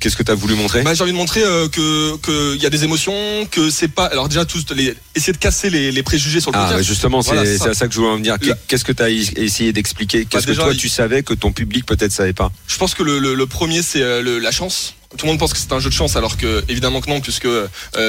Qu'est-ce 0.00 0.16
que 0.16 0.22
tu 0.22 0.30
as 0.30 0.34
voulu 0.34 0.54
montrer? 0.54 0.82
Bah, 0.82 0.94
j'ai 0.94 1.02
envie 1.02 1.12
de 1.12 1.16
montrer 1.16 1.42
euh, 1.44 1.68
que 1.68 2.16
que 2.18 2.54
il 2.56 2.62
y 2.62 2.66
a 2.66 2.70
des 2.70 2.84
émotions, 2.84 3.12
que 3.50 3.70
c'est 3.70 3.88
pas. 3.88 4.06
Alors 4.06 4.28
déjà 4.28 4.44
tous 4.44 4.64
les 4.74 4.94
essayer 5.14 5.32
de 5.32 5.38
casser 5.38 5.68
les, 5.70 5.92
les 5.92 6.02
préjugés 6.02 6.40
sur 6.40 6.50
le 6.52 6.58
Ah, 6.58 6.70
bah 6.72 6.82
justement, 6.82 7.20
c'est 7.22 7.34
Voilà, 7.34 7.58
ça. 7.58 7.70
à 7.70 7.74
ça 7.74 7.86
que 7.86 7.92
je 7.94 7.98
voulais 8.00 8.12
en 8.12 8.16
venir. 8.16 8.36
Qu'est-ce 8.66 8.84
que 8.84 8.92
tu 8.92 9.02
as 9.02 9.10
essayé 9.10 9.72
d'expliquer? 9.72 10.24
Qu'est-ce 10.24 10.46
que 10.46 10.52
déjà, 10.52 10.62
toi 10.64 10.72
il- 10.72 10.78
tu 10.78 10.88
savais 10.88 11.22
que 11.22 11.34
ton 11.34 11.52
public 11.52 11.84
peut-être 11.86 12.12
savait 12.12 12.32
pas? 12.32 12.50
Je 12.66 12.76
pense 12.78 12.94
que 12.94 13.02
le, 13.02 13.18
le, 13.18 13.34
le 13.34 13.46
premier 13.46 13.82
c'est 13.82 14.02
euh, 14.02 14.38
la 14.40 14.50
chance. 14.52 14.94
Tout 15.18 15.26
le 15.26 15.32
monde 15.32 15.40
pense 15.40 15.52
que 15.52 15.58
c'est 15.58 15.72
un 15.72 15.80
jeu 15.80 15.90
de 15.90 15.94
chance 15.94 16.14
alors 16.14 16.36
que 16.36 16.62
évidemment 16.68 17.00
que 17.00 17.10
non 17.10 17.20
puisque 17.20 17.46
euh, 17.46 17.66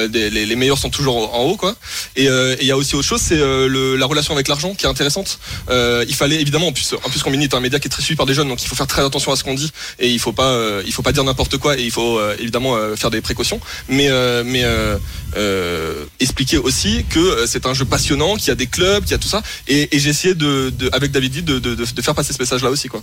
des- 0.08 0.30
les, 0.30 0.46
les 0.46 0.54
meilleurs 0.56 0.78
sont 0.78 0.88
toujours 0.88 1.34
en 1.34 1.42
haut 1.42 1.56
quoi. 1.56 1.74
Et 2.14 2.28
euh, 2.28 2.54
il 2.60 2.66
y 2.66 2.70
a 2.70 2.76
aussi 2.76 2.94
autre 2.94 3.08
chose 3.08 3.20
c'est 3.20 3.38
euh, 3.40 3.66
le- 3.66 3.96
la 3.96 4.06
relation 4.06 4.34
avec 4.34 4.46
l'argent 4.46 4.72
qui 4.76 4.86
est 4.86 4.88
intéressante. 4.88 5.40
Euh, 5.68 6.04
il 6.06 6.14
fallait 6.14 6.40
évidemment 6.40 6.68
en 6.68 6.72
plus 6.72 6.94
en 7.04 7.10
plus 7.10 7.20
Combini 7.24 7.44
est 7.44 7.54
un 7.54 7.60
média 7.60 7.80
qui 7.80 7.88
est 7.88 7.90
très 7.90 8.02
suivi 8.02 8.16
par 8.16 8.24
des 8.26 8.34
jeunes 8.34 8.46
donc 8.46 8.62
il 8.62 8.68
faut 8.68 8.76
faire 8.76 8.86
très 8.86 9.04
attention 9.04 9.32
à 9.32 9.36
ce 9.36 9.42
qu'on 9.42 9.54
dit 9.54 9.72
et 9.98 10.10
il 10.10 10.20
faut 10.20 10.32
pas 10.32 10.50
euh, 10.52 10.80
il 10.86 10.92
faut 10.92 11.02
pas 11.02 11.10
dire 11.10 11.24
n'importe 11.24 11.56
quoi 11.58 11.76
et 11.76 11.82
il 11.82 11.90
faut 11.90 12.20
euh, 12.20 12.36
évidemment 12.38 12.76
euh, 12.76 12.94
faire 12.94 13.10
des 13.10 13.20
précautions 13.20 13.60
mais 13.88 14.06
euh, 14.08 14.44
mais 14.46 14.62
euh, 14.62 14.96
euh, 15.36 16.04
expliquer 16.20 16.58
aussi 16.58 17.04
que 17.10 17.46
c'est 17.48 17.66
un 17.66 17.74
jeu 17.74 17.84
passionnant 17.84 18.36
qu'il 18.36 18.48
y 18.48 18.50
a 18.52 18.54
des 18.54 18.68
clubs 18.68 19.02
qu'il 19.02 19.10
y 19.10 19.14
a 19.14 19.18
tout 19.18 19.28
ça 19.28 19.42
et, 19.66 19.88
et 19.94 19.98
j'ai 19.98 20.10
essayé 20.10 20.34
de, 20.36 20.70
de 20.70 20.88
avec 20.92 21.10
David 21.10 21.44
de, 21.44 21.58
de, 21.58 21.74
de, 21.74 21.84
de 21.84 22.02
faire 22.02 22.14
passer 22.14 22.32
ce 22.32 22.38
message 22.38 22.62
là 22.62 22.70
aussi 22.70 22.86
quoi. 22.88 23.02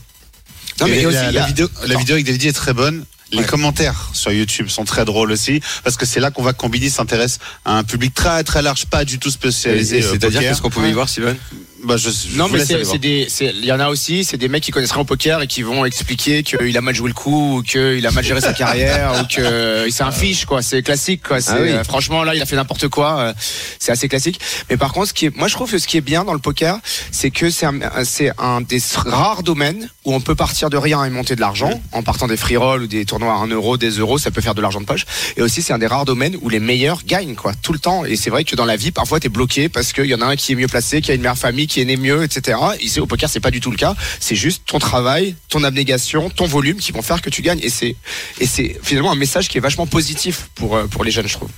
Non, 0.80 0.88
mais 0.88 1.02
Et 1.02 1.06
aussi, 1.06 1.18
la, 1.34 1.46
vidéo, 1.46 1.68
la 1.86 1.96
vidéo 1.98 2.14
avec 2.14 2.26
David 2.26 2.46
est 2.46 2.54
très 2.54 2.74
bonne. 2.74 3.04
Les 3.32 3.40
Ouais. 3.40 3.44
commentaires 3.46 4.10
sur 4.14 4.32
YouTube 4.32 4.70
sont 4.70 4.86
très 4.86 5.06
drôles 5.06 5.32
aussi, 5.32 5.62
parce 5.84 5.96
que 5.98 6.06
c'est 6.06 6.20
là 6.20 6.32
qu'on 6.32 6.42
voit 6.42 6.54
que 6.54 6.58
Combini 6.58 6.90
s'intéresse 6.90 7.38
à 7.64 7.78
un 7.78 7.84
public 7.84 8.14
très 8.14 8.44
très 8.44 8.62
large, 8.62 8.86
pas 8.88 9.06
du 9.06 9.20
tout 9.20 9.30
spécialisé. 9.30 10.04
euh, 10.04 10.10
C'est-à-dire 10.12 10.42
qu'est-ce 10.42 10.62
qu'on 10.62 10.70
pouvait 10.72 10.90
y 10.90 10.94
voir, 10.94 11.08
Steven 11.08 11.38
Bah, 11.84 11.96
je, 11.98 12.10
je 12.10 12.38
Non 12.38 12.48
mais 12.50 12.60
c'est 12.66 12.98
des 12.98 13.28
il 13.42 13.66
y 13.66 13.72
en 13.72 13.80
a 13.80 13.90
aussi 13.90 14.24
c'est 14.24 14.38
des 14.38 14.48
mecs 14.50 14.64
qui 14.64 14.72
connaissent 14.72 14.92
rien 14.92 15.02
au 15.02 15.06
poker 15.06 15.42
et 15.42 15.48
qui 15.48 15.62
vont 15.62 15.86
expliquer 15.86 16.44
qu'il 16.44 16.78
a 16.78 16.82
mal 16.82 16.94
joué 16.96 17.08
le 17.08 17.14
coup 17.14 17.58
ou 17.58 17.62
qu'il 17.64 18.06
a 18.06 18.12
mal 18.12 18.24
géré 18.24 18.42
sa 18.42 18.54
carrière 18.54 19.14
ou 19.22 19.28
que 19.34 19.88
c'est 19.90 20.04
un 20.04 20.12
fiche 20.12 20.46
quoi. 20.46 20.62
C'est 20.62 20.82
classique 20.84 21.22
quoi. 21.28 21.40
C'est 21.42 21.52
Ah 21.52 21.58
oui. 21.62 21.70
euh, 21.72 21.84
franchement 21.84 22.24
là 22.24 22.36
il 22.36 22.42
a 22.42 22.46
fait 22.46 22.56
n'importe 22.56 22.88
quoi 22.90 23.20
euh, 23.20 23.34
c'est 23.80 23.92
assez 23.92 24.08
classique. 24.10 24.40
Mais 24.70 24.78
par 24.78 24.92
contre 24.94 25.08
ce 25.10 25.14
qui 25.14 25.26
est 25.28 25.36
moi 25.36 25.48
je 25.48 25.54
trouve 25.54 25.72
que 25.72 25.78
ce 25.78 25.88
qui 25.88 25.98
est 25.98 26.02
bien 26.02 26.24
dans 26.26 26.34
le 26.34 26.40
poker 26.40 26.80
c'est 27.12 27.32
que 27.32 27.50
c'est 27.50 27.66
un, 27.66 27.80
c'est 28.04 28.32
un 28.38 28.62
des 28.62 28.82
rares 28.96 29.44
domaines 29.44 29.90
où 30.06 30.14
on 30.14 30.22
peut 30.22 30.36
partir 30.36 30.70
de 30.70 30.78
rien 30.78 31.04
et 31.06 31.10
monter 31.10 31.36
de 31.36 31.42
l'argent. 31.42 31.82
En 31.92 32.04
partant 32.04 32.28
des 32.28 32.38
free 32.38 32.58
rolls 32.58 32.84
ou 32.84 32.88
des 32.88 33.06
tournois 33.06 33.34
à 33.34 33.38
1 33.38 33.48
euro 33.48 33.78
des 33.78 33.92
euros 33.92 34.18
ça 34.18 34.32
peut 34.32 34.42
faire 34.42 34.56
de 34.56 34.62
l'argent 34.62 34.82
de 34.82 34.86
poche. 34.86 35.06
Et 35.38 35.42
aussi 35.42 35.62
c'est 35.62 35.74
un 35.74 35.80
des 35.80 35.88
rares 35.88 36.06
domaines 36.06 36.36
où 36.42 36.50
les 36.50 36.60
meilleurs 36.60 37.04
gagnent 37.06 37.36
quoi 37.36 37.54
tout 37.62 37.74
le 37.74 37.80
temps. 37.80 38.04
Et 38.06 38.16
c'est 38.16 38.30
vrai 38.30 38.44
que 38.44 38.56
dans 38.56 38.66
la 38.66 38.76
vie 38.76 38.92
parfois 38.92 39.20
t'es 39.20 39.30
bloqué 39.30 39.70
parce 39.70 39.94
qu'il 39.94 40.06
y 40.06 40.16
en 40.16 40.22
a 40.22 40.26
un 40.26 40.36
qui 40.36 40.52
est 40.52 40.56
mieux 40.56 40.68
placé 40.68 41.02
qui 41.02 41.12
a 41.12 41.14
une 41.14 41.22
meilleure 41.22 41.38
famille 41.38 41.68
qui 41.70 41.80
est 41.82 41.86
né 41.86 41.96
mieux 41.96 42.24
etc 42.24 42.58
ici 42.82 43.00
au 43.00 43.06
poker 43.06 43.30
c'est 43.30 43.40
pas 43.40 43.52
du 43.52 43.62
tout 43.62 43.72
le 43.72 43.78
cas 43.78 43.96
c'est 44.20 44.36
juste 44.36 44.64
ton 44.66 44.80
travail 44.80 45.36
ton 45.48 45.64
abnégation 45.64 46.30
ton 46.30 46.46
volume 46.48 46.78
qui 46.78 46.92
vont 46.92 47.02
faire 47.02 47.22
que 47.22 47.30
tu 47.30 47.42
gagnes 47.42 47.60
et 47.62 47.70
c'est 47.70 47.96
et 48.42 48.46
c'est 48.46 48.78
finalement 48.84 49.12
un 49.12 49.16
message 49.16 49.48
qui 49.48 49.58
est 49.58 49.62
vachement 49.62 49.88
positif 49.88 50.50
pour 50.56 50.76
euh, 50.76 50.88
pour 50.88 51.04
les 51.04 51.12
jeunes 51.12 51.28
je 51.28 51.34
trouve 51.36 51.50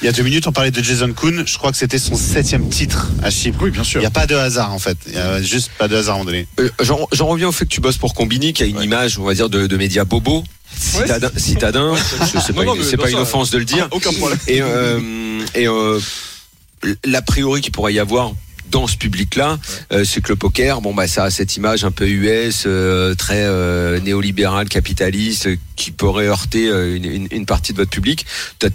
Il 0.00 0.06
y 0.06 0.08
a 0.08 0.12
deux 0.12 0.22
minutes, 0.22 0.46
on 0.46 0.52
parlait 0.52 0.70
de 0.70 0.82
Jason 0.82 1.12
Kuhn. 1.12 1.44
Je 1.46 1.58
crois 1.58 1.70
que 1.70 1.76
c'était 1.76 1.98
son 1.98 2.16
septième 2.16 2.68
titre 2.68 3.08
à 3.22 3.30
Chypre. 3.30 3.58
Oui, 3.62 3.70
bien 3.70 3.84
sûr. 3.84 4.00
Il 4.00 4.02
n'y 4.02 4.06
a 4.06 4.10
pas 4.10 4.26
de 4.26 4.34
hasard 4.34 4.72
en 4.72 4.78
fait. 4.78 4.96
Il 5.06 5.12
n'y 5.12 5.18
a 5.18 5.42
juste 5.42 5.70
pas 5.78 5.88
de 5.88 5.96
hasard 5.96 6.14
à 6.14 6.20
un 6.20 6.24
moment 6.24 6.30
donné. 6.30 6.46
Euh, 6.60 6.70
J'en 6.80 7.06
j'en 7.12 7.26
reviens 7.26 7.48
au 7.48 7.52
fait 7.52 7.66
que 7.66 7.74
tu 7.74 7.80
bosses 7.80 7.98
pour 7.98 8.14
Combini, 8.14 8.52
qui 8.54 8.62
a 8.62 8.66
une 8.66 8.80
image, 8.82 9.18
on 9.18 9.24
va 9.24 9.34
dire, 9.34 9.48
de, 9.50 9.66
de 9.66 9.76
média 9.76 10.04
bobo. 10.04 10.44
Citadin, 10.78 11.30
citadin 11.36 11.94
je 12.20 12.40
sais 12.40 12.52
pas, 12.52 12.64
Non, 12.64 12.74
c'est 12.82 12.96
bien 12.96 13.04
pas 13.04 13.10
une 13.10 13.18
offense 13.18 13.50
de 13.50 13.58
le 13.58 13.64
dire. 13.64 13.88
Aucun 13.90 14.12
problème. 14.12 14.38
Et, 14.48 14.60
euh, 14.62 15.00
et 15.54 15.66
euh, 15.68 15.98
l'a 17.04 17.22
priori 17.22 17.60
qu'il 17.60 17.72
pourrait 17.72 17.94
y 17.94 17.98
avoir 17.98 18.32
dans 18.70 18.86
ce 18.86 18.96
public-là, 18.96 19.58
euh, 19.92 20.04
c'est 20.04 20.20
que 20.20 20.28
le 20.30 20.36
poker, 20.36 20.80
bon 20.80 20.94
bah 20.94 21.06
ça 21.06 21.24
a 21.24 21.30
cette 21.30 21.56
image 21.56 21.84
un 21.84 21.90
peu 21.90 22.06
US, 22.08 22.64
euh, 22.66 23.14
très 23.14 23.44
euh, 23.44 24.00
néolibérale, 24.00 24.68
capitaliste, 24.68 25.46
euh, 25.46 25.56
qui 25.76 25.90
pourrait 25.90 26.26
heurter 26.26 26.68
euh, 26.68 26.96
une, 26.96 27.04
une- 27.04 27.28
une 27.30 27.46
partie 27.46 27.72
de 27.72 27.78
votre 27.78 27.90
public. 27.90 28.26
T'as 28.58 28.68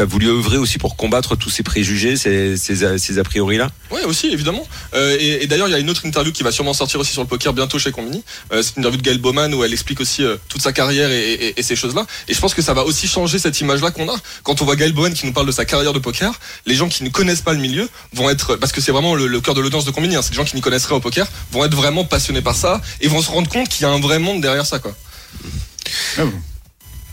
as 0.00 0.04
voulu 0.04 0.28
œuvrer 0.28 0.56
aussi 0.58 0.78
pour 0.78 0.96
combattre 0.96 1.36
tous 1.36 1.50
ces 1.50 1.62
préjugés, 1.62 2.16
ces, 2.16 2.56
ces, 2.56 2.84
a- 2.84 2.98
ces 2.98 3.18
a 3.18 3.24
priori 3.24 3.56
là. 3.56 3.70
Oui, 3.90 4.00
aussi, 4.06 4.28
évidemment. 4.28 4.66
Euh, 4.94 5.16
et 5.18 5.42
et 5.44 5.46
d'ailleurs, 5.46 5.68
il 5.68 5.72
y 5.72 5.74
a 5.74 5.78
une 5.78 5.90
autre 5.90 6.04
interview 6.06 6.32
qui 6.32 6.42
va 6.42 6.52
sûrement 6.52 6.74
sortir 6.74 7.00
aussi 7.00 7.12
sur 7.12 7.22
le 7.22 7.28
poker 7.28 7.52
bientôt 7.52 7.78
chez 7.78 7.90
Combini. 7.92 8.22
Euh, 8.52 8.62
c'est 8.62 8.76
une 8.76 8.82
interview 8.82 8.98
de 9.00 9.04
Gaël 9.04 9.18
Bowman 9.18 9.52
où 9.54 9.64
elle 9.64 9.72
explique 9.72 10.00
aussi 10.00 10.24
euh, 10.24 10.36
toute 10.48 10.62
sa 10.62 10.72
carrière 10.72 11.10
et, 11.10 11.32
et- 11.32 11.60
et 11.60 11.62
ces 11.62 11.76
choses-là. 11.76 12.06
Et 12.28 12.34
je 12.34 12.40
pense 12.40 12.54
que 12.54 12.62
ça 12.62 12.74
va 12.74 12.84
aussi 12.84 13.06
changer 13.08 13.38
cette 13.38 13.60
image-là 13.60 13.90
qu'on 13.90 14.08
a. 14.08 14.16
Quand 14.42 14.60
on 14.62 14.64
voit 14.64 14.76
Gaël 14.76 14.92
Bowman 14.92 15.12
qui 15.14 15.26
nous 15.26 15.32
parle 15.32 15.46
de 15.46 15.52
sa 15.52 15.64
carrière 15.64 15.92
de 15.92 15.98
poker, 15.98 16.32
les 16.66 16.74
gens 16.74 16.88
qui 16.88 17.04
ne 17.04 17.08
connaissent 17.08 17.42
pas 17.42 17.52
le 17.52 17.60
milieu 17.60 17.88
vont 18.14 18.28
être, 18.30 18.56
parce 18.56 18.72
que 18.72 18.80
c'est 18.80 18.92
vraiment 18.92 19.14
le, 19.14 19.26
le 19.26 19.40
cœur 19.40 19.54
de 19.54 19.60
l'audience 19.60 19.84
de 19.84 19.90
Combini, 19.90 20.16
hein, 20.16 20.22
c'est 20.22 20.30
des 20.30 20.36
gens 20.36 20.44
qui 20.44 20.56
n'y 20.56 20.62
connaissent 20.62 20.86
rien 20.86 20.96
au 20.96 21.00
poker, 21.00 21.26
vont 21.52 21.64
être 21.64 21.74
vraiment 21.74 22.04
passionnés 22.04 22.42
par 22.42 22.54
ça 22.56 22.80
et 23.00 23.08
vont 23.08 23.22
se 23.22 23.30
rendre 23.30 23.48
compte 23.48 23.68
qu'il 23.68 23.82
y 23.82 23.84
a 23.86 23.90
un 23.90 24.00
vrai 24.00 24.18
monde 24.18 24.40
derrière 24.40 24.66
ça, 24.66 24.78
quoi. 24.78 24.94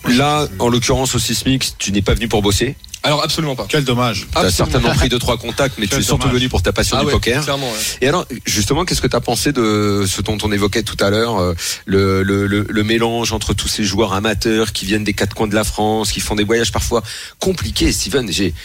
Là, 0.10 0.48
en 0.60 0.70
l'occurrence 0.70 1.16
au 1.16 1.20
Sismix, 1.20 1.76
tu 1.78 1.92
n'es 1.92 2.02
pas 2.02 2.14
venu 2.14 2.28
pour 2.28 2.42
bosser. 2.42 2.76
Alors 3.04 3.24
absolument 3.24 3.56
pas. 3.56 3.68
Quel 3.70 3.84
dommage. 3.84 4.26
Tu 4.32 4.38
as 4.40 4.50
certainement 4.50 4.90
pris 4.96 5.10
deux 5.10 5.20
trois 5.20 5.38
contacts, 5.38 5.76
mais 5.78 5.86
tu 5.86 5.96
es 5.96 6.02
surtout 6.02 6.24
dommage. 6.24 6.38
venu 6.40 6.50
pour 6.50 6.64
ta 6.64 6.74
passion 6.74 6.98
Ah 6.98 7.02
du 7.02 7.06
ouais, 7.08 7.12
poker. 7.12 7.44
clairement. 7.44 7.70
ouais. 7.70 7.78
Et 8.02 8.08
alors, 8.08 8.26
justement, 8.46 8.84
qu'est-ce 8.84 9.02
que 9.02 9.08
tu 9.08 9.16
as 9.16 9.22
pensé 9.22 9.52
de 9.52 10.06
ce 10.08 10.22
dont 10.24 10.38
on 10.42 10.52
évoquait 10.52 10.82
tout 10.82 10.98
à 11.00 11.12
l'heure, 11.12 11.38
euh, 11.38 11.54
le, 11.86 12.24
le, 12.24 12.48
le, 12.48 12.66
le 12.68 12.84
mélange 12.84 13.32
entre 13.32 13.54
tous 13.54 13.68
ces 13.68 13.84
joueurs 13.84 14.14
amateurs 14.14 14.74
qui 14.74 14.86
viennent 14.86 15.04
des 15.04 15.14
quatre 15.14 15.36
coins 15.36 15.48
de 15.48 15.54
la 15.54 15.64
France, 15.64 16.12
qui 16.12 16.20
font 16.20 16.34
des 16.36 16.44
voyages 16.46 16.72
parfois 16.72 17.04
compliqués. 17.40 17.92
Steven, 17.92 18.32
j'ai- 18.32 18.56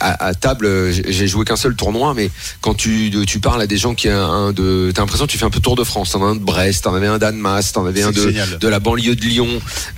à, 0.00 0.26
à 0.26 0.34
table, 0.34 0.66
euh, 0.66 0.92
j'ai 0.92 1.26
joué 1.28 1.44
qu'un 1.44 1.56
seul 1.56 1.74
tournoi, 1.74 2.14
mais 2.14 2.30
quand 2.60 2.74
tu, 2.74 3.10
tu 3.26 3.38
parles 3.40 3.60
à 3.62 3.66
des 3.66 3.76
gens 3.76 3.94
qui 3.94 4.08
ont 4.08 4.12
un 4.12 4.52
de, 4.52 4.90
t'as 4.94 5.02
l'impression 5.02 5.26
que 5.26 5.30
tu 5.32 5.38
fais 5.38 5.44
un 5.44 5.50
peu 5.50 5.60
tour 5.60 5.76
de 5.76 5.84
France. 5.84 6.12
T'en 6.12 6.22
as 6.24 6.28
un 6.28 6.34
de 6.36 6.40
Brest, 6.40 6.84
t'en 6.84 6.94
avais 6.94 7.06
un 7.06 7.18
d'Annemasse, 7.18 7.72
t'en 7.72 7.86
avais 7.86 8.02
un 8.02 8.10
de, 8.12 8.58
de 8.58 8.68
la 8.68 8.80
banlieue 8.80 9.14
de 9.16 9.24
Lyon. 9.24 9.48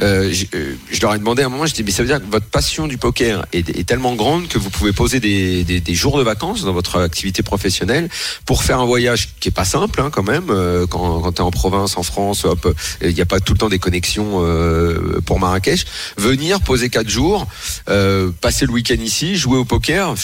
Euh, 0.01 0.33
euh, 0.55 0.75
je 0.91 1.01
leur 1.01 1.15
ai 1.15 1.19
demandé 1.19 1.43
à 1.43 1.47
un 1.47 1.49
moment, 1.49 1.67
je 1.67 1.75
dis 1.75 1.83
mais 1.85 1.91
ça 1.91 2.03
veut 2.03 2.09
dire 2.09 2.21
que 2.21 2.31
votre 2.31 2.47
passion 2.47 2.87
du 2.87 2.99
poker 2.99 3.47
est, 3.53 3.69
est 3.71 3.85
tellement 3.85 4.15
grande 4.15 4.49
que 4.49 4.59
vous 4.59 4.71
pouvez 4.71 4.93
poser 4.93 5.21
des, 5.21 5.65
des, 5.65 5.81
des 5.81 5.95
jours 5.95 6.19
de 6.19 6.23
vacances 6.23 6.65
dans 6.65 6.73
votre 6.73 7.01
activité 7.01 7.43
professionnelle 7.43 8.09
pour 8.47 8.63
faire 8.63 8.81
un 8.81 8.87
voyage 8.87 9.31
qui 9.41 9.49
est 9.49 9.53
pas 9.53 9.65
simple 9.65 10.01
hein, 10.01 10.11
quand 10.13 10.23
même. 10.23 10.51
euh, 10.51 10.87
quand 10.87 11.21
quand 11.21 11.33
tu 11.33 11.43
es 11.43 11.45
en 11.45 11.51
province, 11.51 11.97
en 11.97 12.03
France, 12.03 12.45
hop, 12.45 12.75
il 13.03 13.15
n'y 13.15 13.21
a 13.21 13.27
pas 13.27 13.41
tout 13.41 13.53
le 13.53 13.59
temps 13.59 13.69
des 13.69 13.79
connexions 13.79 14.41
euh, 14.43 15.21
pour 15.27 15.39
Marrakech. 15.39 15.85
Venir 16.17 16.61
poser 16.61 16.89
quatre 16.91 17.09
jours, 17.09 17.47
euh, 17.89 18.31
passer 18.41 18.67
le 18.67 18.73
week-end 18.73 18.97
ici, 19.03 19.37
jouer 19.45 19.59
au 19.59 19.65
poker. 19.67 20.15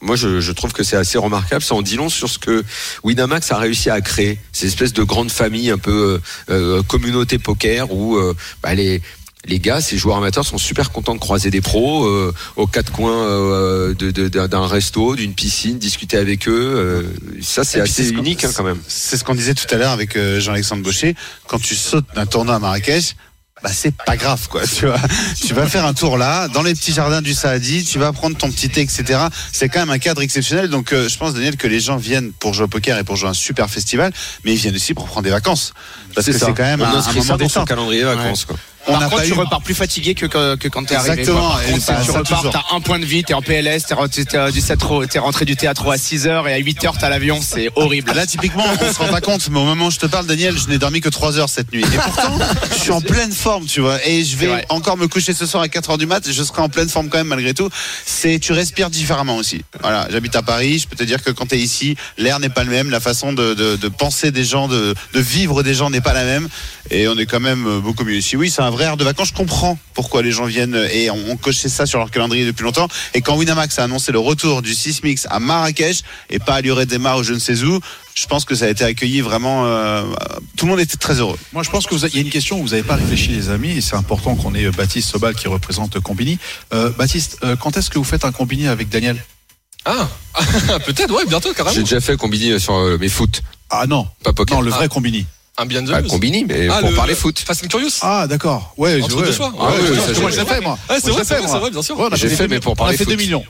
moi, 0.00 0.14
je, 0.16 0.40
je 0.40 0.52
trouve 0.52 0.72
que 0.72 0.82
c'est 0.84 0.96
assez 0.96 1.18
remarquable. 1.18 1.62
Ça 1.62 1.74
en 1.74 1.82
dit 1.82 1.96
long 1.96 2.08
sur 2.08 2.28
ce 2.30 2.38
que 2.38 2.64
Winamax 3.04 3.50
a 3.52 3.58
réussi 3.58 3.90
à 3.90 4.00
créer. 4.00 4.38
Ces 4.52 4.66
espèces 4.68 4.92
de 4.92 5.02
grandes 5.02 5.32
familles, 5.32 5.70
un 5.70 5.78
peu 5.78 6.20
euh, 6.48 6.78
euh, 6.78 6.82
communauté 6.84 7.38
poker, 7.38 7.92
où 7.92 8.16
euh, 8.16 8.34
bah, 8.62 8.74
les 8.74 9.02
les 9.46 9.58
gars, 9.58 9.80
ces 9.80 9.96
joueurs 9.96 10.18
amateurs 10.18 10.44
sont 10.44 10.58
super 10.58 10.90
contents 10.92 11.14
de 11.14 11.18
croiser 11.18 11.50
des 11.50 11.62
pros 11.62 12.04
euh, 12.04 12.32
aux 12.56 12.66
quatre 12.66 12.92
coins 12.92 13.24
euh, 13.26 13.94
de- 13.94 14.28
d'un 14.28 14.66
resto, 14.66 15.16
d'une 15.16 15.32
piscine, 15.34 15.78
discuter 15.78 16.18
avec 16.18 16.46
eux. 16.46 16.52
euh, 16.76 17.02
ça, 17.40 17.64
c'est 17.64 17.80
assez 17.80 18.04
ce 18.04 18.12
unique 18.12 18.44
hein, 18.44 18.50
quand 18.54 18.64
même. 18.64 18.78
C'est 18.86 19.16
ce 19.16 19.24
qu'on 19.24 19.34
disait 19.34 19.54
tout 19.54 19.66
à 19.74 19.78
l'heure 19.78 19.92
avec 19.92 20.14
euh, 20.16 20.40
Jean-Alexandre 20.40 20.82
Baucher. 20.82 21.14
Quand 21.48 21.58
tu 21.58 21.74
sautes 21.74 22.04
d'un 22.14 22.26
tournoi 22.26 22.56
à 22.56 22.58
Marrakech, 22.58 23.16
bah 23.62 23.70
c'est 23.72 23.94
pas 23.94 24.16
grave 24.16 24.48
quoi. 24.48 24.62
Tu 24.66 24.86
vois, 24.86 25.00
tu 25.44 25.52
vas 25.54 25.66
faire 25.66 25.84
un 25.84 25.94
tour 25.94 26.16
là, 26.16 26.48
dans 26.48 26.62
les 26.62 26.74
petits 26.74 26.92
jardins 26.92 27.22
du 27.22 27.34
Saadi, 27.34 27.84
tu 27.84 27.98
vas 27.98 28.12
prendre 28.12 28.36
ton 28.36 28.50
petit 28.50 28.68
thé, 28.68 28.80
etc. 28.80 29.20
C'est 29.52 29.68
quand 29.68 29.80
même 29.80 29.90
un 29.90 29.98
cadre 29.98 30.22
exceptionnel. 30.22 30.68
Donc 30.68 30.92
euh, 30.92 31.08
je 31.08 31.18
pense 31.18 31.34
Daniel 31.34 31.56
que 31.56 31.66
les 31.66 31.80
gens 31.80 31.96
viennent 31.96 32.32
pour 32.32 32.54
jouer 32.54 32.64
au 32.64 32.68
poker 32.68 32.98
et 32.98 33.04
pour 33.04 33.16
jouer 33.16 33.28
à 33.28 33.30
un 33.32 33.34
super 33.34 33.68
festival, 33.68 34.12
mais 34.44 34.52
ils 34.52 34.58
viennent 34.58 34.74
aussi 34.74 34.94
pour 34.94 35.06
prendre 35.06 35.24
des 35.24 35.30
vacances. 35.30 35.72
Parce 36.14 36.26
que 36.26 36.32
c'est 36.32 36.54
quand 36.54 36.62
même 36.62 36.80
On 36.80 36.84
un, 36.84 36.98
un 36.98 37.12
moment 37.12 37.36
dans 37.36 37.48
son 37.48 37.64
calendrier 37.64 38.04
vacances. 38.04 38.44
Quoi. 38.44 38.56
On 38.86 38.98
par 38.98 39.10
contre, 39.10 39.22
tu 39.24 39.30
eu- 39.30 39.32
repars 39.34 39.60
plus 39.62 39.74
fatigué 39.74 40.14
que, 40.14 40.26
que, 40.26 40.56
que 40.56 40.68
quand 40.68 40.84
t'es 40.84 40.94
arrivé. 40.94 41.20
Exactement. 41.20 41.50
Par 41.50 41.62
contre, 41.64 42.04
tu 42.04 42.10
repars, 42.12 42.50
t'as 42.50 42.74
un 42.76 42.80
point 42.80 42.98
de 42.98 43.04
vie, 43.04 43.22
t'es 43.24 43.34
en 43.34 43.42
PLS, 43.42 43.84
t'es, 43.86 43.94
re- 43.94 44.08
t'es, 44.08 44.24
t'es 44.24 44.50
du 44.52 44.60
7 44.60 44.78
t'es 45.10 45.18
rentré 45.18 45.44
du 45.44 45.54
théâtre 45.56 45.86
à 45.90 45.96
6h 45.96 46.48
et 46.48 46.52
à 46.54 46.58
8h 46.58 46.94
t'as 46.98 47.08
l'avion, 47.10 47.40
c'est 47.42 47.70
horrible. 47.76 48.12
Là, 48.12 48.26
typiquement, 48.26 48.64
on 48.80 48.92
se 48.92 48.98
rend 48.98 49.08
pas 49.08 49.20
compte, 49.20 49.48
mais 49.50 49.58
au 49.58 49.64
moment 49.64 49.86
où 49.86 49.90
je 49.90 49.98
te 49.98 50.06
parle, 50.06 50.26
Daniel, 50.26 50.56
je 50.58 50.68
n'ai 50.68 50.78
dormi 50.78 51.00
que 51.00 51.08
3 51.10 51.38
heures 51.38 51.48
cette 51.50 51.72
nuit. 51.72 51.84
Et 51.84 51.96
pourtant, 51.98 52.38
je 52.74 52.78
suis 52.80 52.90
en 52.92 53.00
pleine 53.02 53.32
forme, 53.32 53.66
tu 53.66 53.80
vois. 53.80 53.98
Et 54.06 54.24
je 54.24 54.36
vais 54.36 54.64
encore 54.70 54.96
me 54.96 55.08
coucher 55.08 55.34
ce 55.34 55.46
soir 55.46 55.62
à 55.62 55.68
4 55.68 55.90
heures 55.90 55.98
du 55.98 56.06
mat. 56.06 56.30
Je 56.30 56.42
serai 56.42 56.62
en 56.62 56.68
pleine 56.68 56.88
forme 56.88 57.08
quand 57.08 57.18
même, 57.18 57.26
malgré 57.28 57.52
tout. 57.54 57.68
C'est, 58.06 58.38
tu 58.38 58.52
respires 58.52 58.90
différemment 58.90 59.36
aussi. 59.36 59.62
Voilà. 59.82 60.08
J'habite 60.10 60.34
à 60.36 60.42
Paris. 60.42 60.78
Je 60.78 60.88
peux 60.88 60.96
te 60.96 61.04
dire 61.04 61.22
que 61.22 61.30
quand 61.30 61.46
tu 61.46 61.54
es 61.56 61.58
ici, 61.58 61.96
l'air 62.18 62.40
n'est 62.40 62.48
pas 62.48 62.64
le 62.64 62.70
même. 62.70 62.90
La 62.90 63.00
façon 63.00 63.32
de, 63.32 63.54
de, 63.54 63.76
de 63.76 63.88
penser 63.88 64.30
des 64.30 64.44
gens, 64.44 64.68
de, 64.68 64.94
de 65.12 65.20
vivre 65.20 65.62
des 65.62 65.74
gens 65.74 65.90
n'est 65.90 66.00
pas 66.00 66.12
la 66.14 66.24
même. 66.24 66.48
Et 66.90 67.06
on 67.08 67.16
est 67.18 67.26
quand 67.26 67.40
même 67.40 67.66
euh, 67.66 67.78
beaucoup 67.80 68.04
mieux 68.04 68.16
ici. 68.16 68.36
Oui, 68.36 68.50
c'est 68.50 68.62
un 68.62 68.69
vrai 68.70 68.84
air 68.84 68.96
de 68.96 69.04
vacances. 69.04 69.28
Je 69.28 69.34
comprends 69.34 69.78
pourquoi 69.94 70.22
les 70.22 70.32
gens 70.32 70.44
viennent 70.46 70.74
et 70.92 71.10
ont, 71.10 71.36
coché 71.36 71.68
ça 71.68 71.86
sur 71.86 71.98
leur 71.98 72.10
calendrier 72.10 72.44
depuis 72.46 72.64
longtemps. 72.64 72.88
Et 73.14 73.20
quand 73.20 73.36
Winamax 73.36 73.78
a 73.78 73.84
annoncé 73.84 74.12
le 74.12 74.18
retour 74.18 74.62
du 74.62 74.74
Sismix 74.74 75.26
à 75.30 75.38
Marrakech 75.40 76.02
et 76.30 76.38
pas 76.38 76.54
à 76.54 76.60
Luré 76.60 76.86
des 76.86 76.98
Mars 76.98 77.20
ou 77.20 77.22
je 77.24 77.34
ne 77.34 77.38
sais 77.38 77.62
où, 77.62 77.80
je 78.14 78.26
pense 78.26 78.44
que 78.44 78.54
ça 78.54 78.64
a 78.66 78.68
été 78.68 78.84
accueilli 78.84 79.20
vraiment. 79.20 79.64
euh, 79.66 80.02
tout 80.56 80.66
le 80.66 80.70
monde 80.70 80.80
était 80.80 80.96
très 80.96 81.14
heureux. 81.20 81.38
Moi, 81.52 81.62
je 81.62 81.70
pense 81.70 81.86
que 81.86 81.94
vous 81.94 82.04
a- 82.04 82.08
il 82.08 82.14
y 82.14 82.18
a 82.18 82.22
une 82.22 82.30
question 82.30 82.58
où 82.58 82.62
vous 82.62 82.68
n'avez 82.70 82.82
pas 82.82 82.96
réfléchi, 82.96 83.28
les 83.28 83.48
amis, 83.50 83.70
et 83.70 83.80
c'est 83.80 83.96
important 83.96 84.34
qu'on 84.36 84.54
ait 84.54 84.64
euh, 84.64 84.70
Baptiste 84.72 85.10
Sobal 85.10 85.34
qui 85.34 85.48
représente 85.48 85.98
Combini. 86.00 86.38
Euh, 86.74 86.90
Baptiste, 86.90 87.38
euh, 87.44 87.56
quand 87.56 87.76
est-ce 87.76 87.88
que 87.90 87.98
vous 87.98 88.04
faites 88.04 88.24
un 88.24 88.32
Combini 88.32 88.66
avec 88.68 88.88
Daniel? 88.88 89.22
Ah, 89.86 90.08
peut-être, 90.86 91.14
ouais, 91.14 91.24
bientôt, 91.26 91.48
J'ai 91.50 91.54
carrément. 91.54 91.80
déjà 91.80 92.00
fait 92.00 92.16
combiner 92.16 92.58
sur 92.58 92.74
euh, 92.74 92.98
mes 92.98 93.08
foot, 93.08 93.40
Ah 93.70 93.86
non, 93.86 94.06
pas 94.22 94.32
poker. 94.34 94.56
non, 94.58 94.62
le 94.62 94.70
vrai 94.70 94.88
Combini. 94.88 95.24
Un 95.60 95.66
Beyond 95.66 95.84
the 95.84 95.90
News. 96.02 96.08
combini, 96.08 96.44
mais 96.44 96.68
Ah, 96.70 96.78
pour 96.80 96.88
le- 96.90 96.96
parler 96.96 97.14
foot. 97.14 97.38
Fast 97.38 97.62
and 97.64 97.68
Curious. 97.68 97.90
Ah 98.00 98.26
d'accord, 98.26 98.72
ouais, 98.78 99.00
Entre 99.02 99.14
ouais. 99.16 99.26
deux 99.26 99.32
choix. 99.32 99.48
Ouais, 99.48 99.54
Ah 99.60 99.64
ouais, 99.66 99.72
parce 99.94 100.06
ça, 100.06 100.12
que 100.14 100.20
moi 100.20 100.30
j'ai- 100.30 100.36
je 100.36 100.40
l'ai 100.40 100.46
fait 100.46 100.60
moi. 100.62 100.78
Ouais, 100.88 100.96
c'est 101.02 101.10
vrai, 101.10 101.22
c'est 101.24 101.34
vrai, 101.58 101.70
bien 101.70 101.82
sûr. 101.82 101.98
Ouais, 101.98 102.06
on 102.08 102.12
a 102.12 102.16
J'ai 102.16 102.28
des 102.28 102.34
fait, 102.36 102.48
mais 102.48 102.60
pour 102.60 102.70
On 102.72 102.74
a 102.74 102.76
parler 102.76 102.96
fait 102.96 103.04
foot. 103.04 103.12
2 103.12 103.18
millions. 103.22 103.44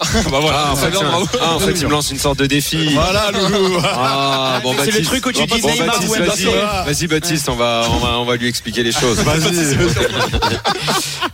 Bah 0.00 0.38
voilà, 0.40 0.64
Ah, 0.68 0.72
en 0.72 0.76
très 0.76 0.84
fait, 0.86 0.90
bien, 0.92 1.00
c'est 1.00 1.04
un- 1.04 1.08
bravo. 1.10 1.26
ah, 1.42 1.54
en 1.56 1.58
fait, 1.60 1.72
il 1.72 1.86
me 1.86 1.90
lance 1.90 2.10
une 2.10 2.18
sorte 2.18 2.38
de 2.38 2.46
défi. 2.46 2.88
Voilà, 2.94 3.30
loulou. 3.32 3.76
Ah, 3.84 4.60
bon, 4.62 4.74
C'est 4.82 4.90
le 4.92 5.02
truc 5.02 5.26
où 5.26 5.32
tu 5.32 5.46
Bon, 5.46 5.54
dis 5.56 5.60
bon, 5.60 5.70
Neymar 5.70 5.86
Baptiste, 5.86 6.08
ou 6.08 6.12
vas-y, 6.24 6.44
Mbappé. 6.44 6.90
vas-y, 6.92 7.06
Baptiste, 7.06 7.48
on 7.48 7.56
va, 7.56 7.86
on 7.90 7.98
va, 7.98 8.18
on 8.18 8.24
va 8.24 8.36
lui 8.36 8.48
expliquer 8.48 8.82
les 8.82 8.92
choses. 8.92 9.18
Vas-y. 9.18 9.76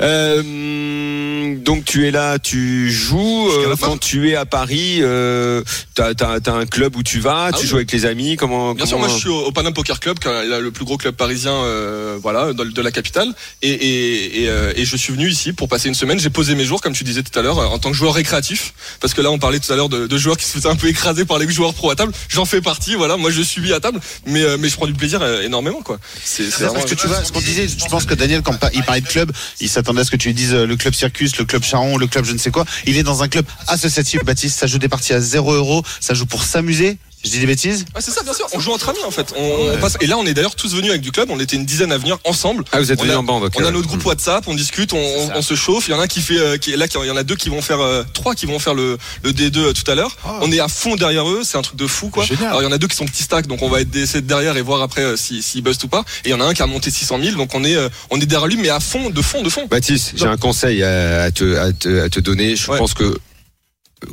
Euh, 0.02 1.54
donc 1.56 1.84
tu 1.84 2.06
es 2.06 2.10
là, 2.10 2.38
tu 2.38 2.90
joues. 2.90 3.48
Euh, 3.50 3.74
quand 3.80 3.98
tu 3.98 4.30
es 4.30 4.34
à 4.34 4.44
Paris, 4.44 4.98
euh, 5.00 5.62
t'as 5.94 6.10
as, 6.20 6.50
un 6.50 6.66
club 6.66 6.96
où 6.96 7.02
tu 7.02 7.20
vas, 7.20 7.50
tu 7.52 7.62
oui. 7.62 7.66
joues 7.66 7.76
avec 7.76 7.92
les 7.92 8.04
amis. 8.04 8.36
Comment 8.36 8.74
Bien 8.74 8.86
sûr, 8.86 8.98
moi 8.98 9.08
je 9.08 9.14
suis 9.16 9.28
au, 9.28 9.44
au 9.46 9.52
Panam 9.52 9.72
Poker 9.72 10.00
Club, 10.00 10.18
le 10.24 10.70
plus 10.70 10.84
gros 10.84 10.96
club 10.96 11.14
parisien, 11.14 11.52
euh, 11.52 12.18
voilà, 12.20 12.52
de, 12.52 12.64
de 12.64 12.82
la 12.82 12.90
capitale, 12.90 13.32
et, 13.62 13.70
et, 13.70 14.42
et, 14.42 14.48
euh, 14.48 14.72
et 14.76 14.84
je 14.84 14.96
suis 14.96 15.12
venu 15.12 15.28
ici 15.28 15.52
pour 15.52 15.68
passer 15.68 15.88
une 15.88 15.94
semaine. 15.94 16.18
J'ai 16.18 16.30
posé 16.30 16.54
mes 16.54 16.64
jours, 16.64 16.80
comme 16.80 16.92
tu 16.94 17.04
disais 17.04 17.22
tout 17.22 17.36
à 17.38 17.42
l'heure, 17.42 17.58
en 17.58 17.78
tant 17.78 17.90
que 17.90 17.96
joueur 17.96 18.14
récréatif, 18.14 18.55
parce 19.00 19.14
que 19.14 19.20
là 19.20 19.30
on 19.30 19.38
parlait 19.38 19.60
tout 19.60 19.72
à 19.72 19.76
l'heure 19.76 19.88
de, 19.88 20.06
de 20.06 20.18
joueurs 20.18 20.36
qui 20.36 20.44
se 20.44 20.52
faisaient 20.52 20.68
un 20.68 20.76
peu 20.76 20.88
écraser 20.88 21.24
par 21.24 21.38
les 21.38 21.50
joueurs 21.50 21.74
pro 21.74 21.90
à 21.90 21.96
table. 21.96 22.12
J'en 22.28 22.44
fais 22.44 22.60
partie, 22.60 22.94
voilà. 22.94 23.16
Moi 23.16 23.30
je 23.30 23.42
suis 23.42 23.72
à 23.72 23.80
table, 23.80 24.00
mais 24.26 24.42
euh, 24.42 24.56
mais 24.58 24.68
je 24.68 24.76
prends 24.76 24.86
du 24.86 24.94
plaisir 24.94 25.20
euh, 25.22 25.42
énormément, 25.42 25.82
quoi. 25.82 25.98
C'est 26.24 26.44
C'est 26.44 26.50
parce 26.64 26.72
vraiment- 26.74 26.84
que 26.88 26.94
tu 26.94 27.06
vois, 27.06 27.22
ce 27.24 27.32
qu'on 27.32 27.40
disait, 27.40 27.68
je 27.68 27.84
pense 27.86 28.04
que 28.04 28.14
Daniel, 28.14 28.42
quand 28.42 28.56
il 28.74 28.82
parlait 28.82 29.00
de 29.00 29.06
club, 29.08 29.32
il 29.60 29.68
s'attendait 29.68 30.00
à 30.00 30.04
ce 30.04 30.10
que 30.10 30.16
tu 30.16 30.28
lui 30.28 30.34
dises 30.34 30.54
euh, 30.54 30.66
le 30.66 30.76
club 30.76 30.94
Circus, 30.94 31.36
le 31.38 31.44
club 31.44 31.62
Charon, 31.64 31.96
le 31.96 32.06
club 32.06 32.24
je 32.24 32.32
ne 32.32 32.38
sais 32.38 32.50
quoi. 32.50 32.64
Il 32.86 32.96
est 32.96 33.02
dans 33.02 33.22
un 33.22 33.28
club 33.28 33.46
associatif, 33.66 34.20
Baptiste. 34.24 34.58
Ça 34.58 34.66
joue 34.66 34.78
des 34.78 34.88
parties 34.88 35.12
à 35.12 35.20
0 35.20 35.52
euros. 35.54 35.82
Ça 36.00 36.14
joue 36.14 36.26
pour 36.26 36.42
s'amuser. 36.44 36.98
Je 37.26 37.30
dis 37.32 37.40
des 37.40 37.46
bêtises 37.46 37.84
Ouais, 37.94 38.00
c'est 38.00 38.10
ça, 38.10 38.22
bien 38.22 38.32
sûr. 38.32 38.46
On 38.54 38.60
joue 38.60 38.72
entre 38.72 38.88
amis 38.88 39.04
en 39.06 39.10
fait. 39.10 39.34
On, 39.36 39.72
on 39.74 39.78
passe. 39.78 39.96
Et 40.00 40.06
là, 40.06 40.16
on 40.18 40.24
est 40.24 40.32
d'ailleurs 40.34 40.54
tous 40.54 40.74
venus 40.74 40.90
avec 40.90 41.02
du 41.02 41.12
club. 41.12 41.28
On 41.30 41.38
était 41.40 41.56
une 41.56 41.66
dizaine 41.66 41.92
à 41.92 41.98
venir 41.98 42.18
ensemble. 42.24 42.64
Ah, 42.72 42.78
vous 42.80 42.90
êtes 42.92 43.00
venus 43.00 43.16
en 43.16 43.22
bande, 43.22 43.44
ok. 43.44 43.52
On 43.56 43.64
a 43.64 43.70
notre 43.70 43.86
groupe 43.88 44.02
Mm. 44.04 44.08
WhatsApp, 44.08 44.44
on 44.48 44.54
discute, 44.54 44.92
on, 44.92 45.42
se 45.42 45.54
chauffe. 45.54 45.88
Il 45.88 45.90
y 45.90 45.94
en 45.94 46.00
a 46.00 46.04
un 46.04 46.06
qui 46.06 46.20
fait, 46.20 46.38
euh, 46.38 46.56
qui 46.58 46.74
là, 46.76 46.86
il 47.02 47.06
y 47.06 47.10
en 47.10 47.16
a 47.16 47.22
deux 47.24 47.36
qui 47.36 47.48
vont 47.48 47.60
faire, 47.62 47.80
euh, 47.80 48.02
trois 48.14 48.34
qui 48.34 48.46
vont 48.46 48.58
faire 48.58 48.74
le, 48.74 48.96
le 49.22 49.32
D2 49.32 49.58
euh, 49.58 49.72
tout 49.72 49.88
à 49.90 49.94
l'heure. 49.94 50.16
Ah. 50.24 50.38
On 50.42 50.50
est 50.52 50.60
à 50.60 50.68
fond 50.68 50.96
derrière 50.96 51.28
eux, 51.28 51.42
c'est 51.44 51.58
un 51.58 51.62
truc 51.62 51.76
de 51.76 51.86
fou 51.86 52.08
quoi. 52.10 52.24
Génial. 52.24 52.46
Alors 52.48 52.62
il 52.62 52.64
y 52.64 52.68
en 52.68 52.72
a 52.72 52.78
deux 52.78 52.86
qui 52.88 52.96
sont 52.96 53.04
petits 53.06 53.22
stacks, 53.24 53.46
donc 53.46 53.62
on 53.62 53.68
va 53.68 53.80
être 53.80 53.94
essayer 53.96 54.20
de 54.20 54.26
derrière 54.26 54.56
et 54.56 54.62
voir 54.62 54.82
après 54.82 55.02
euh, 55.02 55.16
si 55.16 55.42
s'ils 55.42 55.62
bustent 55.62 55.84
ou 55.84 55.88
pas. 55.88 56.04
Et 56.24 56.28
il 56.28 56.30
y 56.30 56.34
en 56.34 56.40
a 56.40 56.44
un 56.44 56.54
qui 56.54 56.62
a 56.62 56.66
monté 56.66 56.90
600 56.90 57.18
000, 57.22 57.36
donc 57.36 57.54
on 57.54 57.64
est, 57.64 57.74
euh, 57.76 57.88
on 58.10 58.20
est 58.20 58.26
derrière 58.26 58.46
lui, 58.46 58.56
mais 58.56 58.68
à 58.68 58.80
fond, 58.80 59.10
de 59.10 59.22
fond, 59.22 59.42
de 59.42 59.48
fond. 59.48 59.66
Baptiste, 59.70 60.12
j'ai 60.16 60.26
un 60.26 60.36
conseil 60.36 60.82
à, 60.82 61.22
à 61.24 61.30
te, 61.30 61.56
à, 61.56 61.72
te, 61.72 62.02
à 62.02 62.08
te 62.08 62.20
donner. 62.20 62.54
Je 62.56 62.70
Ouais. 62.70 62.78
pense 62.78 62.94
que 62.94 63.18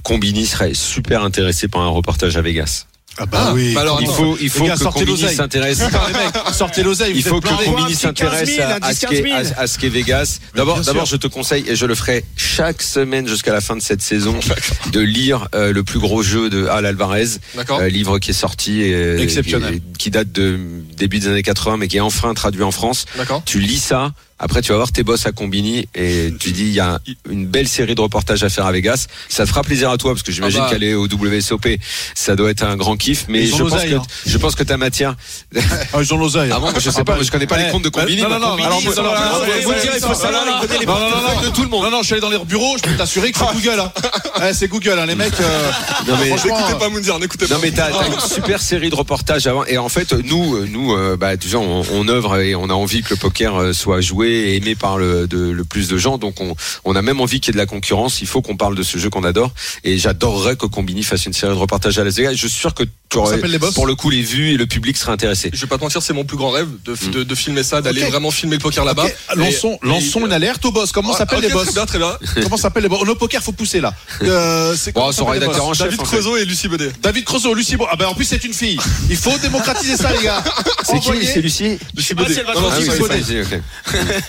Combini 0.03 0.45
serait 0.47 0.73
super 0.73 1.23
intéressé 1.23 1.67
par 1.67 1.81
un 1.81 1.89
reportage 1.89 2.37
à 2.37 2.41
Vegas. 2.41 2.85
Ah 3.19 3.25
bah 3.27 3.37
Ah, 3.49 3.53
oui. 3.53 3.73
bah 3.75 3.81
alors, 3.81 3.99
il 4.01 4.07
faut, 4.07 4.37
il 4.41 4.49
faut 4.49 4.65
gars, 4.65 4.75
que 4.75 4.83
Combini 4.85 5.17
s'intéresse. 5.35 5.81
Sortez 6.53 6.81
l'oseille. 6.83 7.13
Il 7.15 7.23
faut 7.23 7.39
que. 7.39 7.47
Combini 7.65 7.93
s'intéresse 7.93 8.49
15 8.49 8.55
000, 8.55 8.67
à, 8.69 8.73
à 8.85 8.91
10, 8.91 8.95
ce 8.99 9.05
qu'est 9.07 9.21
15 9.21 9.23
000. 9.23 9.53
à, 9.57 9.61
à 9.61 9.67
ce 9.67 9.77
qu'est 9.77 9.89
Vegas. 9.89 10.39
D'abord, 10.55 10.81
d'abord, 10.81 11.05
je 11.05 11.15
te 11.17 11.27
conseille 11.27 11.63
et 11.67 11.75
je 11.75 11.85
le 11.85 11.93
ferai 11.95 12.25
chaque 12.35 12.81
semaine 12.81 13.27
jusqu'à 13.27 13.53
la 13.53 13.61
fin 13.61 13.75
de 13.75 13.81
cette 13.81 14.01
saison 14.01 14.39
de 14.91 14.99
lire 14.99 15.47
euh, 15.53 15.71
le 15.71 15.83
plus 15.83 15.99
gros 15.99 16.23
jeu 16.23 16.49
de 16.49 16.65
Al 16.67 16.85
Alvarez, 16.87 17.27
euh, 17.69 17.87
livre 17.89 18.17
qui 18.19 18.31
est 18.31 18.33
sorti 18.33 18.81
et 18.81 19.21
Exceptionnel. 19.21 19.75
et- 19.75 19.81
qui 19.97 20.09
date 20.09 20.31
de 20.31 20.59
début 20.97 21.19
des 21.19 21.27
années 21.27 21.43
80 21.43 21.77
mais 21.77 21.87
qui 21.87 21.97
est 21.97 22.01
enfin 22.01 22.33
traduit 22.33 22.63
en 22.63 22.71
France. 22.71 23.05
D'accord. 23.17 23.43
Tu 23.45 23.59
lis 23.59 23.77
ça. 23.79 24.11
Après, 24.43 24.61
tu 24.61 24.71
vas 24.73 24.75
voir 24.77 24.91
tes 24.91 25.03
boss 25.03 25.25
à 25.25 25.31
Combini 25.31 25.87
et 25.95 26.33
tu 26.37 26.51
dis 26.51 26.63
il 26.65 26.73
y 26.73 26.81
a 26.81 26.99
une 27.29 27.45
belle 27.47 27.67
série 27.69 27.95
de 27.95 28.01
reportages 28.01 28.43
à 28.43 28.49
faire 28.49 28.65
à 28.65 28.73
Vegas. 28.73 29.07
Ça 29.29 29.45
te 29.45 29.49
fera 29.49 29.61
plaisir 29.63 29.89
à 29.89 29.97
toi 29.97 30.11
parce 30.11 30.21
que 30.23 30.33
j'imagine 30.33 30.59
Ah 30.61 30.65
bah. 30.65 30.71
qu'aller 30.71 30.93
au 30.95 31.07
WSOP, 31.07 31.65
ça 32.13 32.35
doit 32.35 32.49
être 32.51 32.63
un 32.63 32.75
grand 32.75 32.97
kiff. 32.97 33.25
Mais 33.29 33.45
je 33.45 33.55
pense 33.55 33.71
que 33.81 33.95
hein. 33.95 34.01
je 34.25 34.37
pense 34.37 34.55
que 34.55 34.63
ta 34.63 34.75
matière. 34.75 35.15
Ah, 35.55 35.99
ils 36.01 36.13
ont 36.13 36.17
l'oseille. 36.17 36.51
Ah 36.53 36.59
bon, 36.59 36.67
je 36.77 36.89
sais 36.89 37.05
pas, 37.05 37.15
moi, 37.15 37.23
je 37.23 37.31
connais 37.31 37.47
pas 37.47 37.57
les 37.57 37.71
comptes 37.71 37.85
de 37.85 37.89
Combini. 37.89 38.21
Non, 38.21 38.29
non, 38.29 38.39
non. 38.39 38.55
Alors, 38.65 38.81
vous 38.81 38.91
dire, 38.91 39.91
il 39.95 40.01
faut 40.01 40.13
savoir 40.13 40.43
les 40.45 40.85
non. 40.85 41.41
de 41.41 41.49
tout 41.55 41.63
le 41.63 41.69
monde. 41.69 41.85
Non, 41.85 41.91
non, 41.91 41.99
je 42.01 42.05
suis 42.07 42.13
allé 42.15 42.21
dans 42.21 42.29
les 42.29 42.39
bureaux, 42.39 42.75
je 42.77 42.83
peux 42.83 42.95
t'assurer 42.97 43.31
que 43.31 43.37
c'est 43.39 43.53
Google. 43.53 43.79
Hein. 43.79 44.51
C'est 44.53 44.67
Google, 44.67 44.99
hein, 44.99 45.05
les 45.05 45.15
mecs. 45.15 45.39
euh, 45.39 45.71
Non 46.07 46.15
mais 46.19 46.29
N'écoutez 46.31 46.75
pas 46.79 46.89
Moundir, 46.89 47.19
n'écoutez 47.19 47.47
pas. 47.47 47.53
Non 47.55 47.59
mais 47.63 47.71
t'as 47.71 47.89
une 48.07 48.19
super 48.19 48.61
série 48.61 48.89
de 48.89 48.95
reportages 48.95 49.47
avant 49.47 49.63
et 49.65 49.77
en 49.77 49.87
fait 49.89 50.11
nous 50.13 50.55
euh, 50.55 50.67
nous 50.69 50.93
euh, 50.93 51.15
bah 51.17 51.37
déjà 51.37 51.59
on, 51.59 51.83
on 51.93 52.07
œuvre 52.09 52.39
et 52.39 52.55
on 52.55 52.69
a 52.69 52.73
envie 52.73 53.03
que 53.03 53.11
le 53.11 53.15
poker 53.15 53.55
euh, 53.55 53.73
soit 53.73 54.01
joué 54.01 54.32
et 54.33 54.55
aimé 54.57 54.75
par 54.75 54.97
le, 54.97 55.27
de, 55.27 55.37
le 55.51 55.63
plus 55.63 55.87
de 55.87 55.97
gens 55.97 56.17
donc 56.17 56.39
on, 56.41 56.55
on 56.85 56.95
a 56.95 57.01
même 57.01 57.21
envie 57.21 57.39
qu'il 57.39 57.49
y 57.49 57.51
ait 57.51 57.53
de 57.53 57.57
la 57.57 57.65
concurrence 57.65 58.21
il 58.21 58.27
faut 58.27 58.41
qu'on 58.41 58.57
parle 58.57 58.75
de 58.75 58.83
ce 58.83 58.97
jeu 58.97 59.09
qu'on 59.09 59.23
adore 59.23 59.51
et 59.83 59.97
j'adorerais 59.97 60.55
que 60.55 60.65
Combini 60.65 61.03
fasse 61.03 61.25
une 61.25 61.33
série 61.33 61.53
de 61.53 61.57
reportages 61.57 61.97
à 61.99 62.03
Las 62.03 62.15
Vegas 62.15 62.33
je 62.33 62.47
suis 62.47 62.59
sûr 62.59 62.73
que 62.73 62.83
aurais 63.15 63.35
s'appellent 63.35 63.51
les 63.51 63.59
boss 63.59 63.73
pour 63.75 63.85
le 63.87 63.95
coup 63.95 64.09
les 64.09 64.21
vues 64.23 64.51
et 64.53 64.57
le 64.57 64.65
public 64.65 64.97
seraient 64.97 65.11
intéressés 65.11 65.51
Je 65.53 65.61
vais 65.61 65.67
pas 65.67 65.77
te 65.77 65.83
mentir, 65.83 66.01
c'est 66.01 66.13
mon 66.13 66.23
plus 66.25 66.37
grand 66.37 66.49
rêve 66.49 66.67
de, 66.85 66.93
Mm. 66.93 67.11
de, 67.11 67.23
de 67.23 67.35
filmer 67.35 67.63
ça, 67.63 67.81
d'aller 67.81 68.03
vraiment 68.05 68.31
filmer 68.31 68.55
le 68.55 68.61
poker 68.61 68.85
là-bas. 68.85 69.05
ok, 69.05 69.35
Lançons, 69.35 69.77
Et- 69.83 69.87
lançons 69.87 70.21
et- 70.21 70.25
une 70.25 70.31
alerte 70.31 70.63
aux 70.65 70.71
boss. 70.71 70.91
Comment 70.91 71.13
Ah, 71.13 71.17
s'appellent 71.19 71.39
ok, 71.39 71.43
les 71.45 71.49
boss 71.51 71.65
Très 71.65 71.73
bien, 71.73 71.85
très 71.85 71.97
bien. 71.99 72.17
Comment 72.43 72.57
s'appellent 72.57 72.83
les 72.83 72.89
boss 72.89 73.07
Au 73.07 73.15
poker, 73.15 73.41
faut 73.43 73.51
pousser 73.51 73.81
là. 73.81 73.93
Euh, 74.23 74.75
c'est 74.77 74.93
Bon, 74.93 75.11
son 75.11 75.25
rédacteur 75.25 75.65
en 75.65 75.73
chef, 75.73 75.85
David 75.87 76.01
en 76.01 76.05
fait. 76.05 76.09
Creusot 76.17 76.37
et 76.37 76.45
Lucie 76.45 76.67
Baudet. 76.67 76.91
David 77.01 77.23
Creusot, 77.25 77.53
Lucie. 77.53 77.75
Bon, 77.75 77.85
ah 77.91 77.95
ben 77.95 78.05
en 78.07 78.13
plus 78.15 78.25
c'est 78.25 78.43
une 78.43 78.53
fille. 78.53 78.77
Il 79.09 79.17
faut 79.17 79.37
démocratiser 79.39 79.95
ça, 79.97 80.11
les 80.11 80.23
gars. 80.23 80.43
c'est 80.83 80.99
qui? 80.99 81.25
C'est 81.25 81.41
Lucie? 81.41 81.77
Lucie 81.95 82.15
pas 82.15 82.25
si 82.27 82.35
Baudet. 82.99 83.23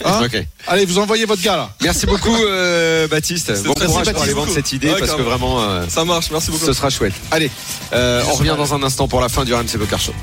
Hein 0.04 0.26
Allez, 0.66 0.84
vous 0.86 0.98
envoyez 0.98 1.24
votre 1.26 1.42
gars 1.42 1.56
là. 1.56 1.70
merci 1.82 2.06
beaucoup 2.06 2.34
euh, 2.34 3.06
Baptiste. 3.08 3.52
Bon 3.64 3.74
très 3.74 3.86
courage 3.86 4.12
pour 4.12 4.22
aller 4.22 4.32
vendre 4.32 4.52
cette 4.52 4.72
idée 4.72 4.88
Ouais, 4.90 4.98
parce 4.98 5.14
que 5.14 5.22
vraiment 5.22 5.62
euh, 5.62 5.84
Ça 5.88 6.04
marche, 6.04 6.30
merci 6.30 6.50
beaucoup. 6.50 6.64
ce 6.64 6.72
sera 6.72 6.90
chouette. 6.90 7.14
Allez 7.30 7.50
euh, 7.92 8.22
on 8.30 8.34
revient 8.34 8.54
dans 8.56 8.74
un 8.74 8.82
instant 8.82 9.08
pour 9.08 9.20
la 9.20 9.28
fin 9.28 9.44
du 9.44 9.54
RMC 9.54 9.78
Poker 9.78 10.00
Show. 10.00 10.14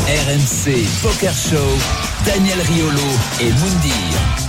RMC 0.00 0.84
Poker 1.02 1.32
Show, 1.32 1.78
Daniel 2.26 2.60
Riolo 2.60 3.00
et 3.40 3.50
Moundir. 3.50 4.43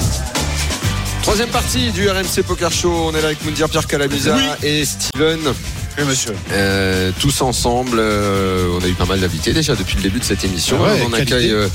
Troisième 1.26 1.50
partie 1.50 1.90
du 1.92 2.08
RMC 2.08 2.44
Poker 2.46 2.72
Show. 2.72 2.92
On 3.08 3.16
est 3.16 3.20
là 3.22 3.28
avec 3.30 3.44
Moundir 3.44 3.68
Pierre 3.68 3.88
Calamusa 3.88 4.38
et 4.62 4.86
Steven. 4.86 5.40
Oui, 5.98 6.04
monsieur. 6.08 6.36
Euh, 6.52 7.12
tous 7.20 7.42
ensemble. 7.42 7.98
euh, 8.00 8.78
on 8.80 8.84
a 8.84 8.88
eu 8.88 8.94
pas 8.94 9.06
mal 9.06 9.20
d'invités 9.20 9.52
déjà 9.52 9.76
depuis 9.76 9.96
le 9.96 10.04
début 10.04 10.20
de 10.20 10.24
cette 10.24 10.44
émission. 10.44 10.78
Ah 10.80 10.94
ouais, 10.94 11.04
on 11.10 11.14
accueille 11.14 11.52
euh, 11.52 11.68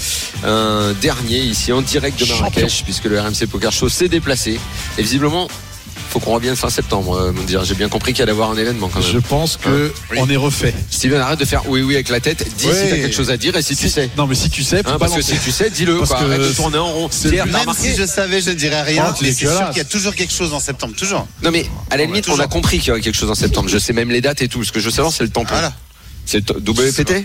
un 0.44 0.92
dernier 1.01 1.40
ici 1.40 1.72
en 1.72 1.82
direct 1.82 2.20
de 2.20 2.26
Marrakech 2.26 2.62
Champion. 2.70 2.84
puisque 2.84 3.05
le 3.07 3.20
RMC 3.20 3.48
Poker 3.51 3.72
Show 3.72 3.88
s'est 3.88 4.09
déplacé. 4.09 4.61
Et 4.98 5.03
visiblement, 5.03 5.48
faut 6.09 6.18
qu'on 6.20 6.34
revienne 6.34 6.57
fin 6.57 6.70
septembre, 6.70 7.14
euh, 7.16 7.32
Moundir. 7.32 7.64
J'ai 7.64 7.74
bien 7.74 7.88
compris 7.88 8.12
qu'il 8.12 8.22
allait 8.22 8.32
y 8.32 8.34
avoir 8.34 8.51
un 8.51 8.57
événement 8.57 8.88
quand 8.88 9.01
même. 9.01 9.09
Je 9.12 9.18
pense 9.18 9.57
que 9.57 9.92
on 10.16 10.28
est 10.28 10.36
refait. 10.36 10.74
Steven, 10.90 11.20
arrête 11.20 11.38
de 11.38 11.44
faire 11.44 11.68
oui 11.68 11.82
oui 11.82 11.94
avec 11.94 12.09
la 12.09 12.20
tête. 12.20 12.44
Dis 12.57 12.64
si 12.64 12.70
t'as 12.70 12.96
quelque 12.96 13.14
chose 13.14 13.30
à 13.30 13.36
dire 13.36 13.55
et 13.57 13.62
si 13.62 13.76
tu 13.76 13.88
sais. 13.88 14.11
Non, 14.16 14.26
mais 14.26 14.34
si 14.34 14.51
tu 14.51 14.62
sais, 14.64 14.78
Hein, 14.86 14.96
parce 14.98 15.14
que 15.14 15.22
si 15.22 15.38
tu 15.38 15.51
sais, 15.53 15.70
dis-le. 15.70 15.98
Parce 15.98 16.11
quoi. 16.11 16.20
que 16.20 16.24
Arrête 16.26 16.40
de 16.40 16.53
tourner 16.53 16.78
en 16.78 16.92
rond. 16.92 17.09
Pierre, 17.09 17.46
Même 17.46 17.55
remarqué 17.57 17.90
si 17.92 17.96
je 17.96 18.07
savais, 18.07 18.40
je 18.40 18.51
ne 18.51 18.55
dirais 18.55 18.82
rien. 18.82 19.05
Oh, 19.09 19.18
mais 19.22 19.32
c'est 19.32 19.46
sûr 19.46 19.68
qu'il 19.68 19.78
y 19.78 19.80
a 19.80 19.84
toujours 19.84 20.14
quelque 20.14 20.32
chose 20.32 20.53
en 20.53 20.61
septembre. 20.61 20.94
Toujours. 20.96 21.26
Non 21.42 21.51
mais 21.51 21.66
à 21.90 21.96
la 21.96 22.05
limite, 22.07 22.28
on 22.28 22.38
a 22.40 22.46
compris 22.46 22.78
qu'il 22.78 22.88
y 22.88 22.90
aurait 22.92 23.01
quelque 23.01 23.16
chose 23.18 23.30
en 23.30 23.34
septembre. 23.34 23.68
Je 23.68 23.78
sais 23.78 23.92
même 23.92 24.11
les 24.11 24.20
dates 24.20 24.42
et 24.42 24.48
tout. 24.48 24.64
Ce 24.64 24.72
que 24.72 24.80
je 24.80 24.86
veux 24.86 24.90
savoir, 24.90 25.12
c'est 25.12 25.22
le 25.24 25.30
tampon. 25.30 25.51
Voilà. 25.53 25.72
C'est 26.26 26.48
WPT 26.51 27.24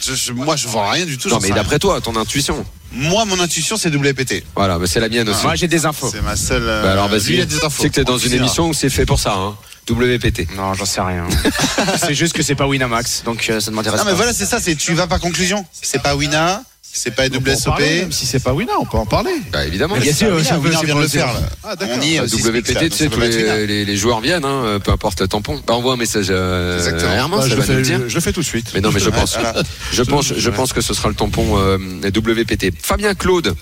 Je- 0.00 0.14
je- 0.14 0.32
moi, 0.32 0.56
je 0.56 0.66
vois 0.68 0.90
rien 0.90 1.04
du 1.04 1.18
tout. 1.18 1.28
Non 1.28 1.38
mais 1.42 1.50
d'après 1.50 1.78
toi, 1.78 2.00
ton 2.00 2.16
intuition. 2.16 2.64
Moi, 2.92 3.24
mon 3.24 3.38
intuition, 3.40 3.76
c'est 3.76 3.88
WPT. 3.94 4.42
Voilà, 4.56 4.78
bah, 4.78 4.86
c'est 4.88 5.00
la 5.00 5.08
mienne 5.08 5.28
aussi. 5.28 5.44
Moi, 5.44 5.54
j'ai 5.54 5.68
des 5.68 5.86
infos. 5.86 6.10
C'est 6.10 6.22
ma 6.22 6.34
seule. 6.36 6.62
euh, 6.66 6.82
Bah 6.82 6.92
alors 6.92 7.08
lui, 7.08 7.18
vas-y. 7.18 7.32
il 7.34 7.40
a 7.40 7.44
des 7.46 7.58
Tu 7.58 7.64
infos. 7.64 7.82
sais 7.82 7.88
que 7.88 7.94
t'es 7.94 8.04
dans 8.04 8.18
une 8.18 8.30
dira. 8.30 8.42
émission 8.44 8.68
où 8.68 8.74
c'est 8.74 8.90
fait 8.90 9.06
pour 9.06 9.20
ça. 9.20 9.34
Hein. 9.34 9.56
WPT. 9.88 10.54
Non, 10.56 10.74
j'en 10.74 10.84
sais 10.84 11.00
rien. 11.00 11.26
c'est 11.98 12.14
juste 12.14 12.32
que 12.34 12.42
c'est 12.42 12.54
pas 12.54 12.66
Winamax, 12.66 13.22
donc 13.24 13.46
euh, 13.48 13.58
ça 13.60 13.70
ne 13.70 13.76
m'intéresse 13.76 13.98
Non, 14.00 14.04
pas. 14.04 14.10
mais 14.10 14.16
voilà, 14.16 14.32
c'est 14.32 14.46
ça. 14.46 14.60
C'est 14.60 14.76
tu 14.76 14.94
vas 14.94 15.06
par 15.06 15.18
conclusion. 15.20 15.64
C'est 15.72 16.02
pas 16.02 16.14
Wina. 16.14 16.62
C'est 16.92 17.12
pas 17.14 17.28
WSOP. 17.28 17.78
même 17.78 18.12
si 18.12 18.26
c'est 18.26 18.40
pas 18.42 18.52
Wina, 18.52 18.72
on 18.80 18.84
peut 18.84 18.96
en 18.98 19.06
parler. 19.06 19.30
Bah 19.52 19.64
évidemment. 19.64 19.94
Mais 19.94 20.00
Bien 20.02 20.12
sûr, 20.12 20.34
Wina, 20.34 20.58
vient 20.84 20.94
de 20.96 21.00
le 21.00 21.08
faire. 21.08 21.26
là. 21.32 21.40
Ah, 21.62 21.76
d'accord. 21.76 21.96
On 21.98 22.02
y 22.02 22.16
est. 22.16 22.20
WPT, 22.20 22.64
tu 22.66 22.74
donc 22.74 22.92
sais, 22.92 23.08
tous 23.08 23.20
les, 23.20 23.66
les- 23.66 23.84
les 23.84 23.96
joueurs 23.96 24.20
viennent, 24.20 24.44
hein, 24.44 24.64
euh, 24.64 24.78
peu 24.80 24.90
importe 24.90 25.20
le 25.20 25.28
tampon. 25.28 25.60
Bah, 25.66 25.74
envoie 25.74 25.94
un 25.94 25.96
message 25.96 26.30
à 26.30 26.34
à 26.34 27.14
Herman, 27.14 27.38
Bah, 27.38 27.42
ça 27.44 27.48
je, 27.48 27.54
va 27.54 27.64
le 27.66 27.72
nous 27.72 27.78
le 27.78 27.84
fais, 27.84 27.90
dire. 27.98 28.00
je, 28.08 28.14
le 28.14 28.20
fais 28.20 28.32
tout 28.32 28.40
de 28.40 28.44
suite. 28.46 28.72
Mais 28.74 28.80
non, 28.80 28.90
mais 28.92 29.00
je 29.00 29.08
pense, 29.08 29.36
je 29.92 30.02
pense, 30.02 30.34
je 30.36 30.50
pense 30.50 30.72
que 30.72 30.80
ce 30.80 30.92
sera 30.92 31.08
le 31.08 31.14
tampon 31.14 31.56
euh, 31.58 31.78
WPT. 32.04 32.72
Fabien 32.82 33.14
Claude 33.14 33.54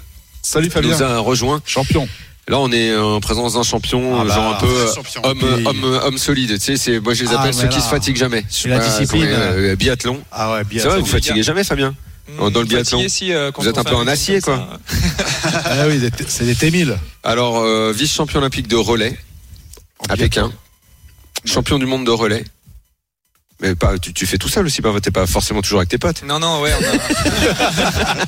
Salut 0.42 0.70
Fabien. 0.70 0.90
nous 0.96 1.02
a 1.02 1.18
rejoint. 1.18 1.60
Champion. 1.66 2.08
Là, 2.48 2.58
on 2.60 2.72
est 2.72 2.96
en 2.96 3.20
présence 3.20 3.52
d'un 3.54 3.62
champion, 3.62 4.18
Ah 4.20 4.24
bah, 4.24 4.34
genre 4.34 4.54
un 4.56 4.58
peu 4.60 4.66
euh, 4.66 4.94
champion. 4.94 5.20
homme, 5.22 5.38
Oui. 5.42 5.64
homme, 5.66 5.84
homme 6.02 6.16
solide. 6.18 6.58
Tu 6.58 6.78
sais, 6.78 6.98
moi 6.98 7.12
je 7.12 7.24
les 7.24 7.30
Ah, 7.34 7.40
appelle 7.40 7.52
ceux 7.52 7.68
qui 7.68 7.80
se 7.80 7.88
fatiguent 7.88 8.16
jamais. 8.16 8.42
La 8.64 8.78
pas 8.78 8.84
discipline, 8.88 9.26
euh, 9.28 9.76
biathlon. 9.76 10.18
Ah 10.32 10.54
ouais. 10.54 10.62
C'est 10.72 10.88
vrai, 10.88 10.98
vous 11.00 11.04
fatiguez 11.06 11.42
jamais, 11.42 11.62
Fabien? 11.62 11.94
Dans 12.36 12.60
le 12.60 12.64
biathlon. 12.66 12.98
euh, 13.32 13.50
Vous 13.56 13.68
êtes 13.68 13.78
un 13.78 13.84
peu 13.84 13.94
en 13.94 14.06
acier, 14.06 14.40
quoi. 14.40 14.68
Ah 15.64 15.86
oui, 15.88 16.00
c'est 16.28 16.44
des 16.44 16.54
T1000. 16.54 16.96
Alors, 17.24 17.58
euh, 17.58 17.92
vice-champion 17.94 18.38
olympique 18.40 18.68
de 18.68 18.76
relais 18.76 19.16
à 20.08 20.16
Pékin, 20.16 20.52
champion 21.44 21.78
du 21.78 21.86
monde 21.86 22.04
de 22.04 22.10
relais. 22.10 22.44
Mais 23.60 23.74
pas, 23.74 23.98
tu, 23.98 24.12
tu 24.14 24.24
fais 24.26 24.38
tout 24.38 24.48
seul 24.48 24.66
aussi, 24.66 24.80
pas, 24.82 24.92
t'es 25.00 25.10
pas 25.10 25.26
forcément 25.26 25.62
toujours 25.62 25.80
avec 25.80 25.88
tes 25.88 25.98
potes. 25.98 26.22
Non, 26.24 26.38
non, 26.38 26.60
ouais, 26.60 26.70
on 26.78 26.84
a, 26.84 28.24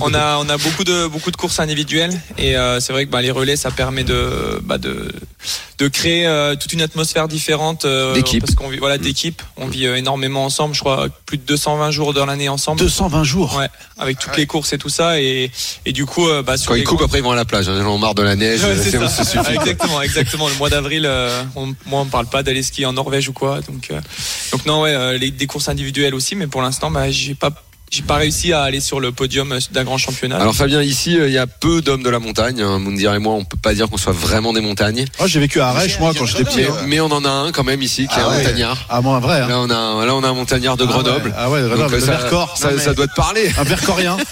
on 0.02 0.14
a, 0.14 0.38
on 0.38 0.48
a 0.48 0.56
beaucoup 0.56 0.82
de, 0.82 1.06
beaucoup 1.06 1.30
de 1.30 1.36
courses 1.36 1.60
individuelles 1.60 2.20
et 2.36 2.56
euh, 2.56 2.80
c'est 2.80 2.92
vrai 2.92 3.06
que 3.06 3.10
bah, 3.10 3.22
les 3.22 3.30
relais, 3.30 3.54
ça 3.56 3.70
permet 3.70 4.02
de, 4.02 4.60
bah, 4.64 4.78
de, 4.78 5.12
de 5.78 5.88
créer 5.88 6.26
euh, 6.26 6.56
toute 6.56 6.72
une 6.72 6.82
atmosphère 6.82 7.28
différente. 7.28 7.84
euh, 7.84 8.14
D'équipe. 8.14 8.40
Parce 8.40 8.56
qu'on 8.56 8.68
vit, 8.68 8.78
voilà, 8.78 8.98
d'équipe. 8.98 9.40
On 9.56 9.68
vit 9.68 9.86
euh, 9.86 9.94
énormément 9.96 10.44
ensemble. 10.44 10.74
Je 10.74 10.80
crois 10.80 11.06
plus 11.26 11.38
de 11.38 11.44
220 11.44 11.90
jours 11.92 12.12
dans 12.12 12.26
l'année 12.26 12.48
ensemble. 12.48 12.80
220 12.80 13.22
jours. 13.24 13.56
Ouais, 13.56 13.68
avec 13.98 14.18
toutes 14.18 14.36
les 14.36 14.46
courses 14.46 14.72
et 14.72 14.78
tout 14.78 14.88
ça 14.88 15.20
et, 15.20 15.50
et 15.84 15.92
du 15.92 16.06
coup, 16.06 16.28
euh, 16.28 16.42
bah, 16.42 16.56
sur 16.56 16.68
Quand 16.70 16.74
les 16.74 16.80
ils 16.80 16.84
coupent, 16.84 17.02
après 17.02 17.18
ils 17.18 17.24
vont 17.24 17.30
à 17.30 17.36
la 17.36 17.44
plage. 17.44 17.68
Hein, 17.68 17.76
ils 17.78 17.82
en 17.84 17.90
ont 17.92 17.98
marre 17.98 18.14
de 18.16 18.22
la 18.22 18.34
neige. 18.34 18.64
Ouais, 18.64 18.76
c'est 18.82 18.90
ça. 18.90 19.08
ça 19.08 19.24
suffit. 19.24 19.44
quoi. 19.44 19.52
exactement, 19.62 20.02
exactement. 20.02 20.48
Le 20.48 20.54
mois 20.56 20.70
d'avril, 20.70 21.04
euh, 21.06 21.42
on, 21.54 21.66
moi, 21.86 22.00
on 22.00 22.06
parle 22.06 22.26
pas 22.26 22.42
d'aller 22.42 22.62
skier 22.64 22.86
en 22.86 22.92
Norvège 22.94 23.28
ou 23.28 23.32
quoi. 23.32 23.60
Donc, 23.60 23.88
euh, 23.90 24.00
donc 24.56 24.64
non, 24.64 24.80
ouais, 24.80 24.94
euh, 24.94 25.18
les, 25.18 25.30
des 25.30 25.46
courses 25.46 25.68
individuelles 25.68 26.14
aussi, 26.14 26.34
mais 26.34 26.46
pour 26.46 26.62
l'instant, 26.62 26.90
bah, 26.90 27.10
j'ai 27.10 27.34
pas, 27.34 27.50
j'ai 27.90 28.02
pas 28.02 28.16
réussi 28.16 28.52
à 28.52 28.62
aller 28.62 28.80
sur 28.80 29.00
le 29.00 29.12
podium 29.12 29.56
d'un 29.70 29.84
grand 29.84 29.96
championnat. 29.98 30.36
Alors 30.38 30.54
Fabien, 30.54 30.82
ici, 30.82 31.18
euh, 31.18 31.28
il 31.28 31.32
y 31.32 31.38
a 31.38 31.46
peu 31.46 31.80
d'hommes 31.82 32.02
de 32.02 32.10
la 32.10 32.18
montagne. 32.18 32.60
Hein. 32.60 32.78
Moundir 32.78 33.14
et 33.14 33.18
moi, 33.18 33.34
on 33.34 33.44
peut 33.44 33.56
pas 33.56 33.74
dire 33.74 33.88
qu'on 33.88 33.96
soit 33.96 34.12
vraiment 34.12 34.52
des 34.52 34.60
montagnes. 34.60 35.04
Oh, 35.20 35.26
j'ai 35.26 35.40
vécu 35.40 35.60
à 35.60 35.68
Arèche, 35.68 35.98
moi, 36.00 36.12
quand 36.16 36.26
j'étais 36.26 36.44
petit. 36.44 36.58
Mais, 36.58 36.66
hein. 36.66 36.74
mais 36.86 37.00
on 37.00 37.06
en 37.12 37.24
a 37.24 37.30
un 37.30 37.52
quand 37.52 37.64
même 37.64 37.82
ici, 37.82 38.06
qui 38.08 38.14
est 38.18 38.22
Ah 38.22 38.26
un 38.26 38.30
ouais. 38.30 38.38
montagnard. 38.38 38.86
Ah, 38.88 39.00
moi, 39.00 39.16
un 39.16 39.20
vrai. 39.20 39.40
Hein. 39.40 39.48
Là, 39.48 39.60
on 39.60 39.70
a, 39.70 39.74
un- 39.76 40.04
là, 40.06 40.14
on 40.14 40.22
a 40.24 40.28
un 40.28 40.34
montagnard 40.34 40.76
de 40.76 40.84
Grenoble. 40.84 41.32
Ah 41.36 41.48
ouais, 41.50 41.60
ah 41.60 41.62
ouais, 41.62 41.68
Grenoble, 41.68 41.82
Donc, 41.92 42.00
le 42.00 42.00
ça, 42.00 42.12
Vercors. 42.16 42.56
ça, 42.58 42.70
Non, 42.70 42.76
mais- 42.76 42.82
ça 42.82 42.94
doit 42.94 43.06
te 43.06 43.14
parler. 43.14 43.50
Un 43.58 43.64
Vercorien. 43.64 44.16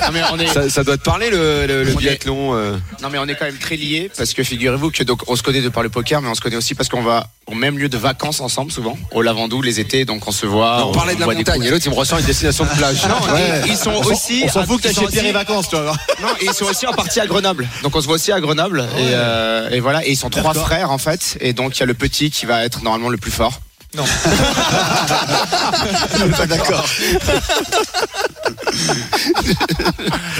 Ah, 0.00 0.10
mais 0.12 0.20
on 0.32 0.38
est- 0.38 0.46
Ça, 0.46 0.68
ça 0.70 0.84
doit 0.84 0.96
te 0.96 1.02
parler 1.02 1.30
le, 1.30 1.66
le, 1.66 1.84
le 1.84 1.90
On 1.94 1.98
est- 1.98 2.02
biathlon. 2.02 2.54
euh. 2.54 2.76
Non 3.02 3.08
mais 3.10 3.18
on 3.18 3.26
est 3.26 3.34
quand 3.34 3.44
même 3.46 3.58
très 3.58 3.76
liés 3.76 4.10
parce 4.16 4.32
que 4.32 4.42
figurez-vous 4.44 4.90
que 4.90 5.02
donc 5.02 5.22
on 5.28 5.34
se 5.36 5.42
connaît 5.42 5.60
de 5.60 5.68
par 5.68 5.82
le 5.82 5.88
poker 5.88 6.20
mais 6.22 6.28
on 6.28 6.34
se 6.34 6.40
connaît 6.40 6.56
aussi 6.56 6.74
parce 6.74 6.88
qu'on 6.88 7.02
va 7.02 7.26
au 7.46 7.54
même 7.54 7.78
lieu 7.78 7.88
de 7.88 7.98
vacances 7.98 8.40
ensemble 8.40 8.70
souvent 8.70 8.96
au 9.12 9.22
Lavandou 9.22 9.60
les 9.62 9.80
étés 9.80 10.04
donc 10.04 10.26
on 10.28 10.32
se 10.32 10.46
voit 10.46 10.78
Non, 10.80 10.88
on 10.90 10.92
parlait 10.92 11.14
de 11.14 11.20
la 11.20 11.26
montagne. 11.26 11.62
Et 11.64 11.70
l'autre, 11.70 11.84
il 11.86 11.90
me 11.90 11.96
ressort 11.96 12.18
une 12.18 12.24
destination 12.26 12.64
de 12.64 12.80
plage. 12.82 13.06
Non, 13.06 13.32
Ouais. 13.32 13.62
ils 13.66 13.76
sont 13.76 13.92
aussi. 13.92 14.42
On 14.44 14.48
s'en 14.48 14.66
fout 14.66 14.80
que 14.82 15.32
vacances. 15.32 15.72
Non, 15.72 16.28
et 16.40 16.46
ils 16.46 16.52
sont 16.54 16.64
aussi 16.66 16.86
en 16.86 16.92
partie 16.92 17.20
à 17.20 17.26
Grenoble. 17.26 17.68
Donc 17.82 17.94
on 17.94 18.00
se 18.00 18.06
voit 18.06 18.16
aussi 18.16 18.32
à 18.32 18.40
Grenoble. 18.40 18.80
Et, 18.98 19.10
euh, 19.14 19.70
et 19.70 19.80
voilà. 19.80 20.04
Et 20.06 20.10
ils 20.10 20.16
sont 20.16 20.30
trois 20.30 20.54
frères 20.54 20.90
en 20.90 20.98
fait. 20.98 21.36
Et 21.40 21.52
donc 21.52 21.76
il 21.76 21.80
y 21.80 21.82
a 21.82 21.86
le 21.86 21.94
petit 21.94 22.30
qui 22.30 22.46
va 22.46 22.64
être 22.64 22.82
normalement 22.82 23.08
le 23.08 23.18
plus 23.18 23.30
fort. 23.30 23.60
Non. 23.94 24.04
Pas 26.36 26.46
d'accord. 26.46 26.86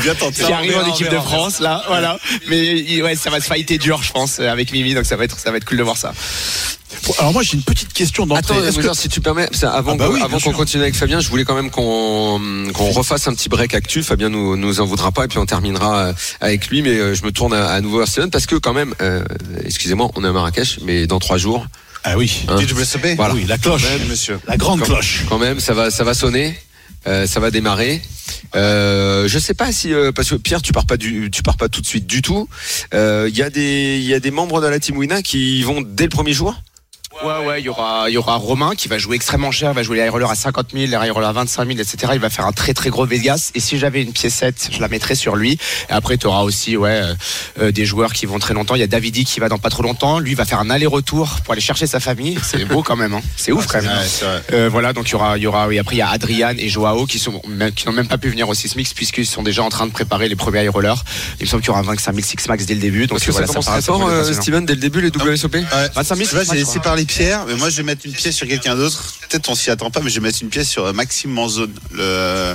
Bien 0.03 0.15
tenté. 0.15 0.45
Qui 0.45 0.53
arrive 0.53 0.77
en 0.79 0.87
équipe 0.89 1.11
de 1.11 1.19
France 1.19 1.61
là, 1.61 1.83
voilà. 1.87 2.19
Mais 2.49 3.03
ouais, 3.03 3.15
ça 3.15 3.31
va 3.31 3.41
se 3.41 3.47
fighter 3.47 3.79
dur, 3.79 4.03
je 4.03 4.13
pense, 4.13 4.41
avec 4.41 4.73
Mimi. 4.73 4.95
Donc 4.95 5.05
ça 5.05 5.17
va 5.17 5.25
être, 5.25 5.39
ça 5.39 5.51
va 5.51 5.57
être 5.59 5.65
cool 5.67 5.79
de 5.79 5.83
voir 5.83 5.97
ça. 5.97 6.13
Alors 7.19 7.33
moi 7.33 7.43
j'ai 7.43 7.55
une 7.55 7.63
petite 7.63 7.93
question 7.93 8.27
d'entrée. 8.27 8.55
Attends, 8.69 8.81
que- 8.81 8.95
si 8.95 9.09
tu 9.09 9.21
permets, 9.21 9.49
avant, 9.63 9.93
Ah 9.93 9.97
bah 9.97 10.09
oui, 10.11 10.21
avant 10.23 10.39
qu'on 10.39 10.53
continue 10.53 10.83
avec 10.83 10.95
Fabien, 10.95 11.21
je 11.21 11.29
voulais 11.29 11.45
quand 11.45 11.55
même 11.55 11.71
qu'on 11.71 12.39
refasse 12.93 13.27
un 13.29 13.35
petit 13.35 13.49
break 13.49 13.75
actu. 13.75 14.03
Fabien 14.03 14.29
nous 14.29 14.57
nous 14.57 14.81
en 14.81 14.87
voudra 14.87 15.11
pas 15.13 15.25
et 15.25 15.29
puis 15.29 15.39
on 15.39 15.47
terminera 15.47 15.99
euh, 16.07 16.13
avec 16.41 16.69
lui. 16.69 16.83
Mais 16.83 16.91
euh, 16.91 17.15
je 17.15 17.25
me 17.25 17.33
tourne 17.33 17.55
à, 17.55 17.69
à 17.71 17.81
nouveau 17.81 17.99
vers 17.99 18.09
Steven 18.09 18.31
parce 18.31 18.47
que 18.47 18.57
quand 18.57 18.73
même, 18.73 18.95
euh, 19.03 19.25
excusez-moi, 19.65 20.11
on 20.15 20.25
est 20.25 20.29
à 20.29 20.33
Marrakech, 20.33 20.79
mais 20.85 21.07
dans 21.07 21.19
trois 21.19 21.39
jours, 21.39 21.67
Ah 22.05 22.17
oui. 22.17 22.45
hein, 22.49 22.57
Voilà. 23.17 23.35
Oui, 23.35 23.45
la 23.47 23.59
cloche. 23.59 23.83
Monsieur. 24.09 24.39
La 24.47 24.57
grande 24.57 24.81
Quand- 24.81 24.87
cloche. 24.87 25.25
quand 25.29 25.39
même, 25.39 25.61
ça 25.61 25.73
va 25.75 25.91
ça 25.91 26.05
va 26.05 26.15
sonner. 26.15 26.57
euh, 27.07 27.27
ça 27.27 27.41
va 27.41 27.51
démarrer. 27.51 28.01
Euh, 28.55 29.27
je 29.29 29.39
sais 29.39 29.55
pas 29.55 29.73
si 29.73 29.93
euh, 29.93 30.13
parce 30.13 30.31
que 30.31 30.35
Pierre, 30.37 30.63
tu 30.63 30.73
pars 30.73 30.87
pas 30.87 30.97
du, 30.97 31.31
tu 31.33 31.43
pars 31.43 31.57
pas 31.57 31.69
tout 31.69 31.81
de 31.81 31.87
suite 31.87 32.07
du 32.07 32.23
tout. 32.23 32.49
Euh, 32.95 33.29
Il 33.29 33.37
y 33.37 33.43
a 33.43 33.51
des, 33.51 33.99
il 33.99 34.05
y 34.07 34.15
a 34.15 34.21
des 34.21 34.31
membres 34.31 34.61
de 34.61 34.67
la 34.69 34.79
team 34.79 34.97
Wina 34.99 35.23
qui 35.23 35.63
vont 35.63 35.81
dès 35.81 36.05
le 36.05 36.11
premier 36.11 36.33
jour? 36.33 36.55
Ouais, 37.25 37.47
ouais, 37.47 37.61
il 37.61 37.67
y 37.67 37.69
aura, 37.69 38.07
il 38.09 38.15
y 38.15 38.17
aura 38.17 38.37
Romain 38.37 38.73
qui 38.77 38.89
va 38.89 38.99
jouer 38.99 39.17
extrêmement 39.17 39.51
cher, 39.51 39.71
il 39.71 39.75
va 39.75 39.83
jouer 39.83 39.99
les 39.99 40.05
high 40.05 40.11
rollers 40.11 40.31
à 40.31 40.35
50 40.35 40.69
000, 40.73 40.87
les 40.87 41.07
high 41.07 41.13
rollers 41.13 41.29
à 41.29 41.33
25 41.33 41.67
000, 41.69 41.79
etc. 41.79 42.13
Il 42.15 42.21
va 42.21 42.31
faire 42.31 42.47
un 42.47 42.53
très 42.53 42.75
très 42.75 42.91
gros 42.91 43.07
Vegas. 43.07 43.51
Et 43.55 43.61
si 43.61 43.79
j'avais 43.79 44.03
une 44.03 44.13
piécette, 44.13 44.71
je 44.73 44.81
la 44.81 44.89
mettrais 44.89 45.15
sur 45.15 45.37
lui. 45.37 45.53
Et 45.89 45.93
après, 45.93 46.17
tu 46.17 46.27
auras 46.27 46.43
aussi, 46.43 46.77
ouais, 46.77 46.91
euh, 46.91 47.15
euh, 47.61 47.73
des 47.73 47.85
joueurs 47.85 48.13
qui 48.13 48.27
vont 48.27 48.39
très 48.39 48.55
longtemps. 48.55 48.75
Il 48.75 48.81
y 48.81 48.85
a 48.85 48.87
Davidi 48.89 49.25
qui 49.25 49.41
va 49.41 49.49
dans 49.49 49.59
pas 49.59 49.71
trop 49.71 49.83
longtemps. 49.83 50.19
Lui 50.19 50.35
va 50.35 50.45
faire 50.45 50.59
un 50.59 50.71
aller-retour 50.71 51.39
pour 51.45 51.53
aller 51.53 51.61
chercher 51.61 51.87
sa 51.87 52.01
famille. 52.01 52.39
C'est 52.43 52.65
beau 52.65 52.83
quand 52.83 52.97
même, 52.97 53.15
hein. 53.15 53.23
C'est 53.37 53.53
ouf 53.53 53.67
quand 53.67 53.83
même. 53.83 53.91
C'est 54.07 54.25
vrai. 54.25 54.43
Euh, 54.53 54.69
voilà, 54.71 54.93
donc 54.93 55.09
il 55.09 55.13
y 55.13 55.15
aura, 55.15 55.37
il 55.37 55.43
y 55.43 55.47
aura, 55.47 55.69
oui, 55.69 55.79
après 55.79 55.97
il 55.97 55.99
y 55.99 56.03
a 56.03 56.09
Adrian 56.09 56.55
et 56.59 56.69
Joao 56.69 57.07
qui 57.07 57.19
sont, 57.19 57.41
qui 57.77 57.87
n'ont 57.87 57.93
même 57.93 58.09
pas 58.09 58.19
pu 58.19 58.31
venir 58.31 58.49
au 58.49 58.55
Six 58.55 58.75
Mix 58.77 58.95
puisqu'ils 58.95 59.27
sont 59.27 59.43
déjà 59.43 59.63
en 59.63 59.69
train 59.69 59.87
de 59.87 59.93
préparer 59.93 60.29
les 60.29 60.37
premiers 60.37 60.65
high 60.65 60.71
rollers. 60.71 61.05
Il 61.41 61.45
me 61.45 61.49
semble 61.49 61.63
qu'il 61.63 61.69
y 61.69 61.73
aura 61.73 61.83
25 61.83 62.15
000 62.15 62.27
Six 62.27 62.49
Max 62.49 62.67
dès 62.67 62.75
le 62.75 62.81
début. 62.81 63.07
Donc 63.07 63.19
Parce 63.19 63.25
que 63.25 63.33
voilà, 63.33 63.47
ça 63.47 63.53
commence 63.53 63.67
très 63.67 63.83
fort, 63.83 64.07
euh. 64.09 64.33
Steven, 64.33 64.65
dès 64.65 64.75
le 64.75 64.81
début 64.81 65.01
les 65.01 65.09
WSOP. 65.09 65.55
Ouais. 65.55 65.65
25 65.95 66.17
000, 66.17 66.29
Tu 66.29 66.35
vois, 66.35 66.45
Pierre, 67.05 67.45
mais 67.47 67.55
moi 67.55 67.71
je 67.71 67.77
vais 67.79 67.83
mettre 67.83 68.07
une 68.07 68.13
pièce 68.13 68.35
sur 68.37 68.47
quelqu'un 68.47 68.77
d'autre. 68.77 69.03
Peut-être 69.29 69.49
on 69.49 69.55
s'y 69.55 69.71
attend 69.71 69.91
pas, 69.91 70.01
mais 70.01 70.11
je 70.11 70.17
vais 70.17 70.27
mettre 70.27 70.39
une 70.43 70.49
pièce 70.49 70.69
sur 70.69 70.87
euh, 70.87 70.93
Maxime 70.93 71.31
Manzone, 71.31 71.73
le, 71.93 72.55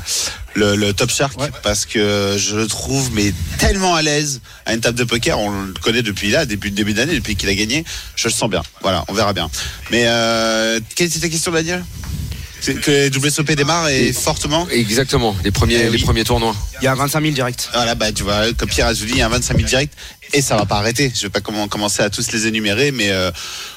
le, 0.55 0.75
le 0.75 0.93
top 0.93 1.09
shark, 1.09 1.39
Ouais. 1.39 1.49
parce 1.63 1.85
que 1.85 2.35
je 2.37 2.55
le 2.55 2.67
trouve 2.67 3.09
mais 3.13 3.33
tellement 3.59 3.95
à 3.95 4.01
l'aise 4.01 4.41
à 4.65 4.73
une 4.73 4.81
table 4.81 4.97
de 4.97 5.03
poker. 5.03 5.39
On 5.39 5.51
le 5.63 5.73
connaît 5.73 6.01
depuis 6.03 6.29
là, 6.29 6.45
depuis 6.45 6.69
le 6.69 6.75
début 6.75 6.93
d'année, 6.93 7.15
depuis 7.15 7.35
qu'il 7.35 7.49
a 7.49 7.55
gagné. 7.55 7.83
Je 8.15 8.27
le 8.27 8.33
sens 8.33 8.49
bien. 8.49 8.63
Voilà, 8.81 9.03
on 9.07 9.13
verra 9.13 9.33
bien. 9.33 9.49
Mais 9.91 10.03
euh, 10.07 10.79
quelle 10.95 11.07
était 11.07 11.19
ta 11.19 11.29
question, 11.29 11.51
Daniel? 11.51 11.83
Que 12.65 13.15
WSOP 13.17 13.51
démarre 13.51 13.89
et 13.89 14.11
fortement 14.13 14.67
Exactement, 14.69 15.35
les 15.43 15.51
premiers, 15.51 15.75
Eh 15.83 15.89
oui. 15.89 15.97
les 15.97 16.03
premiers 16.03 16.23
tournois. 16.23 16.55
Il 16.81 16.85
y 16.85 16.87
a 16.87 16.95
25 16.95 17.21
000 17.21 17.33
direct. 17.33 17.69
Voilà, 17.73 17.95
bah, 17.95 18.11
tu 18.11 18.23
vois, 18.23 18.51
comme 18.57 18.67
Pierre 18.69 18.87
Azouli, 18.87 19.11
il 19.13 19.17
y 19.17 19.21
a 19.21 19.29
25 19.29 19.55
000 19.57 19.67
directs 19.67 19.91
et 20.33 20.41
ça 20.41 20.55
va 20.57 20.65
pas 20.65 20.77
arrêter. 20.77 21.11
Je 21.15 21.21
vais 21.23 21.29
pas 21.29 21.39
commencer 21.41 22.01
à 22.01 22.09
tous 22.09 22.31
les 22.31 22.47
énumérer, 22.47 22.91
mais 22.91 23.09
euh, 23.11 23.31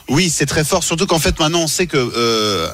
oui, 0.09 0.31
c'est 0.35 0.47
très 0.47 0.65
fort. 0.65 0.83
Surtout 0.83 1.07
qu'en 1.07 1.19
fait, 1.19 1.39
maintenant, 1.39 1.61
on 1.61 1.67
sait 1.69 1.87
que 1.87 1.97
euh, 1.99 2.69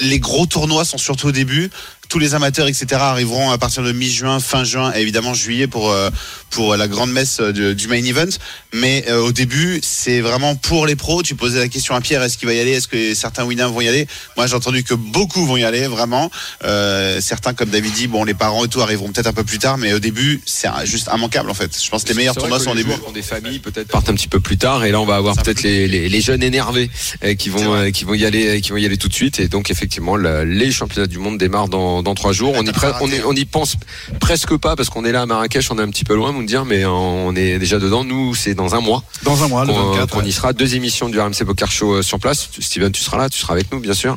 les 0.00 0.18
gros 0.18 0.46
tournois 0.46 0.84
sont 0.84 0.98
surtout 0.98 1.28
au 1.28 1.32
début. 1.32 1.70
Tous 2.12 2.18
les 2.18 2.34
amateurs, 2.34 2.68
etc., 2.68 2.86
arriveront 3.00 3.50
à 3.52 3.56
partir 3.56 3.82
de 3.82 3.90
mi-juin, 3.90 4.38
fin 4.38 4.64
juin, 4.64 4.92
et 4.94 5.00
évidemment 5.00 5.32
juillet 5.32 5.66
pour 5.66 5.90
euh, 5.90 6.10
pour 6.50 6.76
la 6.76 6.86
grande 6.86 7.10
messe 7.10 7.38
euh, 7.40 7.52
du, 7.52 7.74
du 7.74 7.88
main 7.88 8.04
event. 8.04 8.28
Mais 8.74 9.06
euh, 9.08 9.20
au 9.22 9.32
début, 9.32 9.80
c'est 9.82 10.20
vraiment 10.20 10.54
pour 10.54 10.84
les 10.86 10.94
pros. 10.94 11.22
Tu 11.22 11.34
posais 11.34 11.58
la 11.58 11.68
question 11.68 11.94
à 11.94 12.02
Pierre 12.02 12.22
est-ce 12.22 12.36
qu'il 12.36 12.46
va 12.46 12.52
y 12.52 12.60
aller? 12.60 12.72
Est-ce 12.72 12.86
que 12.88 13.14
certains 13.14 13.44
winners 13.44 13.70
vont 13.72 13.80
y 13.80 13.88
aller? 13.88 14.06
Moi, 14.36 14.46
j'ai 14.46 14.54
entendu 14.54 14.84
que 14.84 14.92
beaucoup 14.92 15.46
vont 15.46 15.56
y 15.56 15.64
aller, 15.64 15.86
vraiment. 15.86 16.30
Euh, 16.64 17.18
certains, 17.22 17.54
comme 17.54 17.70
David 17.70 17.94
dit, 17.94 18.08
bon, 18.08 18.24
les 18.24 18.34
parents 18.34 18.62
et 18.66 18.68
tout 18.68 18.82
arriveront 18.82 19.10
peut-être 19.10 19.28
un 19.28 19.32
peu 19.32 19.44
plus 19.44 19.58
tard, 19.58 19.78
mais 19.78 19.94
au 19.94 19.98
début, 19.98 20.42
c'est 20.44 20.68
juste 20.84 21.08
immanquable 21.14 21.48
en 21.48 21.54
fait. 21.54 21.70
Je 21.82 21.88
pense 21.88 22.04
que 22.04 22.10
les 22.10 22.14
meilleurs 22.14 22.36
tournois 22.36 22.60
sont 22.60 22.72
au 22.72 22.74
début. 22.74 22.92
des 23.14 23.22
familles 23.22 23.60
peut-être 23.60 23.88
partent 23.88 24.10
un 24.10 24.14
petit 24.14 24.28
peu 24.28 24.40
plus 24.40 24.58
tard 24.58 24.84
et 24.84 24.90
là 24.90 25.00
on 25.00 25.06
va 25.06 25.16
avoir 25.16 25.36
peut-être 25.36 25.62
les, 25.62 25.88
les, 25.88 26.10
les 26.10 26.20
jeunes 26.20 26.42
énervés 26.42 26.90
euh, 27.24 27.34
qui 27.34 27.48
vont 27.48 27.90
qui 27.90 28.04
vont 28.04 28.14
y 28.14 28.26
aller 28.26 28.60
qui 28.60 28.70
vont 28.70 28.76
y 28.76 28.84
aller 28.84 28.96
tout 28.98 29.08
de 29.08 29.14
suite 29.14 29.38
et 29.40 29.48
donc 29.48 29.70
effectivement 29.70 30.16
la- 30.16 30.44
les 30.44 30.70
championnats 30.72 31.06
du 31.06 31.18
monde 31.18 31.38
démarrent 31.38 31.68
dans, 31.68 32.01
dans 32.02 32.14
trois 32.14 32.32
jours. 32.32 32.52
On 32.56 32.62
y, 32.62 32.66
t'as 32.66 32.72
pre- 32.72 32.92
pas 32.92 32.98
on, 33.00 33.08
y, 33.08 33.16
hein. 33.16 33.22
on 33.26 33.32
y 33.34 33.44
pense 33.44 33.76
presque 34.20 34.56
pas 34.56 34.76
parce 34.76 34.88
qu'on 34.90 35.04
est 35.04 35.12
là 35.12 35.22
à 35.22 35.26
Marrakech, 35.26 35.70
on 35.70 35.78
est 35.78 35.82
un 35.82 35.88
petit 35.90 36.04
peu 36.04 36.14
loin, 36.14 36.32
vous 36.32 36.42
me 36.42 36.46
dire, 36.46 36.64
mais 36.64 36.84
on 36.84 37.34
est 37.36 37.58
déjà 37.58 37.78
dedans. 37.78 38.04
Nous 38.04 38.34
c'est 38.34 38.54
dans 38.54 38.74
un 38.74 38.80
mois 38.80 39.02
Dans 39.22 39.42
un 39.42 39.48
mois, 39.48 39.64
le 39.64 39.72
qu'on 39.72 39.90
24. 39.90 40.10
qu'on 40.10 40.20
ouais. 40.20 40.28
y 40.28 40.32
sera. 40.32 40.52
Deux 40.52 40.74
émissions 40.74 41.08
du 41.08 41.18
RMC 41.20 41.44
Poker 41.46 41.70
Show 41.70 41.94
euh, 41.94 42.02
sur 42.02 42.18
place. 42.18 42.48
Steven, 42.60 42.92
tu 42.92 43.02
seras 43.02 43.18
là, 43.18 43.28
tu 43.30 43.38
seras 43.38 43.54
avec 43.54 43.70
nous 43.72 43.80
bien 43.80 43.94
sûr. 43.94 44.16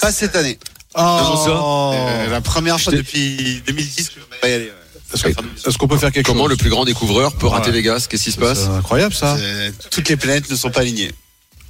Pas 0.00 0.12
cette 0.12 0.36
année. 0.36 0.58
Oh. 0.94 1.00
Euh, 1.94 2.28
la 2.30 2.40
première 2.40 2.78
fois 2.80 2.92
depuis 2.92 3.62
2010 3.66 4.08
que 4.10 4.14
je 4.16 4.20
vais 4.20 4.40
pas 4.40 4.48
y 4.48 4.52
aller. 4.52 4.64
ouais. 4.66 4.72
Est-ce 5.14 5.22
que- 5.24 5.68
est-ce 5.68 5.76
qu'on 5.78 5.88
peut 5.88 5.98
faire 5.98 6.10
quelque 6.12 6.26
Comment 6.26 6.44
chose 6.44 6.50
le 6.52 6.56
plus 6.56 6.70
grand 6.70 6.84
découvreur 6.86 7.34
peut 7.34 7.46
rater 7.46 7.68
Ouais. 7.70 7.76
Vegas? 7.76 8.06
Qu'est-ce 8.08 8.24
qui 8.24 8.32
se 8.32 8.38
passe 8.38 8.60
C'est 8.64 8.68
incroyable 8.68 9.14
ça. 9.14 9.36
C'est- 9.38 9.90
Toutes 9.90 10.08
les 10.08 10.16
planètes 10.16 10.50
ne 10.50 10.56
sont 10.56 10.70
pas 10.70 10.80
alignées. 10.80 11.12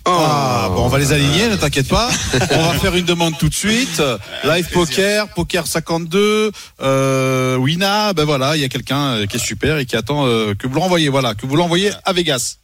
Ah, 0.04 0.68
bon, 0.74 0.84
on 0.84 0.88
va 0.88 0.98
les 0.98 1.12
aligner, 1.12 1.48
ne 1.48 1.56
t'inquiète 1.56 1.88
pas. 1.88 2.10
On 2.50 2.62
va 2.72 2.78
faire 2.78 2.94
une 2.96 3.04
demande 3.04 3.38
tout 3.38 3.48
de 3.48 3.54
suite. 3.54 4.02
Live 4.44 4.68
poker, 4.72 5.28
poker 5.28 5.66
52, 5.66 6.50
euh, 6.82 7.56
Wina, 7.56 8.12
ben 8.12 8.24
voilà, 8.24 8.56
il 8.56 8.62
y 8.62 8.64
a 8.64 8.68
quelqu'un 8.68 9.14
euh, 9.14 9.26
qui 9.26 9.36
est 9.36 9.40
super 9.40 9.78
et 9.78 9.86
qui 9.86 9.94
attend 9.96 10.26
euh, 10.26 10.54
que 10.54 10.66
vous 10.66 10.74
l'envoyez, 10.74 11.08
voilà, 11.08 11.34
que 11.34 11.46
vous 11.46 11.54
l'envoyez 11.56 11.92
à 12.04 12.12
Vegas. 12.12 12.56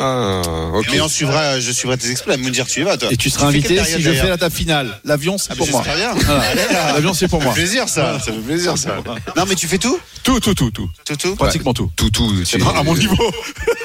Ah, 0.00 0.42
ok. 0.74 0.86
Mais 0.92 1.00
on 1.00 1.08
suivra, 1.08 1.58
je 1.58 1.72
suivrai 1.72 1.98
tes 1.98 2.08
exploits. 2.10 2.36
Me 2.36 2.50
dire 2.50 2.66
tu 2.66 2.80
y 2.80 2.82
vas 2.84 2.96
toi. 2.96 3.08
Et 3.10 3.16
tu 3.16 3.30
seras 3.30 3.48
invité 3.48 3.82
si 3.84 4.00
je 4.00 4.12
fais 4.12 4.28
la 4.28 4.38
table 4.38 4.54
finale. 4.54 5.00
L'avion, 5.04 5.36
c'est 5.38 5.50
Ah, 5.52 5.56
pour 5.56 5.68
moi. 5.70 5.82
Voilà. 5.84 6.92
L'avion, 6.94 7.12
c'est 7.14 7.26
pour 7.26 7.40
Ça 7.40 7.44
moi. 7.46 7.54
fait 7.54 7.60
plaisir 7.62 7.88
ça. 7.88 8.18
Ça 8.20 8.32
fait 8.32 8.38
plaisir 8.38 8.78
ça. 8.78 8.96
Non 9.36 9.44
mais 9.48 9.56
tu 9.56 9.66
fais 9.66 9.78
tout, 9.78 9.98
Tout, 10.22 10.38
tout, 10.38 10.54
tout, 10.54 10.70
tout. 10.70 10.88
tout, 11.04 11.16
tout. 11.16 11.34
Pratiquement 11.34 11.74
tout. 11.74 11.90
tout 11.96 12.10
tout. 12.10 12.32
tu- 12.46 12.62
À 12.62 12.82
mon 12.84 12.94
niveau. 12.96 13.16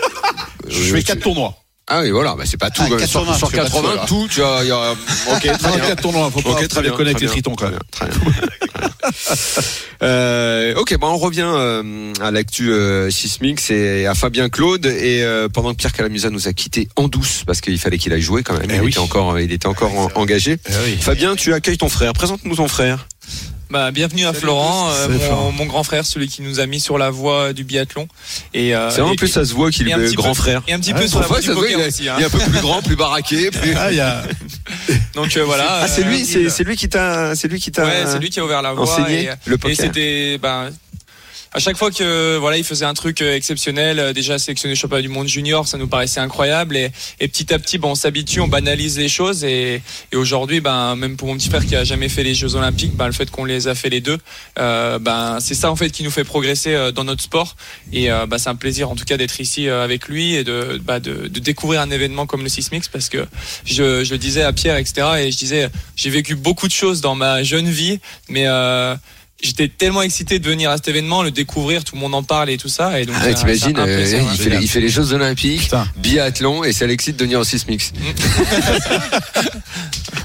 Je 0.70 0.94
fais 0.94 1.02
quatre 1.04 1.20
tournois. 1.22 1.56
Ah 1.88 2.02
oui, 2.02 2.12
voilà, 2.12 2.36
bah 2.36 2.44
c'est 2.46 2.58
pas 2.58 2.70
tout. 2.70 2.82
Ah. 2.86 2.90
80, 2.98 3.06
sur 3.08 3.38
sur 3.38 3.50
tu 3.50 3.56
fais 3.56 3.62
pas 3.62 3.70
80, 3.70 4.06
tout, 4.08 4.28
tu 4.30 4.40
il 4.40 4.68
y 4.68 4.72
a, 4.72 4.92
ok, 5.34 5.58
très 5.60 5.80
bien. 5.82 5.96
tournois, 5.96 6.32
faut 6.32 6.42
pas, 6.42 6.52
Ok, 6.52 6.62
faut 6.62 6.68
très 6.68 6.82
bien, 6.82 6.92
très 6.94 7.14
tritons 7.28 7.56
quand 7.56 7.70
même. 7.70 7.80
Très 7.92 8.08
bien, 8.08 8.16
très. 8.20 8.48
Euh, 10.02 10.76
ok, 10.76 10.98
bon, 10.98 11.08
on 11.08 11.18
revient 11.18 11.46
euh, 11.46 12.12
à 12.22 12.32
l'actu 12.32 12.72
euh, 12.72 13.10
Sismix 13.10 13.70
et 13.72 14.06
à 14.06 14.16
Fabien 14.16 14.50
Claude. 14.50 14.86
Et 14.86 15.24
euh, 15.24 15.48
pendant 15.50 15.72
que 15.72 15.78
Pierre 15.78 15.94
Calamusa 15.94 16.30
nous 16.30 16.48
a 16.48 16.54
quittés 16.54 16.90
en 16.98 17.08
douce 17.08 17.44
parce 17.46 17.62
qu'il 17.62 17.78
fallait 17.80 17.98
qu'il 17.98 18.12
aille 18.12 18.22
jouer 18.22 18.44
quand 18.44 18.54
même, 18.54 18.68
Eh 18.70 18.76
il, 18.76 18.82
oui. 18.82 18.90
était 18.90 19.00
encore, 19.00 19.40
il 19.40 19.52
était 19.52 19.68
encore 19.68 19.98
en- 19.98 20.10
engagé. 20.16 20.58
Fabien, 21.00 21.36
tu 21.36 21.54
accueilles 21.54 21.78
ton 21.78 21.90
frère. 21.90 22.12
Présente-nous 22.14 22.56
ton 22.56 22.68
frère. 22.68 23.08
Bah, 23.74 23.90
bienvenue 23.90 24.28
à 24.28 24.34
Florent, 24.34 24.92
euh, 24.92 25.10
mon, 25.10 25.20
Florent. 25.20 25.52
mon 25.52 25.66
grand 25.66 25.82
frère, 25.82 26.06
celui 26.06 26.28
qui 26.28 26.44
nous 26.44 26.60
a 26.60 26.68
mis 26.68 26.80
sur 26.80 27.00
la 27.00 27.10
voie 27.10 27.54
du 27.54 27.64
biathlon. 27.64 28.08
Et, 28.54 28.76
euh, 28.76 28.92
C'est 28.92 28.98
vraiment 29.02 29.14
et- 29.14 29.16
plus 29.16 29.30
ça 29.30 29.44
se 29.46 29.52
voit 29.56 29.72
qu'il 29.72 29.88
et 29.88 29.92
est 29.92 30.14
grand 30.14 30.28
peu- 30.30 30.34
frère. 30.36 30.62
Et 30.68 30.74
un 30.74 30.80
petit 30.80 30.92
Ah, 30.96 31.00
peu 31.00 31.08
sur 31.08 31.20
la 31.20 31.26
voie 31.26 31.42
du 31.42 31.52
voit, 31.54 31.68
il, 31.68 31.80
est, 31.80 31.88
aussi. 31.88 32.08
hein. 32.08 32.18
est 32.20 32.26
un 32.26 32.30
peu 32.30 32.38
plus 32.38 32.62
grand, 32.62 32.84
plus 32.84 32.96
baraqué. 32.96 33.50
Plus... 33.52 33.74
Ah, 33.76 33.92
il 33.92 33.98
y 33.98 34.00
a. 34.00 34.22
Donc 35.16 35.36
euh, 35.38 35.44
voilà. 35.44 35.80
Ah, 35.82 35.88
c'est 35.88 36.04
lui, 36.04 36.24
c'est 36.24 36.50
c'est 36.50 36.64
lui 36.64 36.76
qui 36.78 36.88
t'a, 36.88 37.34
c'est 37.36 37.48
lui 37.48 37.60
qui 37.60 37.72
t'a. 37.72 37.84
Ouais, 37.84 38.04
c'est 38.06 38.20
lui 38.20 38.30
qui 38.30 38.40
a 38.40 38.46
ouvert 38.46 38.62
la 38.62 38.74
voie. 38.74 38.84
enseigné 38.84 39.24
et, 39.24 39.30
le 39.48 39.56
et 39.56 39.58
poker. 39.58 39.76
c'était, 39.76 40.38
ben, 40.38 40.70
à 41.54 41.60
chaque 41.60 41.78
fois 41.78 41.92
que 41.92 42.38
voilà, 42.38 42.58
il 42.58 42.64
faisait 42.64 42.86
un 42.86 42.94
truc 42.94 43.22
euh, 43.22 43.36
exceptionnel, 43.36 44.00
euh, 44.00 44.14
déjà 44.14 44.40
sélectionné 44.40 44.76
championnat 44.76 45.04
du 45.04 45.10
monde 45.10 45.28
junior, 45.28 45.68
ça 45.68 45.78
nous 45.78 45.88
paraissait 45.88 46.20
incroyable. 46.20 46.76
Et, 46.76 46.92
et 47.20 47.28
petit 47.28 47.54
à 47.54 47.60
petit, 47.60 47.78
ben, 47.78 47.90
on 47.90 47.96
s'habitue, 47.96 48.40
on 48.40 48.48
banalise 48.48 48.98
les 48.98 49.10
choses. 49.10 49.44
Et, 49.44 49.82
aujourd'hui, 50.16 50.62
ben, 50.62 50.96
même 50.96 51.16
pour 51.16 51.28
mon 51.28 51.38
petit 51.38 51.50
frère 51.50 51.66
qui 51.66 51.76
a 51.76 51.84
jamais 51.84 52.10
fait 52.10 52.24
les 52.24 52.34
Jeux 52.34 52.56
Olympiques, 52.56 52.96
ben, 52.96 53.06
le 53.06 53.14
fait 53.14 53.30
qu'on 53.30 53.46
les 53.46 53.68
a 53.68 53.76
fait 53.76 53.90
les 53.90 54.02
deux, 54.02 54.18
euh, 54.58 54.98
ben, 54.98 55.38
c'est 55.40 55.54
ça 55.54 55.72
en 55.72 55.76
fait 55.76 55.92
qui 55.92 56.04
nous 56.04 56.12
fait 56.12 56.24
progresser 56.24 56.92
dans 56.94 57.04
notre 57.04 57.22
sport. 57.22 57.56
Et 57.92 58.08
ben, 58.08 58.38
c'est 58.38 58.50
un 58.50 58.56
plaisir 58.56 58.90
en 58.90 58.96
tout 58.96 59.06
cas 59.06 59.18
d'être 59.18 59.40
ici 59.40 59.68
avec 59.70 60.08
lui 60.08 60.36
et 60.36 60.44
de, 60.44 60.82
bah, 60.84 61.00
de, 61.00 61.28
de 61.28 61.40
découvrir 61.40 61.82
un 61.82 61.92
événement 61.92 62.26
comme 62.26 62.44
le 62.44 62.50
Sismix 62.50 62.88
parce 62.88 63.10
que 63.10 63.26
je, 63.66 64.04
je 64.04 64.12
le 64.12 64.18
disais 64.18 64.44
à 64.44 64.54
Pierre, 64.54 64.78
etc. 64.78 65.08
Et 65.20 65.32
je 65.32 65.38
disais, 65.38 65.70
j'ai 65.96 66.10
vécu 66.10 66.36
beaucoup 66.36 66.68
de 66.68 66.74
choses 66.74 67.02
dans 67.02 67.16
ma 67.16 67.44
jeune 67.44 67.70
vie, 67.70 68.00
mais 68.30 68.48
euh, 68.48 68.96
j'étais 69.44 69.68
tellement 69.68 70.02
excité 70.02 70.40
de 70.40 70.48
venir 70.50 70.72
à 70.72 70.78
cet 70.78 70.88
événement, 70.88 71.22
le 71.22 71.30
découvrir, 71.32 71.84
tout 71.84 71.96
le 71.96 72.02
monde 72.02 72.16
en 72.16 72.24
parle 72.24 72.50
et 72.50 72.58
tout 72.58 72.70
ça. 72.70 73.00
Et 73.00 73.06
donc, 73.06 73.16
Ah, 73.20 73.26
un- 73.28 73.34
T'imagines, 73.34 73.78
euh, 73.78 73.86
il, 73.86 74.26
ouais. 74.26 74.36
fait 74.38 74.50
les, 74.50 74.58
il 74.64 74.68
fait 74.70 74.80
les 74.82 74.90
Jeux 74.90 75.14
Olympiques, 75.14 75.62
Putain. 75.64 75.86
biathlon, 75.98 76.64
et 76.64 76.74
ça 76.74 76.88
l'excite 76.88 77.18
de 77.18 77.24
venir 77.26 77.40
au 77.40 77.44
Sismix. 77.44 77.92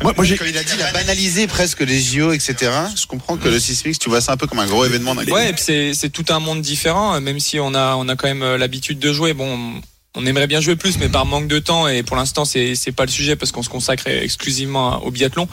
Moi, 0.03 0.13
moi, 0.17 0.25
j'ai. 0.25 0.37
Quand 0.37 0.45
il 0.45 0.57
a 0.57 0.63
dit 0.63 0.73
il 0.77 0.83
a 0.83 0.93
banalisé 0.93 1.47
presque 1.49 1.81
les 1.81 2.01
JO, 2.01 2.31
etc. 2.33 2.71
Je 2.97 3.07
comprends 3.07 3.37
que 3.37 3.49
le 3.49 3.59
Sismix, 3.59 3.99
tu 3.99 4.09
vois 4.09 4.21
ça 4.21 4.33
un 4.33 4.37
peu 4.37 4.47
comme 4.47 4.61
un 4.61 4.67
gros 4.67 4.85
événement. 4.85 5.15
dans 5.15 5.23
les- 5.23 5.33
Ouais, 5.33 5.53
c'est 5.57 5.93
c'est 5.93 6.11
tout 6.11 6.25
un 6.29 6.39
monde 6.39 6.61
différent, 6.63 7.15
euh, 7.17 7.21
même 7.21 7.41
si 7.41 7.59
on 7.59 7.75
a 7.75 7.97
on 7.97 8.09
a 8.09 8.15
quand 8.15 8.29
même 8.29 8.43
euh, 8.43 8.59
l'habitude 8.59 9.01
de 9.01 9.13
jouer. 9.13 9.33
Bon, 9.33 9.59
on 10.15 10.25
aimerait 10.27 10.47
bien 10.47 10.61
jouer 10.61 10.77
plus, 10.77 10.99
mais 10.99 11.09
par 11.09 11.27
manque 11.27 11.49
de 11.49 11.59
temps 11.59 11.89
et 11.89 12.05
pour 12.05 12.17
l'instant 12.17 12.45
c'est 12.45 12.77
c'est 12.77 12.93
pas 12.93 13.07
le 13.07 13.11
sujet 13.11 13.35
parce 13.35 13.51
qu'on 13.51 13.63
se 13.65 13.69
consacre 13.69 14.07
exclusivement 14.07 15.03
au 15.05 15.11
biathlon. 15.11 15.49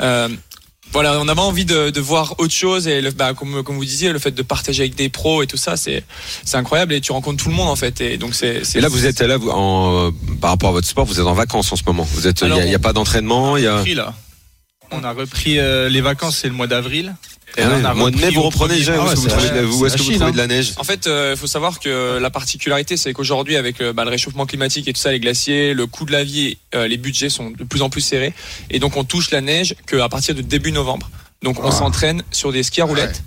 Euh, 0.00 0.28
voilà, 0.92 1.20
on 1.20 1.28
avait 1.28 1.40
envie 1.40 1.64
de, 1.64 1.90
de 1.90 2.00
voir 2.00 2.34
autre 2.38 2.52
chose 2.52 2.88
et 2.88 3.00
le, 3.00 3.10
bah, 3.10 3.32
comme, 3.34 3.62
comme 3.62 3.76
vous 3.76 3.84
disiez, 3.84 4.12
le 4.12 4.18
fait 4.18 4.32
de 4.32 4.42
partager 4.42 4.82
avec 4.82 4.94
des 4.94 5.08
pros 5.08 5.42
et 5.42 5.46
tout 5.46 5.56
ça, 5.56 5.76
c'est 5.76 6.04
c'est 6.44 6.56
incroyable 6.56 6.92
et 6.92 7.00
tu 7.00 7.12
rencontres 7.12 7.42
tout 7.42 7.48
le 7.48 7.54
monde 7.54 7.68
en 7.68 7.76
fait 7.76 8.00
et 8.00 8.16
donc 8.16 8.34
c'est. 8.34 8.62
Et 8.74 8.80
là, 8.80 8.88
vous 8.88 9.06
êtes 9.06 9.20
là, 9.20 9.36
vous, 9.36 9.50
en, 9.50 10.08
euh, 10.08 10.10
par 10.40 10.50
rapport 10.50 10.70
à 10.70 10.72
votre 10.72 10.88
sport, 10.88 11.04
vous 11.04 11.20
êtes 11.20 11.26
en 11.26 11.34
vacances 11.34 11.70
en 11.72 11.76
ce 11.76 11.82
moment. 11.86 12.02
Vous 12.02 12.26
êtes, 12.26 12.40
il 12.42 12.52
n'y 12.52 12.74
a, 12.74 12.78
pas 12.78 12.92
d'entraînement, 12.92 13.56
il 13.56 13.64
y 13.64 13.66
a. 13.66 13.78
repris, 13.78 13.94
là. 13.94 14.14
On 14.90 15.04
a 15.04 15.12
repris 15.12 15.58
euh, 15.58 15.88
les 15.88 16.00
vacances, 16.00 16.38
c'est 16.38 16.48
le 16.48 16.54
mois 16.54 16.66
d'avril. 16.66 17.14
Et 17.56 17.62
Ah 17.62 17.68
là, 17.68 17.74
ouais, 17.76 17.80
on 17.82 17.84
a 17.86 17.94
mois 17.94 18.10
de 18.10 18.16
mai, 18.16 18.22
repris 18.26 18.34
vous 18.36 18.42
reprenez. 18.42 18.74
Où 18.74 18.78
est-ce 18.78 18.86
que 18.90 18.92
vous 19.16 19.28
c'est 19.28 19.28
de 19.50 19.54
la- 19.54 19.62
la- 19.62 19.66
où 19.68 19.86
est-ce 19.86 19.96
c'est 19.96 19.98
que 19.98 20.02
vous 20.04 20.10
la 20.10 20.16
trouvez 20.16 20.26
Chine, 20.26 20.30
de 20.32 20.36
la 20.36 20.46
neige 20.46 20.72
En 20.76 20.84
fait, 20.84 21.06
il 21.06 21.36
faut 21.36 21.46
savoir 21.46 21.80
que 21.80 22.18
la 22.18 22.30
particularité, 22.30 22.96
c'est 22.96 23.12
qu'aujourd'hui, 23.12 23.56
avec 23.56 23.80
euh, 23.80 23.92
bah, 23.92 24.04
le 24.04 24.10
réchauffement 24.10 24.46
climatique 24.46 24.86
et 24.88 24.92
tout 24.92 25.00
ça, 25.00 25.10
les 25.12 25.20
glaciers, 25.20 25.74
le 25.74 25.86
coût 25.86 26.04
de 26.04 26.12
la 26.12 26.22
vie, 26.24 26.58
euh, 26.74 26.86
les 26.86 26.96
budgets 26.96 27.28
sont 27.30 27.50
de 27.50 27.64
plus 27.64 27.82
en 27.82 27.90
plus 27.90 28.00
serrés. 28.02 28.32
Et 28.70 28.78
donc, 28.78 28.96
on 28.96 29.04
touche 29.04 29.30
la 29.30 29.40
neige 29.40 29.74
qu'à 29.86 30.08
partir 30.08 30.34
de 30.34 30.42
début 30.42 30.72
novembre. 30.72 31.10
Donc, 31.42 31.58
on 31.64 31.68
Ah. 31.68 31.72
s'entraîne 31.72 32.22
sur 32.30 32.52
des 32.52 32.62
skis 32.62 32.82
à 32.82 32.84
roulettes. 32.84 33.22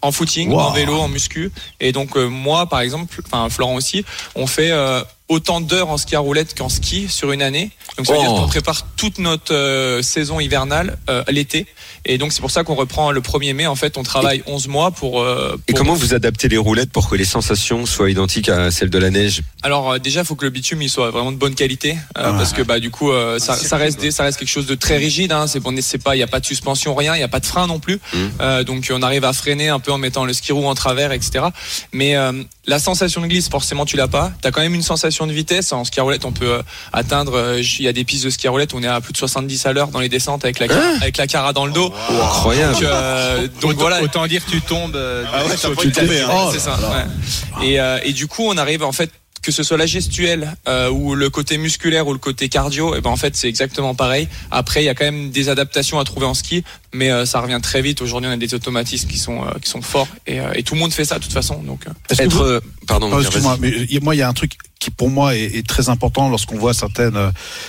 En 0.00 0.12
footing, 0.12 0.50
Wow. 0.50 0.60
en 0.60 0.70
vélo, 0.72 0.94
en 1.00 1.08
muscu. 1.08 1.50
Et 1.80 1.90
donc, 1.90 2.16
euh, 2.16 2.28
moi, 2.28 2.66
par 2.68 2.80
exemple, 2.82 3.20
enfin, 3.26 3.48
Florent 3.50 3.74
aussi, 3.74 4.04
on 4.36 4.46
fait 4.46 4.70
euh, 4.70 5.02
autant 5.28 5.60
d'heures 5.60 5.88
en 5.88 5.96
ski 5.96 6.14
à 6.14 6.20
roulettes 6.20 6.56
qu'en 6.56 6.68
ski 6.68 7.08
sur 7.08 7.32
une 7.32 7.42
année. 7.42 7.72
Donc, 7.96 8.06
ça 8.06 8.12
veut 8.12 8.20
Oh. 8.20 8.22
dire 8.22 8.30
qu'on 8.42 8.46
prépare 8.46 8.86
toute 8.96 9.18
notre 9.18 9.52
euh, 9.52 10.00
saison 10.02 10.38
hivernale 10.38 10.98
euh, 11.10 11.24
l'été. 11.28 11.66
Et 12.04 12.18
donc, 12.18 12.32
c'est 12.32 12.40
pour 12.40 12.50
ça 12.50 12.64
qu'on 12.64 12.74
reprend 12.74 13.10
le 13.10 13.20
1er 13.20 13.52
mai. 13.54 13.66
En 13.66 13.74
fait, 13.74 13.96
on 13.98 14.02
travaille 14.02 14.42
11 14.46 14.68
mois 14.68 14.90
pour. 14.90 15.20
euh, 15.20 15.56
Et 15.68 15.72
comment 15.72 15.94
vous 15.94 16.14
adaptez 16.14 16.48
les 16.48 16.56
roulettes 16.56 16.90
pour 16.90 17.08
que 17.08 17.16
les 17.16 17.24
sensations 17.24 17.86
soient 17.86 18.10
identiques 18.10 18.48
à 18.48 18.70
celles 18.70 18.90
de 18.90 18.98
la 18.98 19.10
neige? 19.10 19.42
Alors 19.62 19.92
euh, 19.92 19.98
déjà, 19.98 20.20
il 20.20 20.26
faut 20.26 20.34
que 20.36 20.44
le 20.44 20.50
bitume 20.50 20.80
il 20.82 20.88
soit 20.90 21.10
vraiment 21.10 21.32
de 21.32 21.36
bonne 21.36 21.54
qualité 21.54 21.96
euh, 22.16 22.32
parce 22.32 22.52
que 22.52 22.62
bah 22.62 22.78
du 22.80 22.90
coup 22.90 23.10
euh, 23.10 23.38
ça, 23.38 23.56
ça 23.56 23.76
reste 23.76 24.00
des- 24.00 24.10
ça 24.12 24.22
reste 24.22 24.38
quelque 24.38 24.48
chose 24.48 24.66
de 24.66 24.74
très 24.76 24.96
rigide. 24.96 25.32
Hein, 25.32 25.46
c'est 25.48 25.58
bon, 25.60 25.74
c'est 25.80 25.98
pas 26.02 26.14
il 26.16 26.20
y 26.20 26.22
a 26.22 26.26
pas 26.28 26.38
de 26.40 26.46
suspension 26.46 26.94
rien, 26.94 27.14
il 27.16 27.20
y 27.20 27.24
a 27.24 27.28
pas 27.28 27.40
de 27.40 27.46
frein 27.46 27.66
non 27.66 27.78
plus. 27.80 27.98
Euh, 28.40 28.62
donc 28.64 28.88
on 28.94 29.02
arrive 29.02 29.24
à 29.24 29.32
freiner 29.32 29.68
un 29.68 29.80
peu 29.80 29.90
en 29.92 29.98
mettant 29.98 30.24
le 30.24 30.32
ski 30.32 30.52
roue 30.52 30.66
en 30.66 30.74
travers, 30.74 31.10
etc. 31.12 31.46
Mais 31.92 32.16
euh, 32.16 32.32
la 32.66 32.78
sensation 32.78 33.20
de 33.20 33.26
glisse, 33.26 33.48
forcément 33.48 33.84
tu 33.84 33.96
l'as 33.96 34.08
pas. 34.08 34.32
T'as 34.42 34.50
quand 34.52 34.60
même 34.60 34.74
une 34.74 34.82
sensation 34.82 35.26
de 35.26 35.32
vitesse 35.32 35.72
en 35.72 35.84
ski 35.84 35.98
à 36.00 36.02
roulette. 36.04 36.24
On 36.24 36.32
peut 36.32 36.46
euh, 36.52 36.62
atteindre, 36.92 37.34
euh, 37.36 37.60
il 37.60 37.84
y 37.84 37.88
a 37.88 37.92
des 37.92 38.04
pistes 38.04 38.24
de 38.24 38.30
ski 38.30 38.46
à 38.46 38.50
roulette, 38.50 38.72
où 38.72 38.76
on 38.78 38.82
est 38.82 38.86
à 38.86 39.00
plus 39.00 39.12
de 39.12 39.18
70 39.18 39.66
à 39.66 39.72
l'heure 39.72 39.88
dans 39.88 40.00
les 40.00 40.08
descentes 40.08 40.44
avec 40.44 40.58
la 40.60 40.68
cara- 40.68 40.96
avec 41.00 41.16
la 41.16 41.26
cara 41.26 41.52
dans 41.52 41.66
le 41.66 41.72
dos. 41.72 41.92
Incroyable. 42.10 42.74
Donc, 42.74 42.82
euh, 42.84 43.48
donc 43.60 43.74
voilà. 43.74 44.02
autant 44.02 44.26
dire 44.26 44.42
tu 44.48 44.60
tombes. 44.60 44.96
euh, 44.96 45.24
Ah 45.32 45.44
ouais, 45.44 45.56
sur- 45.56 45.76
tu 45.76 45.90
tombé, 45.92 46.20
hein. 46.20 46.28
Oh 46.32 46.50
c'est 46.52 46.58
ça. 46.60 46.76
ouais. 46.78 47.66
Et, 47.66 47.80
euh, 47.80 47.98
et 48.04 48.12
du 48.12 48.26
coup, 48.26 48.44
on 48.46 48.56
arrive 48.56 48.82
en 48.84 48.92
fait 48.92 49.10
que 49.40 49.52
ce 49.52 49.62
soit 49.62 49.76
la 49.78 49.86
gestuelle 49.86 50.56
euh, 50.68 50.90
ou 50.90 51.14
le 51.14 51.30
côté 51.30 51.58
musculaire 51.58 52.06
ou 52.06 52.12
le 52.12 52.18
côté 52.18 52.48
cardio, 52.48 52.94
et 52.96 53.00
ben 53.00 53.08
en 53.10 53.16
fait 53.16 53.36
c'est 53.36 53.48
exactement 53.48 53.94
pareil. 53.94 54.28
Après, 54.50 54.82
il 54.82 54.86
y 54.86 54.88
a 54.88 54.94
quand 54.94 55.04
même 55.04 55.30
des 55.30 55.48
adaptations 55.48 55.98
à 56.00 56.04
trouver 56.04 56.26
en 56.26 56.34
ski, 56.34 56.64
mais 56.94 57.10
euh, 57.10 57.24
ça 57.26 57.40
revient 57.40 57.60
très 57.62 57.82
vite. 57.82 58.00
Aujourd'hui, 58.02 58.28
on 58.30 58.32
a 58.32 58.36
des 58.36 58.54
automatismes 58.54 59.08
qui 59.08 59.18
sont 59.18 59.44
euh, 59.44 59.50
qui 59.62 59.68
sont 59.70 59.82
forts 59.82 60.08
et, 60.26 60.40
euh, 60.40 60.52
et 60.54 60.62
tout 60.62 60.74
le 60.74 60.80
monde 60.80 60.92
fait 60.92 61.04
ça 61.04 61.18
de 61.18 61.24
toute 61.24 61.32
façon. 61.32 61.62
Donc 61.62 61.86
euh. 61.86 61.90
Être, 62.18 62.34
vous- 62.60 62.86
pardon, 62.86 63.08
Non, 63.08 63.16
vas-y. 63.16 63.26
excuse-moi, 63.26 63.56
mais 63.60 63.72
moi, 64.02 64.14
il 64.14 64.18
y 64.18 64.22
a 64.22 64.28
un 64.28 64.32
truc 64.32 64.52
qui, 64.78 64.90
pour 64.92 65.10
moi, 65.10 65.34
est, 65.34 65.56
est 65.56 65.66
très 65.66 65.88
important 65.88 66.28
lorsqu'on 66.28 66.56
voit 66.56 66.72
certaines, 66.72 67.18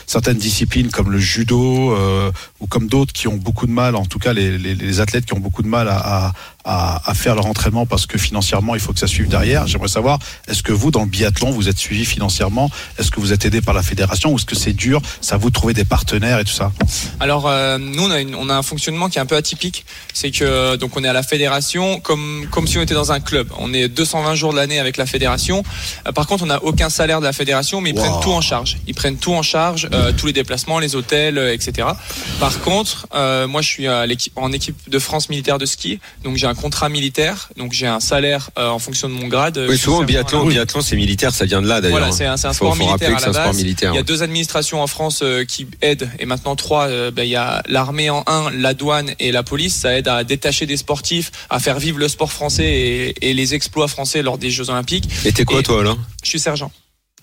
certaines 0.05 0.37
disciplines 0.37 0.91
comme 0.91 1.09
le 1.11 1.17
judo 1.17 1.91
euh, 1.95 2.31
ou 2.59 2.67
comme 2.67 2.87
d'autres 2.87 3.13
qui 3.13 3.27
ont 3.27 3.35
beaucoup 3.35 3.65
de 3.65 3.71
mal, 3.71 3.95
en 3.95 4.05
tout 4.05 4.19
cas 4.19 4.31
les, 4.31 4.59
les, 4.59 4.75
les 4.75 4.99
athlètes 4.99 5.25
qui 5.25 5.33
ont 5.33 5.39
beaucoup 5.39 5.63
de 5.63 5.67
mal 5.67 5.87
à, 5.87 5.97
à, 5.97 6.33
à, 6.65 7.09
à 7.09 7.13
faire 7.15 7.33
leur 7.33 7.47
entraînement 7.47 7.87
parce 7.87 8.05
que 8.05 8.19
financièrement, 8.19 8.75
il 8.75 8.79
faut 8.81 8.93
que 8.93 8.99
ça 8.99 9.07
suive 9.07 9.27
derrière. 9.27 9.65
J'aimerais 9.65 9.87
savoir, 9.87 10.19
est-ce 10.47 10.61
que 10.61 10.71
vous, 10.71 10.91
dans 10.91 11.01
le 11.01 11.07
biathlon, 11.09 11.49
vous 11.49 11.67
êtes 11.67 11.79
suivi 11.79 12.05
financièrement? 12.05 12.69
Est-ce 12.99 13.09
que 13.09 13.19
vous 13.19 13.33
êtes 13.33 13.43
aidé 13.43 13.59
par 13.61 13.73
la 13.73 13.81
fédération 13.81 14.31
ou 14.31 14.35
est-ce 14.35 14.45
que 14.45 14.55
c'est 14.55 14.73
dur? 14.73 15.01
Ça 15.19 15.37
vous 15.37 15.49
de 15.49 15.55
trouver 15.55 15.73
des 15.73 15.85
partenaires 15.85 16.37
et 16.37 16.43
tout 16.45 16.53
ça? 16.53 16.71
Alors 17.19 17.47
euh, 17.47 17.79
nous 17.79 18.03
on 18.03 18.11
a, 18.11 18.21
une- 18.21 18.35
on 18.35 18.49
a 18.49 18.55
un 18.55 18.61
fonctionnement 18.61 19.08
qui 19.09 19.17
est 19.17 19.21
un 19.21 19.25
peu 19.25 19.35
atypique, 19.35 19.85
c'est 20.13 20.31
que 20.31 20.75
donc 20.75 20.95
on 20.97 21.03
est 21.03 21.07
à 21.07 21.13
la 21.13 21.23
fédération 21.23 21.99
comme 21.99 22.47
comme 22.51 22.67
si 22.67 22.77
on 22.77 22.81
était 22.81 22.93
dans 22.93 23.11
un 23.11 23.19
club. 23.19 23.47
On 23.59 23.73
est 23.73 23.87
220 23.87 24.35
jours 24.35 24.51
de 24.51 24.57
l'année 24.57 24.79
avec 24.79 24.97
la 24.97 25.05
fédération. 25.05 25.63
Euh, 26.07 26.11
par 26.11 26.27
contre 26.27 26.43
on 26.43 26.47
n'a 26.47 26.63
aucun 26.63 26.89
salaire 26.89 27.19
de 27.19 27.25
la 27.25 27.33
fédération, 27.33 27.81
mais 27.81 27.89
ils 27.91 27.95
Wow. 27.95 28.01
prennent 28.05 28.21
tout 28.21 28.31
en 28.31 28.41
charge. 28.41 28.77
Ils 28.87 28.93
prennent 28.95 29.17
tout 29.17 29.33
en 29.33 29.41
charge, 29.41 29.89
euh, 29.93 30.11
tous 30.15 30.27
les 30.27 30.33
déplacements, 30.33 30.79
les 30.79 30.95
hôtels, 30.95 31.37
euh, 31.37 31.53
etc. 31.53 31.87
Par 32.39 32.59
contre 32.61 33.07
euh, 33.15 33.47
moi 33.47 33.61
je 33.61 33.67
suis 33.67 33.87
à 33.87 34.05
en 34.35 34.51
équipe 34.51 34.77
de 34.89 34.99
France 34.99 35.29
militaire 35.29 35.57
de 35.57 35.65
ski, 35.65 35.99
donc 36.23 36.35
j'ai 36.37 36.47
un 36.47 36.55
contrat 36.55 36.89
militaire, 36.89 37.49
donc 37.57 37.73
j'ai 37.73 37.87
un 37.87 37.99
salaire 37.99 38.49
euh, 38.57 38.69
en 38.69 38.79
fonction 38.79 39.07
de 39.07 39.13
mon 39.13 39.27
grade. 39.27 39.57
Oui, 39.69 39.77
souvent, 39.77 40.03
biathlon, 40.03 40.45
biathlon, 40.45 40.81
c'est 40.81 40.95
militaire, 40.95 41.33
ça 41.33 41.45
vient 41.45 41.61
de 41.61 41.67
là 41.67 41.79
d'ailleurs. 41.81 41.99
Voilà, 41.99 42.11
c'est 42.11 42.25
un, 42.25 42.37
sport 42.37 42.75
militaire 42.75 43.15
à 43.17 43.21
la 43.25 43.31
base. 43.31 43.57
militaire. 43.57 43.93
Il 43.93 43.95
y 43.95 43.99
a 43.99 44.03
deux 44.03 44.23
administrations 44.23 44.81
en 44.81 44.87
France 44.87 45.23
qui 45.47 45.67
aident, 45.81 46.09
et 46.19 46.25
maintenant 46.25 46.55
trois. 46.55 46.87
ben, 47.11 47.23
il 47.23 47.29
y 47.29 47.35
a 47.35 47.61
l'armée 47.67 48.09
en 48.09 48.23
un, 48.27 48.49
la 48.51 48.73
douane 48.73 48.98
et 49.19 49.31
la 49.31 49.43
police. 49.43 49.75
Ça 49.75 49.97
aide 49.97 50.07
à 50.07 50.23
détacher 50.23 50.65
des 50.65 50.77
sportifs, 50.77 51.31
à 51.49 51.59
faire 51.59 51.79
vivre 51.79 51.97
le 51.99 52.07
sport 52.07 52.31
français 52.31 52.65
et, 52.65 53.29
et 53.29 53.33
les 53.33 53.53
exploits 53.53 53.87
français 53.87 54.21
lors 54.21 54.37
des 54.37 54.51
Jeux 54.51 54.69
Olympiques. 54.69 55.09
Et 55.25 55.31
t'es 55.31 55.45
quoi, 55.45 55.59
Et- 55.59 55.63
toi, 55.63 55.83
là 55.83 55.95
Je 56.23 56.29
suis 56.29 56.39
sergent. 56.39 56.71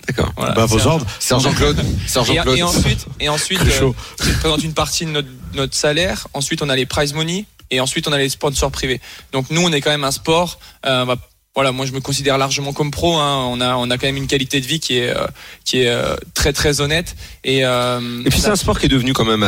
D'accord. 0.06 0.32
Voilà, 0.36 0.52
Bah, 0.54 0.66
vos 0.66 0.86
ordres 0.86 1.06
Sergent 1.18 1.52
Claude. 1.52 1.82
Sergent 2.06 2.34
Et, 2.34 2.38
Claude. 2.38 2.58
et 2.58 2.62
ensuite, 2.62 3.06
et 3.18 3.28
ensuite, 3.28 3.60
euh, 3.62 3.92
je 4.22 4.32
présente 4.38 4.62
une 4.62 4.74
partie 4.74 5.04
de 5.06 5.10
notre, 5.10 5.28
notre 5.54 5.74
salaire. 5.74 6.28
Ensuite, 6.34 6.62
on 6.62 6.68
a 6.68 6.76
les 6.76 6.86
prize 6.86 7.12
money 7.14 7.44
et 7.70 7.80
ensuite 7.80 8.06
on 8.06 8.12
a 8.12 8.18
les 8.18 8.28
sponsors 8.28 8.70
privés. 8.70 9.00
Donc 9.32 9.46
nous, 9.50 9.62
on 9.62 9.72
est 9.72 9.80
quand 9.80 9.90
même 9.90 10.04
un 10.04 10.12
sport. 10.12 10.58
euh, 10.84 11.16
voilà, 11.56 11.72
moi 11.72 11.84
je 11.86 11.92
me 11.92 12.00
considère 12.00 12.38
largement 12.38 12.72
comme 12.72 12.92
pro. 12.92 13.16
Hein. 13.16 13.46
On 13.50 13.60
a 13.60 13.74
on 13.76 13.90
a 13.90 13.98
quand 13.98 14.06
même 14.06 14.16
une 14.18 14.28
qualité 14.28 14.60
de 14.60 14.66
vie 14.66 14.78
qui 14.78 14.98
est 14.98 15.08
euh, 15.10 15.26
qui 15.64 15.80
est 15.80 15.88
euh, 15.88 16.14
très 16.34 16.52
très 16.52 16.80
honnête 16.80 17.16
et. 17.42 17.64
euh, 17.64 17.98
Et 18.24 18.30
puis 18.30 18.40
c'est 18.40 18.50
un 18.50 18.56
sport 18.56 18.78
qui 18.78 18.86
est 18.86 18.90
devenu 18.90 19.12
quand 19.14 19.24
même 19.24 19.42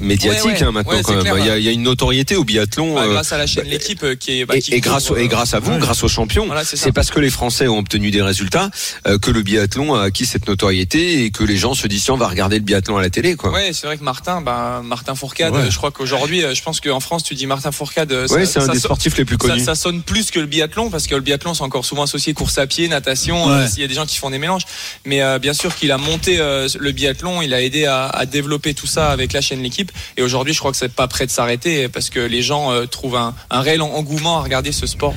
médiatique 0.00 0.44
Ouais, 0.44 0.52
ouais. 0.52 0.62
hein, 0.62 0.72
maintenant 0.72 0.92
Ouais, 0.92 1.02
quand 1.02 1.08
c'est 1.10 1.16
même. 1.16 1.24
clair, 1.24 1.38
il, 1.38 1.46
y 1.46 1.50
a, 1.50 1.52
ouais. 1.54 1.60
il 1.60 1.64
y 1.64 1.68
a 1.68 1.72
une 1.72 1.82
notoriété 1.82 2.36
au 2.36 2.44
biathlon. 2.44 2.94
bah, 2.94 3.06
grâce 3.08 3.32
à 3.32 3.38
la 3.38 3.46
chaîne 3.46 3.66
l'équipe 3.66 4.02
euh, 4.04 4.14
qui 4.14 4.40
est 4.40 4.46
bah, 4.46 4.54
et, 4.56 4.80
grâce, 4.80 5.10
et 5.16 5.28
grâce 5.28 5.54
à 5.54 5.58
vous, 5.60 5.76
grâce 5.78 6.02
aux 6.04 6.08
champions, 6.08 6.46
Voilà, 6.46 6.64
c'est 6.64 6.92
parce 6.92 7.10
que 7.10 7.20
les 7.20 7.30
Français 7.30 7.68
ont 7.68 7.78
obtenu 7.78 8.10
des 8.10 8.22
résultats 8.22 8.70
que 9.04 9.30
le 9.30 9.42
biathlon 9.42 9.94
a 9.94 10.02
acquis 10.04 10.26
cette 10.26 10.46
notoriété 10.48 11.24
et 11.24 11.30
que 11.30 11.44
les 11.44 11.56
gens 11.56 11.74
se 11.74 11.86
disent 11.88 12.04
tiens, 12.04 12.14
on 12.14 12.18
va 12.18 12.28
regarder 12.28 12.56
le 12.58 12.64
biathlon 12.64 12.96
à 12.96 13.02
la 13.02 13.10
télé 13.10 13.34
quoi. 13.36 13.50
Ouais, 13.52 13.70
c'est 13.72 13.86
vrai 13.86 13.96
que 13.98 14.04
Martin, 14.04 14.40
bah, 14.40 14.82
Martin 14.84 15.14
Fourcade, 15.14 15.54
je 15.70 15.76
crois 15.76 15.90
qu'aujourd'hui, 15.90 16.42
je 16.54 16.62
pense 16.62 16.80
qu'en 16.80 17.00
France, 17.00 17.24
tu 17.24 17.34
dis 17.34 17.46
Martin 17.46 17.72
Fourcade, 17.72 18.12
Ouais, 18.12 18.46
c'est 18.46 18.60
un 18.60 18.66
ça 18.66 18.72
des 18.72 18.78
so- 18.78 18.84
sportifs 18.88 19.16
les 19.18 19.24
plus 19.24 19.36
ça- 19.40 19.48
connus. 19.48 19.64
Ça, 19.64 19.74
sonne 19.74 20.02
plus 20.02 20.30
que 20.30 20.38
le 20.38 20.46
biathlon 20.46 20.90
parce 20.90 21.06
que 21.08 21.14
le 21.14 21.20
biathlon 21.22 21.54
c'est 21.54 21.64
encore 21.64 21.84
souvent 21.84 22.02
associé 22.04 22.34
course 22.34 22.58
à 22.58 22.66
pied, 22.66 22.86
natation. 22.88 23.46
Ouais. 23.46 23.52
euh, 23.52 23.66
S'il 23.68 23.80
y 23.80 23.84
a 23.84 23.88
des 23.88 23.94
gens 23.94 24.06
qui 24.06 24.16
font 24.18 24.30
des 24.30 24.38
mélanges, 24.38 24.64
mais 25.04 25.22
euh, 25.22 25.38
bien 25.38 25.54
sûr 25.54 25.74
qu'il 25.74 25.90
a 25.90 25.98
monté 25.98 26.38
euh, 26.38 26.68
le 26.78 26.92
biathlon, 26.92 27.42
il 27.42 27.52
a 27.54 27.62
aidé 27.62 27.86
à, 27.86 28.06
à 28.06 28.26
développer 28.26 28.74
tout 28.74 28.86
ça 28.86 29.10
avec 29.10 29.32
la 29.32 29.40
chaîne 29.40 29.62
l'équipe. 29.62 29.90
Et 30.16 30.22
aujourd'hui, 30.22 30.52
je 30.54 30.58
crois 30.58 30.70
que 30.70 30.76
c'est 30.76 30.92
pas 30.92 31.08
prêt 31.08 31.26
de 31.26 31.30
s'arrêter 31.30 31.88
parce 31.88 32.10
que 32.10 32.20
les 32.20 32.42
gens 32.42 32.70
euh, 32.70 32.86
trouvent 32.86 33.16
un, 33.16 33.34
un 33.50 33.60
réel 33.60 33.82
engouement 33.82 34.38
à 34.38 34.42
regarder 34.42 34.72
ce 34.72 34.86
sport. 34.86 35.14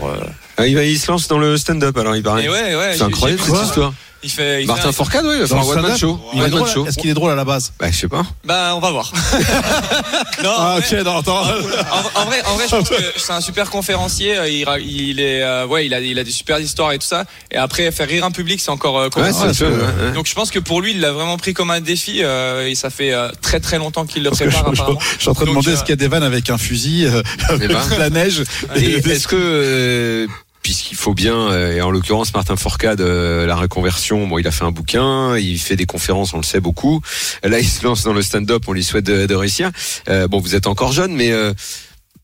Ah, 0.58 0.68
il, 0.68 0.76
va, 0.76 0.84
il 0.84 1.00
se 1.00 1.10
lance 1.12 1.28
dans 1.28 1.38
le 1.40 1.58
stand-up 1.58 1.98
alors 1.98 2.16
il 2.16 2.24
paraît. 2.24 2.46
Et 2.46 2.50
ouais, 2.50 2.76
ouais, 2.76 2.94
c'est 2.96 3.04
incroyable 3.04 3.42
cette 3.42 3.64
histoire. 3.64 3.94
Il 4.24 4.30
fait, 4.30 4.62
il 4.62 4.68
Martin 4.68 4.90
fait 4.90 4.94
Fourcade, 4.98 5.26
oui, 5.26 5.32
il 5.34 5.42
va 5.42 5.48
faire 5.48 5.58
un 5.58 5.64
stand-up 5.64 5.98
show. 5.98 6.20
Est 6.36 6.42
one-man 6.42 6.68
show. 6.72 6.86
Est-ce 6.86 6.98
qu'il 7.00 7.10
est 7.10 7.16
drôle 7.16 7.32
à 7.32 7.36
la 7.36 7.44
base? 7.44 7.74
Bah, 7.80 7.88
je 7.90 7.98
sais 7.98 8.08
pas. 8.08 8.24
Bah, 8.46 8.74
on 8.76 8.80
va 8.80 8.92
voir. 8.92 9.12
non, 10.44 10.50
Ah, 10.56 10.76
en 10.76 10.80
vrai- 10.80 11.00
ok, 11.00 11.06
non, 11.06 11.18
attends. 11.18 11.42
en, 11.42 12.22
en 12.22 12.26
vrai, 12.26 12.44
en 12.46 12.54
vrai, 12.56 12.66
je 12.70 12.76
pense 12.76 12.90
que 12.90 12.96
c'est 13.18 13.32
un 13.34 13.42
super 13.42 13.72
conférencier. 13.72 14.38
euh, 14.38 14.48
Il, 14.80 15.20
est, 15.20 15.42
euh, 15.42 15.66
ouais, 15.66 15.88
il 15.88 15.94
a, 15.96 16.00
il 16.02 16.20
a 16.20 16.24
des 16.24 16.30
super 16.30 16.60
histoires 16.60 16.92
et 16.92 17.00
tout 17.00 17.08
ça. 17.08 17.26
Et 17.52 17.58
après, 17.58 17.92
faire 17.92 18.08
rire 18.08 18.24
un 18.24 18.30
public, 18.30 18.62
c'est 18.62 18.70
encore. 18.70 19.00
euh, 19.00 19.10
Ouais, 19.18 19.34
sûr. 19.54 19.70
ouais. 19.70 20.12
Donc, 20.14 20.28
je 20.28 20.36
pense 20.36 20.52
que 20.52 20.60
pour 20.60 20.82
lui, 20.82 20.92
il 20.92 21.00
l'a 21.00 21.12
vraiment 21.12 21.38
pris 21.38 21.56
comme 21.56 21.72
un 21.72 21.82
défi. 21.82 22.20
euh, 22.22 22.68
et 22.68 22.76
ça 22.76 22.92
fait 22.92 23.14
euh, 23.14 23.30
très 23.42 23.60
très 23.60 23.80
longtemps 23.80 24.06
qu'il 24.06 24.22
le 24.22 24.30
prépare. 24.30 24.70
je, 24.70 24.76
je- 24.76 24.82
apparemment. 24.82 25.00
je 25.18 25.22
suis 25.22 25.30
en 25.30 25.34
train 25.34 25.46
de 25.46 25.50
demander 25.50 25.70
euh, 25.70 25.74
est-ce 25.74 25.82
qu'il 25.82 25.90
y 25.90 25.94
a 25.94 25.96
des 25.96 26.08
vannes 26.08 26.22
avec 26.22 26.48
un 26.52 26.60
fusil, 26.60 27.06
euh, 27.08 27.24
avec 27.50 27.68
Des 27.68 27.74
vannes 27.74 27.90
de 27.90 27.96
la 27.96 28.10
neige. 28.12 28.44
Est-ce 28.76 29.28
que, 29.28 29.36
euh, 29.36 30.28
puisqu'il 30.62 30.98
faut 30.98 31.14
bien, 31.14 31.52
euh, 31.52 31.76
et 31.76 31.82
en 31.82 31.92
l'occurrence 31.92 32.34
Martin 32.34 32.56
Fourcade, 32.56 33.02
euh, 33.02 33.46
la 33.46 33.56
reconversion, 33.56 34.28
bon, 34.28 34.38
il 34.38 34.48
a 34.48 34.52
fait 34.52 34.64
un 34.64 34.72
bouquin, 34.72 35.38
il 35.38 35.60
fait 35.60 35.76
des 35.76 35.86
conférences, 35.86 36.34
on 36.34 36.38
le 36.38 36.44
sait 36.44 36.60
beaucoup. 36.60 37.02
Là, 37.44 37.60
il 37.60 37.68
se 37.68 37.84
lance 37.84 38.04
dans 38.04 38.14
le 38.14 38.22
stand-up, 38.22 38.64
on 38.68 38.74
lui 38.74 38.84
souhaite 38.84 39.06
de, 39.06 39.36
réussir. 39.36 39.72
Euh, 40.10 40.28
bon, 40.28 40.40
vous 40.40 40.56
êtes 40.56 40.68
encore 40.68 40.92
jeune, 40.92 41.14
mais 41.14 41.32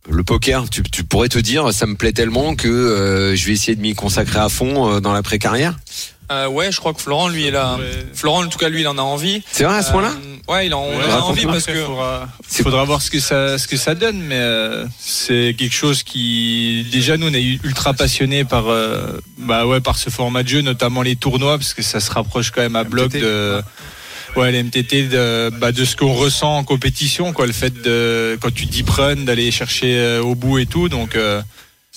le 0.10 0.24
poker, 0.24 0.70
tu, 0.70 0.84
pourrais 1.04 1.30
te 1.30 1.40
dire, 1.40 1.74
ça 1.74 1.86
me 1.86 1.96
plaît 1.96 2.14
tellement 2.14 2.56
que 2.56 3.34
je 3.36 3.46
vais 3.46 3.54
essayer 3.54 3.76
de 3.76 3.82
m'y 3.82 3.96
consacrer 3.96 4.40
à 4.40 4.50
fond 4.50 5.00
dans 5.00 5.14
l'après-carrière. 5.14 5.78
Euh, 6.32 6.48
ouais, 6.48 6.72
je 6.72 6.78
crois 6.78 6.94
que 6.94 7.02
Florent, 7.02 7.30
lui, 7.30 7.48
il 7.48 7.56
a. 7.56 7.78
Florent, 8.14 8.44
en 8.44 8.48
tout 8.48 8.58
cas, 8.58 8.70
lui, 8.70 8.82
il 8.82 8.88
en 8.88 8.98
a 8.98 9.02
envie. 9.02 9.42
C'est 9.52 9.64
vrai 9.64 9.78
à 9.78 9.82
ce 9.82 9.92
point-là 9.92 10.12
Euh, 10.12 10.34
Ouais, 10.52 10.68
il 10.68 10.74
en, 10.74 10.88
Ouais, 10.88 10.96
a 11.12 11.24
envie 11.24 11.46
parce 11.46 11.66
que. 11.66 11.74
Faudra, 11.84 12.28
faudra 12.50 12.84
voir 12.86 13.02
ce 13.02 13.12
que 13.12 13.20
ça, 13.20 13.58
ce 13.58 13.68
que 13.68 13.76
ça 13.76 13.96
donne, 13.96 14.22
mais 14.22 14.38
euh, 14.38 14.86
c'est 14.98 15.56
quelque 15.58 15.74
chose 15.76 16.04
qui, 16.04 16.86
déjà, 16.92 17.18
nous, 17.18 17.28
on 17.28 17.34
est 17.34 17.60
ultra 17.64 17.94
passionnés 17.94 18.46
par, 18.46 18.70
euh, 18.70 19.20
bah 19.38 19.66
ouais, 19.66 19.82
par 19.82 19.98
ce 19.98 20.10
format 20.10 20.44
de 20.44 20.48
jeu, 20.48 20.62
notamment 20.62 21.02
les 21.02 21.18
tournois, 21.18 21.58
parce 21.58 21.74
que 21.74 21.82
ça 21.82 22.00
se 22.00 22.10
rapproche 22.12 22.52
quand 22.52 22.62
même 22.62 22.78
à 22.78 22.86
bloc 22.86 23.12
de, 23.12 23.62
ouais, 24.38 24.52
les 24.54 24.64
MTT, 24.64 25.04
de, 25.10 25.50
bah, 25.50 25.74
de 25.74 25.84
ce 25.84 25.98
qu'on 25.98 26.14
ressent 26.14 26.58
en 26.58 26.64
compétition, 26.64 27.34
quoi, 27.34 27.46
le 27.46 27.52
fait 27.54 27.82
de, 27.82 28.38
quand 28.42 28.54
tu 28.54 28.68
deep 28.68 28.90
run, 28.90 29.18
d'aller 29.18 29.52
chercher 29.52 29.98
euh, 29.98 30.22
au 30.22 30.36
bout 30.36 30.60
et 30.60 30.66
tout, 30.66 30.88
donc. 30.88 31.18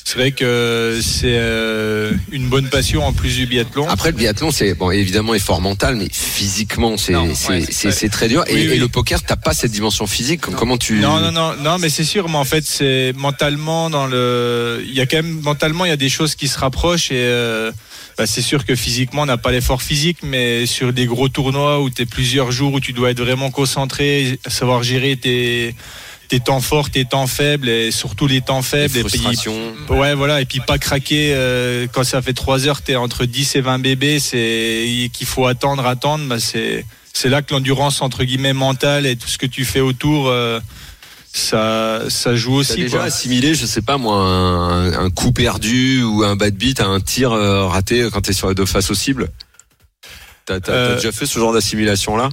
C'est 0.04 0.18
vrai 0.18 0.32
que 0.32 0.98
c'est 1.02 1.36
euh, 1.38 2.12
une 2.32 2.48
bonne 2.48 2.68
passion 2.68 3.04
en 3.04 3.12
plus 3.12 3.36
du 3.36 3.46
biathlon. 3.46 3.88
Après 3.88 4.10
le 4.10 4.16
biathlon, 4.16 4.50
c'est 4.50 4.74
bon 4.74 4.90
évidemment 4.90 5.34
effort 5.34 5.60
mental, 5.60 5.96
mais 5.96 6.08
physiquement 6.10 6.96
c'est 6.96 7.14
ouais, 7.14 8.08
très 8.10 8.28
dur. 8.28 8.44
Et, 8.48 8.54
Oui, 8.54 8.66
oui. 8.68 8.74
et 8.74 8.78
le 8.78 8.88
poker, 8.88 9.22
t'as 9.22 9.36
pas 9.36 9.54
cette 9.54 9.70
dimension 9.70 10.06
physique. 10.06 10.40
Comment 10.42 10.78
tu 10.78 11.00
Non, 11.00 11.20
non, 11.20 11.32
non, 11.32 11.54
non, 11.56 11.78
mais 11.78 11.88
c'est 11.88 12.04
sûr, 12.04 12.28
mais 12.28 12.36
en 12.36 12.44
fait, 12.44 12.64
c'est 12.64 13.12
mentalement 13.16 13.90
dans 13.90 14.06
le. 14.06 14.82
Il 14.86 14.94
y 14.94 15.00
a 15.00 15.06
quand 15.06 15.18
même 15.18 15.40
mentalement, 15.40 15.84
il 15.84 15.88
y 15.88 15.92
a 15.92 15.96
des 15.96 16.08
choses 16.08 16.34
qui 16.34 16.48
se 16.48 16.58
rapprochent 16.58 17.10
et 17.10 17.16
euh, 17.16 17.70
bah, 18.18 18.26
c'est 18.26 18.42
sûr 18.42 18.64
que 18.64 18.74
physiquement, 18.74 19.22
on 19.22 19.26
n'a 19.26 19.36
pas 19.38 19.52
l'effort 19.52 19.82
physique, 19.82 20.18
mais 20.22 20.66
sur 20.66 20.92
des 20.92 21.06
gros 21.06 21.28
tournois 21.28 21.80
où 21.80 21.90
tu 21.90 22.02
es 22.02 22.06
plusieurs 22.06 22.50
jours 22.52 22.74
où 22.74 22.80
tu 22.80 22.92
dois 22.92 23.10
être 23.10 23.20
vraiment 23.22 23.50
concentré, 23.50 24.38
savoir 24.46 24.82
gérer 24.82 25.16
tes 25.16 25.74
tes 26.30 26.40
temps 26.40 26.60
forts, 26.60 26.88
tes 26.90 27.04
temps 27.04 27.26
faibles 27.26 27.68
et 27.68 27.90
surtout 27.90 28.26
les 28.26 28.40
temps 28.40 28.62
faibles. 28.62 28.94
Les 28.94 29.00
et 29.00 29.04
puis- 29.04 29.18
frustrations. 29.18 29.74
ouais, 29.90 30.14
voilà, 30.14 30.40
et 30.40 30.44
puis 30.46 30.60
pas 30.60 30.78
craquer 30.78 31.32
euh, 31.34 31.86
quand 31.92 32.04
ça 32.04 32.22
fait 32.22 32.32
3 32.32 32.66
heures, 32.68 32.82
tu 32.82 32.92
es 32.92 32.96
entre 32.96 33.24
10 33.26 33.56
et 33.56 33.60
20 33.60 33.78
bébés, 33.80 34.18
c'est 34.20 35.10
qu'il 35.12 35.26
faut 35.26 35.46
attendre, 35.46 35.84
attendre, 35.86 36.24
bah, 36.26 36.38
c'est 36.40 36.86
c'est 37.12 37.28
là 37.28 37.42
que 37.42 37.52
l'endurance 37.52 38.00
entre 38.00 38.22
guillemets 38.24 38.52
mentale 38.52 39.04
et 39.04 39.16
tout 39.16 39.26
ce 39.28 39.36
que 39.36 39.46
tu 39.46 39.64
fais 39.64 39.80
autour 39.80 40.28
euh, 40.28 40.60
ça 41.32 42.02
ça 42.08 42.34
joue 42.36 42.52
T'as 42.52 42.58
aussi 42.72 42.76
déjà 42.82 42.98
quoi. 42.98 43.06
assimilé, 43.06 43.54
je 43.54 43.66
sais 43.66 43.82
pas 43.82 43.98
moi, 43.98 44.14
un, 44.16 44.92
un 45.06 45.10
coup 45.10 45.32
perdu 45.32 46.02
ou 46.02 46.22
un 46.24 46.36
bad 46.36 46.54
beat 46.54 46.80
à 46.80 46.86
un 46.86 47.00
tir 47.00 47.32
euh, 47.32 47.66
raté 47.66 48.08
quand 48.12 48.20
t'es 48.20 48.32
sur 48.32 48.46
la 48.48 48.54
deux 48.54 48.66
face 48.66 48.90
au 48.90 48.94
cible 48.94 49.28
T'as 50.46 50.60
t'as- 50.60 50.60
t'as 50.60 50.72
Euh, 50.72 50.94
déjà 50.96 51.12
fait 51.12 51.26
ce 51.26 51.38
genre 51.38 51.52
d'assimilation 51.52 52.16
là 52.16 52.28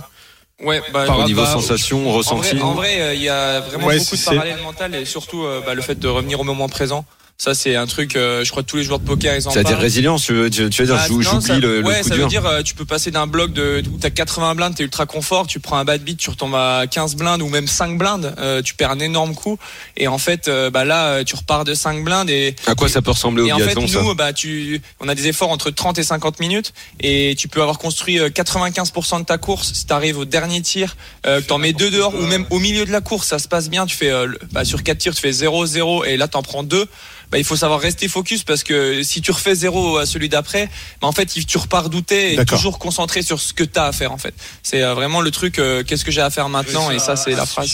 Ouais, 0.64 0.82
bah, 0.91 1.05
Au 1.16 1.24
niveau 1.26 1.41
bah, 1.41 1.47
sensation, 1.47 2.10
En 2.10 2.14
ressenti 2.14 2.55
vrai, 2.55 2.62
en 2.62 2.74
vrai, 2.74 3.01
euh, 3.01 3.14
il 3.14 3.22
y 3.22 3.30
a 3.30 3.60
vraiment 3.60 3.86
Ouais, 3.88 3.99
beaucoup 3.99 4.16
de 4.16 4.26
parallèles 4.26 4.62
mentales 4.64 4.95
et 4.95 5.05
surtout 5.05 5.43
euh, 5.43 5.62
bah, 5.64 5.76
le 5.76 5.84
fait 5.84 5.99
de 5.99 6.08
revenir 6.08 6.39
au 6.39 6.43
moment 6.43 6.68
présent. 6.68 7.05
Ça, 7.40 7.54
c'est 7.54 7.76
un 7.76 7.86
truc, 7.86 8.16
euh, 8.16 8.44
je 8.44 8.50
crois 8.50 8.64
que 8.64 8.68
tous 8.68 8.78
les 8.78 8.84
joueurs 8.84 8.98
de 8.98 9.06
poker, 9.06 9.36
ils 9.36 9.48
en 9.48 9.52
Ça 9.52 9.60
veut 9.60 9.64
dire 9.64 9.74
parlent. 9.74 9.84
résilience, 9.84 10.24
tu 10.26 10.34
veux, 10.34 10.50
tu, 10.50 10.64
veux 10.64 10.70
dire 10.70 10.96
Bah, 10.96 11.06
j'oublie 11.08 11.24
ça- 11.40 11.56
le, 11.60 11.82
le 11.82 11.86
ouais, 11.88 12.02
coup 12.02 12.08
ça 12.10 12.16
dur 12.16 12.24
veut 12.24 12.30
dire 12.32 12.46
euh, 12.48 12.64
tu 12.64 12.74
peux 12.74 12.84
passer 12.84 13.12
d'un 13.12 13.28
bloc 13.28 13.54
de 13.54 13.84
où 13.94 13.98
t'as 14.00 14.10
80 14.10 14.56
blindes, 14.56 14.74
t'es 14.74 14.82
ultra 14.84 15.06
confort, 15.06 15.46
tu 15.46 15.60
prends 15.60 15.78
un 15.78 15.86
bad 15.86 16.02
beat, 16.02 16.18
tu 16.18 16.32
retombes 16.32 16.56
à 16.56 16.86
15 16.90 17.16
blindes 17.16 17.44
ou 17.44 17.48
même 17.50 17.68
5 17.68 17.96
blindes, 18.00 18.34
euh, 18.40 18.64
tu 18.64 18.74
perds 18.74 18.90
un 18.90 18.98
énorme 19.00 19.36
coup 19.36 19.60
et 19.98 20.08
en 20.08 20.18
fait 20.18 20.48
euh, 20.48 20.72
bah 20.72 20.84
là 20.84 21.10
euh, 21.10 21.24
tu 21.24 21.36
repars 21.36 21.64
de 21.64 21.76
5 21.76 22.04
blindes 22.04 22.32
et 22.32 22.56
À 22.66 22.74
quoi 22.74 22.90
ça 22.90 23.04
peut 23.04 23.12
ressembler 23.12 23.44
au 23.44 23.48
et 23.48 23.54
en 23.54 23.60
fait, 23.60 23.76
ça 23.76 24.02
nous, 24.02 24.16
bah, 24.16 24.34
tu, 24.34 24.82
on 25.00 25.08
a 25.08 25.14
des 25.14 25.28
efforts 25.28 25.52
entre 25.52 25.70
30 25.70 26.00
et 26.00 26.04
50 26.04 26.40
minutes 26.40 26.74
et 27.02 27.36
tu 27.38 27.48
peux 27.48 27.62
avoir 27.62 27.78
construit 27.78 28.18
euh, 28.20 28.30
95% 28.30 29.20
de 29.20 29.26
ta 29.26 29.38
course. 29.38 29.74
Si 29.74 29.86
tu 29.86 29.94
arrives 29.94 30.18
au 30.18 30.26
dernier 30.26 30.64
tir, 30.64 30.98
euh, 31.28 31.40
que 31.40 31.46
t'en 31.46 31.60
mets 31.60 31.74
deux 31.74 31.92
dehors 31.92 32.16
ou 32.16 32.26
même 32.26 32.48
au 32.50 32.58
milieu 32.58 32.84
de 32.84 32.92
la 32.92 33.02
course, 33.02 33.28
ça 33.28 33.38
se 33.38 33.48
passe 33.48 33.70
bien. 33.70 33.86
Tu 33.86 33.96
fais, 33.96 34.10
le- 34.26 34.40
bah, 34.52 34.66
sur 34.66 34.82
4 34.82 34.98
tirs, 34.98 35.14
tu 35.14 35.22
fais 35.22 35.30
0-0 35.32 36.04
et 36.06 36.18
là, 36.18 36.28
t'en 36.28 36.42
prends 36.42 36.64
deux. 36.64 36.88
Bah, 37.30 37.38
il 37.38 37.43
faut 37.43 37.57
savoir 37.57 37.82
rester 37.82 38.07
focus 38.07 38.43
parce 38.43 38.63
que 38.63 39.03
si 39.03 39.21
tu 39.21 39.32
refais 39.32 39.53
0 39.53 39.97
à 39.97 40.05
celui 40.05 40.30
d'après, 40.30 40.69
bah, 41.01 41.07
en 41.07 41.11
fait, 41.11 41.36
il- 41.36 41.45
tu 41.45 41.57
repars 41.57 41.89
douter 41.89 42.34
et 42.34 42.36
toujours 42.55 42.80
concentré 42.80 43.21
sur 43.21 43.41
ce 43.41 43.51
que 43.53 43.65
tu 43.65 43.78
as 43.78 43.84
à 43.86 43.91
faire, 43.91 44.13
en 44.13 44.17
fait. 44.17 44.34
C'est 44.63 44.82
euh, 44.82 44.93
vraiment 44.93 45.19
le 45.19 45.30
truc, 45.32 45.59
euh, 45.59 45.84
qu'est-ce 45.84 46.05
que 46.05 46.11
j'ai 46.11 46.21
à 46.21 46.30
faire 46.30 46.47
maintenant? 46.47 46.89
Et 46.91 46.99
ça, 46.99 47.15
c'est 47.17 47.32
la 47.32 47.45
phrase. 47.45 47.69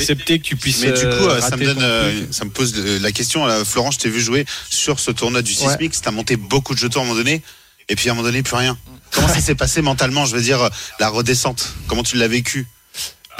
Accepter 0.00 0.38
que 0.40 0.44
tu 0.44 0.56
puisses. 0.56 0.80
Mais 0.82 0.92
du 0.92 1.06
coup, 1.16 1.24
euh, 1.28 1.40
ça 1.40 1.56
me 1.56 1.64
donne, 1.74 1.82
euh, 1.82 2.12
ça 2.32 2.44
me 2.44 2.50
pose 2.50 2.74
la 2.76 3.12
question. 3.12 3.46
Florent, 3.64 3.90
je 3.92 3.98
t'ai 3.98 4.10
vu 4.10 4.20
jouer 4.20 4.44
sur 4.68 5.00
ce 5.00 5.10
tournoi 5.10 5.40
du 5.42 5.54
Sismix. 5.70 6.02
T'as 6.02 6.10
monté 6.10 6.36
beaucoup 6.36 6.74
de 6.74 6.78
jetons 6.78 7.00
à 7.00 7.02
un 7.04 7.06
moment 7.06 7.18
donné, 7.18 7.42
et 7.88 7.96
puis 7.96 8.08
à 8.10 8.12
un 8.12 8.14
moment 8.14 8.26
donné, 8.28 8.42
plus 8.42 8.56
rien. 8.56 8.76
Comment 9.12 9.28
ça 9.28 9.40
s'est 9.40 9.54
passé 9.54 9.80
mentalement? 9.80 10.26
Je 10.26 10.36
veux 10.36 10.42
dire, 10.42 10.68
la 11.00 11.08
redescente. 11.08 11.72
Comment 11.88 12.02
tu 12.02 12.16
l'as 12.16 12.28
vécu? 12.28 12.66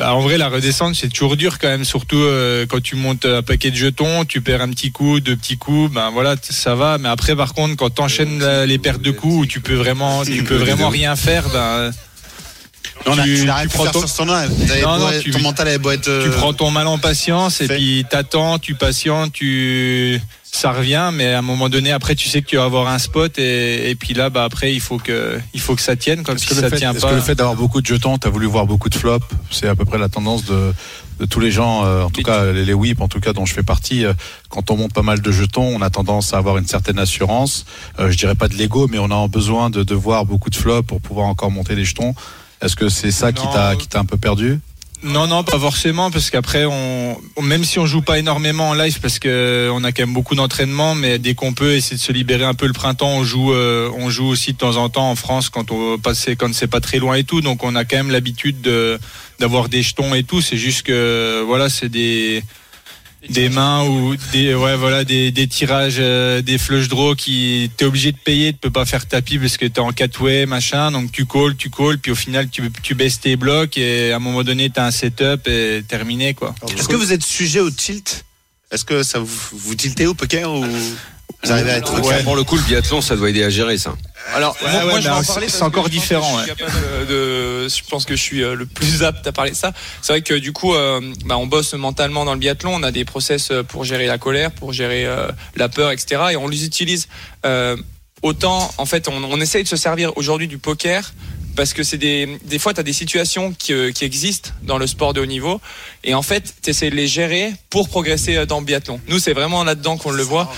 Bah, 0.00 0.14
en 0.14 0.22
vrai, 0.22 0.38
la 0.38 0.48
redescente, 0.48 0.94
c'est 0.94 1.10
toujours 1.10 1.36
dur 1.36 1.58
quand 1.58 1.68
même, 1.68 1.84
surtout 1.84 2.16
euh, 2.16 2.64
quand 2.66 2.80
tu 2.82 2.96
montes 2.96 3.26
un 3.26 3.42
paquet 3.42 3.70
de 3.70 3.76
jetons, 3.76 4.24
tu 4.24 4.40
perds 4.40 4.62
un 4.62 4.70
petit 4.70 4.92
coup, 4.92 5.20
deux 5.20 5.36
petits 5.36 5.58
coups, 5.58 5.92
ben 5.92 6.08
voilà, 6.10 6.36
ça 6.42 6.74
va. 6.74 6.96
Mais 6.96 7.10
après, 7.10 7.36
par 7.36 7.52
contre, 7.52 7.76
quand 7.76 7.90
t'enchaînes 7.90 8.38
la- 8.40 8.64
les 8.64 8.78
pertes 8.78 9.02
de 9.02 9.10
coups 9.10 9.34
où 9.42 9.44
tu 9.54 9.60
peux 9.60 9.74
vraiment, 9.74 10.24
tu 10.24 10.42
peux 10.42 10.56
vraiment 10.56 10.88
rien 10.88 11.16
faire, 11.16 11.50
ben. 11.50 11.92
On 13.04 13.18
a, 13.18 13.24
tu- 13.24 13.34
tu 13.34 13.40
tu 13.40 13.68
prends 13.68 13.84
faire 13.84 13.92
ton- 13.92 14.06
sur 14.06 14.24
Non, 14.24 14.98
non, 14.98 15.10
tu- 15.22 15.30
ton 15.32 15.40
mental 15.40 15.68
avait 15.68 15.76
beau 15.78 15.90
être. 15.90 16.08
euh, 16.08 16.24
Tu 16.24 16.30
prends 16.30 16.54
ton 16.54 16.70
mal 16.70 16.86
en 16.86 16.96
patience 16.96 17.60
et 17.60 17.66
fait. 17.66 17.74
puis 17.76 18.06
t'attends, 18.08 18.58
tu 18.58 18.74
patientes, 18.74 19.32
tu 19.34 20.18
ça 20.52 20.72
revient, 20.72 21.10
mais 21.12 21.32
à 21.32 21.38
un 21.38 21.42
moment 21.42 21.68
donné, 21.68 21.92
après, 21.92 22.14
tu 22.14 22.28
sais 22.28 22.42
que 22.42 22.46
tu 22.46 22.56
vas 22.56 22.64
avoir 22.64 22.88
un 22.88 22.98
spot 22.98 23.38
et, 23.38 23.90
et 23.90 23.94
puis 23.94 24.14
là, 24.14 24.30
bah 24.30 24.44
après, 24.44 24.72
il 24.74 24.80
faut 24.80 24.98
que 24.98 25.38
il 25.54 25.60
faut 25.60 25.74
que 25.76 25.82
ça 25.82 25.96
tienne. 25.96 26.22
Comme 26.22 26.36
Est-ce 26.36 26.44
si 26.44 26.50
que, 26.50 26.54
ça 26.56 26.62
le 26.62 26.70
fait, 26.70 26.76
tient 26.76 26.92
est-ce 26.92 27.00
pas. 27.00 27.10
que 27.10 27.14
le 27.14 27.20
fait 27.20 27.34
d'avoir 27.34 27.56
beaucoup 27.56 27.80
de 27.80 27.86
jetons, 27.86 28.18
tu 28.18 28.26
as 28.26 28.30
voulu 28.30 28.46
voir 28.46 28.66
beaucoup 28.66 28.88
de 28.88 28.94
flops 28.94 29.26
C'est 29.50 29.68
à 29.68 29.74
peu 29.76 29.84
près 29.84 29.98
la 29.98 30.08
tendance 30.08 30.44
de, 30.44 30.72
de 31.20 31.26
tous 31.26 31.40
les 31.40 31.50
gens, 31.50 31.84
euh, 31.84 32.02
en 32.02 32.10
tout 32.10 32.22
cas 32.22 32.52
les, 32.52 32.64
les 32.64 32.74
whips, 32.74 33.00
en 33.00 33.08
tout 33.08 33.20
cas 33.20 33.32
dont 33.32 33.46
je 33.46 33.54
fais 33.54 33.62
partie. 33.62 34.04
euh, 34.04 34.12
quand 34.48 34.70
on 34.70 34.76
monte 34.76 34.92
pas 34.92 35.02
mal 35.02 35.20
de 35.20 35.32
jetons, 35.32 35.74
on 35.76 35.82
a 35.82 35.90
tendance 35.90 36.34
à 36.34 36.38
avoir 36.38 36.58
une 36.58 36.66
certaine 36.66 36.98
assurance. 36.98 37.64
Euh, 37.98 38.10
je 38.10 38.16
dirais 38.18 38.34
pas 38.34 38.48
de 38.48 38.54
l'ego, 38.54 38.88
mais 38.90 38.98
on 38.98 39.10
a 39.10 39.28
besoin 39.28 39.70
de, 39.70 39.82
de 39.84 39.94
voir 39.94 40.24
beaucoup 40.26 40.50
de 40.50 40.56
flops 40.56 40.86
pour 40.86 41.00
pouvoir 41.00 41.26
encore 41.26 41.50
monter 41.50 41.74
les 41.74 41.84
jetons. 41.84 42.14
Est-ce 42.60 42.76
que 42.76 42.88
c'est 42.90 43.10
ça 43.12 43.32
qui 43.32 43.46
t'a 43.52 43.74
qui 43.76 43.88
t'a 43.88 44.00
un 44.00 44.04
peu 44.04 44.18
perdu? 44.18 44.60
Non, 45.02 45.26
non, 45.26 45.44
pas 45.44 45.58
forcément, 45.58 46.10
parce 46.10 46.28
qu'après, 46.28 46.66
on, 46.66 47.18
même 47.40 47.64
si 47.64 47.78
on 47.78 47.86
joue 47.86 48.02
pas 48.02 48.18
énormément 48.18 48.68
en 48.68 48.74
live, 48.74 49.00
parce 49.00 49.18
que 49.18 49.70
on 49.72 49.82
a 49.82 49.92
quand 49.92 50.02
même 50.02 50.12
beaucoup 50.12 50.34
d'entraînement, 50.34 50.94
mais 50.94 51.18
dès 51.18 51.34
qu'on 51.34 51.54
peut 51.54 51.72
essayer 51.72 51.96
de 51.96 52.02
se 52.02 52.12
libérer 52.12 52.44
un 52.44 52.52
peu 52.52 52.66
le 52.66 52.74
printemps, 52.74 53.08
on 53.08 53.24
joue, 53.24 53.54
euh, 53.54 53.90
on 53.96 54.10
joue 54.10 54.26
aussi 54.26 54.52
de 54.52 54.58
temps 54.58 54.76
en 54.76 54.90
temps 54.90 55.10
en 55.10 55.16
France 55.16 55.48
quand 55.48 55.70
on 55.70 55.98
passe, 55.98 56.28
quand 56.38 56.52
c'est 56.52 56.66
pas 56.66 56.80
très 56.80 56.98
loin 56.98 57.14
et 57.14 57.24
tout, 57.24 57.40
donc 57.40 57.64
on 57.64 57.76
a 57.76 57.86
quand 57.86 57.96
même 57.96 58.10
l'habitude 58.10 58.60
de 58.60 58.98
d'avoir 59.38 59.70
des 59.70 59.82
jetons 59.82 60.14
et 60.14 60.22
tout. 60.22 60.42
C'est 60.42 60.58
juste 60.58 60.82
que 60.82 61.42
voilà, 61.46 61.70
c'est 61.70 61.88
des 61.88 62.44
des 63.28 63.48
mains 63.50 63.84
ou 63.84 64.16
des 64.32 64.54
ouais 64.54 64.76
voilà 64.76 65.04
des, 65.04 65.30
des 65.30 65.46
tirages 65.46 65.96
euh, 65.98 66.40
des 66.40 66.56
flush 66.58 66.88
draws 66.88 67.14
qui 67.14 67.70
t'es 67.76 67.84
obligé 67.84 68.12
de 68.12 68.16
payer 68.16 68.52
tu 68.52 68.58
peux 68.58 68.70
pas 68.70 68.86
faire 68.86 69.06
tapis 69.06 69.38
parce 69.38 69.56
que 69.56 69.66
t'es 69.66 69.80
en 69.80 69.92
quatre 69.92 70.22
way 70.22 70.46
machin. 70.46 70.90
Donc 70.90 71.12
tu 71.12 71.26
calls 71.26 71.56
tu 71.56 71.70
calls 71.70 71.98
puis 71.98 72.12
au 72.12 72.14
final 72.14 72.48
tu, 72.48 72.62
tu 72.82 72.94
baisses 72.94 73.20
tes 73.20 73.36
blocs 73.36 73.76
et 73.76 74.12
à 74.12 74.16
un 74.16 74.20
moment 74.20 74.42
donné 74.42 74.70
t'as 74.70 74.86
un 74.86 74.90
setup 74.90 75.46
et 75.46 75.82
terminé 75.86 76.34
quoi. 76.34 76.54
Est-ce 76.76 76.88
que 76.88 76.96
vous 76.96 77.12
êtes 77.12 77.24
sujet 77.24 77.60
au 77.60 77.70
tilt? 77.70 78.24
Est-ce 78.70 78.84
que 78.84 79.02
ça 79.02 79.18
vous, 79.18 79.28
vous 79.52 79.74
tiltez 79.74 80.06
au 80.06 80.14
poker 80.14 80.52
ou? 80.52 80.64
Vous 81.42 81.52
arrivez 81.52 81.70
à 81.70 81.76
être 81.78 82.00
Ouais, 82.02 82.22
Pour 82.22 82.36
le 82.36 82.44
coup, 82.44 82.56
le 82.56 82.62
biathlon, 82.62 83.00
ça 83.00 83.16
doit 83.16 83.30
aider 83.30 83.42
à 83.44 83.50
gérer 83.50 83.78
ça. 83.78 83.94
Alors, 84.34 84.56
Ouais, 84.62 84.70
moi, 84.70 84.80
ouais, 84.84 84.90
moi, 84.90 85.00
je 85.00 85.04
vais 85.08 85.10
en 85.14 85.22
c'est- 85.22 85.32
parler 85.32 85.48
c'est 85.48 85.62
encore 85.62 85.88
différent, 85.88 86.38
Je, 86.38 86.42
suis 86.44 86.50
ouais. 86.52 86.56
capable 86.58 87.06
de, 87.08 87.68
je 87.68 87.82
pense 87.88 88.04
que 88.04 88.14
je 88.16 88.22
suis 88.22 88.42
euh, 88.42 88.54
le 88.54 88.66
plus 88.66 89.02
apte 89.02 89.26
à 89.26 89.32
parler 89.32 89.50
de 89.52 89.56
ça. 89.56 89.72
C'est 90.02 90.12
vrai 90.12 90.22
que 90.22 90.34
du 90.34 90.52
coup, 90.52 90.74
euh, 90.74 91.00
bah, 91.24 91.38
on 91.38 91.46
bosse 91.46 91.72
mentalement 91.74 92.24
dans 92.24 92.34
le 92.34 92.38
biathlon. 92.38 92.74
On 92.74 92.82
a 92.82 92.92
des 92.92 93.04
process 93.04 93.50
euh, 93.50 93.62
pour 93.62 93.84
gérer 93.84 94.06
la 94.06 94.18
colère, 94.18 94.50
pour 94.52 94.72
gérer 94.72 95.06
euh, 95.06 95.28
la 95.56 95.68
peur, 95.68 95.90
etc. 95.90 96.22
Et 96.32 96.36
on 96.36 96.48
les 96.48 96.64
utilise 96.64 97.08
euh, 97.46 97.76
autant. 98.22 98.72
En 98.78 98.84
fait, 98.86 99.08
on, 99.08 99.24
on 99.24 99.40
essaye 99.40 99.62
de 99.64 99.68
se 99.68 99.76
servir 99.76 100.12
aujourd'hui 100.16 100.48
du 100.48 100.58
poker. 100.58 101.12
Parce 101.56 101.72
que 101.72 101.82
c'est 101.82 101.98
des, 101.98 102.38
des 102.44 102.58
fois, 102.58 102.72
tu 102.74 102.80
as 102.80 102.82
des 102.82 102.92
situations 102.92 103.52
qui, 103.52 103.72
euh, 103.72 103.92
qui 103.92 104.04
existent 104.04 104.50
dans 104.62 104.78
le 104.78 104.86
sport 104.86 105.12
de 105.12 105.20
haut 105.20 105.26
niveau. 105.26 105.60
Et 106.04 106.14
en 106.14 106.22
fait, 106.22 106.54
tu 106.62 106.70
essaies 106.70 106.90
de 106.90 106.96
les 106.96 107.06
gérer 107.06 107.52
pour 107.68 107.88
progresser 107.88 108.36
euh, 108.36 108.46
dans 108.46 108.60
le 108.60 108.66
biathlon. 108.66 109.00
Nous, 109.08 109.18
c'est 109.18 109.32
vraiment 109.32 109.64
là-dedans 109.64 109.96
qu'on 109.96 110.10
le 110.10 110.22
voit. 110.22 110.52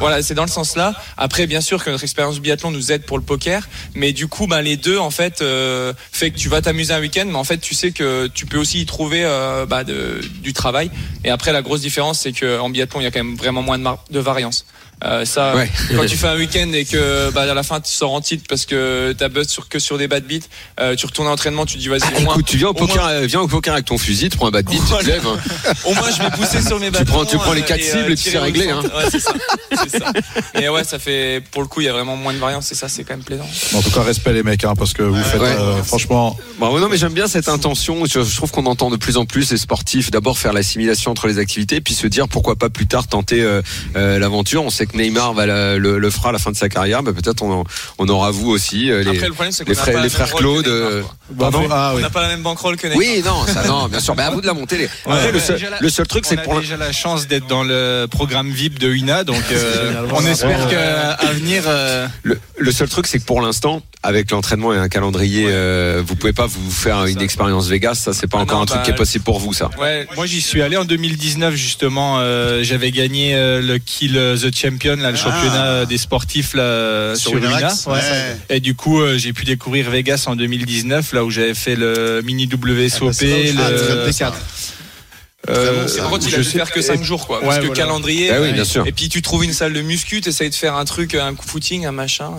Voilà, 0.00 0.22
c'est 0.22 0.34
dans 0.34 0.44
le 0.44 0.50
sens 0.50 0.76
là. 0.76 0.94
Après, 1.16 1.46
bien 1.46 1.60
sûr 1.60 1.84
que 1.84 1.90
notre 1.90 2.04
expérience 2.04 2.36
du 2.36 2.40
biathlon 2.40 2.70
nous 2.70 2.92
aide 2.92 3.02
pour 3.02 3.18
le 3.18 3.24
poker, 3.24 3.68
mais 3.94 4.12
du 4.12 4.28
coup, 4.28 4.46
ben, 4.46 4.62
les 4.62 4.76
deux, 4.76 4.98
en 4.98 5.10
fait, 5.10 5.42
euh, 5.42 5.92
fait 6.12 6.30
que 6.30 6.38
tu 6.38 6.48
vas 6.48 6.62
t'amuser 6.62 6.94
un 6.94 7.00
week-end, 7.00 7.26
mais 7.26 7.36
en 7.36 7.44
fait, 7.44 7.58
tu 7.58 7.74
sais 7.74 7.90
que 7.90 8.28
tu 8.28 8.46
peux 8.46 8.58
aussi 8.58 8.80
y 8.80 8.86
trouver 8.86 9.24
euh, 9.24 9.66
bah, 9.66 9.84
du 9.84 10.52
travail. 10.52 10.90
Et 11.24 11.30
après, 11.30 11.52
la 11.52 11.62
grosse 11.62 11.80
différence, 11.80 12.20
c'est 12.20 12.32
qu'en 12.32 12.70
biathlon, 12.70 13.00
il 13.00 13.04
y 13.04 13.06
a 13.06 13.10
quand 13.10 13.22
même 13.22 13.36
vraiment 13.36 13.62
moins 13.62 13.78
de, 13.78 13.84
de 14.10 14.18
variance. 14.18 14.64
Euh, 15.04 15.24
ça, 15.24 15.54
Ouais. 15.54 15.70
quand 15.94 16.06
tu 16.06 16.16
fais 16.16 16.26
un 16.26 16.36
week-end 16.36 16.70
et 16.72 16.84
que 16.84 17.30
bah, 17.30 17.42
à 17.42 17.54
la 17.54 17.62
fin 17.62 17.80
tu 17.80 17.92
sors 17.92 18.12
en 18.12 18.20
titre 18.20 18.44
parce 18.48 18.66
que 18.66 19.14
t'as 19.16 19.28
buzz 19.28 19.46
sur, 19.46 19.68
que 19.68 19.78
sur 19.78 19.96
des 19.96 20.08
bad 20.08 20.24
beats, 20.24 20.46
euh, 20.80 20.96
tu 20.96 21.06
retournes 21.06 21.28
à 21.28 21.30
l'entraînement, 21.30 21.66
tu 21.66 21.74
te 21.74 21.78
dis 21.78 21.86
vas-y, 21.88 22.02
au 22.16 22.20
moins, 22.22 22.34
Écoute, 22.34 22.46
tu 22.46 22.56
viens 22.56 22.66
au 22.68 22.70
au 22.72 22.78
moins- 22.78 22.86
poker, 22.88 23.06
euh, 23.06 23.26
viens 23.26 23.40
au 23.40 23.46
poker 23.48 23.74
avec 23.74 23.84
ton 23.86 23.96
fusil, 23.96 24.28
tu 24.28 24.36
prends 24.36 24.48
un 24.48 24.50
bad 24.50 24.66
beat, 24.66 24.80
tu 24.84 25.04
te 25.04 25.08
lèves. 25.08 25.24
hein. 25.26 25.38
au 25.84 25.94
moins 25.94 26.10
je 26.10 26.20
vais 26.20 26.30
pousser 26.30 26.60
sur 26.62 26.80
mes 26.80 26.86
Tu 26.86 26.92
bâtons. 26.92 27.04
prends- 27.12 27.24
tu 27.24 27.36
prends 27.36 27.52
les 27.52 27.62
quatre 27.62 27.80
euh, 27.80 27.90
cibles 27.92 28.12
et 28.12 28.16
puis 28.16 28.30
c'est 28.30 28.38
réglé, 28.38 28.68
centre. 28.68 28.88
Ouais, 28.96 29.04
c'est 29.10 29.20
ça. 29.20 30.12
Mais 30.56 30.68
ouais, 30.68 30.82
ça 30.82 30.98
fait 30.98 31.42
pour 31.52 31.62
le 31.62 31.68
coup, 31.68 31.80
il 31.80 31.84
y 31.84 31.88
a 31.88 31.92
vraiment 31.92 32.16
moins 32.16 32.32
de 32.32 32.38
variance 32.38 32.72
et 32.72 32.74
ça, 32.74 32.88
c'est 32.88 33.04
quand 33.04 33.14
même 33.14 33.24
plaisant. 33.24 33.48
En 33.74 33.82
tout 33.82 33.90
cas, 33.90 34.02
respect 34.02 34.32
les 34.32 34.42
mecs, 34.42 34.64
hein, 34.64 34.74
parce 34.76 34.94
que 34.94 35.02
vous 35.04 35.22
faites 35.22 35.40
Ouais. 35.40 35.46
euh, 35.58 35.82
franchement. 35.84 36.36
Bon, 36.58 36.76
non, 36.78 36.88
mais 36.88 36.96
j'aime 36.96 37.12
bien 37.14 37.28
cette 37.28 37.48
intention. 37.48 38.04
Je, 38.04 38.22
je 38.24 38.36
trouve 38.36 38.50
qu'on 38.50 38.66
entend 38.66 38.90
de 38.90 38.96
plus 38.96 39.16
en 39.16 39.26
plus 39.26 39.50
les 39.52 39.58
sportifs 39.58 40.10
d'abord 40.10 40.38
faire 40.38 40.52
l'assimilation 40.52 41.12
entre 41.12 41.28
les 41.28 41.38
activités, 41.38 41.80
puis 41.80 41.94
se 41.94 42.08
dire 42.08 42.26
pourquoi 42.28 42.56
pas 42.56 42.68
plus 42.68 42.86
tard 42.88 43.06
tenter 43.06 43.42
euh, 43.42 43.62
euh, 43.94 44.18
l'aventure. 44.18 44.64
On 44.64 44.70
sait 44.70 44.86
que 44.88 44.96
Neymar 44.96 45.32
va 45.34 45.46
la- 45.46 45.76
le, 45.78 45.98
le 45.98 46.10
fera 46.10 46.30
à 46.30 46.32
la 46.32 46.38
fin 46.38 46.50
de 46.50 46.56
sa 46.56 46.68
carrière. 46.68 47.02
Bah, 47.02 47.12
Peut-être 47.12 47.42
on, 47.42 47.64
on 47.98 48.08
aura 48.08 48.30
vous 48.30 48.50
aussi. 48.50 48.90
euh, 48.90 49.02
les, 49.04 49.10
Après, 49.10 49.26
le 49.28 49.32
problème, 49.32 49.52
les 49.66 49.74
frères, 49.74 50.02
les 50.02 50.08
frères 50.08 50.32
Claude. 50.32 50.66
Neymar, 50.66 50.90
euh. 50.90 51.02
Pardon 51.38 51.68
Ah 51.70 51.92
On 51.94 51.98
n'a 52.00 52.10
pas 52.10 52.22
la 52.22 52.28
même 52.28 52.42
bankroll 52.42 52.76
que 52.76 52.86
Neymar. 52.86 52.98
oui, 52.98 53.22
non, 53.24 53.46
ça, 53.46 53.64
non, 53.66 53.88
bien 53.88 54.00
sûr. 54.00 54.14
Mais 54.16 54.22
à 54.22 54.30
vous 54.30 54.40
de 54.40 54.46
la 54.46 54.54
monter. 54.54 54.78
Les... 54.78 54.88
Après, 55.06 55.30
le, 55.32 55.38
seul, 55.40 55.60
le 55.80 55.88
seul 55.90 56.06
truc, 56.06 56.24
c'est 56.26 56.34
on 56.34 56.36
que 56.36 56.40
a 56.42 56.44
pour 56.44 56.54
la- 56.54 56.60
déjà 56.60 56.76
la 56.76 56.92
chance 56.92 57.26
d'être 57.28 57.46
dans 57.46 57.64
le 57.64 58.06
programme 58.10 58.50
VIP 58.50 58.78
de 58.78 58.88
UNA, 58.88 59.24
donc 59.24 59.42
euh, 59.52 60.06
on 60.12 60.24
espère 60.26 60.66
qu'à 60.68 61.16
venir. 61.32 61.62
euh, 61.66 62.06
le, 62.22 62.38
Le 62.56 62.72
seul 62.72 62.88
truc, 62.88 63.06
c'est 63.06 63.18
que 63.18 63.24
pour 63.24 63.40
l'instant, 63.40 63.82
avec 64.02 64.30
l'entraînement 64.30 64.72
et 64.72 64.78
un 64.78 64.88
calendrier, 64.88 65.46
euh, 65.48 66.02
vous 66.06 66.14
pouvez 66.16 66.32
pas 66.32 66.46
vous 66.46 66.70
faire 66.70 67.04
une 67.06 67.20
expérience 67.20 67.66
Vegas. 67.68 67.94
Ça, 67.96 68.12
c'est 68.12 68.26
pas 68.28 68.38
Ah 68.38 68.42
encore 68.42 68.58
non, 68.58 68.62
un 68.62 68.66
truc 68.66 68.78
bah, 68.80 68.84
qui 68.84 68.90
est 68.92 68.94
possible 68.94 69.24
pour 69.24 69.38
vous, 69.40 69.52
ça. 69.52 69.70
Ouais, 69.80 70.06
moi 70.16 70.24
j'y 70.26 70.40
suis 70.40 70.62
allé 70.62 70.76
en 70.76 70.84
2019 70.84 71.54
justement. 71.54 72.16
euh, 72.20 72.62
J'avais 72.62 72.90
gagné 72.92 73.34
euh, 73.34 73.60
le 73.60 73.78
Kill 73.78 74.12
the 74.40 74.54
Champion, 74.54 74.77
là, 74.84 75.10
le 75.10 75.16
championnat 75.16 75.84
des 75.86 75.98
sportifs 75.98 76.54
là, 76.54 77.14
sur, 77.14 77.30
Sur. 77.30 77.40
Winamax, 77.40 77.86
Ouais. 77.86 77.92
ouais. 77.94 78.36
Et 78.50 78.60
du 78.60 78.74
coup, 78.74 79.00
euh, 79.00 79.18
j'ai 79.18 79.32
pu 79.32 79.44
découvrir 79.44 79.90
Vegas 79.90 80.24
en 80.26 80.36
2019, 80.36 81.12
là 81.12 81.24
où 81.24 81.30
j'avais 81.30 81.54
fait 81.54 81.76
le 81.76 82.20
mini 82.24 82.46
WSOP. 82.46 83.08
où 83.08 83.12
je- 83.12 83.24
le... 83.56 84.10
Ah, 84.20 84.30
bon, 84.30 85.54
Euh, 85.54 85.86
C'est 85.88 86.00
drôle, 86.00 86.18
il 86.22 86.28
je 86.30 86.36
a 86.36 86.38
dû 86.40 86.44
faire 86.44 86.70
que 86.70 86.82
5 86.82 87.02
jours, 87.02 87.26
quoi. 87.26 87.38
Ouais, 87.38 87.44
parce 87.46 87.58
que 87.58 87.66
voilà. 87.66 87.80
calendrier. 87.82 88.30
Ah 88.30 88.40
oui, 88.42 88.52
bien 88.52 88.64
sûr. 88.64 88.86
Et 88.86 88.92
puis 88.92 89.08
tu 89.08 89.22
trouves 89.22 89.44
une 89.44 89.52
salle 89.52 89.72
de 89.72 89.80
muscu, 89.80 90.20
t'essayes 90.20 90.50
de 90.50 90.54
faire 90.54 90.74
un 90.74 90.84
truc, 90.84 91.14
un 91.14 91.34
coup 91.34 91.46
footing, 91.46 91.86
un 91.86 91.92
machin. 91.92 92.30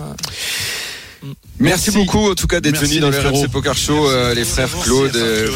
Merci, 1.22 1.36
Merci. 1.58 1.90
beaucoup, 1.90 2.30
en 2.30 2.34
tout 2.34 2.46
cas, 2.46 2.60
d'être 2.60 2.78
venus 2.78 3.00
dans 3.00 3.10
les 3.10 3.20
le. 3.20 3.28
RMC 3.28 3.48
Poker 3.48 3.76
Show, 3.76 4.08
euh, 4.08 4.32
les 4.34 4.44
frères 4.44 4.68
Claude. 4.84 5.14
euh, 5.16 5.50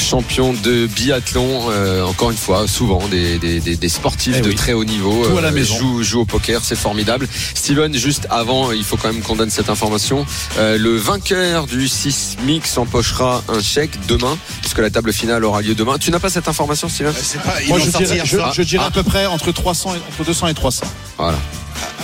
champion 0.00 0.52
de 0.52 0.86
biathlon, 0.86 1.70
euh, 1.70 2.02
encore 2.04 2.30
une 2.30 2.36
fois, 2.36 2.66
souvent 2.66 3.06
des, 3.08 3.38
des, 3.38 3.60
des, 3.60 3.76
des 3.76 3.88
sportifs 3.88 4.36
Eh 4.38 4.40
de 4.40 4.48
oui. 4.48 4.54
très 4.54 4.72
haut 4.72 4.84
niveau 4.84 5.26
Tout 5.28 5.38
à 5.38 5.40
la 5.40 5.50
maison. 5.50 5.76
jouent, 5.76 6.02
jouent 6.02 6.20
au 6.20 6.24
poker, 6.24 6.62
c'est 6.64 6.76
formidable. 6.76 7.28
Steven, 7.54 7.94
juste 7.96 8.26
avant, 8.30 8.72
il 8.72 8.82
faut 8.84 8.96
quand 8.96 9.12
même 9.12 9.22
qu'on 9.22 9.36
donne 9.36 9.50
cette 9.50 9.68
information. 9.70 10.24
Euh, 10.58 10.78
le 10.78 10.96
vainqueur 10.96 11.66
du 11.66 11.86
6 11.88 12.38
mix 12.44 12.76
empochera 12.78 13.42
un 13.48 13.60
chèque 13.60 13.92
demain, 14.08 14.36
puisque 14.60 14.78
la 14.78 14.90
table 14.90 15.12
finale 15.12 15.44
aura 15.44 15.62
lieu 15.62 15.74
demain. 15.74 15.98
Tu 15.98 16.10
n'as 16.10 16.18
pas 16.18 16.30
cette 16.30 16.48
information, 16.48 16.88
Steven? 16.88 17.12
Pas, 17.12 17.62
ils 17.62 17.68
Moi, 17.68 17.78
dirais, 17.78 18.22
je 18.24 18.62
dirais 18.62 18.84
Ah. 18.84 18.88
à 18.88 18.90
peu 18.90 19.02
près 19.02 19.26
entre 19.26 19.52
300 19.52 19.94
et, 19.94 19.98
entre 20.12 20.24
200 20.24 20.48
et 20.48 20.54
300. 20.54 20.86
Voilà. 21.18 21.38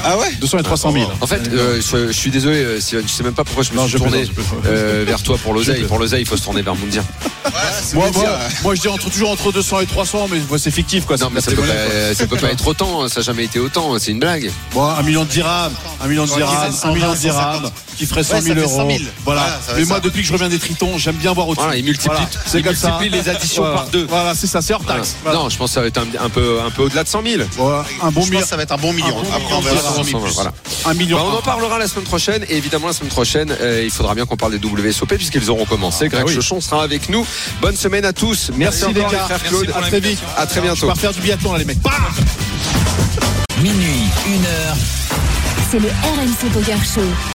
Ah 0.05 0.17
ouais 0.19 0.33
200 0.41 0.59
et 0.59 0.63
300 0.63 0.93
000. 0.93 1.11
En 1.21 1.27
fait, 1.27 1.49
euh, 1.53 1.81
je, 1.81 2.07
je 2.09 2.13
suis 2.13 2.31
désolé, 2.31 2.59
euh, 2.63 2.81
Steven, 2.81 3.07
je 3.07 3.13
sais 3.13 3.23
même 3.23 3.35
pas 3.35 3.45
pourquoi 3.45 3.65
je 3.65 3.73
me 3.73 3.77
Non, 3.77 3.83
suis 3.83 3.93
je 3.93 3.99
tourné 3.99 4.25
plaisante, 4.25 4.65
euh, 4.67 5.05
vers 5.07 5.23
toi 5.23 5.37
pour 5.43 5.53
l'oseille. 5.53 5.85
Pour 5.85 5.99
l'oseille, 5.99 6.23
il 6.23 6.27
faut 6.27 6.37
se 6.37 6.45
tourner 6.45 6.63
vers 6.63 6.77
Moundir. 6.77 7.03
Moi, 7.95 8.11
moi, 8.15 8.39
moi, 8.63 8.75
je 8.75 8.81
dis 8.81 8.89
entre, 8.89 9.11
toujours 9.11 9.31
entre 9.31 9.53
200 9.53 9.81
et 9.81 9.87
300, 9.87 10.29
mais 10.31 10.39
moi, 10.49 10.59
c'est 10.59 10.71
fictif 10.71 11.07
quoi. 11.07 11.17
Non, 11.17 11.31
mais 11.33 11.41
ça 11.41 11.51
peut, 11.51 11.63
pas, 11.63 12.15
ça 12.15 12.27
peut 12.27 12.37
pas 12.37 12.51
être 12.51 12.67
autant, 12.67 13.09
ça 13.09 13.21
n'a 13.21 13.25
jamais 13.25 13.45
été 13.45 13.59
autant, 13.59 13.99
c'est 13.99 14.11
une 14.13 14.21
blague. 14.21 14.51
Bon, 14.73 14.85
un 14.85 15.03
million 15.03 15.25
de 15.25 15.29
dirhams, 15.31 15.73
un 16.01 16.07
million 16.07 16.25
de 16.25 16.31
dirhams, 16.33 16.73
un 16.83 16.93
million 16.93 17.13
de 17.13 17.17
120, 17.17 17.21
dirhams, 17.21 17.71
qui 17.97 18.07
ferait 18.07 18.23
100 18.23 18.35
Ouais, 18.35 18.41
ça 18.41 18.47
000 18.47 18.57
fait 18.57 18.63
euros. 18.63 18.77
100 18.77 18.89
000. 18.99 19.01
Voilà. 19.25 19.41
Va 19.43 19.75
mais 19.77 19.85
moi, 19.85 19.97
ça. 19.97 20.01
depuis 20.01 20.23
que 20.23 20.29
je 20.29 20.33
reviens 20.33 20.49
des 20.49 20.59
tritons, 20.59 20.99
j'aime 20.99 21.17
bien 21.17 21.33
voir 21.33 21.49
au-dessus. 21.49 21.65
Voilà, 21.65 21.79
il 21.79 21.85
multiplie, 21.85 22.09
Voilà, 22.17 22.29
c'est 22.47 22.63
comme 22.63 22.75
ça. 22.75 22.99
les 23.03 23.29
additions 23.29 23.63
Voilà. 23.63 23.77
par 23.79 23.87
deux. 23.89 24.07
Voilà, 24.09 24.35
c'est 24.35 24.47
ça, 24.47 24.61
c'est 24.63 24.75
hors 24.75 24.85
taxe. 24.85 25.17
Voilà. 25.23 25.39
Non, 25.39 25.49
je 25.49 25.57
pense 25.57 25.71
que 25.71 25.75
ça 25.75 25.81
va 25.81 25.87
être 25.89 25.99
un, 25.99 26.07
un 26.25 26.29
peu, 26.29 26.61
un 26.65 26.71
peu 26.71 26.83
au-delà 26.83 27.03
de 27.05 27.09
100 27.09 27.23
000. 27.23 27.43
Voilà, 27.57 27.85
un 28.03 28.11
bon 28.11 28.11
Je 28.11 28.15
pense 28.15 28.29
million. 28.29 28.41
que 28.41 28.47
ça 28.47 28.57
va 28.57 28.63
être 28.63 28.73
un 28.73 28.77
bon 28.79 28.93
million. 28.93 29.19
Un 29.19 29.23
bon 29.23 29.33
Après, 29.35 29.55
on 29.55 29.61
verra 29.61 29.77
c'est 29.81 29.95
100 29.97 30.05
000 30.05 30.21
plus. 30.21 30.33
Voilà. 30.35 30.53
Un 30.85 30.95
million. 30.95 31.17
Bah, 31.19 31.25
on 31.33 31.39
en 31.39 31.43
parlera 31.43 31.79
la 31.79 31.89
semaine 31.89 32.05
prochaine 32.05 32.45
et 32.49 32.57
évidemment 32.57 32.87
la 32.89 32.93
semaine 32.93 33.11
prochaine 33.11 33.55
euh, 33.61 33.83
il 33.85 33.91
faudra 33.91 34.15
bien 34.15 34.27
qu'on 34.27 34.37
parle 34.37 34.59
des 34.59 34.67
WSOP 34.67 35.15
puisqu'ils 35.17 35.51
auront 35.51 35.65
commencé. 35.65 36.09
Greg 36.09 36.23
Ah 36.25 36.29
oui. 36.29 36.35
Chochon 36.35 36.61
sera 36.61 36.83
avec 36.83 37.09
nous. 37.09 37.27
Bonne 37.61 37.77
semaine 37.77 38.05
à 38.05 38.13
tous. 38.13 38.51
Merci, 38.55 38.83
Merci 38.85 38.95
les 38.95 39.01
encore, 39.01 39.29
gars. 39.29 39.39
Claude. 39.39 39.73
À 39.75 39.81
très 39.83 40.01
vite. 40.01 40.19
À 40.37 40.47
très 40.47 40.61
bientôt. 40.61 40.87
pars 40.87 40.97
faire 40.99 41.13
du 41.13 41.21
biathlon 41.21 41.53
là 41.53 41.59
les 41.59 41.65
mecs. 41.65 41.79
Minuit, 43.63 44.03
une 44.27 44.45
heure. 44.45 44.77
C'est 45.71 45.79
le 45.79 45.89
RMC 45.89 46.53
Poker 46.53 46.79
Show. 46.85 47.36